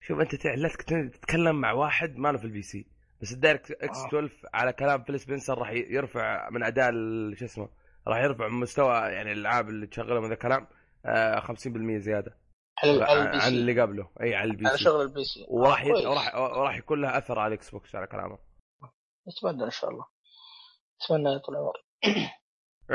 شوف 0.00 0.20
أنت 0.20 0.46
لا 0.46 0.68
تك- 0.68 1.14
تتكلم 1.14 1.60
مع 1.60 1.72
واحد 1.72 2.16
ما 2.16 2.32
له 2.32 2.38
في 2.38 2.44
ال 2.44 2.62
PC 2.62 2.86
بس 3.22 3.32
ال 3.32 3.70
DirectX 3.70 3.98
آه. 3.98 4.06
12 4.08 4.34
على 4.54 4.72
كلام 4.72 5.02
فيل 5.04 5.20
سبنسر 5.20 5.58
راح 5.58 5.70
يرفع 5.70 6.50
من 6.50 6.62
اداء 6.62 6.90
شو 7.34 7.44
اسمه 7.44 7.68
راح 8.08 8.18
يرفع 8.18 8.48
من 8.48 8.60
مستوى 8.60 8.94
يعني 8.94 9.32
الألعاب 9.32 9.68
اللي 9.68 9.86
تشغلها 9.86 10.20
من 10.20 10.28
ذا 10.28 10.34
الكلام 10.34 10.66
آه 11.06 11.40
50% 11.40 11.52
زيادة 11.96 12.38
على 12.82 13.04
على 13.04 13.22
البي 13.22 13.38
عن 13.38 13.52
اللي 13.52 13.80
قبله 13.80 14.10
إي 14.22 14.34
على 14.34 14.50
البي 14.50 14.66
على 14.66 14.76
سي 14.76 14.84
شغل 14.84 15.02
البي 15.02 15.24
سي 15.24 15.46
وراح 15.48 15.80
آه،. 15.80 15.88
كويس. 15.88 16.06
وراح 16.06 16.34
وراح 16.34 16.76
يكون 16.78 17.00
لها 17.00 17.18
أثر 17.18 17.38
على 17.38 17.54
الاكس 17.54 17.70
بوكس 17.70 17.94
على 17.94 18.06
كلامه 18.06 18.38
نتمنى 19.28 19.64
إن 19.64 19.70
شاء 19.70 19.90
الله 19.90 20.06
أتمنى 21.02 21.38
طول 21.38 21.54
العمر 21.54 21.72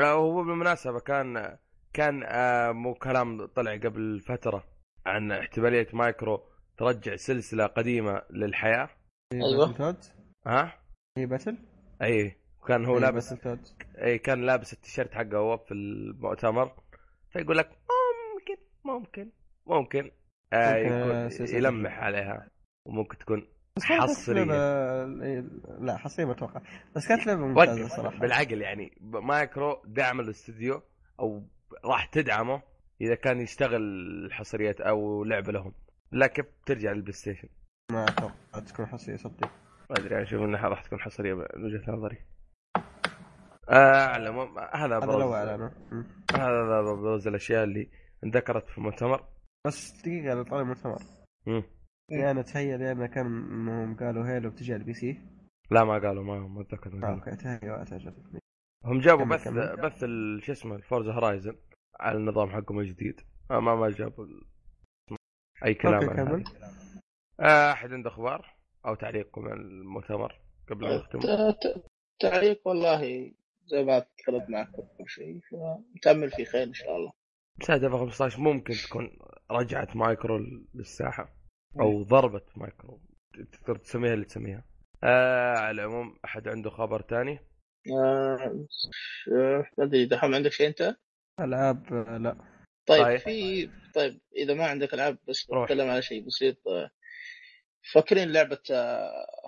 هو 0.06 0.44
بالمناسبة 0.44 1.00
كان 1.00 1.58
كان 1.92 2.22
آه، 2.22 2.72
مو 2.72 2.94
كلام 2.94 3.46
طلع 3.46 3.76
قبل 3.76 4.20
فترة 4.20 4.64
عن 5.06 5.32
احتمالية 5.32 5.88
مايكرو 5.92 6.42
ترجع 6.78 7.16
سلسلة 7.16 7.66
قديمة 7.66 8.22
للحياة. 8.30 8.88
أيوة. 9.32 9.66
باتل 9.66 9.74
تود 9.78 10.04
ها؟ 10.46 10.72
هي 11.18 11.26
باتل 11.26 11.58
أي 12.02 12.36
كان 12.66 12.84
هو 12.84 12.98
لابس 12.98 13.34
أي 13.98 14.18
كان 14.18 14.46
لابس 14.46 14.72
التيشيرت 14.72 15.14
حقه 15.14 15.36
هو 15.36 15.58
في 15.58 15.74
المؤتمر 15.74 16.72
فيقول 17.30 17.58
لك 17.58 17.68
ممكن 17.68 18.62
ممكن 18.84 19.32
ممكن 19.66 20.10
آه 20.52 20.76
يكون 20.76 21.30
سلسلة 21.30 21.56
يلمح 21.56 21.98
عليها 21.98 22.50
وممكن 22.86 23.18
تكون 23.18 23.48
إيه، 25.22 25.44
لا 25.80 25.96
حصريه 25.96 26.26
ما 26.26 26.32
أتوقع 26.32 26.60
بس 26.96 27.08
كانت 27.08 27.26
لعبة 27.26 27.46
ممتازة 27.46 27.88
صراحة. 27.88 28.18
بالعقل 28.18 28.62
يعني. 28.62 28.98
مايكرو 29.00 29.82
دعم 29.86 30.20
الاستوديو 30.20 30.82
أو 31.20 31.42
راح 31.84 32.06
تدعمه 32.06 32.62
إذا 33.00 33.14
كان 33.14 33.40
يشتغل 33.40 33.82
حصريات 34.32 34.80
أو 34.80 35.24
لعبه 35.24 35.52
لهم. 35.52 35.72
لا 36.12 36.26
كيف 36.26 36.46
ترجع 36.66 36.92
لل 36.92 37.12
PlayStation؟ 37.12 37.48
ما 37.92 38.04
أتوقع 38.04 38.60
تكون 38.66 38.86
حصرية 38.86 39.16
صدق 39.16 39.50
ما 39.90 39.96
أدري 39.98 40.14
أنا 40.14 40.22
أشوف 40.22 40.42
إنها 40.42 40.68
راح 40.68 40.82
تكون 40.82 41.00
حصرية 41.00 41.34
من 41.34 41.64
وجهة 41.64 41.90
نظري. 41.90 42.18
آه 43.68 44.06
على 44.06 44.22
العموم 44.22 44.58
هذا 44.58 44.96
هذا 44.96 44.98
أبرز. 44.98 45.34
هذا 46.34 46.82
أبرز 46.82 47.28
الأشياء 47.28 47.64
اللي 47.64 47.90
انذكرت 48.24 48.68
في 48.68 48.78
المؤتمر. 48.78 49.24
بس 49.66 50.00
دقيقة 50.00 50.30
على 50.30 50.44
طاري 50.44 50.62
المؤتمر. 50.62 50.98
يعني 52.08 52.30
أنا 52.30 52.40
أتخيل 52.40 52.80
يعني 52.80 53.08
كان 53.08 53.26
انهم 53.26 53.96
قالوا 53.96 54.26
Halo 54.28 54.50
بتجي 54.50 54.72
على 54.72 54.80
ال 54.80 54.94
PC. 54.94 55.20
لا 55.70 55.84
ما 55.84 55.92
قالوا 55.98 56.24
ما 56.24 56.38
ما 56.48 56.60
أتذكر 56.60 56.90
ما 56.94 57.06
آه، 57.06 57.10
قالوا. 57.10 57.18
أوكي 57.24 57.36
تهيأ 57.36 57.84
تعجب 57.84 58.14
هم 58.84 59.00
جابوا 59.00 59.24
بث. 59.24 59.48
بث 59.48 60.04
ال- 60.04 60.42
شو 60.42 60.52
اسمه 60.52 60.74
ال 60.76 60.82
Forza 60.82 61.12
Horizon 61.12 61.56
على 62.00 62.18
النظام 62.18 62.50
حقهم 62.50 62.78
الجديد. 62.80 63.20
آه 63.50 63.60
ما 63.60 63.74
ما 63.74 63.90
جابوا 63.90 64.26
أي 65.64 65.74
كلام 65.74 66.04
أوكي 66.08 66.20
عن. 66.20 66.44
آه، 67.40 67.72
أحد 67.72 67.92
عنده 67.92 68.10
أخبار 68.10 68.54
أو 68.86 68.94
تعليق 68.94 69.38
من 69.38 69.52
المؤتمر 69.52 70.40
قبل 70.68 70.88
ما 70.88 70.96
نختم 70.96 71.18
تعليق 72.20 72.68
والله 72.68 73.32
زي 73.66 73.84
ما 73.84 73.98
تكلمت 73.98 74.50
معك 74.50 74.70
كل 74.98 75.08
شيء 75.08 75.40
فنكمل 75.40 76.30
في 76.30 76.44
خير 76.44 76.62
إن 76.62 76.72
شاء 76.74 76.96
الله. 76.96 77.12
سنة 77.62 77.88
15 77.90 78.40
ممكن 78.40 78.74
تكون 78.74 79.18
رجعت 79.50 79.96
مايكرو 79.96 80.38
للساحة. 80.74 81.37
أو 81.80 82.02
ضربت 82.02 82.58
مايكرو. 82.58 83.00
تقدر 83.52 83.76
تسميها 83.76 84.14
اللي 84.14 84.24
تسميها. 84.24 84.64
آه 85.04 85.54
على 85.58 85.70
العموم 85.70 86.18
أحد 86.24 86.48
عنده 86.48 86.70
خبر 86.70 87.00
تاني؟ 87.00 87.38
آه، 87.90 88.66
آه، 89.32 89.66
ما 89.78 89.84
أدري 89.84 90.06
دحوم 90.06 90.34
عندك 90.34 90.52
شيء 90.52 90.68
أنت؟ 90.68 90.96
ألعاب 91.40 91.92
آه، 91.92 92.18
لا. 92.18 92.36
طيب, 92.86 93.04
طيب. 93.04 93.18
في 93.18 93.70
طيب 93.94 94.20
إذا 94.36 94.54
ما 94.54 94.66
عندك 94.66 94.94
ألعاب 94.94 95.18
بس 95.28 95.50
روح. 95.50 95.64
بتكلم 95.64 95.90
على 95.90 96.02
شيء 96.02 96.26
بسيط 96.26 96.56
فاكرين 97.92 98.32
لعبة 98.32 98.58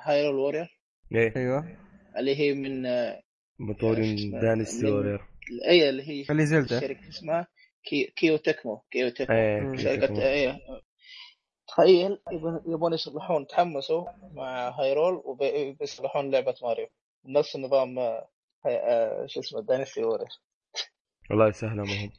Hyrule 0.03 0.35
Warriors 0.35 0.81
إيه. 1.15 1.79
اللي 2.19 2.37
هي 2.37 2.55
من 2.55 2.83
مطورين 3.59 4.41
Dynasty 4.41 4.87
Warriors 4.87 5.21
أي 5.69 5.89
اللي 5.89 6.03
هي 6.09 6.25
اللي 6.31 6.47
Zelda 6.47 6.81
شركة 6.81 7.09
اسمها 7.09 7.47
كي... 7.85 8.13
Koei 8.17 8.37
Tecmo 8.37 8.83
Koei 8.91 9.09
Tecmo. 9.09 9.37
إيه 9.37 9.61
مم. 9.61 9.77
شركة 9.77 10.23
إيه. 10.23 10.61
تخيل 11.71 12.19
يبون 12.33 12.61
يبون 12.67 12.93
يصلحون 12.93 13.47
تحمسوا 13.47 14.05
مع 14.35 14.69
Hyrule 14.69 15.23
وبيصلحون 15.25 16.31
لعبة 16.31 16.55
ماريو. 16.63 16.87
نفس 17.25 17.57
النظام 17.57 17.99
آه، 17.99 18.29
هاي- 18.67 18.77
آه، 18.77 19.27
شو 19.27 19.41
اسمه 19.41 19.61
Dynasty 19.61 20.05
Warriors. 20.05 20.29
الله 21.31 21.49
يسهل 21.49 21.81
امرهم 21.81 22.11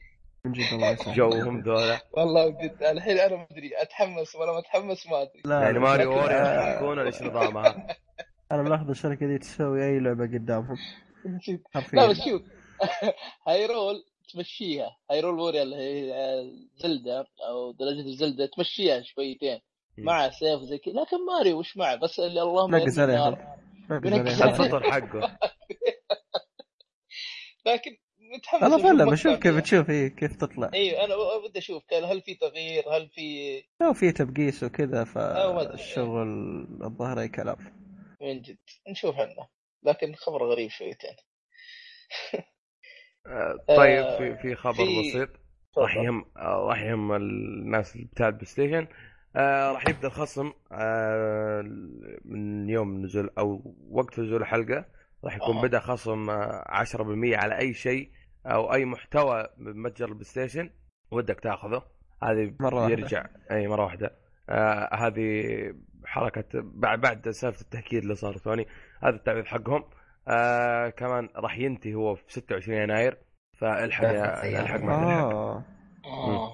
من 0.45 0.51
جد 0.51 0.73
الله 0.73 0.91
يسلمك 0.91 1.15
جوهم 1.17 1.61
ذولا. 1.61 1.99
والله 2.11 2.49
بجد 2.49 2.83
الحين 2.83 3.17
أنا 3.19 3.35
ما 3.35 3.47
أدري 3.51 3.81
أتحمس 3.81 4.35
ولا 4.35 4.51
ما 4.51 4.59
أتحمس 4.59 5.07
ما 5.07 5.21
أدري. 5.21 5.41
لا 5.45 5.61
يعني 5.61 5.79
Mario 5.79 6.11
Warriors 6.11 6.83
ولا 6.83 7.03
إيش 7.03 7.21
نظامها؟ 7.21 7.87
أنا 8.51 8.61
ملاحظ 8.61 8.89
الشركة 8.89 9.25
دي 9.27 9.37
تسوي 9.37 9.85
أي 9.85 9.99
لعبة 9.99 10.23
قدامهم. 10.23 10.77
لا 11.93 12.09
بس 12.09 12.21
شوف. 12.21 12.41
Hyrule 13.47 14.03
تمشيها. 14.33 14.97
Hyrule 15.11 15.39
Warriors 15.39 15.61
اللي 15.61 15.75
هي 15.75 16.13
آه، 16.13 16.51
Zelda 16.75 17.27
أو 17.49 17.71
درجة 17.71 17.99
ال 18.07 18.14
Zelda 18.14 18.45
تمشيها 18.45 19.01
شويتين. 19.01 19.59
مع 19.97 20.29
سيف 20.29 20.61
زي 20.61 20.77
كذا. 20.77 20.93
لكن 20.93 21.25
ماريو 21.25 21.59
وش 21.59 21.77
معه 21.77 21.95
بس 21.95 22.19
اللي 22.19 22.41
اللهم 22.41 22.75
نقز 22.75 22.99
عليها. 22.99 23.57
نقز 23.91 24.41
الفطر 24.41 24.91
حقه. 24.91 25.37
لكن 27.65 27.97
متحمس 28.35 28.63
أنا 28.63 28.77
فعلا 28.77 29.05
بشوف 29.05 29.39
كيف 29.39 29.51
فيها. 29.53 29.61
تشوف 29.61 29.89
إيه 29.89 30.07
كيف 30.07 30.35
تطلع. 30.35 30.71
أيوه 30.73 31.05
أنا 31.05 31.15
ودي 31.15 31.59
أشوف 31.59 31.83
هل 31.93 32.21
في 32.21 32.35
تغيير؟ 32.35 32.83
هل 32.89 33.09
في 33.09 33.63
لو 33.81 33.93
في 33.93 34.11
تبقيس 34.11 34.63
وكذا. 34.63 35.03
فالشغل 35.03 36.27
الظاهر 36.83 37.19
أي 37.19 37.27
كلام. 37.27 37.57
من 38.21 38.41
جد. 38.41 38.57
نشوف 38.87 39.15
عنه. 39.15 39.47
لكن 39.83 40.15
خبر 40.15 40.51
غريب 40.51 40.69
شويتين. 40.69 41.15
طيب 43.68 44.03
آه، 44.06 44.18
في 44.18 44.35
في 44.38 44.56
خبر 44.56 44.73
في- 44.73 44.99
بسيط. 45.10 45.30
راح 45.77 45.95
يهم 45.98 46.26
آه، 46.38 46.68
راح 46.69 46.81
يهم 46.81 47.11
الناس 47.14 47.95
اللي 47.95 48.07
بتاع 48.07 48.27
ال 48.27 48.45
PlayStation. 48.45 48.88
آه، 49.35 49.72
راح 49.72 49.88
يبدأ 49.89 50.07
الخصم 50.07 50.52
آه، 50.72 51.61
من 52.26 52.69
يوم 52.69 53.02
نزول 53.06 53.30
أو 53.38 53.76
وقت 53.89 54.19
نزول 54.19 54.41
الحلقة. 54.41 54.85
راح 55.23 55.35
يكون 55.35 55.57
آه. 55.57 55.61
بدأ 55.61 55.80
خصم 55.80 56.30
آه، 56.30 56.64
10% 56.68 57.38
على 57.38 57.57
أي 57.57 57.73
شيء 57.73 58.10
أو 58.45 58.73
أي 58.73 58.85
محتوى 58.85 59.48
من 59.57 59.81
متجر 59.81 60.06
ال 60.07 60.23
PlayStation 60.25 60.69
ودك 61.11 61.39
تاخذه. 61.39 61.84
هذه 62.23 62.53
مرة 62.60 62.76
واحدة. 62.76 62.91
يرجع 62.93 63.26
أي 63.52 63.68
مرة 63.68 63.84
واحدة. 63.84 64.15
آه 64.49 64.95
هذه 64.95 65.43
حركة 66.06 66.45
بعد 66.53 67.02
بعد 67.02 67.30
سالفة 67.30 67.61
التأكيد 67.61 68.02
اللي 68.02 68.15
صار 68.15 68.38
ثاني 68.38 68.68
هذا 69.03 69.15
التعريف 69.15 69.45
حقهم. 69.48 69.84
آه 70.27 70.89
كمان 70.89 71.30
راح 71.35 71.57
ينتهي 71.57 71.93
هو 71.93 72.15
في 72.15 72.23
26 72.27 72.77
يناير 72.77 73.18
فالحق 73.57 74.03
يا. 74.03 74.61
الحق 74.61 74.80
ما 74.80 74.98
تلحق. 74.98 75.34
آه. 75.34 75.64
آه. 76.06 76.52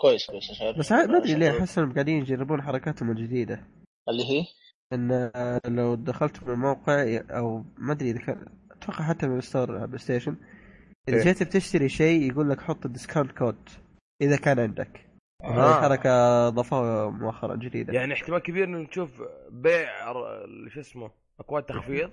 كويس 0.00 0.26
كويس 0.26 0.62
بس 0.78 0.92
ما 0.92 1.16
أدري 1.16 1.34
ليه 1.34 1.58
احس 1.58 1.78
انهم 1.78 1.92
قاعدين 1.92 2.18
يجربون 2.18 2.62
حركاتهم 2.62 3.10
الجديدة. 3.10 3.64
اللي 4.08 4.22
هي؟ 4.24 4.44
إن 4.92 5.30
آه، 5.36 5.60
لو 5.66 5.94
دخلت 5.94 6.42
من 6.42 6.50
الموقع 6.54 7.20
أو 7.30 7.64
ما 7.78 7.92
أدري 7.92 8.10
إذا 8.10 8.18
كان 8.18 8.46
أتوقع 8.70 9.04
حتى 9.04 9.26
من 9.26 9.40
store 9.40 9.86
PlayStation. 9.86 10.36
إذا 11.08 11.16
إيه. 11.16 11.22
جيت 11.24 11.42
بتشتري 11.42 11.88
شيء 11.88 12.30
يقول 12.32 12.50
لك 12.50 12.60
حط 12.60 12.86
ال 12.86 12.91
discount 12.91 13.32
code 13.32 13.68
إذا 14.22 14.36
كان 14.36 14.58
عندك. 14.60 15.00
آه. 15.44 15.46
هذه 15.48 15.80
حركة 15.82 16.48
ضافوها 16.48 17.10
مؤخرا 17.10 17.56
جديدة. 17.56 17.92
يعني 17.92 18.14
احتمال 18.14 18.38
كبير 18.38 18.64
إنه 18.64 18.78
نشوف 18.78 19.22
بيع 19.50 20.12
ر- 20.12 20.68
شو 20.68 20.80
اسمه 20.80 21.10
أكواد 21.40 21.62
تخفيض. 21.62 22.10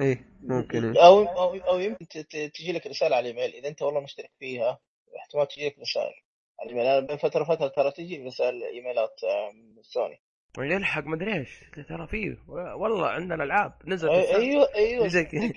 إيه 0.00 0.24
ممكن. 0.42 0.96
إيه. 0.96 1.06
أو 1.06 1.22
أو 1.22 1.54
أو 1.54 1.78
يمكن 1.78 2.08
ت- 2.08 2.18
ت- 2.18 2.50
تجي 2.54 2.72
لك 2.72 2.86
رسالة 2.86 3.16
على 3.16 3.30
الإيميل. 3.30 3.54
إذا 3.54 3.68
أنت 3.68 3.82
والله 3.82 4.00
مشترك 4.00 4.30
فيها 4.38 4.78
احتمال 5.18 5.48
تجي 5.48 5.66
لك 5.68 5.78
رسائل 5.78 6.12
على 6.60 6.70
الإيميل. 6.70 6.86
أنا 6.86 7.06
بين 7.06 7.16
فترة 7.16 7.42
وفترة 7.42 7.68
ترى 7.68 7.90
تجي 7.90 8.24
رسائل 8.26 8.62
إيميلات 8.64 9.14
من 9.54 9.82
سوني. 9.82 10.20
يلحق؟ 10.58 11.04
ما 11.04 11.16
أدري 11.16 11.38
إيش. 11.38 11.64
ترى 11.88 12.06
فيه 12.06 12.36
والله 12.76 13.06
عندنا 13.06 13.44
ألعاب. 13.44 13.72
نزلت. 13.86 14.10
أيوه 14.12 14.74
أيوه 14.74 15.06
زي 15.08 15.24
كذا. 15.24 15.52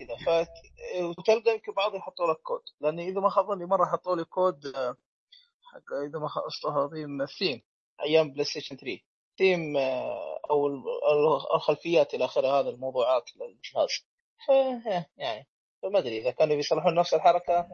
وتلقى 1.02 1.52
يمكن 1.52 1.72
بعض 1.74 1.96
يحطوا 1.96 2.32
لك 2.32 2.38
كود. 2.38 2.62
لأن 2.82 3.00
إذا 3.00 3.20
ما 3.22 3.30
خاب 3.30 3.46
ظني 3.48 3.66
مرة 3.66 3.86
حطوا 3.86 4.16
لي 4.16 4.24
كود 4.26 4.66
آه، 4.66 4.96
حق 5.74 5.94
إذا 6.10 6.20
ما 6.20 6.28
theme 6.94 7.22
ال 7.22 7.27
theme. 7.27 7.62
أيام 8.06 8.32
PlayStation 8.34 8.76
3 8.78 9.00
ثيم 9.38 9.78
آه، 9.78 10.40
أو 10.50 10.68
ال- 10.68 10.74
ال- 11.12 11.56
الخلفيات 11.56 12.14
إلى 12.14 12.26
آخره. 12.26 12.60
هذا 12.60 12.70
الموضوعات 12.70 13.24
للجهاز. 13.36 13.90
ف 14.48 14.50
يعني 15.18 15.48
فما 15.84 16.00
أدري 16.00 16.18
إذا 16.22 16.32
كانوا 16.32 16.56
بيصلحون 16.56 16.96
نفس 16.96 17.14
الحركة 17.14 17.68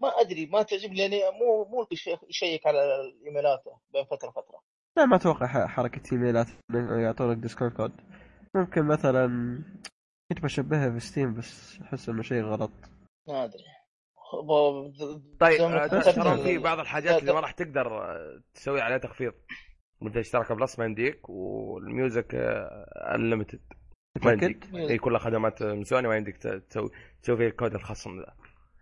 ما 0.00 0.08
أدري 0.20 0.46
ما 0.46 0.62
تعجبني 0.62 0.96
لأني 0.96 1.20
مو 1.30 1.64
مو 1.64 1.86
يش- 1.92 2.10
يشيك 2.28 2.66
على 2.66 3.00
الايميلات 3.00 3.64
بين 3.92 4.04
فترة 4.04 4.28
وفترة. 4.28 4.62
لا 4.96 5.06
ما 5.06 5.16
أتوقع 5.16 5.46
ح- 5.46 5.66
حركة 5.66 6.12
إيميلات 6.12 6.46
يعطونك 6.74 7.36
discount 7.36 7.76
code. 7.76 7.92
ممكن 8.54 8.82
مثلا 8.84 9.26
كنت 10.32 10.42
بشبهها 10.42 10.90
في 10.90 11.00
Steam 11.00 11.34
بس 11.34 11.80
أحس 11.80 12.08
إنه 12.08 12.22
شيء 12.22 12.42
غلط. 12.42 12.70
ما 13.28 13.44
أدري. 13.44 13.64
طيب 15.40 15.60
آه، 15.60 15.86
ترى 15.86 16.42
في 16.42 16.58
بعض 16.58 16.78
الحاجات 16.78 17.20
اللي 17.20 17.32
ما 17.32 17.40
راح 17.40 17.50
تقدر 17.52 18.02
آه، 18.04 18.40
تسوي 18.54 18.80
عليها 18.80 18.98
تخفيض. 18.98 19.32
مثل 20.00 20.18
اشتراك 20.18 20.52
Plus 20.52 20.78
ما 20.78 20.84
يمديك 20.84 21.28
وال 21.30 21.60
Music 21.60 22.34
Unlimited 23.14 23.60
متأكد؟ 24.16 24.76
هي 24.76 24.98
كلها 24.98 25.18
خدمات 25.18 25.62
من 25.62 25.84
سوني 25.84 26.08
ما 26.08 26.16
يمديك 26.16 26.36
ت- 26.36 26.46
تسوي 26.70 26.90
تسوي 27.22 27.36
فيها 27.36 27.50
كود 27.50 27.74
الخصم 27.74 28.18
ذا. 28.20 28.34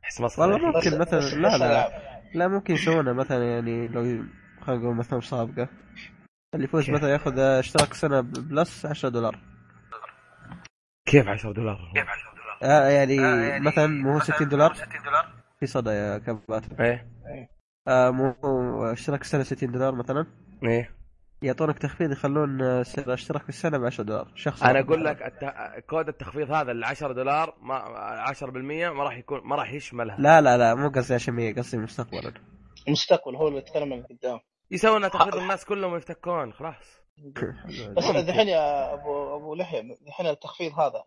أحس 0.04 0.20
مصر 0.20 0.42
والله. 0.42 0.58
ممكن 0.58 0.98
مثلا 0.98 1.20
لا 1.20 1.48
لا 1.48 1.56
ألعاب. 1.56 2.20
لا 2.34 2.48
ممكن 2.48 2.74
يسوونها 2.74 3.12
مثلا 3.12 3.44
يعني 3.44 3.88
لو 3.88 4.24
خلينا 4.60 4.82
نقول 4.82 4.96
مثلا 4.96 5.18
مسابقة. 5.18 5.68
اللي 6.54 6.64
يفوز 6.64 6.84
كيف؟ 6.86 6.94
مثلا 6.94 7.10
ياخذ 7.12 7.38
اشتراك 7.38 7.94
سنة 7.94 8.20
Plus 8.20 8.86
10 8.86 9.08
دولار. 9.08 9.38
كيف 11.06 11.28
10 11.28 11.52
دولار؟ 11.52 11.92
آه 12.62 12.88
يعني 12.88 13.16
مثلا 13.60 13.86
مو 13.86 14.12
هو 14.12 14.20
60 14.20 14.48
دولار؟ 14.48 14.74
في 15.60 15.66
صدى 15.66 15.90
يا 15.90 16.18
كباتن. 16.18 16.84
إيه. 16.84 17.08
آه 17.88 18.10
مو 18.10 18.34
مو- 18.44 18.84
اشتراك 18.92 19.20
السنة 19.20 19.42
60 19.42 19.72
دولار 19.72 19.94
مثلا. 19.94 20.26
إيه. 20.64 20.90
يعطونك 21.42 21.78
تخفيض 21.78 22.12
يخلون 22.12 22.62
آه، 22.62 22.82
سعر 22.82 23.06
الاشتراك 23.06 23.42
في 23.42 23.48
السنة 23.48 23.78
ب 23.78 23.84
10 23.84 24.04
دولار 24.04 24.32
شخص 24.34 24.62
أنا 24.62 24.80
أقول. 24.80 25.04
لك 25.04 25.22
الت... 25.22 25.44
كود 25.90 26.08
التخفيض 26.08 26.50
هذا 26.50 26.72
ال 26.72 26.84
10 26.84 27.12
دولار 27.12 27.54
ما 27.60 27.78
10% 28.32 28.42
ما 28.42 29.04
راح 29.04 29.18
يكون 29.18 29.40
ما 29.44 29.56
راح 29.56 29.72
يشملها 29.72 30.16
لا 30.18 30.40
لا 30.40 30.58
لا 30.58 30.74
مو 30.74 30.88
قصدي 30.88 31.14
عشان 31.14 31.34
مية 31.34 31.54
قصدي 31.54 31.78
مستقبلا 31.78 32.32
المستقبل 32.88 33.36
هو 33.36 33.48
اللي 33.48 33.58
يتكلم 33.58 33.92
عن 33.92 34.02
قدام 34.02 34.40
يسوون 34.70 35.10
تخفيض 35.10 35.36
الناس 35.36 35.64
كلهم 35.64 35.96
يفتكون 35.96 36.52
خلاص 36.52 36.98
بس 37.96 38.04
الحين 38.04 38.48
يا 38.48 38.94
ابو 38.94 39.36
أبو 39.36 39.54
لحية 39.54 39.80
الحين 40.06 40.26
التخفيض 40.26 40.72
هذا 40.72 41.04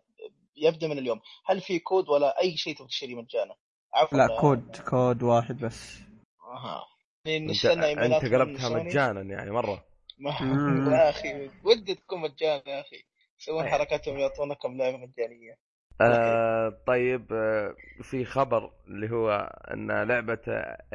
يبدأ 0.56 0.88
من 0.88 0.98
اليوم 0.98 1.20
هل 1.46 1.60
في 1.60 1.78
كود 1.78 2.08
ولا 2.08 2.40
أي 2.40 2.56
شيء 2.56 2.74
تبغى 2.74 2.88
تشتريه 2.88 3.14
مجانا؟ 3.14 3.54
عفوا 3.94 4.18
لا 4.18 4.40
كود 4.40 4.76
كود 4.90 5.22
واحد 5.22 5.56
بس 5.56 5.98
أها 6.40 6.84
لأن 7.26 7.42
انت, 7.42 7.50
نستنى 7.50 7.94
قلبتها. 8.36 8.68
مجانا 8.68 9.22
يعني 9.22 9.50
مرة. 9.50 9.84
يا 10.92 11.10
أخي 11.10 11.50
ودي 11.64 11.94
تكون 11.94 12.20
مجانا 12.20 12.62
يا 12.66 12.80
أخي. 12.80 13.04
يسوون 13.40 13.64
إيه. 13.64 13.70
حركاتهم 13.70 14.18
يعطونكم 14.18 14.76
لعبة 14.76 14.96
مجانية. 14.96 15.58
آه 16.00 16.82
طيب 16.86 17.32
آه 17.32 17.74
في 18.02 18.24
خبر 18.24 18.72
اللي 18.88 19.10
هو 19.10 19.30
إن 19.74 20.02
لعبة 20.02 20.38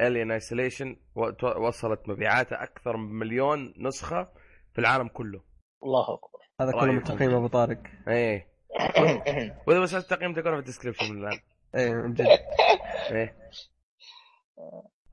Alien 0.00 0.30
Isolation 0.30 0.96
وصلت 1.56 2.08
مبيعاتها 2.08 2.62
أكثر 2.62 2.96
من 2.96 3.18
مليون 3.18 3.74
نسخة 3.78 4.28
في 4.72 4.78
العالم 4.78 5.08
كله. 5.08 5.42
الله 5.82 6.14
أكبر. 6.14 6.38
هذا 6.60 6.72
كله. 6.72 6.92
من 6.92 7.04
تقييم 7.04 7.34
أبو 7.34 7.46
طارق. 7.46 7.82
إيه. 8.08 8.48
وإذا 9.66 9.80
بس 9.80 9.94
التقييم 9.94 10.34
تكون 10.34 10.52
في 10.52 10.58
ال 10.58 10.63
description 10.63 11.18
الآن. 11.18 11.38
إيه 11.74 11.94
من 11.94 12.14
جد. 12.14 12.26
إيه. 13.10 13.36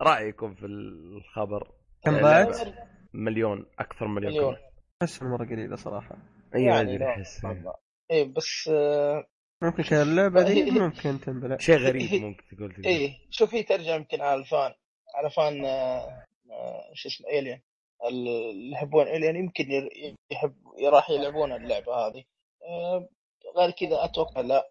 رأيكم 0.01 0.55
في 0.55 0.65
الخبر؟ 0.65 1.71
كم 2.03 2.21
باعت؟ 2.21 2.57
مليون 3.15 3.65
أكثر 3.79 4.07
من 4.07 4.13
مليون, 4.15 4.33
مليون. 4.33 4.57
أحس 5.01 5.23
مرة 5.23 5.45
قليلة 5.45 5.75
صراحة. 5.75 6.17
أي 6.55 6.63
يعني 6.63 6.83
ما 6.85 6.95
أدري. 6.95 7.05
احس. 7.05 7.45
إيه 8.11 8.23
بس 8.23 8.69
آه، 8.73 9.27
ممكن 9.63 9.83
كان 9.83 10.01
اللعبة 10.01 10.43
دي 10.43 10.63
ممكن 10.81 11.19
تنبلع. 11.21 11.57
شيء 11.57 11.77
غريب 11.77 12.21
ممكن 12.23 12.43
تقول 12.57 12.71
تقول. 12.73 12.85
إيه 12.85 13.17
شوف 13.29 13.53
هي 13.55 13.63
ترجع 13.63 13.95
يمكن 13.95 14.21
على 14.21 14.39
الفان 14.39 14.73
على 15.15 15.29
فان 15.29 15.65
آه، 15.65 16.23
آه، 16.51 16.91
شو 16.93 17.09
اسمه 17.09 17.27
الين 17.29 17.61
اللي 18.07 18.71
يحبون 18.71 19.07
الين 19.07 19.35
يمكن 19.35 19.71
ير- 19.71 20.15
يحب 20.31 20.55
راح 20.83 21.09
يلعبون 21.09 21.51
اللعبة 21.51 21.93
هذه. 21.93 22.23
غير 23.57 23.71
كذا 23.71 24.03
أتوقع 24.05 24.41
لا. 24.41 24.69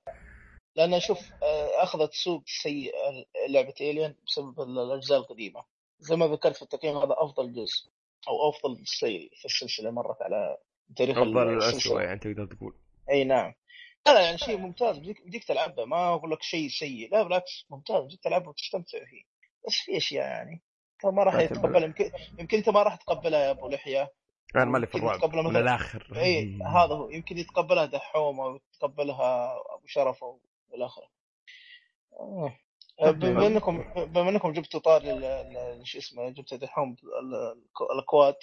لأن 0.77 1.01
شوف 1.01 1.31
أخذت 1.83 2.13
سوق 2.13 2.43
سيء 2.47 2.93
لعبة 3.49 3.75
الين 3.81 4.15
بسبب 4.27 4.61
الأجزاء 4.61 5.19
القديمة. 5.19 5.65
زي 6.01 6.17
ما 6.17 6.27
ذكرت 6.27 6.57
في 6.57 6.63
التقييم 6.63 6.97
هذا 6.97 7.15
أفضل 7.19 7.53
جزء. 7.53 7.91
أو 8.29 8.49
أفضل 8.49 8.87
شيء 8.87 9.31
في 9.35 9.45
السلسلة 9.45 9.91
مرت 9.91 10.23
على 10.23 10.57
تاريخ 10.97 11.19
أفضل 11.19 11.49
الاسوء 11.49 12.01
يعني 12.01 12.19
تقدر 12.19 12.47
تقول. 12.47 12.75
أي 13.11 13.25
نعم. 13.25 13.55
لا 14.07 14.21
يعني 14.21 14.39
شيء 14.39 14.57
ممتاز. 14.57 14.99
بديك, 14.99 15.45
تلعبه. 15.45 15.85
ما 15.85 16.15
أقول 16.15 16.31
لك 16.31 16.43
شيء 16.43 16.69
سيء. 16.69 17.13
لا 17.13 17.23
بالعكس 17.23 17.67
ممتاز. 17.71 18.05
بديك 18.05 18.21
تلعبه 18.23 18.49
وتستمتع 18.49 18.99
فيه. 19.05 19.23
بس 19.67 19.75
في 19.85 19.97
أشياء 19.97 20.27
يعني 20.27 20.63
ما 21.05 21.23
راح 21.23 21.35
يتقبلها 21.35 21.85
يمكن 21.85 22.11
يمكن 22.39 22.57
أنت 22.57 22.69
ما 22.69 22.83
راح 22.83 22.97
تقبلها 22.97 23.41
يا 23.41 23.51
أبو 23.51 23.69
لحية. 23.69 24.13
أنا 24.57 24.65
مالي 24.65 24.87
في 24.87 24.95
الرعب. 24.95 25.35
من 25.35 25.57
الآخر. 25.57 26.09
إي 26.17 26.59
هذا 26.63 26.95
هو. 26.95 27.11
يمكن 27.11 27.39
يتقبلها 27.39 27.85
دحوم 27.87 28.41
أو 28.41 28.61
يتقبلها 28.75 29.57
أبو 29.75 29.87
شرف 29.87 30.25
أو 30.25 30.41
إلى 30.75 30.87
اخره 30.87 31.09
آه. 32.21 32.59
بما 33.03 33.47
انكم 33.47 33.85
بما 34.05 34.29
إنكم 34.29 34.53
جبتوا 34.53 34.81
طار 34.81 35.03
شو 35.85 35.99
اسمه 35.99 36.31
جبتوا 36.31 36.59
دحوم 36.59 36.97
ال- 37.03 37.35
ال- 37.35 37.93
الأكواد 37.95 38.35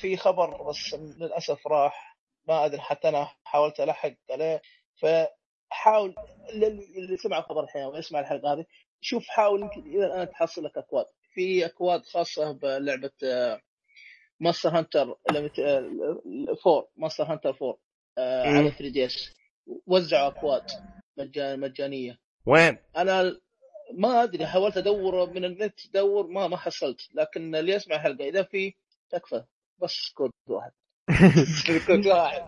في 0.00 0.16
خبر 0.16 0.62
بس 0.62 0.94
للأسف 0.94 1.66
راح 1.66 2.18
ما 2.48 2.64
أدري 2.64 2.80
حتى 2.80 3.08
أنا 3.08 3.28
حاولت 3.44 3.80
ألحق 3.80 4.12
عليه. 4.30 4.62
فحاول 4.96 6.14
اللي 6.48 6.66
اللي 6.66 7.16
سمع 7.16 7.38
الخبر 7.38 7.64
الحين 7.64 7.84
ويسمع 7.84 8.20
الحلقة 8.20 8.52
هذه 8.52 8.64
شوف 9.00 9.26
حاول 9.28 9.60
يمكن 9.62 9.80
إلى 9.80 10.06
الآن 10.06 10.30
تحصل 10.30 10.64
لك 10.64 10.78
أكواد. 10.78 11.06
في 11.34 11.66
أكواد 11.66 12.04
خاصة 12.04 12.52
بلعبة 12.52 13.10
Monster 14.40 14.68
Hunter 14.78 15.16
4 16.66 16.88
Monster 16.96 17.24
Hunter 17.24 17.48
4 17.50 17.78
آه، 18.18 18.46
مم. 18.50 18.56
على 18.58 18.70
3DS 18.70 19.34
وزعوا 19.86 20.28
أكواد 20.28 20.66
مجان- 21.18 21.60
مجانية. 21.60 22.18
وين؟ 22.46 22.78
أنا 22.96 23.40
ما 23.94 24.22
أدري 24.22 24.46
حاولت 24.46 24.76
أدور 24.76 25.30
من 25.30 25.44
النت 25.44 25.74
ادور 25.86 26.26
ما 26.26 26.48
ما 26.48 26.56
حصلت. 26.56 27.00
لكن 27.14 27.54
اللي 27.54 27.72
يسمع 27.72 27.96
الحلقة 27.96 28.28
إذا 28.28 28.42
في 28.42 28.74
تكفى. 29.10 29.44
بس 29.82 30.12
كود 30.14 30.30
واحد. 30.46 30.70
كود 31.86 32.06
واحد. 32.06 32.42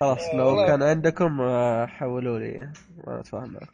خلاص 0.00 0.34
لو 0.34 0.46
والله. 0.46 0.66
كان 0.66 0.82
عندكم 0.82 1.40
آه، 1.40 1.86
حولوا 1.86 2.38
لي. 2.38 2.72
ما 3.06 3.20
أتفاهم. 3.20 3.52
معك 3.52 3.68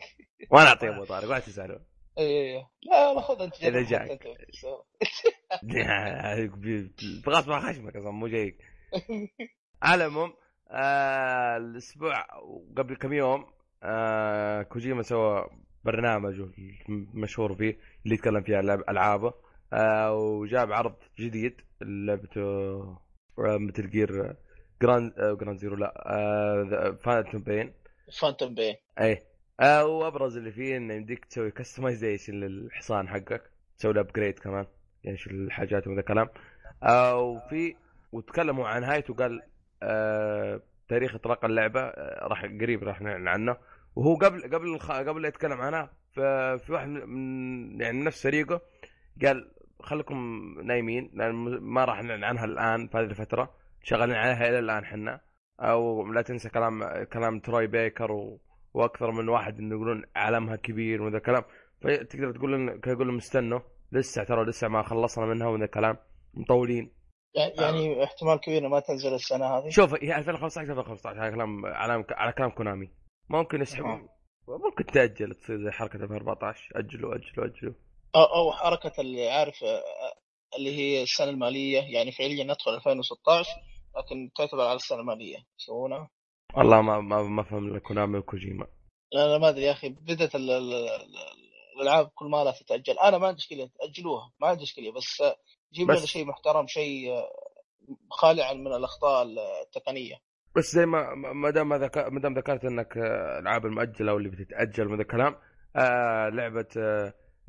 وأنا 0.51 0.69
اعطيه 0.69 0.89
أبو 0.97 1.05
طارق 1.05 1.29
ولا 1.29 1.39
تسالون 1.39 1.79
إيه 2.19 2.69
لا 2.83 3.09
والله 3.09 3.23
خذ 3.23 3.43
أنت 3.43 3.61
جرب 3.63 3.87
جاك. 3.87 4.23
بغصب 7.27 7.51
عن 7.53 7.73
خشمك 7.73 7.97
أصلا 7.97 8.11
مو 8.11 8.27
جايك. 8.29 8.59
على 9.83 10.05
العموم 10.05 10.33
آه 10.71 11.57
الأسبوع 11.57 12.27
قبل 12.77 12.97
كم 12.97 13.13
يوم 13.13 13.45
آه 13.83 14.63
كوجيما 14.63 15.03
سوى 15.03 15.47
برنامج 15.85 16.49
مشهور 17.15 17.55
فيه 17.55 17.79
اللي 18.05 18.15
يتكلم 18.15 18.43
فيه 18.43 18.57
عن 18.57 18.71
ألعابه. 18.89 19.35
آه 19.73 20.15
وجاب 20.15 20.73
عرض 20.73 20.95
جديد 21.19 21.61
لعبته 21.83 22.41
آه، 23.39 23.59
مثل 23.59 23.91
جير 23.91 24.37
Ground 24.83 25.13
آه 25.19 25.33
Ground 25.33 25.59
Zeroes 25.59 25.77
لا 25.77 26.97
Phantom 27.05 27.43
Pain 27.43 27.73
Phantom 28.21 28.55
Pain 28.55 28.75
إيه. 29.01 29.25
آه 29.61 29.87
وأبرز 29.87 30.37
اللي 30.37 30.53
فيه 30.53 30.77
إنه 30.77 30.95
يمديك 30.95 31.25
تسوي 31.25 31.51
customization 31.51 32.35
للحصان 32.35 33.09
حقك 33.09 33.51
تسوي 33.79 33.93
له 33.93 34.01
upgrade 34.01 34.39
كمان 34.39 34.67
يعني 35.05 35.17
شو 35.19 35.31
الحاجات 35.31 35.87
وذا 35.87 36.01
الكلام. 36.01 36.29
آه 36.83 37.17
وفي 37.17 37.75
وتكلموا 38.13 38.69
عن 38.69 38.81
نهايته 38.81 39.15
وقال 39.15 39.43
آه 39.83 40.61
تاريخ 40.89 41.15
اطلاق 41.15 41.45
اللعبة 41.45 41.81
آه 41.81 42.27
راح 42.29 42.45
قريب 42.45 42.85
راح 42.85 43.01
نعلن 43.01 43.29
عنه. 43.29 43.57
وهو 43.97 44.15
قبل 44.15 44.43
قبل 44.43 44.75
الخ... 44.75 44.91
قبل 44.93 45.23
لا 45.23 45.29
يتكلم 45.29 45.61
عنها 45.61 45.91
ف- 46.13 46.21
في 46.65 46.73
واحد 46.73 46.89
من 46.89 47.81
يعني 47.81 47.99
من 47.99 48.05
نفس 48.05 48.23
فريقه 48.23 48.61
قال 49.25 49.51
خليكم 49.81 50.17
نايمين 50.65 51.11
لأن 51.15 51.35
ما 51.61 51.85
راح 51.85 52.03
نعلن 52.03 52.25
عنها 52.25 52.45
الآن 52.45 52.89
في 52.89 52.99
هذه 52.99 53.05
الفترة 53.05 53.55
شغالين 53.83 54.17
عليها 54.17 54.49
إلى 54.49 54.59
الآن 54.59 54.85
حنا 54.85 55.21
أو 55.61 56.13
لا 56.13 56.23
تنسى 56.23 56.49
كلام 56.49 57.05
كلام 57.05 57.41
تروي 57.41 57.67
بيكر 57.67 58.13
و... 58.13 58.41
وأكثر 58.75 59.11
من 59.11 59.29
واحد 59.29 59.59
إنه 59.59 59.75
يقولون 59.75 60.03
عالمها 60.17 60.57
كبير 60.57 61.03
وذا 61.03 61.19
كلام. 61.19 61.43
فتقدر 61.81 62.33
تقول 62.33 62.53
لهم 62.53 62.69
يقول 62.87 63.07
لهم 63.07 63.17
استنوا 63.17 63.61
لسه 63.93 64.25
ترى 64.25 64.45
لسه 64.45 64.69
ما 64.69 64.83
خلصنا 64.83 65.27
منها 65.27 65.47
وذا 65.49 65.67
كلام 65.67 65.97
مطولين. 66.35 66.93
يعني, 67.35 67.53
يعني 67.59 68.05
احتمال 68.05 68.41
كبير 68.41 68.69
ما 68.69 68.81
تنزل 68.81 69.15
السنة 69.15 69.47
هذه. 69.47 69.69
شوف 69.69 69.95
هي 70.03 70.17
2015 70.19 70.61
2015 70.71 71.21
على 71.21 71.33
كلام 71.35 71.67
على, 71.67 72.05
على 72.11 72.33
كلام 72.33 72.51
كونامي. 72.51 72.91
ممكن 73.33 73.63
يسحبوا 73.63 73.89
أها. 73.89 74.09
ممكن 74.49 74.87
تأجل 74.87 75.35
تصير 75.35 75.65
زي 75.65 75.71
حركة 75.71 75.97
2014 75.97 76.73
أجلوا 76.77 77.15
أجلوا 77.15 77.47
أجلوا. 77.47 77.75
أو 78.17 78.23
أو 78.23 78.53
حركة 78.53 79.01
اللي 79.01 79.31
عارف 79.31 79.65
آه، 79.65 79.83
اللي 80.59 80.77
هي 80.77 81.03
السنة 81.03 81.31
المالية. 81.31 81.81
يعني 81.81 82.13
فعليا 82.13 82.45
ندخل 82.45 82.75
2016 82.75 83.49
لكن 83.97 84.31
تعتبر 84.37 84.61
على 84.67 84.77
السنة 84.77 85.01
المالية. 85.01 85.37
يسوونها؟ 85.61 86.11
والله 86.57 86.81
ما 86.83 87.01
ما 87.01 87.23
ما 87.23 87.43
فهم 87.43 87.79
كونامي 87.79 88.19
وكوجيما. 88.19 88.67
لا 89.13 89.27
لا 89.33 89.39
ما 89.39 89.49
أدري 89.49 89.63
يا 89.63 89.73
أخي. 89.73 89.87
ال- 89.87 90.89
الألعاب 91.77 92.11
كل 92.15 92.27
ما 92.27 92.45
لا 92.45 92.51
تتأجل. 92.51 92.99
أنا 92.99 93.19
ما 93.19 93.27
عندي 93.27 93.37
مشكلة 93.37 93.71
تاجلوها 93.81 94.33
ما 94.41 94.49
عندي 94.49 94.63
مشكلة 94.63 94.93
بس 94.93 95.21
آه، 95.21 95.37
جيب 95.73 95.91
لنا 95.91 96.07
شيء 96.07 96.25
محترم 96.25 96.67
شيء 96.67 97.13
آه، 97.13 97.31
خالي 98.11 98.43
عن 98.43 98.65
من 98.65 98.73
الأخطاء 98.73 99.27
التقنية. 99.63 100.21
بس 100.57 100.73
زي 100.73 100.87
ما 100.87 101.15
ما 101.15 101.51
دام 101.51 101.69
ما 101.69 101.79
ذكر 101.79 102.11
ما 102.11 102.21
دام 102.21 102.35
ذكرت 102.35 102.65
إنك 102.65 102.97
آه، 102.97 103.39
الالعاب 103.39 103.67
المؤجله 103.67 104.15
واللي 104.15 104.29
بتتأجل 104.29 104.89
من 104.89 105.01
الكلام 105.01 105.37
آه 105.77 106.29
لعبة 106.29 106.67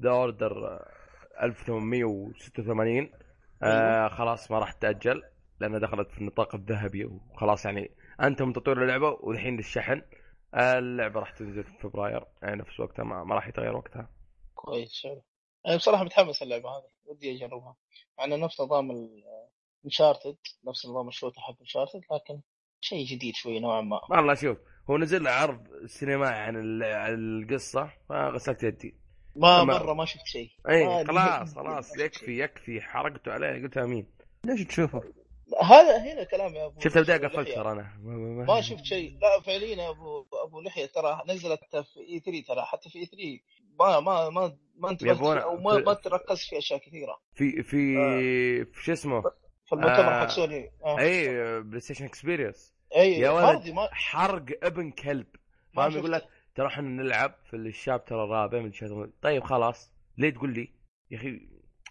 The 0.02 0.10
Order 0.10 0.80
1886 1.44 3.12
آه 3.64 4.08
خلاص 4.08 4.52
ما 4.52 4.60
راح 4.60 4.72
تتأجل 4.72 5.24
لأنها 5.60 5.80
دخلت 5.80 6.12
في 6.12 6.18
النطاق 6.22 6.56
الذهبي 6.56 7.06
وخلاص 7.06 7.66
يعني 7.66 7.92
انتهى 8.22 8.54
تطوير 8.54 8.84
اللعبة 8.84 9.18
والحين 9.20 9.58
للشحن 9.58 10.02
آه 10.54 10.80
اللعبة 10.80 11.20
راح 11.20 11.32
تنزل 11.32 11.64
في 11.64 11.72
فبراير 11.82 12.26
يعني 12.42 12.56
نفس 12.56 12.80
وقتها 12.80 13.04
ما, 13.04 13.24
ما 13.24 13.36
راح 13.36 13.48
يتغير 13.48 13.76
وقتها. 13.76 14.10
كويس 14.56 15.04
حلو. 15.04 15.24
أنا 15.68 15.76
بصراحة 15.76 16.04
متحمس 16.04 16.44
اللعبه 16.44 16.70
هذه 16.70 16.90
ودي 17.06 17.36
أجربها. 17.36 17.76
مع 18.18 18.26
إنه 18.26 18.36
نفس 18.36 18.62
نظام 18.62 18.92
Uncharted 19.86 20.38
نفس 20.68 20.86
نظام 20.86 21.08
ال 21.08 21.12
shooter 21.12 21.42
حق 21.42 21.60
Uncharted 21.62 22.02
لكن 22.12 22.42
شيء 22.84 23.06
جديد 23.06 23.36
شوي 23.36 23.60
نوعا 23.60 23.82
ما. 23.82 24.00
والله 24.10 24.34
شوف 24.34 24.58
هو 24.90 24.98
نزل 24.98 25.28
عرض 25.28 25.68
سينمائي 25.86 26.36
عن 26.36 26.56
ال- 26.56 26.84
عن 26.84 27.14
القصة 27.14 27.90
فغسلت 28.10 28.64
يدي. 28.64 28.96
ما 29.36 29.64
مرة 29.64 29.94
ما 29.94 30.06
شفت 30.06 30.26
شيء. 30.26 30.50
اي 30.70 31.06
خلاص 31.06 31.56
خلاص 31.60 31.98
يكفي. 31.98 32.40
يكفي. 32.44 32.82
حرقته 32.82 33.32
عليه 33.32 33.64
قلت 33.64 33.78
أمين. 33.78 34.08
ليش 34.46 34.64
تشوفه؟ 34.68 35.02
هذا 35.64 35.98
هنا 36.14 36.24
كلام 36.24 36.56
يا 36.56 36.66
أبو 36.66 36.80
شفت 36.80 36.98
البدايه 36.98 37.18
قفلت. 37.18 37.50
ترى 37.50 37.72
أنا. 37.72 37.94
ما, 38.04 38.16
ما, 38.18 38.46
ما 38.46 38.62
شفت 38.62 38.84
شيء. 38.86 39.18
لا 39.22 39.42
فعليا 39.42 39.76
يا 39.84 39.90
ابو 39.90 40.26
أبو 40.48 40.62
لحية 40.62 40.86
ترى 40.86 41.22
نزلت 41.30 41.60
في 41.76 42.00
اي 42.00 42.20
3 42.20 42.42
ترى 42.48 42.62
حتى 42.66 42.90
في 42.90 43.00
اي 43.00 43.06
3 43.06 43.40
ما 43.80 44.00
ما 44.00 44.30
ما 44.30 44.58
ما 44.78 44.90
انتبهت 44.90 45.22
أو 45.38 45.58
ما, 45.58 45.78
ما 45.78 45.94
تركزت 45.94 46.50
في 46.50 46.58
أشياء 46.58 46.80
كثيرة. 46.80 47.18
في 47.34 47.64
في 47.64 47.96
في 48.66 48.84
شو 48.84 48.92
اسمه؟ 48.94 49.22
في 49.66 49.74
المؤتمر 49.74 50.08
آه. 50.14 50.20
حق 50.22 50.28
سوني. 50.30 50.72
آه. 50.86 51.00
اي 51.00 51.28
PlayStation 51.62 52.06
Experience 52.06 52.73
أي 52.96 53.12
يا 53.20 53.30
ولد. 53.30 53.70
ما 53.70 53.90
حرق 53.92 54.46
ابن 54.64 54.92
كلب. 54.92 55.28
ما 55.74 55.84
فاهم. 55.90 55.98
يقول 56.00 56.12
لك 56.12 56.24
ترى 56.56 56.68
إحنا 56.68 56.88
نلعب 57.04 57.36
في 57.50 57.56
ال 57.56 57.64
chapter 57.64 58.24
الرابع 58.24 58.60
من 58.60 58.72
chapter 58.72 59.10
طيب 59.22 59.44
خلاص 59.44 59.94
ليه 60.18 60.30
تقول 60.30 60.54
لي؟ 60.54 60.70
يا 61.12 61.18
أخي 61.18 61.40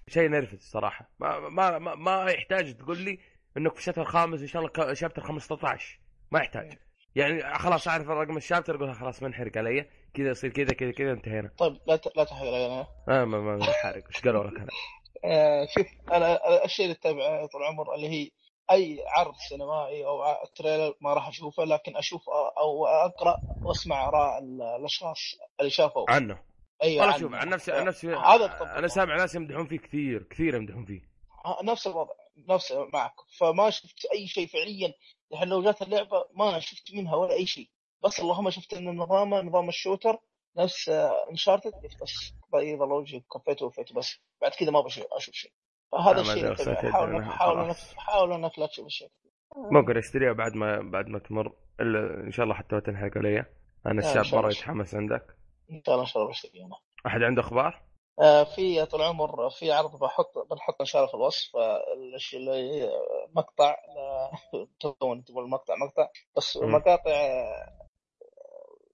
شيء 0.09 0.29
نرفز 0.29 0.59
صراحة 0.71 1.11
ما 1.19 1.49
ما 1.49 1.79
ما, 1.79 1.95
ما 1.95 2.31
يحتاج 2.31 2.75
تقول 2.77 2.99
لي 2.99 3.19
إنك 3.57 3.73
في 3.75 3.79
ال 3.81 3.83
chapter 3.84 4.03
الخامس 4.03 4.41
إن 4.41 4.47
شاء 4.47 4.63
الله 4.63 4.95
chapter 4.95 5.23
15 5.23 6.01
ما 6.33 6.39
يحتاج. 6.41 6.79
يعني 7.15 7.59
خلاص 7.59 7.89
أعرف 7.89 8.09
رقم 8.09 8.37
ال 8.37 8.42
chapter 8.42 8.77
أقول 8.77 8.95
خلاص 8.95 9.23
ما 9.23 9.29
نحرق 9.29 9.59
علي. 9.59 9.87
كذا 10.15 10.31
يصير 10.31 10.51
كذا 10.51 10.75
كذا 10.75 10.91
كذا 10.91 11.13
انتهينا. 11.13 11.51
طيب 11.59 11.77
لا 11.87 11.97
ت- 11.97 12.17
لا 12.17 12.25
تحرق 12.25 12.49
علي 12.49 12.67
أنا. 12.67 12.87
آه 13.09 13.25
ما 13.25 13.41
ما 13.41 13.57
ما 13.57 13.73
حارق 13.83 14.05
إيش 14.07 14.25
قالوا 14.25 14.45
لك 14.45 14.57
أنا؟ 14.61 14.69
آه 15.25 15.67
شوف 15.75 15.87
أنا 16.13 16.39
الشيء 16.65 16.87
اللي 16.87 16.97
أتابعه 16.97 17.47
طول 17.47 17.63
العمر 17.63 17.95
اللي 17.95 18.09
هي 18.09 18.31
اي 18.71 19.05
عرض 19.09 19.35
سينمائي 19.49 20.07
أو 20.07 20.23
trailer 20.57 20.95
ما 21.01 21.15
راح 21.15 21.29
اشوفه 21.29 21.65
لكن 21.65 21.97
أشوف 21.97 22.23
أو 22.59 22.87
اقرا 22.87 23.37
واسمع 23.63 24.09
اراء 24.09 24.39
ال- 24.39 24.63
الاشخاص 24.63 25.19
اللي 25.61 25.71
شافوا 25.71 26.11
عنه 26.11 26.43
اي 26.83 27.01
والله 27.01 27.19
شوف 27.19 27.35
عن 27.35 27.49
نفسي 27.49 27.73
عن 27.73 27.85
نفسي 27.87 28.09
هذا. 28.15 28.79
أنا 28.79 28.89
سامع 28.89 29.17
ناس 29.17 29.35
يمدحون 29.35 29.67
فيه 29.67 29.79
كثير 29.79 30.23
كثير 30.23 30.55
يمدحون 30.55 30.85
فيه 30.85 31.01
آه، 31.45 31.59
نفس 31.63 31.87
الوضع 31.87 32.13
نفس 32.49 32.73
معك 32.93 33.15
فما 33.39 33.71
شفت 33.71 34.05
اي 34.15 34.27
شيء 34.27 34.47
فعليا 34.47 34.95
الحين 35.33 35.49
لو 35.49 35.63
جات 35.63 35.83
اللعبه 35.83 36.25
ما 36.35 36.61
شفت 36.61 36.95
منها 36.95 37.17
ولا 37.17 37.33
اي 37.33 37.47
شيء 37.47 37.69
بس 38.05 38.21
اللهم 38.21 38.51
شفت 38.51 38.75
ان 38.75 38.97
نظامه 38.97 39.41
نظام 39.41 39.69
ال 39.69 39.75
shooter 39.75 40.19
نفس 40.57 40.89
انشارتد 41.31 41.73
بس 42.03 42.33
بيض 42.53 42.81
وجهي 42.81 43.21
كفيته 43.21 43.67
وفيته 43.67 43.95
بس 43.95 44.17
بعد 44.43 44.51
كذا 44.51 44.71
ما 44.71 44.81
بشوف 44.81 45.05
أشوف 45.13 45.35
شيء 45.35 45.53
فهذا 45.93 46.11
آه، 46.11 46.13
ما 46.13 46.21
الشيء 46.21 46.53
أدري 46.53 46.63
اللي 46.63 46.73
أتابعه. 46.73 47.71
أصلاً 47.71 48.01
حاول 48.01 48.27
تدري 48.27 48.37
انك 48.37 48.59
لا 48.59 48.67
تشوف 48.67 48.87
الشيء. 48.87 49.09
ممكن 49.57 49.97
أشتريها 49.97 50.33
بعد 50.33 50.55
ما 50.55 50.81
بعد 50.93 51.07
ما 51.09 51.19
تمر. 51.19 51.53
إلا 51.81 52.27
إن 52.27 52.31
شاء 52.31 52.45
الله 52.45 52.55
حتى 52.55 52.81
تنحرق 52.81 53.19
علي. 53.19 53.45
أنا 53.87 54.03
آه، 54.07 54.21
الشاب. 54.21 54.39
مرة 54.39 54.49
يتحمس 54.49 54.95
عندك. 54.95 55.27
إن 55.71 55.83
شاء 55.87 55.95
الله 55.95 56.05
إن 56.05 56.07
شاء 56.09 56.23
الله 56.23 56.33
بشتري 56.33 56.65
أنا 56.65 56.77
أحد 57.07 57.23
عنده 57.23 57.43
أخبار؟ 57.43 57.83
آه، 58.21 58.45
في 58.45 58.85
طول 58.87 59.01
العمر 59.01 59.51
في 59.51 59.73
عرض 59.73 59.99
بحط 59.99 60.39
بنحط 60.51 60.81
ان 60.81 60.87
شاء 60.87 61.01
الله 61.03 61.11
في 61.11 61.17
الوصف 61.17 61.57
آه، 61.57 61.81
الشيء 62.17 62.41
اللي 62.41 62.91
مقطع 63.37 63.77
آه، 63.97 64.31
تو 64.81 64.93
تقول 64.93 65.45
المقطع 65.45 65.75
مقطع. 65.77 66.09
بس. 66.37 66.57
مقاطع 66.57 67.11
آه، 67.11 67.89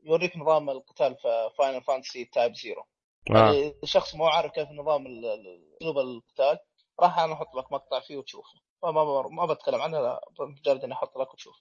يوريك 0.02 0.36
نظام 0.36 0.70
القتال 0.70 1.16
في 1.16 1.50
Final 1.58 1.82
Fantasy 1.82 2.24
Type 2.24 2.54
Zero 2.54 2.82
آه. 3.30 3.34
يعني 3.34 3.74
شخص 3.84 4.14
مو 4.14 4.26
عارف 4.26 4.52
كيف 4.52 4.68
نظام 4.70 5.06
أسلوب 5.06 5.98
القتال. 5.98 6.58
راح 7.00 7.18
أنا 7.18 7.32
أحط 7.32 7.54
لك 7.54 7.72
مقطع 7.72 8.00
فيه 8.00 8.16
وتشوفه. 8.16 8.60
فما 8.82 9.04
ما, 9.04 9.28
ما 9.30 9.54
بتكلم 9.54 9.80
عنه 9.82 10.18
مجرد 10.40 10.84
إني 10.84 10.92
أحط 10.92 11.18
لك 11.18 11.32
وتشوفه. 11.34 11.58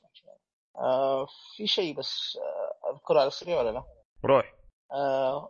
آه 0.78 1.28
في 1.56 1.68
شيء 1.68 1.96
بس 1.96 2.38
آه 2.42 2.92
أذكره 2.94 3.20
على 3.20 3.28
السريع 3.28 3.60
ولا 3.60 3.72
لا؟ 3.72 3.84
روح. 4.26 4.54
آه 4.94 5.50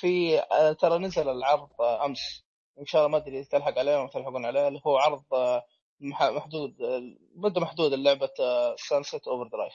في 0.00 0.38
آه 0.40 0.72
ترى 0.72 0.98
نزل 0.98 1.28
العرض 1.28 1.68
آه 1.80 2.04
أمس. 2.04 2.44
إن 2.80 2.86
شاء 2.86 3.00
الله 3.06 3.12
ما 3.18 3.24
أدري 3.24 3.44
تلحق 3.44 3.78
عليه 3.78 3.98
ولا 3.98 4.08
تلحقون 4.08 4.46
عليه 4.46 4.68
اللي 4.68 4.80
هو 4.86 4.96
عرض 4.98 5.24
آه 5.34 5.64
مح- 6.00 6.22
محدود 6.22 6.82
آه، 6.82 7.02
مدة 7.36 7.60
محدودة 7.60 7.96
لعبه 7.96 8.30
Sunset 8.88 9.28
Overdrive 9.28 9.48
فال 9.48 9.74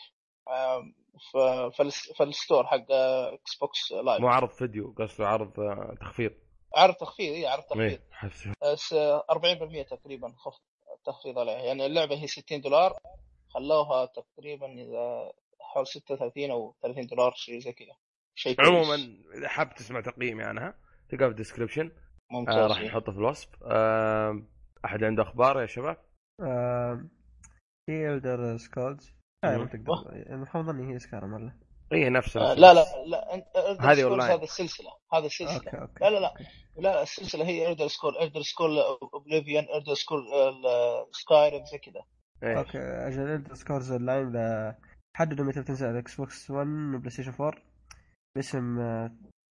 store 2.17 2.65
حق 2.67 2.91
Xbox 2.91 3.91
Live 3.91 4.21
مو 4.21 4.27
عرض 4.27 4.49
فيديو 4.49 4.95
قصده 4.99 5.27
عرض 5.27 5.59
آه، 5.59 5.95
تخفيض. 6.01 6.31
عرض 6.75 6.93
تخفيض 6.93 7.33
اي 7.33 7.47
عرض 7.47 7.63
تخفيض. 7.63 7.99
حس- 8.11 8.47
بس 8.63 8.93
40% 9.29 9.83
تقريبا 9.89 10.33
خفض 10.37 10.59
التخفيض 10.97 11.39
عليها. 11.39 11.59
يعني 11.61 11.85
اللعبة 11.85 12.15
هي 12.15 12.27
60 12.27 12.61
دولار 12.61 12.93
خلوها 13.49 14.05
تقريبا 14.05 14.65
إذا 14.73 15.31
حول 15.61 15.87
36 15.87 16.51
أو 16.51 16.75
30 16.81 17.07
دولار 17.07 17.33
شيء 17.35 17.59
زي 17.59 17.71
كذا. 17.73 17.95
شيء. 18.35 18.55
عموما 18.59 18.95
إذا 19.37 19.47
حاب 19.47 19.73
تسمع 19.73 20.01
تقييمي 20.01 20.43
عنها 20.43 20.75
تلقاه 21.09 21.25
في 21.25 21.31
ال 21.31 21.36
description 21.36 21.91
ممتاز. 22.31 22.55
آه 22.55 22.67
راح 22.67 22.77
إيه. 22.79 22.87
نحطه 22.87 23.11
في 23.11 23.17
الوصف. 23.17 23.49
آه 23.63 24.43
أحد 24.85 25.03
عنده 25.03 25.23
أخبار 25.23 25.61
يا 25.61 25.65
شباب؟ 25.65 25.97
آم، 26.41 27.09
في 27.85 28.09
Elder 28.09 28.57
Scrolls 28.57 29.13
تقدر. 29.43 30.09
المفروض 30.13 30.69
إني 30.69 30.93
هي 30.93 30.99
Skyrim 30.99 31.33
ولا؟ 31.33 31.59
اي 31.91 32.09
نفس 32.09 32.37
آه 32.37 32.53
لا 32.53 32.73
لا 32.73 32.85
لا 33.05 33.45
Elder 33.55 33.81
هذه 33.81 34.03
أونلاين. 34.03 34.31
هذه 34.31 34.43
السلسلة 34.43 34.91
هذه 35.13 35.25
السلسلة. 35.25 35.55
أوكي 35.55 35.77
أوكي. 35.81 36.03
لا 36.03 36.09
لا 36.09 36.19
لا 36.19 36.33
لا 36.77 37.03
السلسلة 37.03 37.45
هي 37.45 37.67
Elder 37.67 37.87
Scrolls 37.87 38.17
Elder 38.17 38.41
Scrolls 38.41 38.79
Oblivion 39.13 39.63
Elder 39.63 39.93
Scrolls 39.93 40.23
Skyrim 41.11 41.65
زي 41.65 41.77
كذا. 41.77 42.03
إيه. 42.43 42.59
أوكي 42.59 42.77
أجل 42.77 43.29
Elder 43.29 43.53
Scrolls 43.53 43.91
Online 43.91 44.73
حددوا 45.17 45.45
متى 45.45 45.61
بتنزل 45.61 45.87
على 45.87 45.99
إكس 45.99 46.15
بوكس 46.15 46.51
1 46.51 46.67
وبلاي 46.67 47.09
ستيشن 47.09 47.33
4 47.39 47.61
باسم 48.35 48.77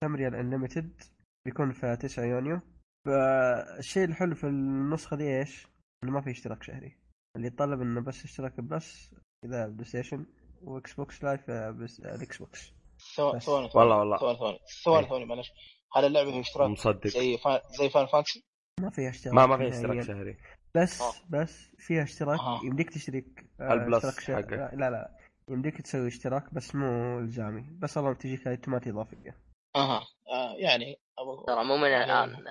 Tamriel 0.04 0.34
Unlimited 0.34 1.02
بيكون 1.46 1.72
في 1.72 1.96
9 1.96 2.24
يونيو. 2.24 2.60
فالشيء 3.06 4.04
الحلو 4.04 4.34
في 4.34 4.44
النسخة 4.44 5.16
دي 5.16 5.38
إيش؟ 5.38 5.66
إنه 6.04 6.12
ما 6.12 6.20
في 6.20 6.30
اشتراك 6.30 6.62
شهري. 6.62 6.98
اللي 7.36 7.46
يطلب 7.46 7.80
إنه 7.80 8.00
بس 8.00 8.24
اشتراك 8.24 8.60
بلس 8.60 9.14
إذا 9.44 9.66
بلاي 9.66 9.84
ستيشن 9.84 10.26
وإكس 10.64 10.92
بوكس 10.94 11.24
لايف 11.24 11.50
آه، 11.50 11.70
بس 11.70 12.00
الإكس 12.00 12.38
بوكس 12.38 12.72
ثواني. 13.16 13.40
ثواني 13.40 13.70
والله 13.74 13.96
والله. 13.98 14.18
ثواني 14.18 14.36
ثواني 14.38 14.58
ثواني 14.84 15.02
إيه. 15.04 15.08
ثواني 15.08 15.24
معلش 15.24 15.52
هل 15.96 16.04
اللعبة 16.04 16.30
هي 16.34 16.40
اشتراك 16.40 16.70
مصدق 16.70 17.06
زي 17.06 17.38
فاين 17.38 17.60
زي 17.78 17.90
فاين 17.90 18.06
فانتسي؟ 18.06 18.44
ما 18.80 18.90
فيها 18.90 19.10
اشتراك 19.10 19.34
ما 19.34 19.46
ما 19.46 19.56
في 19.56 19.68
اشتراك. 19.68 20.00
شهري 20.02 20.36
بس 20.74 21.00
آه. 21.00 21.12
بس 21.30 21.66
فيها 21.78 22.02
اشتراك 22.02 22.40
آه. 22.40 22.60
يمديك 22.64 22.90
تشترك 22.90 23.46
آه، 23.60 23.72
البلس 23.72 24.20
شهر- 24.20 24.36
حقك. 24.36 24.52
لا 24.52 24.90
لا 24.90 25.16
يمديك 25.48 25.80
تسوي 25.80 26.08
اشتراك 26.08 26.54
بس 26.54 26.74
مو 26.74 27.18
الزامي 27.18 27.66
بس 27.78 27.96
والله 27.96 28.14
تجيك 28.14 28.48
آيتمات 28.48 28.88
إضافية 28.88 29.36
أها 29.76 30.06
آه 30.28 30.54
يعني 30.56 30.98
ترى 31.46 31.64
مو 31.64 31.76
من 31.76 31.88
يعني- 31.90 32.04
الآن 32.04 32.44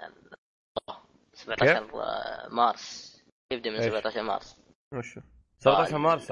17 1.33 2.49
مارس 2.51 3.17
يبدأ 3.53 3.69
من 3.69 3.75
إيش؟ 3.75 3.85
17 3.85 4.21
مارس 4.23 4.57
وشو؟ 4.93 5.21
17 5.59 5.95
آه، 5.95 5.97
مارس 5.99 6.31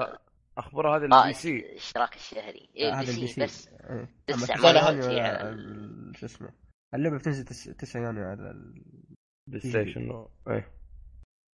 اخباره 0.58 0.96
هذا 0.96 1.08
آه 1.12 1.22
ال 1.22 1.34
PC. 1.34 1.56
الاشتراك 1.56 2.14
الشهري. 2.16 2.68
آه، 2.76 2.78
اي 2.78 2.90
هذا 2.92 3.04
بي 3.04 3.10
ال 3.16 3.26
PC. 3.26 3.42
بس 3.44 3.68
إيه. 3.68 4.08
على 4.66 4.78
على 4.78 5.50
ال- 5.50 6.12
شو 6.16 6.26
اسمه 6.26 6.52
اللعبة 6.94 7.18
بتنزل 7.18 7.44
9 7.74 8.00
يونيو 8.02 8.24
على 8.24 8.50
ال... 8.50 8.82
بلاي 9.46 9.60
ستيشن. 9.60 10.26
إيه. 10.48 10.72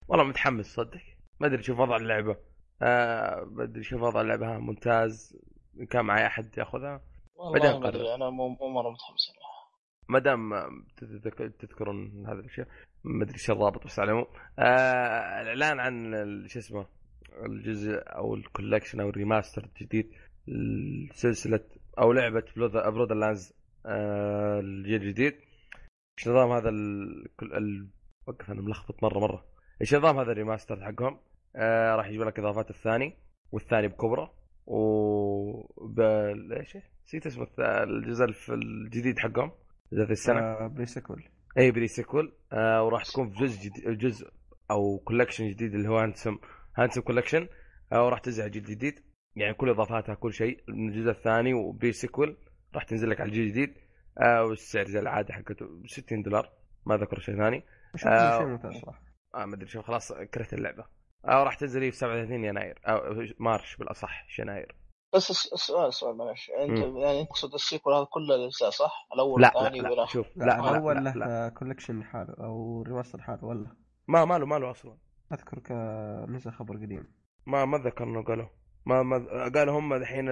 والله 0.08 0.24
متحمس 0.26 0.66
صدق. 0.66 1.02
ما 1.40 1.48
أدري 1.48 1.64
شوف 1.64 1.80
وضع 1.80 1.96
اللعبة. 1.96 2.38
آه 2.82 3.44
ما 3.52 3.64
أدري 3.64 3.84
شوف 3.84 4.02
وضع 4.02 4.22
اللعبة 4.22 4.56
ها 4.56 4.58
ممتاز. 4.58 5.38
إن 5.80 5.86
كان 5.86 6.06
معي 6.06 6.26
أحد 6.28 6.58
يأخذها. 6.58 7.02
والله 7.36 7.54
بعدين 7.54 7.72
ما 7.72 7.78
قرر. 7.78 7.90
ادري 7.90 8.16
أنا 8.16 8.30
مو 8.30 8.48
مو 8.50 8.70
مرة 8.70 8.90
متحمس 8.92 9.32
ما 10.10 10.20
دام 10.20 10.52
تذكرون 11.60 12.26
هذا 12.28 12.40
الشيء 12.40 12.66
ما 13.04 13.24
أدري 13.24 13.34
إيش 13.34 13.50
الرابط 13.52 13.86
بس 13.86 14.00
على 14.00 14.12
العموم. 14.12 14.28
آه 14.60 15.42
الإعلان 15.42 15.80
عن 15.80 16.14
ال- 16.14 16.50
شو 16.50 16.60
اسمه 16.60 16.88
الجزء 17.46 18.00
أو 18.06 18.36
ال 18.36 18.41
collection 18.41 19.00
أو 19.00 19.10
ال 19.10 19.16
remaster 19.16 19.64
الجديد 19.64 20.12
لسلسلة 20.48 21.60
أو 22.00 22.12
لعبة 22.12 22.44
بوردرلاندز 22.56 23.54
آه 23.86 24.60
الجيل 24.60 25.02
الجديد. 25.02 25.34
إيش 26.20 26.28
نظام 26.28 26.52
هذا 26.52 26.70
ال... 26.70 27.28
ال... 27.42 27.88
وقف 28.28 28.52
أنا 28.52 28.62
ملخبط 28.62 29.04
مره 29.04 29.20
مرة. 29.20 29.46
إيش 29.82 29.96
نظام 29.96 30.20
هذا 30.20 30.32
ال 30.32 30.38
remaster 30.38 30.86
حقهم؟ 30.86 31.20
آه 31.56 31.96
راح 31.96 32.08
يجيب 32.08 32.22
لك 32.22 32.40
إضافات 32.40 32.70
الثاني 32.70 33.18
والثاني 33.52 33.88
بكبره. 33.88 34.34
و 34.68 35.88
ب... 35.88 36.00
إيش؟ 36.00 36.78
نسيت 37.06 37.26
اسمه 37.26 37.48
الجزء 37.60 38.26
الجديد 38.50 39.20
حقهم. 39.20 39.52
ذات 39.94 40.12
السنة. 40.12 40.40
آه 40.40 40.68
Pre-Sequel 40.68 41.24
اي 41.58 41.72
Pre-Sequel. 41.72 42.34
آه 42.52 42.84
وراح 42.84 43.04
تكون 43.04 43.30
في 43.30 43.36
جزء 43.40 43.62
جديد 43.62 43.98
جزء 43.98 44.30
أو 44.72 44.98
collection 44.98 45.50
جديد 45.50 45.74
اللي 45.74 45.90
هو 45.90 45.98
Handsome 45.98 46.38
Handsome 46.76 47.02
Collection 47.02 47.48
آه 47.92 48.06
وراح 48.06 48.20
تنزل 48.20 48.42
على 48.42 48.52
جيل 48.52 48.64
جديد. 48.64 49.04
يعني 49.36 49.54
كل 49.54 49.70
إضافاتها 49.70 50.16
كل 50.16 50.34
شيء. 50.34 50.64
من 50.68 50.90
الجزء 50.90 51.10
الثاني 51.10 51.54
و 51.54 51.92
Pre-Sequel 51.92 52.38
راح 52.76 52.84
تنزل 52.84 53.10
لك 53.10 53.22
على 53.22 53.28
الجيل 53.30 53.44
الجديد 53.44 53.74
آه 54.22 54.44
والسعر 54.44 54.86
زي 54.86 55.00
العادة 55.00 55.34
حقته 55.34 55.66
60 55.86 56.22
دولار. 56.24 56.50
ما 56.86 56.98
ذكر 56.98 57.20
شيء 57.20 57.36
ثاني. 57.38 57.64
شوف 57.96 58.08
آه، 58.08 58.38
شيء 58.38 58.48
ممتاز 58.48 58.74
صراحة. 58.82 59.02
آه 59.36 59.46
ما 59.46 59.56
أدري 59.56 59.68
شوف 59.68 59.86
خلاص 59.86 60.14
كرهت 60.14 60.54
اللعبة. 60.54 60.86
آه 61.26 61.42
وراح 61.42 61.54
تنزل 61.56 61.80
في 61.92 61.98
37 61.98 62.44
يناير. 62.44 62.80
أو 62.88 63.26
March 63.40 63.78
بالأصح 63.78 64.40
يناير. 64.40 64.76
بس 65.14 65.30
الس- 65.30 65.54
السؤال 65.54 65.94
سؤال 65.94 66.18
معلش 66.18 66.52
أنت 66.62 66.72
مم. 66.86 66.98
يعني 66.98 67.22
انت 67.22 67.30
تقصد 67.30 67.54
ال 67.54 67.59
sequel 67.59 67.94
هذا 67.94 68.06
كل 68.12 68.32
الاجزاء 68.32 68.70
صح؟ 68.70 69.08
الأول 69.14 69.42
لا 69.42 69.48
لا, 69.48 69.58
والثاني 69.62 69.82
لا 69.96 70.06
شوف. 70.06 70.28
لا, 70.38 70.46
لا 70.46 70.52
لا, 70.62 70.78
اول 70.78 70.96
لا, 70.96 71.10
لا, 71.10 71.20
له 71.26 71.50
collection 71.50 72.04
حاله 72.04 72.34
أو 72.40 72.82
remaster 72.88 73.22
حاله 73.22 73.46
ولا؟ 73.46 73.76
ما 74.08 74.26
ما 74.26 74.38
له 74.38 74.46
ما 74.46 74.56
له 74.56 74.72
أصلا. 74.72 74.98
أذكر 75.34 75.60
نزل 76.26 76.52
خبر 76.52 76.76
قديم. 76.78 77.08
ما 77.46 77.66
ما 77.66 77.78
اتذكر 77.78 78.04
إنه 78.04 78.24
قالوا. 78.24 78.48
ما 78.86 79.04
ما 79.04 79.18
قالوا 79.56 79.80
هم 79.80 79.94
الحين 79.94 80.26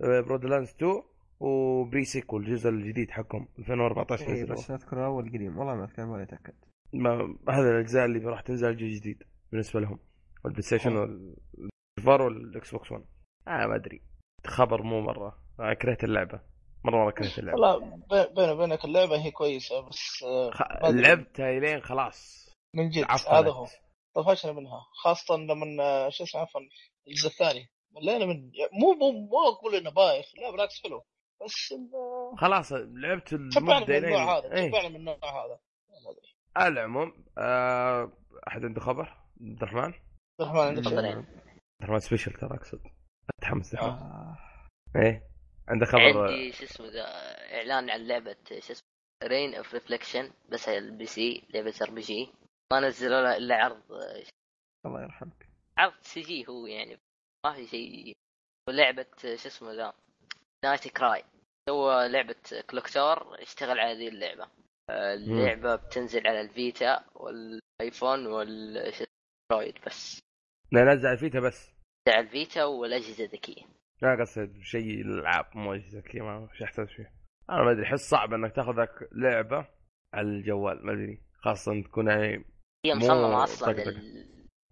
بوردرلاندز 0.00 0.68
2 0.70 1.02
و 1.40 2.04
Pre-Sequel 2.04 2.42
الجزء 2.46 2.70
الجديد 2.70 3.10
حقهم 3.10 3.48
2014 3.58 4.26
اي 4.26 4.32
نزلوا 4.32 4.56
بس 4.56 4.70
أذكر 4.70 5.04
أول 5.06 5.28
قديم. 5.28 5.58
والله 5.58 5.74
ما 5.74 5.84
أذكر 5.84 6.02
ولا 6.06 6.22
أتأكد. 6.22 6.54
ما 6.92 7.36
هذا 7.48 7.70
الأجزاء 7.70 8.04
اللي 8.04 8.18
راح 8.18 8.40
تنزل 8.40 8.76
جزء 8.76 8.86
جديد 8.86 9.22
بالنسبة 9.52 9.80
لهم. 9.80 9.98
والبلاي 10.44 10.62
ستيشن 10.62 10.96
والفار 10.96 12.22
والاكس 12.22 12.70
بوكس 12.72 12.92
1 12.92 13.04
آه 13.48 13.66
ما 13.66 13.74
أدري. 13.76 14.02
خبر 14.46 14.82
مو 14.82 15.00
مرة. 15.00 15.38
آه 15.60 15.72
كرهت 15.74 16.04
اللعبة. 16.04 16.40
مرة 16.84 16.96
مرة 17.04 17.10
كرهت 17.10 17.38
اللعبة. 17.38 17.60
والله 17.60 17.96
بي- 17.96 18.34
بيني 18.36 18.52
وبينك 18.52 18.84
اللعبة 18.84 19.16
هي 19.24 19.30
كويسة 19.30 19.80
بس 19.88 20.22
آه، 20.24 20.50
خ... 20.50 20.62
لعبتها 20.84 21.60
لين 21.60 21.80
خلاص. 21.80 22.46
من 22.74 22.88
جد. 22.88 23.04
هذا 23.30 23.50
هو. 23.50 23.66
طفشنا 24.16 24.52
منها 24.52 24.86
خاصة 25.02 25.36
لما 25.36 25.82
آه، 25.82 26.08
شو 26.08 26.24
اسمه 26.24 26.40
عفوا 26.40 26.60
الجزء 27.08 27.28
الثاني. 27.28 27.68
ملينا 27.90 28.26
من 28.26 28.52
مو 28.72 28.92
مو 28.92 29.10
مو 29.12 29.48
أقول 29.48 29.74
إنه 29.74 29.90
بايخ 29.90 30.26
لا 30.42 30.50
بالعكس 30.50 30.82
حلو. 30.82 31.02
بس 31.44 31.72
إنه 31.72 32.36
خلاص 32.36 32.72
لعبت 32.72 33.28
شبعنا 33.28 33.78
المده 33.78 33.98
من 33.98 34.04
النوع 34.04 34.38
هذا 34.38 34.52
إيه. 34.52 34.68
شبعنا 34.70 34.88
من 34.88 34.96
النوع 34.96 35.16
هذا. 35.16 35.58
على 36.56 36.72
العموم 36.72 37.24
آه... 37.38 38.12
أحد 38.48 38.64
عنده 38.64 38.80
خبر؟ 38.80 39.16
عبد 39.40 39.62
الرحمن؟ 39.62 39.80
عبد 39.80 39.94
عبد 40.40 40.40
الرحمن 40.40 40.60
عندك 40.60 40.82
شيء؟ 40.82 40.92
تفضلين 40.92 41.26
الرحمن 41.82 41.98
سبيشل 41.98 42.32
ترى 42.32 42.56
أقصد. 42.56 42.80
آه. 43.78 44.38
إيه. 44.96 45.22
عنده 45.68 45.86
خبر؟ 45.86 46.28
عندي 46.28 46.52
شو 46.52 46.64
اسمه 46.64 46.86
ذا 46.86 47.04
إعلان 47.56 47.90
عن 47.90 48.06
لعبة 48.06 48.36
شو 48.48 48.72
اسمه 48.72 48.86
رين 49.24 49.54
اوف 49.54 49.74
ريفليكشن 49.74 50.30
بس 50.48 50.68
على 50.68 50.78
البي 50.78 51.06
سي 51.06 51.48
لعبة 51.54 51.74
ار 51.82 51.90
بي 51.90 52.00
جي 52.00 52.32
ما 52.72 52.80
نزلوا 52.80 53.22
لها 53.22 53.36
إلا 53.36 53.54
عرض 53.54 53.82
الله 54.86 55.02
يرحمك. 55.02 55.48
عرض 55.78 55.94
سي 56.00 56.20
جي 56.20 56.48
هو 56.48 56.66
يعني 56.66 56.98
ما 57.46 57.52
في 57.52 57.66
شيء 57.66 58.12
ولعبه 58.68 59.06
شو 59.16 59.28
اسمه 59.28 59.72
ذا؟ 59.72 59.92
نايت 60.64 60.88
كراي 60.88 61.24
سوى 61.68 62.08
لعبة 62.08 62.36
كلوكتور 62.70 63.42
اشتغل 63.42 63.80
على 63.80 63.98
ذي 63.98 64.08
اللعبة. 64.08 64.48
آه، 64.90 65.14
اللعبه 65.14 65.76
بتنزل 65.76 66.26
على 66.26 66.40
الفيتا 66.40 67.04
والآيفون 67.14 68.26
والأندرويد 68.26 69.84
بس. 69.86 70.20
لا 70.72 70.94
نزل 70.94 71.18
فيتا 71.18 71.40
بس. 71.40 71.74
على 72.08 72.20
الفيتا 72.20 72.64
والأجهزة 72.64 73.24
الذكية. 73.24 73.62
لا 74.02 74.16
قصد 74.20 74.60
شيء 74.62 75.00
الالعاب 75.00 75.46
مو 75.54 75.74
أجهزة 75.74 76.00
كذا 76.00 76.22
ما 76.22 76.48
إيش 76.52 76.60
يحتاج 76.60 76.88
فيه 76.88 77.12
أنا 77.50 77.62
ما 77.62 77.70
أدري 77.70 77.84
أحس 77.84 78.10
صعب 78.10 78.34
إنك 78.34 78.56
تاخذ 78.56 78.80
لك 78.80 79.08
لعبة 79.12 79.68
على 80.14 80.28
الجوال 80.28 80.86
ما 80.86 80.92
أدري. 80.92 81.22
خاصة 81.38 81.82
تكون 81.82 82.08
يعني 82.08 82.44
هي 82.86 82.94
مو 82.94 83.00
مصممه 83.06 83.44
أصلا. 83.44 83.72
لل... 83.72 84.26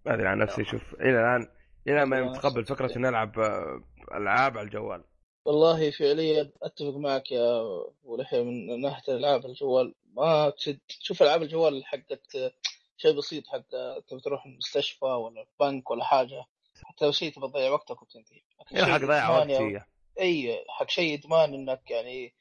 ما 0.05 0.13
أدري 0.13 0.27
عن 0.27 0.37
نفسي 0.37 0.65
شوف 0.65 0.93
إلى 0.93 1.09
الآن 1.09 1.47
إلى 1.87 2.05
ما 2.05 2.21
متقبل 2.21 2.65
فكرة 2.65 2.97
إني 2.97 3.09
ألعب 3.09 3.39
آه، 3.39 3.83
ألعاب 4.13 4.57
على 4.57 4.65
الجوال. 4.65 5.03
والله 5.45 5.91
فعليا 5.91 6.51
أتفق 6.63 6.95
معك 6.97 7.31
يا 7.31 7.59
أبو 8.03 8.17
لحية 8.17 8.43
من 8.43 8.81
ناحية 8.81 9.13
ألعاب 9.13 9.45
الجوال. 9.45 9.95
ما 10.13 10.49
تشد 10.49 10.79
شوف 10.89 11.23
ألعاب 11.23 11.41
الجوال 11.41 11.85
حقت 11.85 12.53
شيء 12.97 13.17
بسيط 13.17 13.47
حتى 13.47 14.01
تبي 14.07 14.19
تروح 14.19 14.45
المستشفى 14.45 15.05
ولا 15.05 15.45
بنك 15.59 15.91
ولا 15.91 16.03
حاجة 16.03 16.45
حتى 16.83 17.05
لو 17.05 17.11
شيء 17.11 17.33
تبي 17.33 17.47
تضيع 17.47 17.71
وقتك 17.71 18.01
وتنتهي. 18.01 18.41
لكن 18.61 18.77
إيه 18.77 18.83
حق 18.93 18.97
ضيع 18.99 19.29
وقت 19.29 19.47
أو- 19.47 19.57
فيها 19.57 19.87
إي 20.19 20.65
حق 20.69 20.89
شيء 20.89 21.19
إدمان 21.19 21.53
إنك 21.53 21.91
يعني 21.91 22.33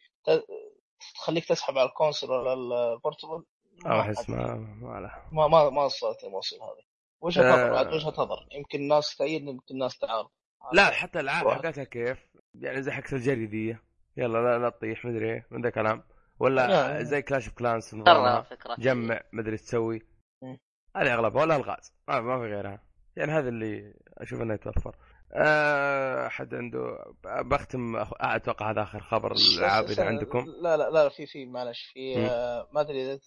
تخليك 1.14 1.44
تسحب 1.44 1.78
على 1.78 1.88
ال 1.89 1.94
console 1.94 2.31
ولا 2.30 2.52
ال 2.93 2.98
portable. 2.98 3.44
أو 3.86 4.01
احس 4.01 4.30
ما 4.30 4.55
ما 4.55 5.01
له. 5.01 5.12
ما 5.32 5.48
ما 5.48 5.70
ما 5.70 5.84
وصلت 5.84 6.24
الموصل 6.24 6.56
هذه. 6.56 6.84
وجهة 7.20 7.42
آه. 7.42 7.52
نظر 7.52 7.76
عاد 7.76 7.86
وجهة 7.86 8.22
نظر. 8.22 8.46
يمكن 8.52 8.78
الناس 8.78 9.16
تأيد 9.16 9.42
يمكن 9.42 9.74
الناس 9.74 9.98
تعارض. 9.98 10.30
لا 10.72 10.90
حتى 10.90 11.20
الالعاب 11.20 11.46
واحد. 11.46 11.66
حقتها 11.66 11.84
كيف؟ 11.84 12.26
يعني 12.55 12.82
زي 12.82 12.90
حقت 12.90 13.12
الجري 13.12 13.46
ذي 13.46 13.78
يلا 14.16 14.38
لا 14.38 14.59
لا 14.59 14.70
تطيح 14.70 15.05
مدري 15.05 15.32
إيه 15.32 15.46
من 15.51 15.62
ذا 15.62 15.70
كلام. 15.70 16.02
ولا 16.38 16.66
لا. 16.68 17.02
زي 17.02 17.22
Clash 17.23 17.48
of 17.48 17.55
Clans 17.59 17.94
جمع 18.78 19.20
مدري 19.32 19.52
إيش 19.52 19.62
تسوي. 19.62 20.02
هذه 20.96 21.14
أغلبها 21.14 21.42
ولا 21.42 21.56
ألغاز. 21.56 21.94
ما, 22.09 22.20
ما 22.20 22.38
في 22.38 22.44
غيرها. 22.55 22.82
يعني 23.16 23.32
هذا 23.32 23.48
اللي 23.48 23.94
أشوف 24.18 24.40
إنه 24.40 24.55
يتوفر. 24.55 24.96
احد 25.32 26.55
عنده 26.55 27.05
بختم 27.24 27.96
أتوقع 28.20 28.70
هذا 28.70 28.82
آخر 28.82 29.01
خبر 29.01 29.32
الالعاب 29.32 29.84
اذا 29.84 30.05
عندكم. 30.05 30.44
لا 30.62 30.76
لا 30.76 30.90
لا 30.90 31.09
في 31.09 31.26
في 31.26 31.46
معلش 31.46 31.82
في. 31.92 32.16
آه، 32.18 32.68
ما 32.72 32.80
أدري 32.80 33.12
إذا 33.12 33.20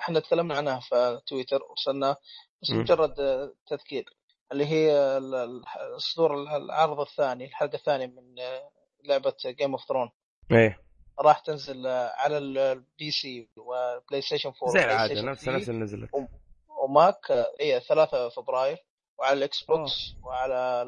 إحنا 0.00 0.20
تكلمنا 0.20 0.56
عنها 0.56 0.80
في 0.80 1.20
تويتر 1.26 1.62
وصلنا 1.62 2.16
بس. 2.62 2.70
مجرد 2.70 3.20
آه، 3.20 3.52
تذكير 3.66 4.04
اللي 4.52 4.66
هي 4.66 5.20
صدور 5.96 6.34
العرض 6.56 7.00
الثاني 7.00 7.44
الحلقة 7.44 7.74
الثانية 7.74 8.06
من 8.06 8.38
آه، 8.40 8.70
لعبة 9.04 9.34
Game 9.46 9.72
of 9.72 9.84
Thrones 9.88 10.10
إيه. 10.52 10.78
راح 11.20 11.38
تنزل 11.38 11.86
آه، 11.86 12.12
على 12.16 12.38
ال 12.38 13.10
PC 13.10 13.48
وبلاي 13.56 14.22
ستيشن 14.22 14.52
4 14.62 14.72
زي 14.72 14.84
العاده 14.84 15.22
نفس 15.22 15.44
3 15.44 15.58
نفس 15.58 15.68
اللي 15.68 15.80
نزلت 15.80 16.10
وماك 16.82 17.30
آه، 17.30 17.46
اي 17.60 17.80
3 17.80 18.28
فبراير. 18.28 18.87
وعلى 19.18 19.38
الاكس 19.38 19.62
بوكس 19.62 20.14
وعلى 20.22 20.82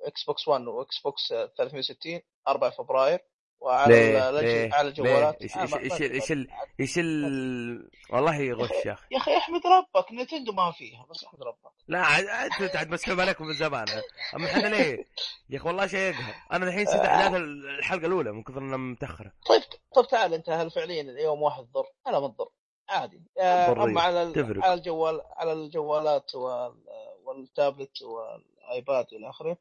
الاكس 0.00 0.24
بوكس 0.24 0.48
1 0.48 0.66
واكس 0.66 0.98
بوكس 0.98 1.32
آه، 1.32 1.46
360 1.58 2.20
4 2.48 2.70
فبراير 2.70 3.20
وعلى 3.60 3.94
ليه؟ 4.42 4.74
على 4.74 4.88
الجوالات. 4.88 5.42
إيش 5.42 5.56
آه، 5.56 5.60
إيش 5.62 5.74
إيش 5.74 6.02
إيش 6.02 6.32
ال- 6.32 6.48
إيش 6.80 6.98
ال 6.98 7.90
والله 8.10 8.52
غش 8.52 8.70
يا 8.86 8.92
أخي. 8.92 9.06
يا 9.10 9.16
أخي 9.18 9.36
احمد 9.36 9.60
ربك 9.66 10.12
نتندو 10.12 10.52
ما 10.52 10.70
فيها 10.72 11.06
بس 11.10 11.24
احمد 11.24 11.42
ربك. 11.42 11.72
لا 11.88 11.98
عاد 11.98 12.24
أنت 12.60 12.76
عاد 12.76 12.88
مسحوب 12.90 13.20
عليكم 13.20 13.46
من 13.46 13.54
زمان. 13.54 13.86
أما 14.34 14.46
إحنا 14.46 14.68
ليه؟ 14.68 15.06
يا 15.50 15.58
أخي 15.58 15.68
والله 15.68 15.86
شيء 15.86 16.00
يقهر 16.00 16.34
أنا 16.52 16.66
الحين 16.68 16.82
نسيت 16.82 17.00
احداث 17.00 17.34
الحلقة 17.78 18.06
الأولى 18.06 18.32
من 18.32 18.42
كثر 18.42 18.58
إنها 18.58 18.76
متأخرة. 18.76 19.32
طيب 19.48 19.62
طيب 19.94 20.06
تعال 20.08 20.34
أنت 20.34 20.50
هل 20.50 20.70
فعليا 20.70 21.02
اليوم 21.02 21.42
واحد 21.42 21.62
ضر؟ 21.72 21.86
أنا 22.06 22.20
ما 22.20 22.28
تضر 22.28 22.48
عادي. 22.88 23.22
آه،. 23.40 23.72
أما 23.84 24.00
على. 24.00 24.32
على 24.62 24.74
الجوال 24.74 25.20
على 25.36 25.52
الجوالات 25.52 26.34
وال- 26.34 26.84
والتابلت 27.26 28.02
والآيباد 28.02 29.06
والى 29.12 29.30
آخره 29.30 29.58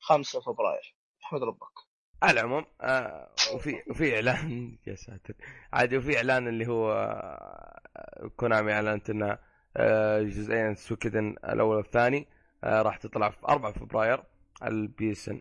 5 0.00 0.40
فبراير. 0.40 0.94
احمد 1.24 1.42
ربك. 1.42 1.86
على 2.22 2.40
العموم 2.40 2.64
آه 2.80 3.30
وفي 3.54 3.82
وفي 3.90 4.14
إعلان 4.16 4.78
يا 4.86 4.94
ساتر. 4.94 5.34
عادي 5.72 5.96
وفي 5.96 6.16
إعلان 6.16 6.48
اللي 6.48 6.66
هو 6.68 6.92
آه، 6.92 8.28
كونامي 8.36 8.72
اعلنت 8.72 9.10
انه 9.10 9.38
آه، 9.76 10.22
جزئين 10.22 10.74
سويكودن 10.74 11.28
الأول 11.44 11.76
والثاني 11.76 12.28
آه، 12.64 12.82
راح 12.82 12.96
تطلع 12.96 13.30
في 13.30 13.38
4 13.48 13.72
فبراير 13.72 14.24
على 14.62 14.74
ال 14.74 15.12
PSN 15.12 15.40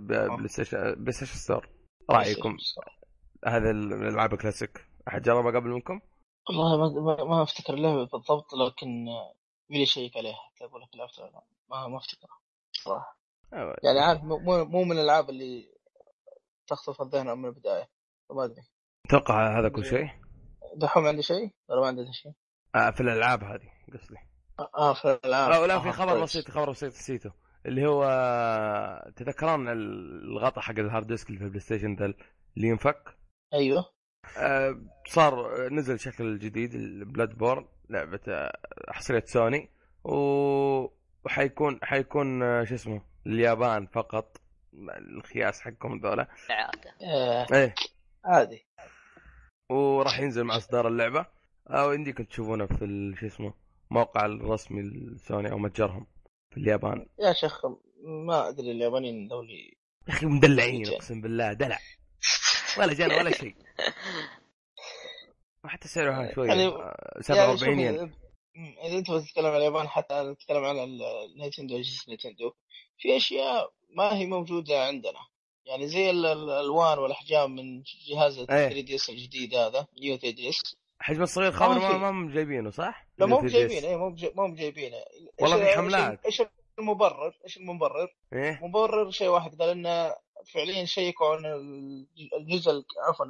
بلاي 0.00 0.48
ستيشن 0.48 0.94
بلاي 0.94 1.12
ستيشن 1.12 1.34
store. 1.38 1.68
رأيكم؟ 2.10 2.56
هذا 3.46 3.70
ال- 3.70 3.92
الألعاب 3.92 4.32
الكلاسيك. 4.32 4.84
أحد 5.08 5.22
جربها 5.22 5.60
قبل 5.60 5.68
منكم؟ 5.70 6.00
والله 6.48 6.76
ما 6.78 7.00
ما, 7.16 7.24
ما 7.24 7.42
أفتكر 7.42 7.74
اللعبة 7.74 8.04
بالضبط 8.04 8.54
لكن 8.54 9.06
آه، 9.70 9.74
يبي 9.74 9.82
اشيك 9.82 10.16
عليها 10.16 10.34
حتى 10.36 10.64
أقول 10.64 10.82
لك 10.82 10.88
لعبتها 10.96 11.22
ولا 11.24 11.32
لا. 11.32 11.42
ما 11.70 11.88
ما 11.88 11.96
افتكرها 11.98 12.38
صراحة 12.72 13.18
آه، 13.52 13.76
يعني 13.84 14.00
عارف 14.00 14.22
مو 14.22 14.64
مو- 14.64 14.84
من 14.84 14.92
الألعاب 14.92 15.30
اللي 15.30 15.68
تخطف 16.66 17.02
الذهن 17.02 17.38
من 17.38 17.44
البداية. 17.48 17.88
ما 18.30 18.44
أدري. 18.44 18.62
أتوقع 19.06 19.58
هذا 19.60 19.68
كل 19.68 19.84
شيء؟ 19.84 20.08
دحوم 20.76 21.06
عندي 21.06 21.22
شيء؟ 21.22 21.50
ولا 21.68 21.80
ما 21.80 21.86
عندي 21.86 22.12
شيء؟ 22.12 22.32
آه 22.74 22.90
في 22.90 23.00
الألعاب 23.00 23.44
هذه 23.44 23.68
قصدي 23.92 24.16
آه 24.78 24.94
في 24.94 25.04
الألعاب. 25.12 25.50
لا, 25.50 25.66
لا 25.66 25.74
آه، 25.74 25.82
في 25.82 25.92
خبر 25.92 26.12
كويس. 26.12 26.22
بسيط 26.22 26.50
خبر 26.50 26.70
بسيط 26.70 26.92
نسيته. 26.92 27.32
اللي 27.66 27.86
هو 27.88 28.02
تذكرون 29.16 29.68
الغطاء 29.68 30.60
حق 30.64 30.78
ال 30.78 30.84
hard 30.84 31.06
disk 31.06 31.26
اللي 31.28 31.38
في 31.38 31.44
ال 31.44 31.60
PlayStation 31.60 31.94
ذا 31.96 32.04
اللي 32.56 32.68
ينفك؟ 32.68 33.16
أيوه. 33.54 33.84
آه، 34.38 34.80
صار 35.08 35.58
نزل 35.68 35.98
شكل 36.00 36.38
جديد 36.38 36.74
ال 36.74 37.38
Bloodborne 37.38 37.68
لعبة 37.90 38.20
آه، 38.28 38.58
حصرية 38.88 39.24
سوني. 39.26 39.68
و... 40.04 40.14
وحيكون 41.24 41.78
حيكون 41.82 42.42
آه، 42.42 42.64
شو 42.64 42.74
اسمه 42.74 43.02
اليابان 43.26 43.86
فقط. 43.86 44.36
الخياس 44.98 45.60
حقهم 45.60 45.98
ذولا. 46.00 46.28
العادة. 46.50 46.94
آه. 47.02 47.46
إيه. 47.54 47.74
عادي. 48.24 48.66
وراح 49.70 50.20
ينزل 50.20 50.44
مع 50.44 50.56
إصدار 50.56 50.88
اللعبة. 50.88 51.26
أو 51.68 51.92
يمديكم 51.92 52.24
تشوفونه 52.24 52.66
في 52.66 52.84
ال- 52.84 53.16
شو 53.20 53.26
اسمه 53.26 53.54
موقع 53.90 54.26
الرسمي 54.26 54.82
لسوني 54.82 55.52
أو 55.52 55.58
متجرهم 55.58 56.06
في 56.50 56.56
اليابان. 56.56 57.06
يا 57.18 57.32
شيخ 57.32 57.66
ما 58.26 58.48
أدري 58.48 58.70
اليابانيين 58.70 59.28
دولي 59.28 59.76
يا 60.08 60.12
أخي 60.14 60.26
مدلعين. 60.26 60.86
أقسم 60.88 61.20
بالله 61.20 61.52
دلع. 61.52 61.78
ولا 62.78 62.92
جن 62.92 63.12
ولا 63.12 63.30
شيء. 63.30 63.54
وحتى 65.64 65.88
سعرها 65.88 66.34
شوي 66.34 66.48
يعني- 66.48 66.66
آه، 66.66 67.20
47 67.20 67.80
يعني 67.80 67.96
ين 67.98 68.08
شوف، 68.08 68.16
إذا 68.84 68.98
أنت 68.98 69.10
بتتكلم 69.10 69.46
عن 69.46 69.56
اليابان 69.56 69.88
حتى 69.88 70.22
نتكلم 70.22 70.64
عن 70.64 70.78
ال- 70.78 71.02
ال 71.02 71.10
Nintendo 71.10 71.76
اجهزه 71.76 72.04
Nintendo 72.08 72.52
في 72.98 73.16
أشياء 73.16 73.72
ما 73.96 74.16
هي 74.16 74.26
موجودة 74.26 74.86
عندنا 74.86 75.18
يعني 75.66 75.86
زي 75.88 76.10
ال- 76.10 76.26
ال- 76.26 76.50
الالوان 76.50 76.98
والأحجام 76.98 77.54
من 77.56 77.82
جهاز 78.08 78.38
ال 78.38 78.50
إيه. 78.50 78.68
3 78.68 78.80
DS 78.80 79.10
الجديد 79.10 79.54
هذا 79.54 79.86
New 80.00 80.16
3 80.16 80.30
DS 80.36 80.76
حجم 81.00 81.22
الصغير 81.22 81.52
خبر 81.52 81.78
ما 81.78 81.96
ما 81.98 82.10
هم 82.10 82.32
جايبينه 82.32 82.70
صح؟ 82.70 83.06
لا 83.18 83.26
مو 83.26 83.38
بجايبينه 83.40 83.88
اي 83.88 83.96
مو 83.96 84.16
مو 84.36 84.52
بجايبينه 84.54 84.96
إيش- 84.96 85.42
والله 85.42 85.64
في 85.64 85.76
حملات. 85.76 86.24
إيش 86.26 86.42
المبرر؟ 86.78 87.38
إيش 87.44 87.56
المبرر؟ 87.56 88.08
إيه 88.32 88.60
مبرر 88.62 89.10
شيء 89.10 89.28
واحد 89.28 89.54
قال 89.62 89.68
إنه 89.70 90.14
فعليا 90.54 90.84
شيكوا 90.84 91.26
عن 91.36 91.44
ال- 91.46 92.06
الجزء 92.36 92.70
ال- 92.70 92.84
عفوا 93.08 93.26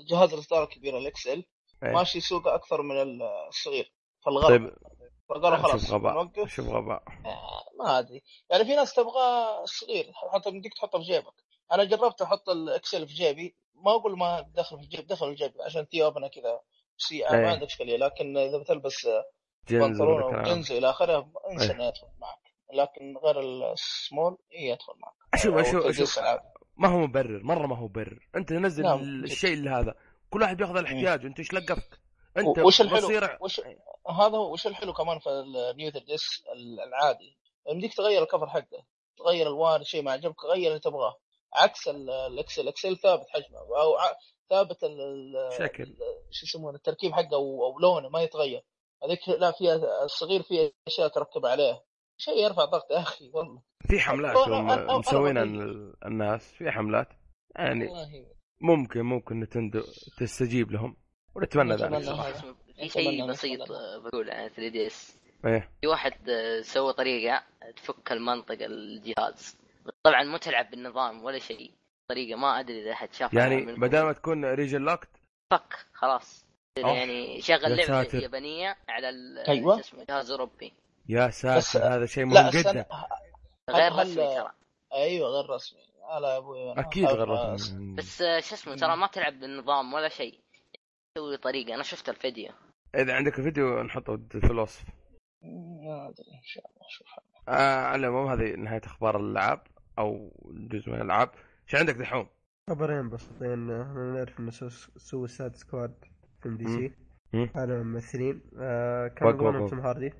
الجهاز 0.00 0.32
الإصدار 0.34 0.62
الكبير 0.64 0.98
ال 0.98 1.09
XL 1.09 1.30
إيه. 1.30 1.59
ماشي 1.82 2.20
سوقه 2.20 2.54
أكثر 2.54 2.82
من 2.82 3.22
الصغير. 3.48 3.92
فالغرب 4.24 4.48
طيب 4.48 4.74
فقالوا 5.28 5.56
خلاص 5.56 5.80
شوف 5.80 5.92
غباء 5.92 6.46
شوف 6.46 6.68
غباء. 6.68 7.02
آه، 7.26 7.64
ما 7.78 7.98
أدري. 7.98 8.22
يعني 8.50 8.64
في 8.64 8.76
ناس 8.76 8.94
تبغى 8.94 9.60
صغير 9.64 10.12
حتى 10.32 10.48
يمديك 10.48 10.74
تحطه 10.74 10.98
في 10.98 11.04
جيبك. 11.04 11.34
أنا 11.72 11.84
جربت 11.84 12.22
أحط 12.22 12.48
ال 12.48 12.68
XL 12.68 13.08
في 13.08 13.14
جيبي. 13.14 13.56
ما 13.74 13.90
أقول 13.90 14.18
ما 14.18 14.40
دخل 14.54 14.78
في 14.78 14.84
الجيب 14.84 15.06
دخل 15.06 15.28
في 15.28 15.34
جيبي 15.34 15.62
عشان 15.62 15.88
تي 15.88 16.04
اوبنه 16.04 16.28
كذا 16.28 16.60
إيه. 17.12 17.30
ما 17.30 17.50
عندك 17.50 17.66
إشكالية. 17.66 17.96
لكن 17.96 18.36
إذا 18.36 18.58
بتلبس 18.58 19.08
بنطلون 19.70 20.34
أو. 20.34 20.42
جنز 20.42 20.72
إلى 20.72 20.90
آخره 20.90 21.32
إنسى 21.52 21.64
إيه. 21.64 21.72
انه 21.72 21.84
يدخل 21.84 22.06
معك. 22.18 22.40
لكن 22.74 23.16
غير 23.24 23.40
السمول 23.72 24.38
اي 24.54 24.66
يدخل 24.66 24.92
معك. 24.96 25.14
أشوف 25.34 25.54
أشوف 25.54 25.86
أشوف. 25.86 26.18
ما 26.76 26.88
هو 26.88 26.98
مبرر 26.98 27.42
مرة 27.42 27.66
ما 27.66 27.76
هو 27.76 27.84
مبرر. 27.84 28.28
أنت 28.36 28.52
نزل 28.52 28.82
نعم،. 28.82 29.24
الشيء 29.24 29.52
اللي 29.52 29.70
هذا. 29.70 29.94
كل 30.30 30.42
واحد 30.42 30.56
بياخذ 30.56 30.76
الاحتياج. 30.76 31.24
انت 31.24 31.38
إيش 31.38 31.52
لقفك؟ 31.52 32.00
انت 32.36 32.58
وش 32.58 32.80
الحلو؟ 32.80 33.06
بصير 33.06 33.38
وش 33.40 33.60
هذا 34.10 34.36
هو 34.36 34.52
وش 34.52 34.66
الحلو 34.66 34.92
كمان 34.92 35.18
في 35.18 35.28
ال 35.30 35.45
New 35.45 35.90
3 35.90 36.06
DS 36.06 36.42
العادي؟ 36.86 37.38
يمديك 37.70 37.94
تغير 37.94 38.22
ال 38.22 38.26
cover 38.26 38.48
حقه. 38.48 38.84
تغير 39.18 39.46
الوان 39.46 39.84
شيء 39.84 40.02
ما 40.02 40.12
عجبك 40.12 40.44
غير 40.44 40.68
اللي 40.68 40.78
تبغاه. 40.80 41.16
عكس 41.54 41.88
ال- 41.88 42.10
ال 42.10 42.27
XL 42.27 42.62
ال 42.62 42.73
XL 42.73 42.96
ثابت 42.96 43.26
حجمه 43.28 43.58
أو 43.58 43.96
ثابت 44.50 44.84
ال- 44.84 45.00
ال- 45.00 45.52
شكل. 45.58 45.82
ال- 45.82 45.96
شو 46.30 46.46
يسمونه؟ 46.46 46.76
التركيب 46.76 47.12
حقه 47.12 47.34
أو 47.36 47.78
لونه 47.78 48.08
ما 48.08 48.20
يتغير. 48.22 48.62
هذيك 49.04 49.28
لا 49.28 49.50
فيها 49.50 50.04
الصغير 50.04 50.42
فيه 50.42 50.72
أشياء 50.86 51.08
تركب 51.08 51.46
عليه 51.46 51.82
شيء 52.16 52.36
يرفع 52.38 52.64
ضغط 52.64 52.90
يا 52.90 52.98
أخي 52.98 53.30
والله. 53.34 53.62
في 53.88 54.00
حملات 54.00 54.36
مسوينها 54.90 55.42
الناس. 56.06 56.52
في 56.52 56.70
حملات. 56.70 57.08
يعني 57.56 57.86
والله. 57.86 58.26
ممكن 58.60 59.02
ممكن 59.02 59.40
نتندو 59.40 59.80
تستجيب 60.18 60.72
لهم. 60.72 60.96
ونتمنى 61.34 61.72
ذلك. 61.74 61.82
نتمنى 61.82 62.02
صراحة 62.02 62.28
هذا. 62.28 62.54
في 62.76 62.88
شيء 62.88 63.26
بسيط 63.26 63.60
بقول 64.04 64.30
عن 64.30 64.48
3 64.48 64.68
دي 64.68 64.86
اس. 64.86 65.20
إيه. 65.46 65.70
في 65.80 65.86
واحد 65.86 66.12
سوى 66.60 66.92
طريقة 66.92 67.42
تفك 67.76 68.12
المنطقة 68.12 68.66
الجهاز. 68.66 69.58
طبعا 70.02 70.22
مو 70.22 70.36
تلعب 70.36 70.70
بالنظام 70.70 71.24
ولا 71.24 71.38
شيء. 71.38 71.70
طريقة 72.10 72.38
ما 72.38 72.60
أدري 72.60 72.82
إذا 72.82 72.92
أحد 72.92 73.12
شافها 73.12 73.40
يعني. 73.40 73.74
بدل 73.76 74.02
ما 74.02 74.12
تكون 74.12 74.44
region 74.44 74.82
locked 74.82 75.10
فك 75.52 75.86
خلاص. 75.92 76.46
يعني 76.76 77.40
شغل 77.40 77.62
يا 77.62 77.68
لعبة 77.68 77.82
ساتر. 77.86 78.22
يابانية 78.22 78.76
على 78.88 79.10
اسمه 79.80 80.04
جهاز 80.08 80.30
أوروبي. 80.30 80.72
يا 81.08 81.30
ساتر 81.30 81.94
هذا 81.94 82.06
شيء 82.06 82.24
مهم 82.24 82.50
جدا. 82.50 82.86
غير 83.70 83.92
رسمي 83.92 84.14
ترى. 84.14 84.52
أيوه 84.92 85.28
غير 85.28 85.50
رسمي. 85.50 85.80
لا 86.18 86.32
يا 86.32 86.38
أبوي 86.38 86.72
أنا 86.72 86.80
أكيد 86.80 87.06
أبغى- 87.06 87.10
غير 87.12 87.54
بس 87.94 88.22
آه، 88.22 88.40
شو 88.40 88.54
اسمه 88.54 88.76
ترى 88.76 88.96
ما 88.96 89.06
تلعب 89.06 89.32
بالنظام 89.40 89.92
ولا 89.92 90.08
شيء. 90.08 90.40
تسوي 91.14 91.36
طريقة 91.36 91.74
أنا 91.74 91.82
شفت 91.82 92.08
الفيديو. 92.08 92.52
إذا 92.94 93.14
عندك 93.14 93.38
الفيديو 93.38 93.82
نحطه 93.82 94.16
في 94.30 94.50
الوصف 94.50 94.84
ما 95.42 96.08
أدري 96.08 96.34
إن 96.34 96.42
شاء 96.44 96.64
الله 96.66 96.86
اشوفها 96.86 97.24
آه 97.48 97.84
على 97.86 98.06
العموم 98.06 98.26
هذه 98.30 98.56
نهاية 98.56 98.80
أخبار 98.84 99.20
الالعاب 99.20 99.62
أو 99.98 100.30
جزء 100.70 100.90
من 100.90 100.96
الالعاب 100.96 101.30
إيش 101.64 101.74
عندك 101.74 101.94
دحوم؟ 101.94 102.26
خبرين 102.70 103.10
بسيطين. 103.10 103.70
إحنا 103.70 104.12
نعرف 104.14 104.40
ان 104.40 104.50
Suicide 104.96 105.56
Squad 105.56 105.94
فيلم 106.42 106.56
DC. 106.56 106.92
مم. 107.32 107.50
هذا 107.56 107.82
ممثلين. 107.82 108.42
آه 108.60 109.08
كان 109.08 109.28
وقف. 109.40 109.70
توم 109.70 109.80
هاردي. 109.80 110.12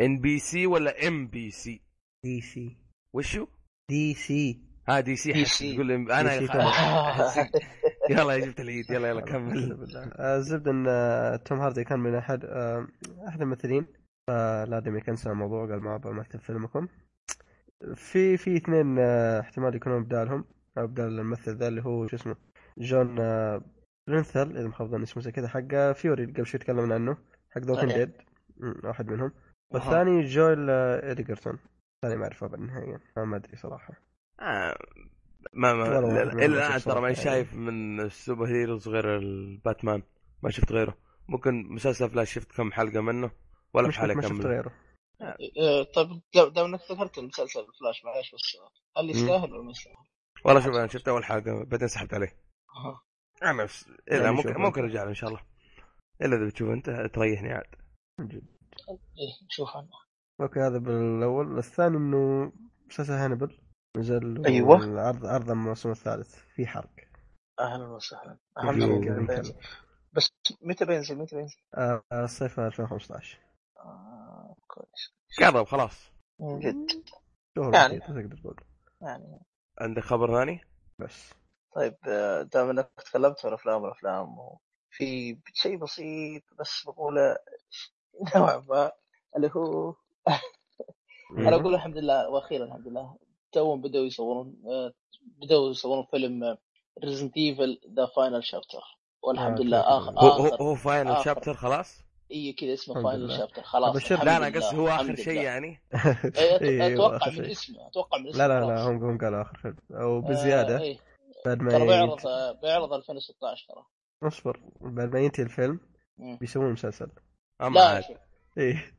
إن 0.00 0.20
بي 0.20 0.38
سي 0.38 0.66
ولا 0.66 1.08
إم 1.08 1.26
بي 1.26 1.50
سي؟ 1.50 1.80
دي 2.24 2.40
سي. 2.40 2.76
وشو؟ 3.14 3.46
دي 3.90 4.14
سي. 4.14 4.60
ها 4.96 5.00
DC 5.00 5.32
DC. 5.32 5.74
تقول 5.74 5.90
أنا 5.92 6.32
يلا 8.10 8.32
يا 8.32 8.46
جبت 8.46 8.60
العيد 8.60 8.90
يلا 8.90 9.08
يلا 9.08 9.20
كمل. 9.20 9.74
بالله. 9.76 10.00
آه، 10.02 10.36
الزبده 10.36 10.70
ان 10.70 10.86
آه، 10.88 11.36
توم 11.36 11.60
هاردي 11.60 11.84
كان 11.84 11.98
من 12.00 12.14
أحد 12.14 12.44
آه، 12.44 12.86
أحد 13.28 13.42
الممثلين. 13.42 13.86
فلازم 14.30 14.96
يكنسل 14.96 15.30
الموضوع 15.30 15.66
قال 15.66 15.80
ما 15.80 15.96
بمثل 15.96 16.38
فيلمكم. 16.40 16.88
في 17.94 18.36
في 18.36 18.56
اثنين 18.56 18.98
آه، 18.98 19.40
احتمال 19.40 19.74
يكونون 19.74 20.04
بدالهم 20.04 20.44
أو 20.78 20.86
بدال 20.86 21.18
الممثل 21.18 21.56
ذا 21.56 21.68
اللي 21.68 21.82
هو 21.84 22.06
شو 22.06 22.16
اسمه 22.16 22.36
جون 22.78 23.18
آه، 23.20 23.62
برينثل 24.08 24.50
إذا 24.56 24.66
ما 24.66 24.72
خاب 24.72 24.88
ظني 24.88 25.02
اسمه 25.02 25.22
زي 25.22 25.32
كذا 25.32 25.48
حق 25.48 25.92
Fury 25.92 26.22
اللي 26.24 26.34
قبل 26.34 26.46
شوي 26.46 26.60
تكلمنا 26.60 26.94
عنه 26.94 27.16
حق 27.50 27.60
The 27.62 27.74
Walking 27.74 27.86
Dead 27.86 28.12
واحد 28.84 29.08
منهم. 29.10 29.32
والثاني 29.70 30.24
جويل 30.24 30.70
آه، 30.70 31.10
اديجرتون 31.10 31.58
الثاني 31.96 32.16
ما 32.20 32.24
أعرفه 32.24 32.46
بالنهاية. 32.46 33.00
ما 33.16 33.24
ما 33.24 33.36
أدري 33.36 33.56
صراحة. 33.56 34.11
آه 34.42 34.76
ما 35.52 35.74
ما 35.74 35.98
إلى 36.32 36.46
الآن 36.46 36.80
ترى 36.80 37.00
ما 37.00 37.08
يعني. 37.08 37.24
شايف 37.24 37.54
من 37.54 38.00
ال 38.00 38.46
superheroes 38.46 38.88
غير 38.88 39.18
الباتمان. 39.18 40.02
ما 40.42 40.50
شفت 40.50 40.72
غيره. 40.72 40.98
ممكن 41.28 41.74
مسلسل 41.74 42.10
فلاش 42.10 42.34
شفت 42.34 42.52
كم 42.52 42.72
حلقة 42.72 43.00
منه؟ 43.00 43.30
ولا 43.74 43.88
مش 43.88 43.96
بحالي 43.96 44.14
ما 44.14 44.22
شفت 44.22 44.46
غيره. 44.46 44.72
إيه، 45.22 45.82
طيب 45.82 46.22
دام 46.54 46.64
انك 46.64 46.80
ذكرت 46.90 47.18
المسلسل 47.18 47.66
فلاش 47.80 48.04
معلش 48.04 48.34
بس 48.34 48.56
هل 48.96 49.10
يستاهل 49.10 49.52
ولا 49.52 49.62
ما 49.62 49.70
يستاهل؟ 49.70 49.96
والله 50.44 50.60
شوف 50.60 50.74
أنا 50.74 50.86
شفت 50.86 51.08
أول 51.08 51.24
حلقة 51.24 51.64
بعدين 51.64 51.88
سحبت 51.88 52.14
عليه. 52.14 52.36
أها. 52.76 53.02
أنا 53.42 53.64
بس 53.64 53.86
يعني 54.08 54.22
إلا 54.22 54.32
ممكن 54.32 54.48
شوف. 54.48 54.58
ممكن 54.58 54.82
أنت. 54.82 54.90
أرجع 54.90 55.02
له 55.02 55.08
إن 55.08 55.14
شاء 55.14 55.30
الله. 55.30 55.40
إلا 56.22 56.36
إذا 56.36 56.46
بتشوف 56.46 56.68
أنت 56.68 56.90
تريحني 57.14 57.52
عاد. 57.52 57.74
إيه 58.20 59.48
شوف 59.48 59.68
أنا. 59.76 59.88
okay 60.40 60.60
هذا 60.60 60.78
بالأول. 60.78 61.58
الثاني 61.58 61.96
إنه 61.96 62.52
مسلسل 62.86 63.12
هانبل 63.12 63.58
نزل 64.02 64.46
أيوة. 64.46 65.00
عرض 65.00 65.26
عرض 65.26 65.50
الموسم 65.50 65.90
الثالث. 65.90 66.36
في 66.54 66.66
حرق. 66.66 66.90
أهلا 67.60 67.84
وسهلا. 67.86 68.38
اهم. 68.58 69.42
بس 70.12 70.30
متى 70.62 70.84
بينزل؟ 70.84 71.18
متى 71.18 71.36
بينزل؟ 71.36 71.56
آه، 71.74 72.02
الصيف 72.12 72.60
2015 72.60 73.38
آه 73.78 74.56
كويس. 74.66 75.12
قرب 75.40 75.66
خلاص. 75.66 76.12
من 76.40 76.58
جد. 76.60 76.86
شهر 77.56 77.74
يعني. 77.74 77.98
بسيط 77.98 78.06
تقدر 78.06 78.36
تقول 78.36 78.56
يعني. 79.00 79.40
عندك 79.80 80.02
خبر 80.02 80.38
ثاني؟ 80.38 80.60
بس. 80.98 81.34
طيب 81.74 81.96
آه، 82.08 82.42
دام 82.42 82.70
إنك 82.70 82.90
تكلمت 83.04 83.38
في 83.40 83.48
الأفلام 83.48 83.82
والافلام 83.82 84.36
في 84.90 85.38
شيء 85.54 85.76
بسيط 85.76 86.42
بس 86.58 86.84
بقوله 86.86 87.36
نوعا 88.36 88.62
ما 88.68 88.92
اللي 89.36 89.50
هو 89.56 89.94
أنا 91.38 91.56
أقول 91.56 91.74
الحمد 91.74 91.96
لله 91.98 92.28
وأخيرا 92.30 92.64
الحمد 92.64 92.88
لله. 92.88 93.16
توهم 93.52 93.80
بدأوا 93.80 94.04
يصورون 94.04 94.56
آه، 94.66 94.92
بدأوا 95.42 95.70
يصورون 95.70 96.06
فيلم 96.10 96.56
Resident 97.04 97.36
Evil 97.36 97.80
The 97.96 98.06
Final 98.06 98.44
Chapter 98.44 98.82
والحمد 99.22 99.60
آه، 99.60 99.64
لله. 99.64 99.80
اخر 99.80 100.10
هو 100.20 100.46
هو, 100.46 100.74
Final. 100.74 101.24
Chapter 101.24 101.54
خلاص؟ 101.54 102.02
اي 102.30 102.52
كذا 102.52 102.72
اسمه 102.72 103.02
Final. 103.02 103.32
Chapter 103.38 103.62
خلاص 103.62 104.12
لا 104.12 104.36
أنا 104.36 104.46
قصدي 104.58 104.76
هو 104.76 104.88
آخر 104.88 105.16
شيء. 105.16 105.40
يعني 105.42 105.68
إيه، 106.36 106.60
إيه، 106.60 106.94
أتوقع 106.94 107.30
من. 107.30 107.44
اسمه 107.44 107.86
أتوقع 107.88 108.18
من 108.18 108.28
اسمه 108.28 108.46
لا 108.46 108.60
لا 108.60 108.66
لا. 108.66 108.82
هم 108.82 109.04
هم 109.04 109.18
قالوا 109.18 109.42
آخر 109.42 109.56
فيلم 109.58 109.76
وبزياده 110.02 110.76
آه 110.76 110.80
إيه. 110.80 110.98
بعد 111.46 111.62
ما 111.62 111.70
ترى 111.70 111.86
بيعرض 111.86 112.18
بيعرض 112.62 112.92
2016 112.92 113.66
ترى 113.68 113.84
اصبر 114.28 114.60
بعد 114.80 115.12
ما 115.12 115.20
ينتهي 115.20 115.44
الفيلم. 115.44 115.80
بيسوون 116.18 116.72
مسلسل 116.72 117.08
اما 117.62 117.80
لا 117.80 118.02
إيه 118.58 118.94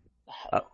أه. 0.53 0.67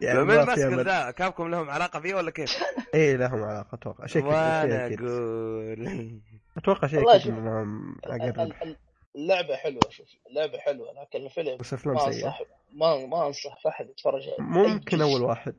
يعني 0.00 0.18
من 0.18 0.24
ما 0.26 0.44
في 0.44 0.50
المسكر 0.52 0.74
امل 0.74 0.84
ذا 0.84 1.10
كابكم 1.10 1.48
لهم 1.50 1.70
علاقة 1.70 2.00
فيه 2.00 2.14
ولا 2.14 2.30
كيف؟ 2.30 2.56
إيه 2.94 3.16
لهم 3.16 3.42
علاقة 3.42 3.74
أتوقع 3.74 4.06
شيء 4.06 4.22
كذا 4.22 4.30
وأنا. 4.30 4.86
أقول 4.86 6.20
أتوقع 6.56 6.88
شيء 6.88 6.98
والله 6.98 7.14
أكيد 7.16 7.26
شوف. 7.26 7.38
إنهم 7.38 7.92
ال- 8.06 8.12
أقرب 8.12 8.40
ال- 8.40 8.62
ال- 8.62 8.76
اللعبة 9.16 9.56
حلوة 9.56 9.80
شوف 9.90 10.06
اللعبة 10.30 10.58
حلوة 10.58 10.92
لكن 11.02 11.24
الفيلم 11.26 11.56
بس 11.56 11.72
افلام 11.72 11.98
أنصح 11.98 12.42
ما 12.72 13.06
ما 13.06 13.26
أنصح 13.26 13.62
في 13.62 13.68
أحد 13.68 13.88
يتفرج 13.90 14.22
عليه. 14.22 14.40
ممكن 14.40 15.02
أول. 15.02 15.22
واحد 15.22 15.54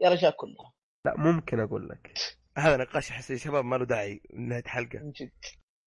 يا 0.00 0.08
رجال 0.08 0.36
كلها 0.36 0.72
لا 1.06 1.14
ممكن 1.16 1.60
أقول 1.60 1.88
لك 1.88 2.14
هذا 2.58 2.76
نقاش 2.76 3.10
أحس 3.10 3.30
يا 3.30 3.36
شباب 3.36 3.64
ما 3.64 3.76
له 3.76 3.84
داعي 3.84 4.20
نهاية 4.34 4.62
حلقة 4.66 4.98
من 4.98 5.10
جد 5.12 5.30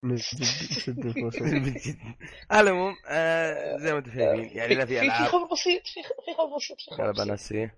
نسد 0.04 1.06
نفوسهم 1.06 1.48
من 1.54 1.74
جد 1.74 1.98
العموم 2.60 2.96
آه 3.08 3.78
زي 3.78 3.92
ما 3.94 3.98
أنتم 4.00 4.12
شايفين 4.12 4.58
يعني 4.58 4.76
لا 4.76 4.86
في 4.86 4.92
في 4.94 5.00
في 5.00 5.06
ألعاب 5.06 5.28
خبر 5.30 5.48
بسيط 5.52 5.88
في 5.88 6.04
خ- 6.04 6.26
في 6.26 6.34
خبر 6.38 6.56
بسيط 6.58 6.78
في 6.82 6.92
خبر 6.96 7.12
بسيط. 7.12 7.28
نفسي 7.28 7.70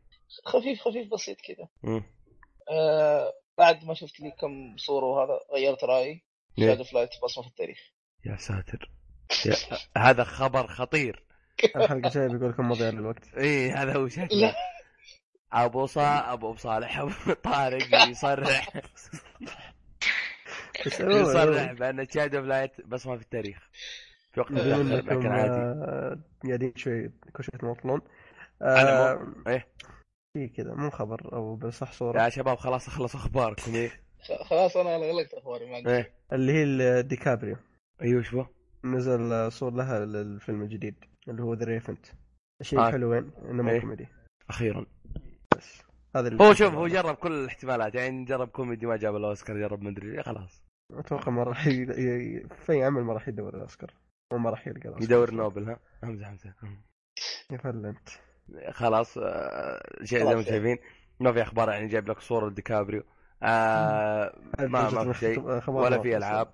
خفيف 0.45 0.81
خفيف 0.81 1.13
بسيط 1.13 1.37
كذا. 1.41 1.67
آه 2.71 3.33
بعد 3.57 3.85
ما 3.85 3.93
شفت 3.93 4.19
لي 4.19 4.31
كم 4.31 4.77
صورة 4.77 5.05
وهذا 5.05 5.39
غيرت 5.53 5.83
رأيي؟ 5.83 6.23
Child 6.59 6.83
of 6.83 6.91
Light 6.91 7.09
بصمة 7.23 7.43
في 7.43 7.49
التاريخ. 7.49 7.79
يا 8.25 8.35
ساتر. 8.35 8.91
يا 9.45 9.55
هذا 9.97 10.23
خبر 10.23 10.67
خطير. 10.67 11.23
الحلقة 11.63 11.93
الجاية 11.93 12.27
بيقول 12.27 12.49
لكم 12.49 12.69
مضيع 12.69 12.89
للوقت. 12.89 13.33
اي 13.37 13.71
هذا 13.71 13.95
هو 13.95 14.07
شكله. 14.07 14.27
لا. 14.27 14.55
أبو 15.53 15.85
صا 15.85 16.33
أبو 16.33 16.55
صالح 16.55 16.99
أبو 16.99 17.33
طارق 17.43 17.87
يصرح 18.09 18.69
يصرح 21.01 21.71
بأن 21.71 22.07
Child 22.09 22.35
of 22.35 22.45
Light 22.45 22.81
بصمة 22.81 23.15
في 23.15 23.21
التاريخ. 23.21 23.69
في 24.31 24.39
وقت 24.39 24.51
لكن 24.51 25.27
عادي. 25.27 25.51
آه، 25.51 26.19
قاعدين 26.45 26.73
شوي 26.75 27.11
كل 27.33 27.43
شوي 27.43 27.59
تمطلون 27.59 28.01
على 28.61 28.89
آه، 28.89 29.33
إيه. 29.47 29.67
في 30.33 30.47
كذا 30.47 30.73
مو 30.73 30.89
خبر 30.89 31.33
أو 31.33 31.55
بالصح 31.55 31.91
صورة. 31.91 32.23
يا 32.23 32.29
شباب 32.29 32.57
خلاص 32.57 32.87
اخلصوا 32.87 33.19
أخباركم 33.19 33.87
خ- 34.21 34.43
خلاص 34.43 34.77
أنا 34.77 34.95
غلقت 34.97 35.33
أخباري 35.33 35.65
ما. 35.65 35.77
إيه. 35.95 36.13
اللي 36.33 36.51
هي 36.53 36.63
الديكابريو 36.99 37.55
أيوه 38.01 38.21
شو؟ 38.21 38.45
نزل 38.83 39.51
صور 39.51 39.71
لها 39.73 40.05
للفيلم 40.05 40.61
الجديد 40.61 40.95
اللي 41.27 41.41
هو 41.43 41.53
The 41.53 41.65
Revenant 41.65 42.05
الشيء 42.61 42.79
آه. 42.79 42.87
الحلو 42.87 43.11
وين؟ 43.11 43.31
إنه 43.49 43.63
مو 43.63 43.69
إيه. 43.69 43.79
كوميدي. 43.81 44.07
أخيرا. 44.49 44.85
بس. 45.57 45.81
هذا 46.15 46.27
اللي 46.27 46.43
هو 46.43 46.53
شوف 46.53 46.73
هو 46.73 46.87
جرب 46.87 47.15
كل 47.15 47.31
الاحتمالات 47.31 47.95
يعني 47.95 48.25
جرب 48.25 48.47
كوميدي 48.47 48.85
ما 48.85 48.97
جاب 48.97 49.15
الأوسكار 49.15 49.57
جرب 49.57 49.81
مدري 49.81 50.11
إيه، 50.15 50.21
خلاص. 50.21 50.63
أتوقع 50.93 51.31
ما 51.31 51.43
راح 51.43 51.67
ي... 51.67 51.71
ي... 51.71 52.47
في 52.65 52.83
عمل 52.83 53.01
ما 53.03 53.13
راح 53.13 53.27
يدور 53.27 53.55
الأوسكار 53.55 53.93
وما 54.33 54.49
راح 54.49 54.67
يلقى 54.67 54.79
الأوسكار. 54.89 55.03
يدور 55.03 55.31
نوبل 55.33 55.69
ها؟ 55.69 55.79
همزة 56.03 56.29
همزة. 56.29 56.53
يا 57.51 57.57
فل 57.57 57.85
انت 57.85 58.09
خلاص 58.71 59.17
آه، 59.17 59.83
شيء 60.03 60.19
زي 60.19 60.25
خلاص 60.25 60.33
ما 60.33 60.39
أنتم 60.39 60.49
شايفين. 60.51 60.77
ما 61.19 61.33
في 61.33 61.41
أخبار 61.41 61.69
يعني 61.69 61.87
جايب 61.87 62.09
لك 62.09 62.19
صورة 62.19 62.49
لديكابريو 62.49 63.03
آه 63.43 64.33
ما 64.59 64.89
ما 64.89 65.13
في 65.13 65.19
شيء 65.19 65.39
ولا 65.69 66.01
في 66.01 66.17
ألعاب. 66.17 66.51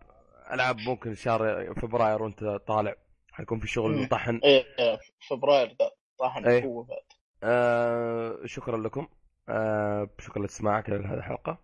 ألعاب 0.52 0.80
ممكن 0.80 1.16
شهر 1.16 1.74
فبراير 1.74 2.24
وأنت 2.24 2.44
طالع. 2.68 2.96
حيكون 3.32 3.60
في 3.60 3.68
شغل. 3.68 4.08
طحن. 4.08 4.40
إيه 4.44 4.66
إيه، 4.80 5.00
فبراير 5.30 5.68
ذا 5.68 5.92
طاحن 6.20 6.46
إيه. 6.46 6.60
بقوه 6.62 6.84
بعد. 6.84 6.98
آه 7.44 8.40
شكرا 8.46 8.78
لكم. 8.78 9.08
آه 9.50 10.10
شكرا 10.20 10.42
لإستماعك 10.42 10.90
لهذه 10.90 11.14
الحلقة. 11.14 11.58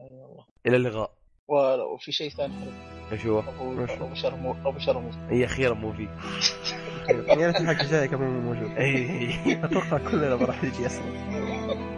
أي 0.00 0.08
والله. 0.10 0.46
إلى 0.66 0.76
اللقاء. 0.76 1.18
ولو 1.48 1.96
في 1.96 2.12
شيء 2.12 2.30
ثاني. 2.30 2.54
حلو 2.54 2.72
إيش 3.12 3.26
هو؟ 3.26 3.38
أبو 3.38 3.82
وش؟ 3.82 3.90
أبو 3.90 4.14
شرمو 4.14 4.52
أبو 4.52 4.78
شرمو. 4.78 5.10
هي 5.28 5.44
أخيرا 5.44 5.74
مو 5.74 5.92
في 7.08 7.40
يا 7.40 7.46
ريت 7.46 7.60
الحلقة 7.60 7.82
الجايه 7.82 8.06
كمان 8.06 8.30
مو 8.30 8.40
موجود 8.52 8.76
إيه. 8.76 9.64
أتوقع 9.64 9.98
كلنا 10.10 10.36
ما 10.36 10.44
راح 10.46 10.64
يجي 10.64 10.86
أصلا 10.86 11.04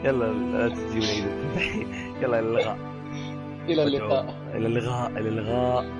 يلا 0.04 0.24
لا 0.32 0.68
تجيبني 0.74 1.18
يلا 2.22 2.38
إلى 2.38 2.48
اللقاء. 2.48 2.78
إلى 3.68 3.82
اللقاء. 3.82 4.34
إلى 4.54 4.66
اللقاء 4.66 5.10
إلى 5.10 5.28
اللقاء. 5.28 5.99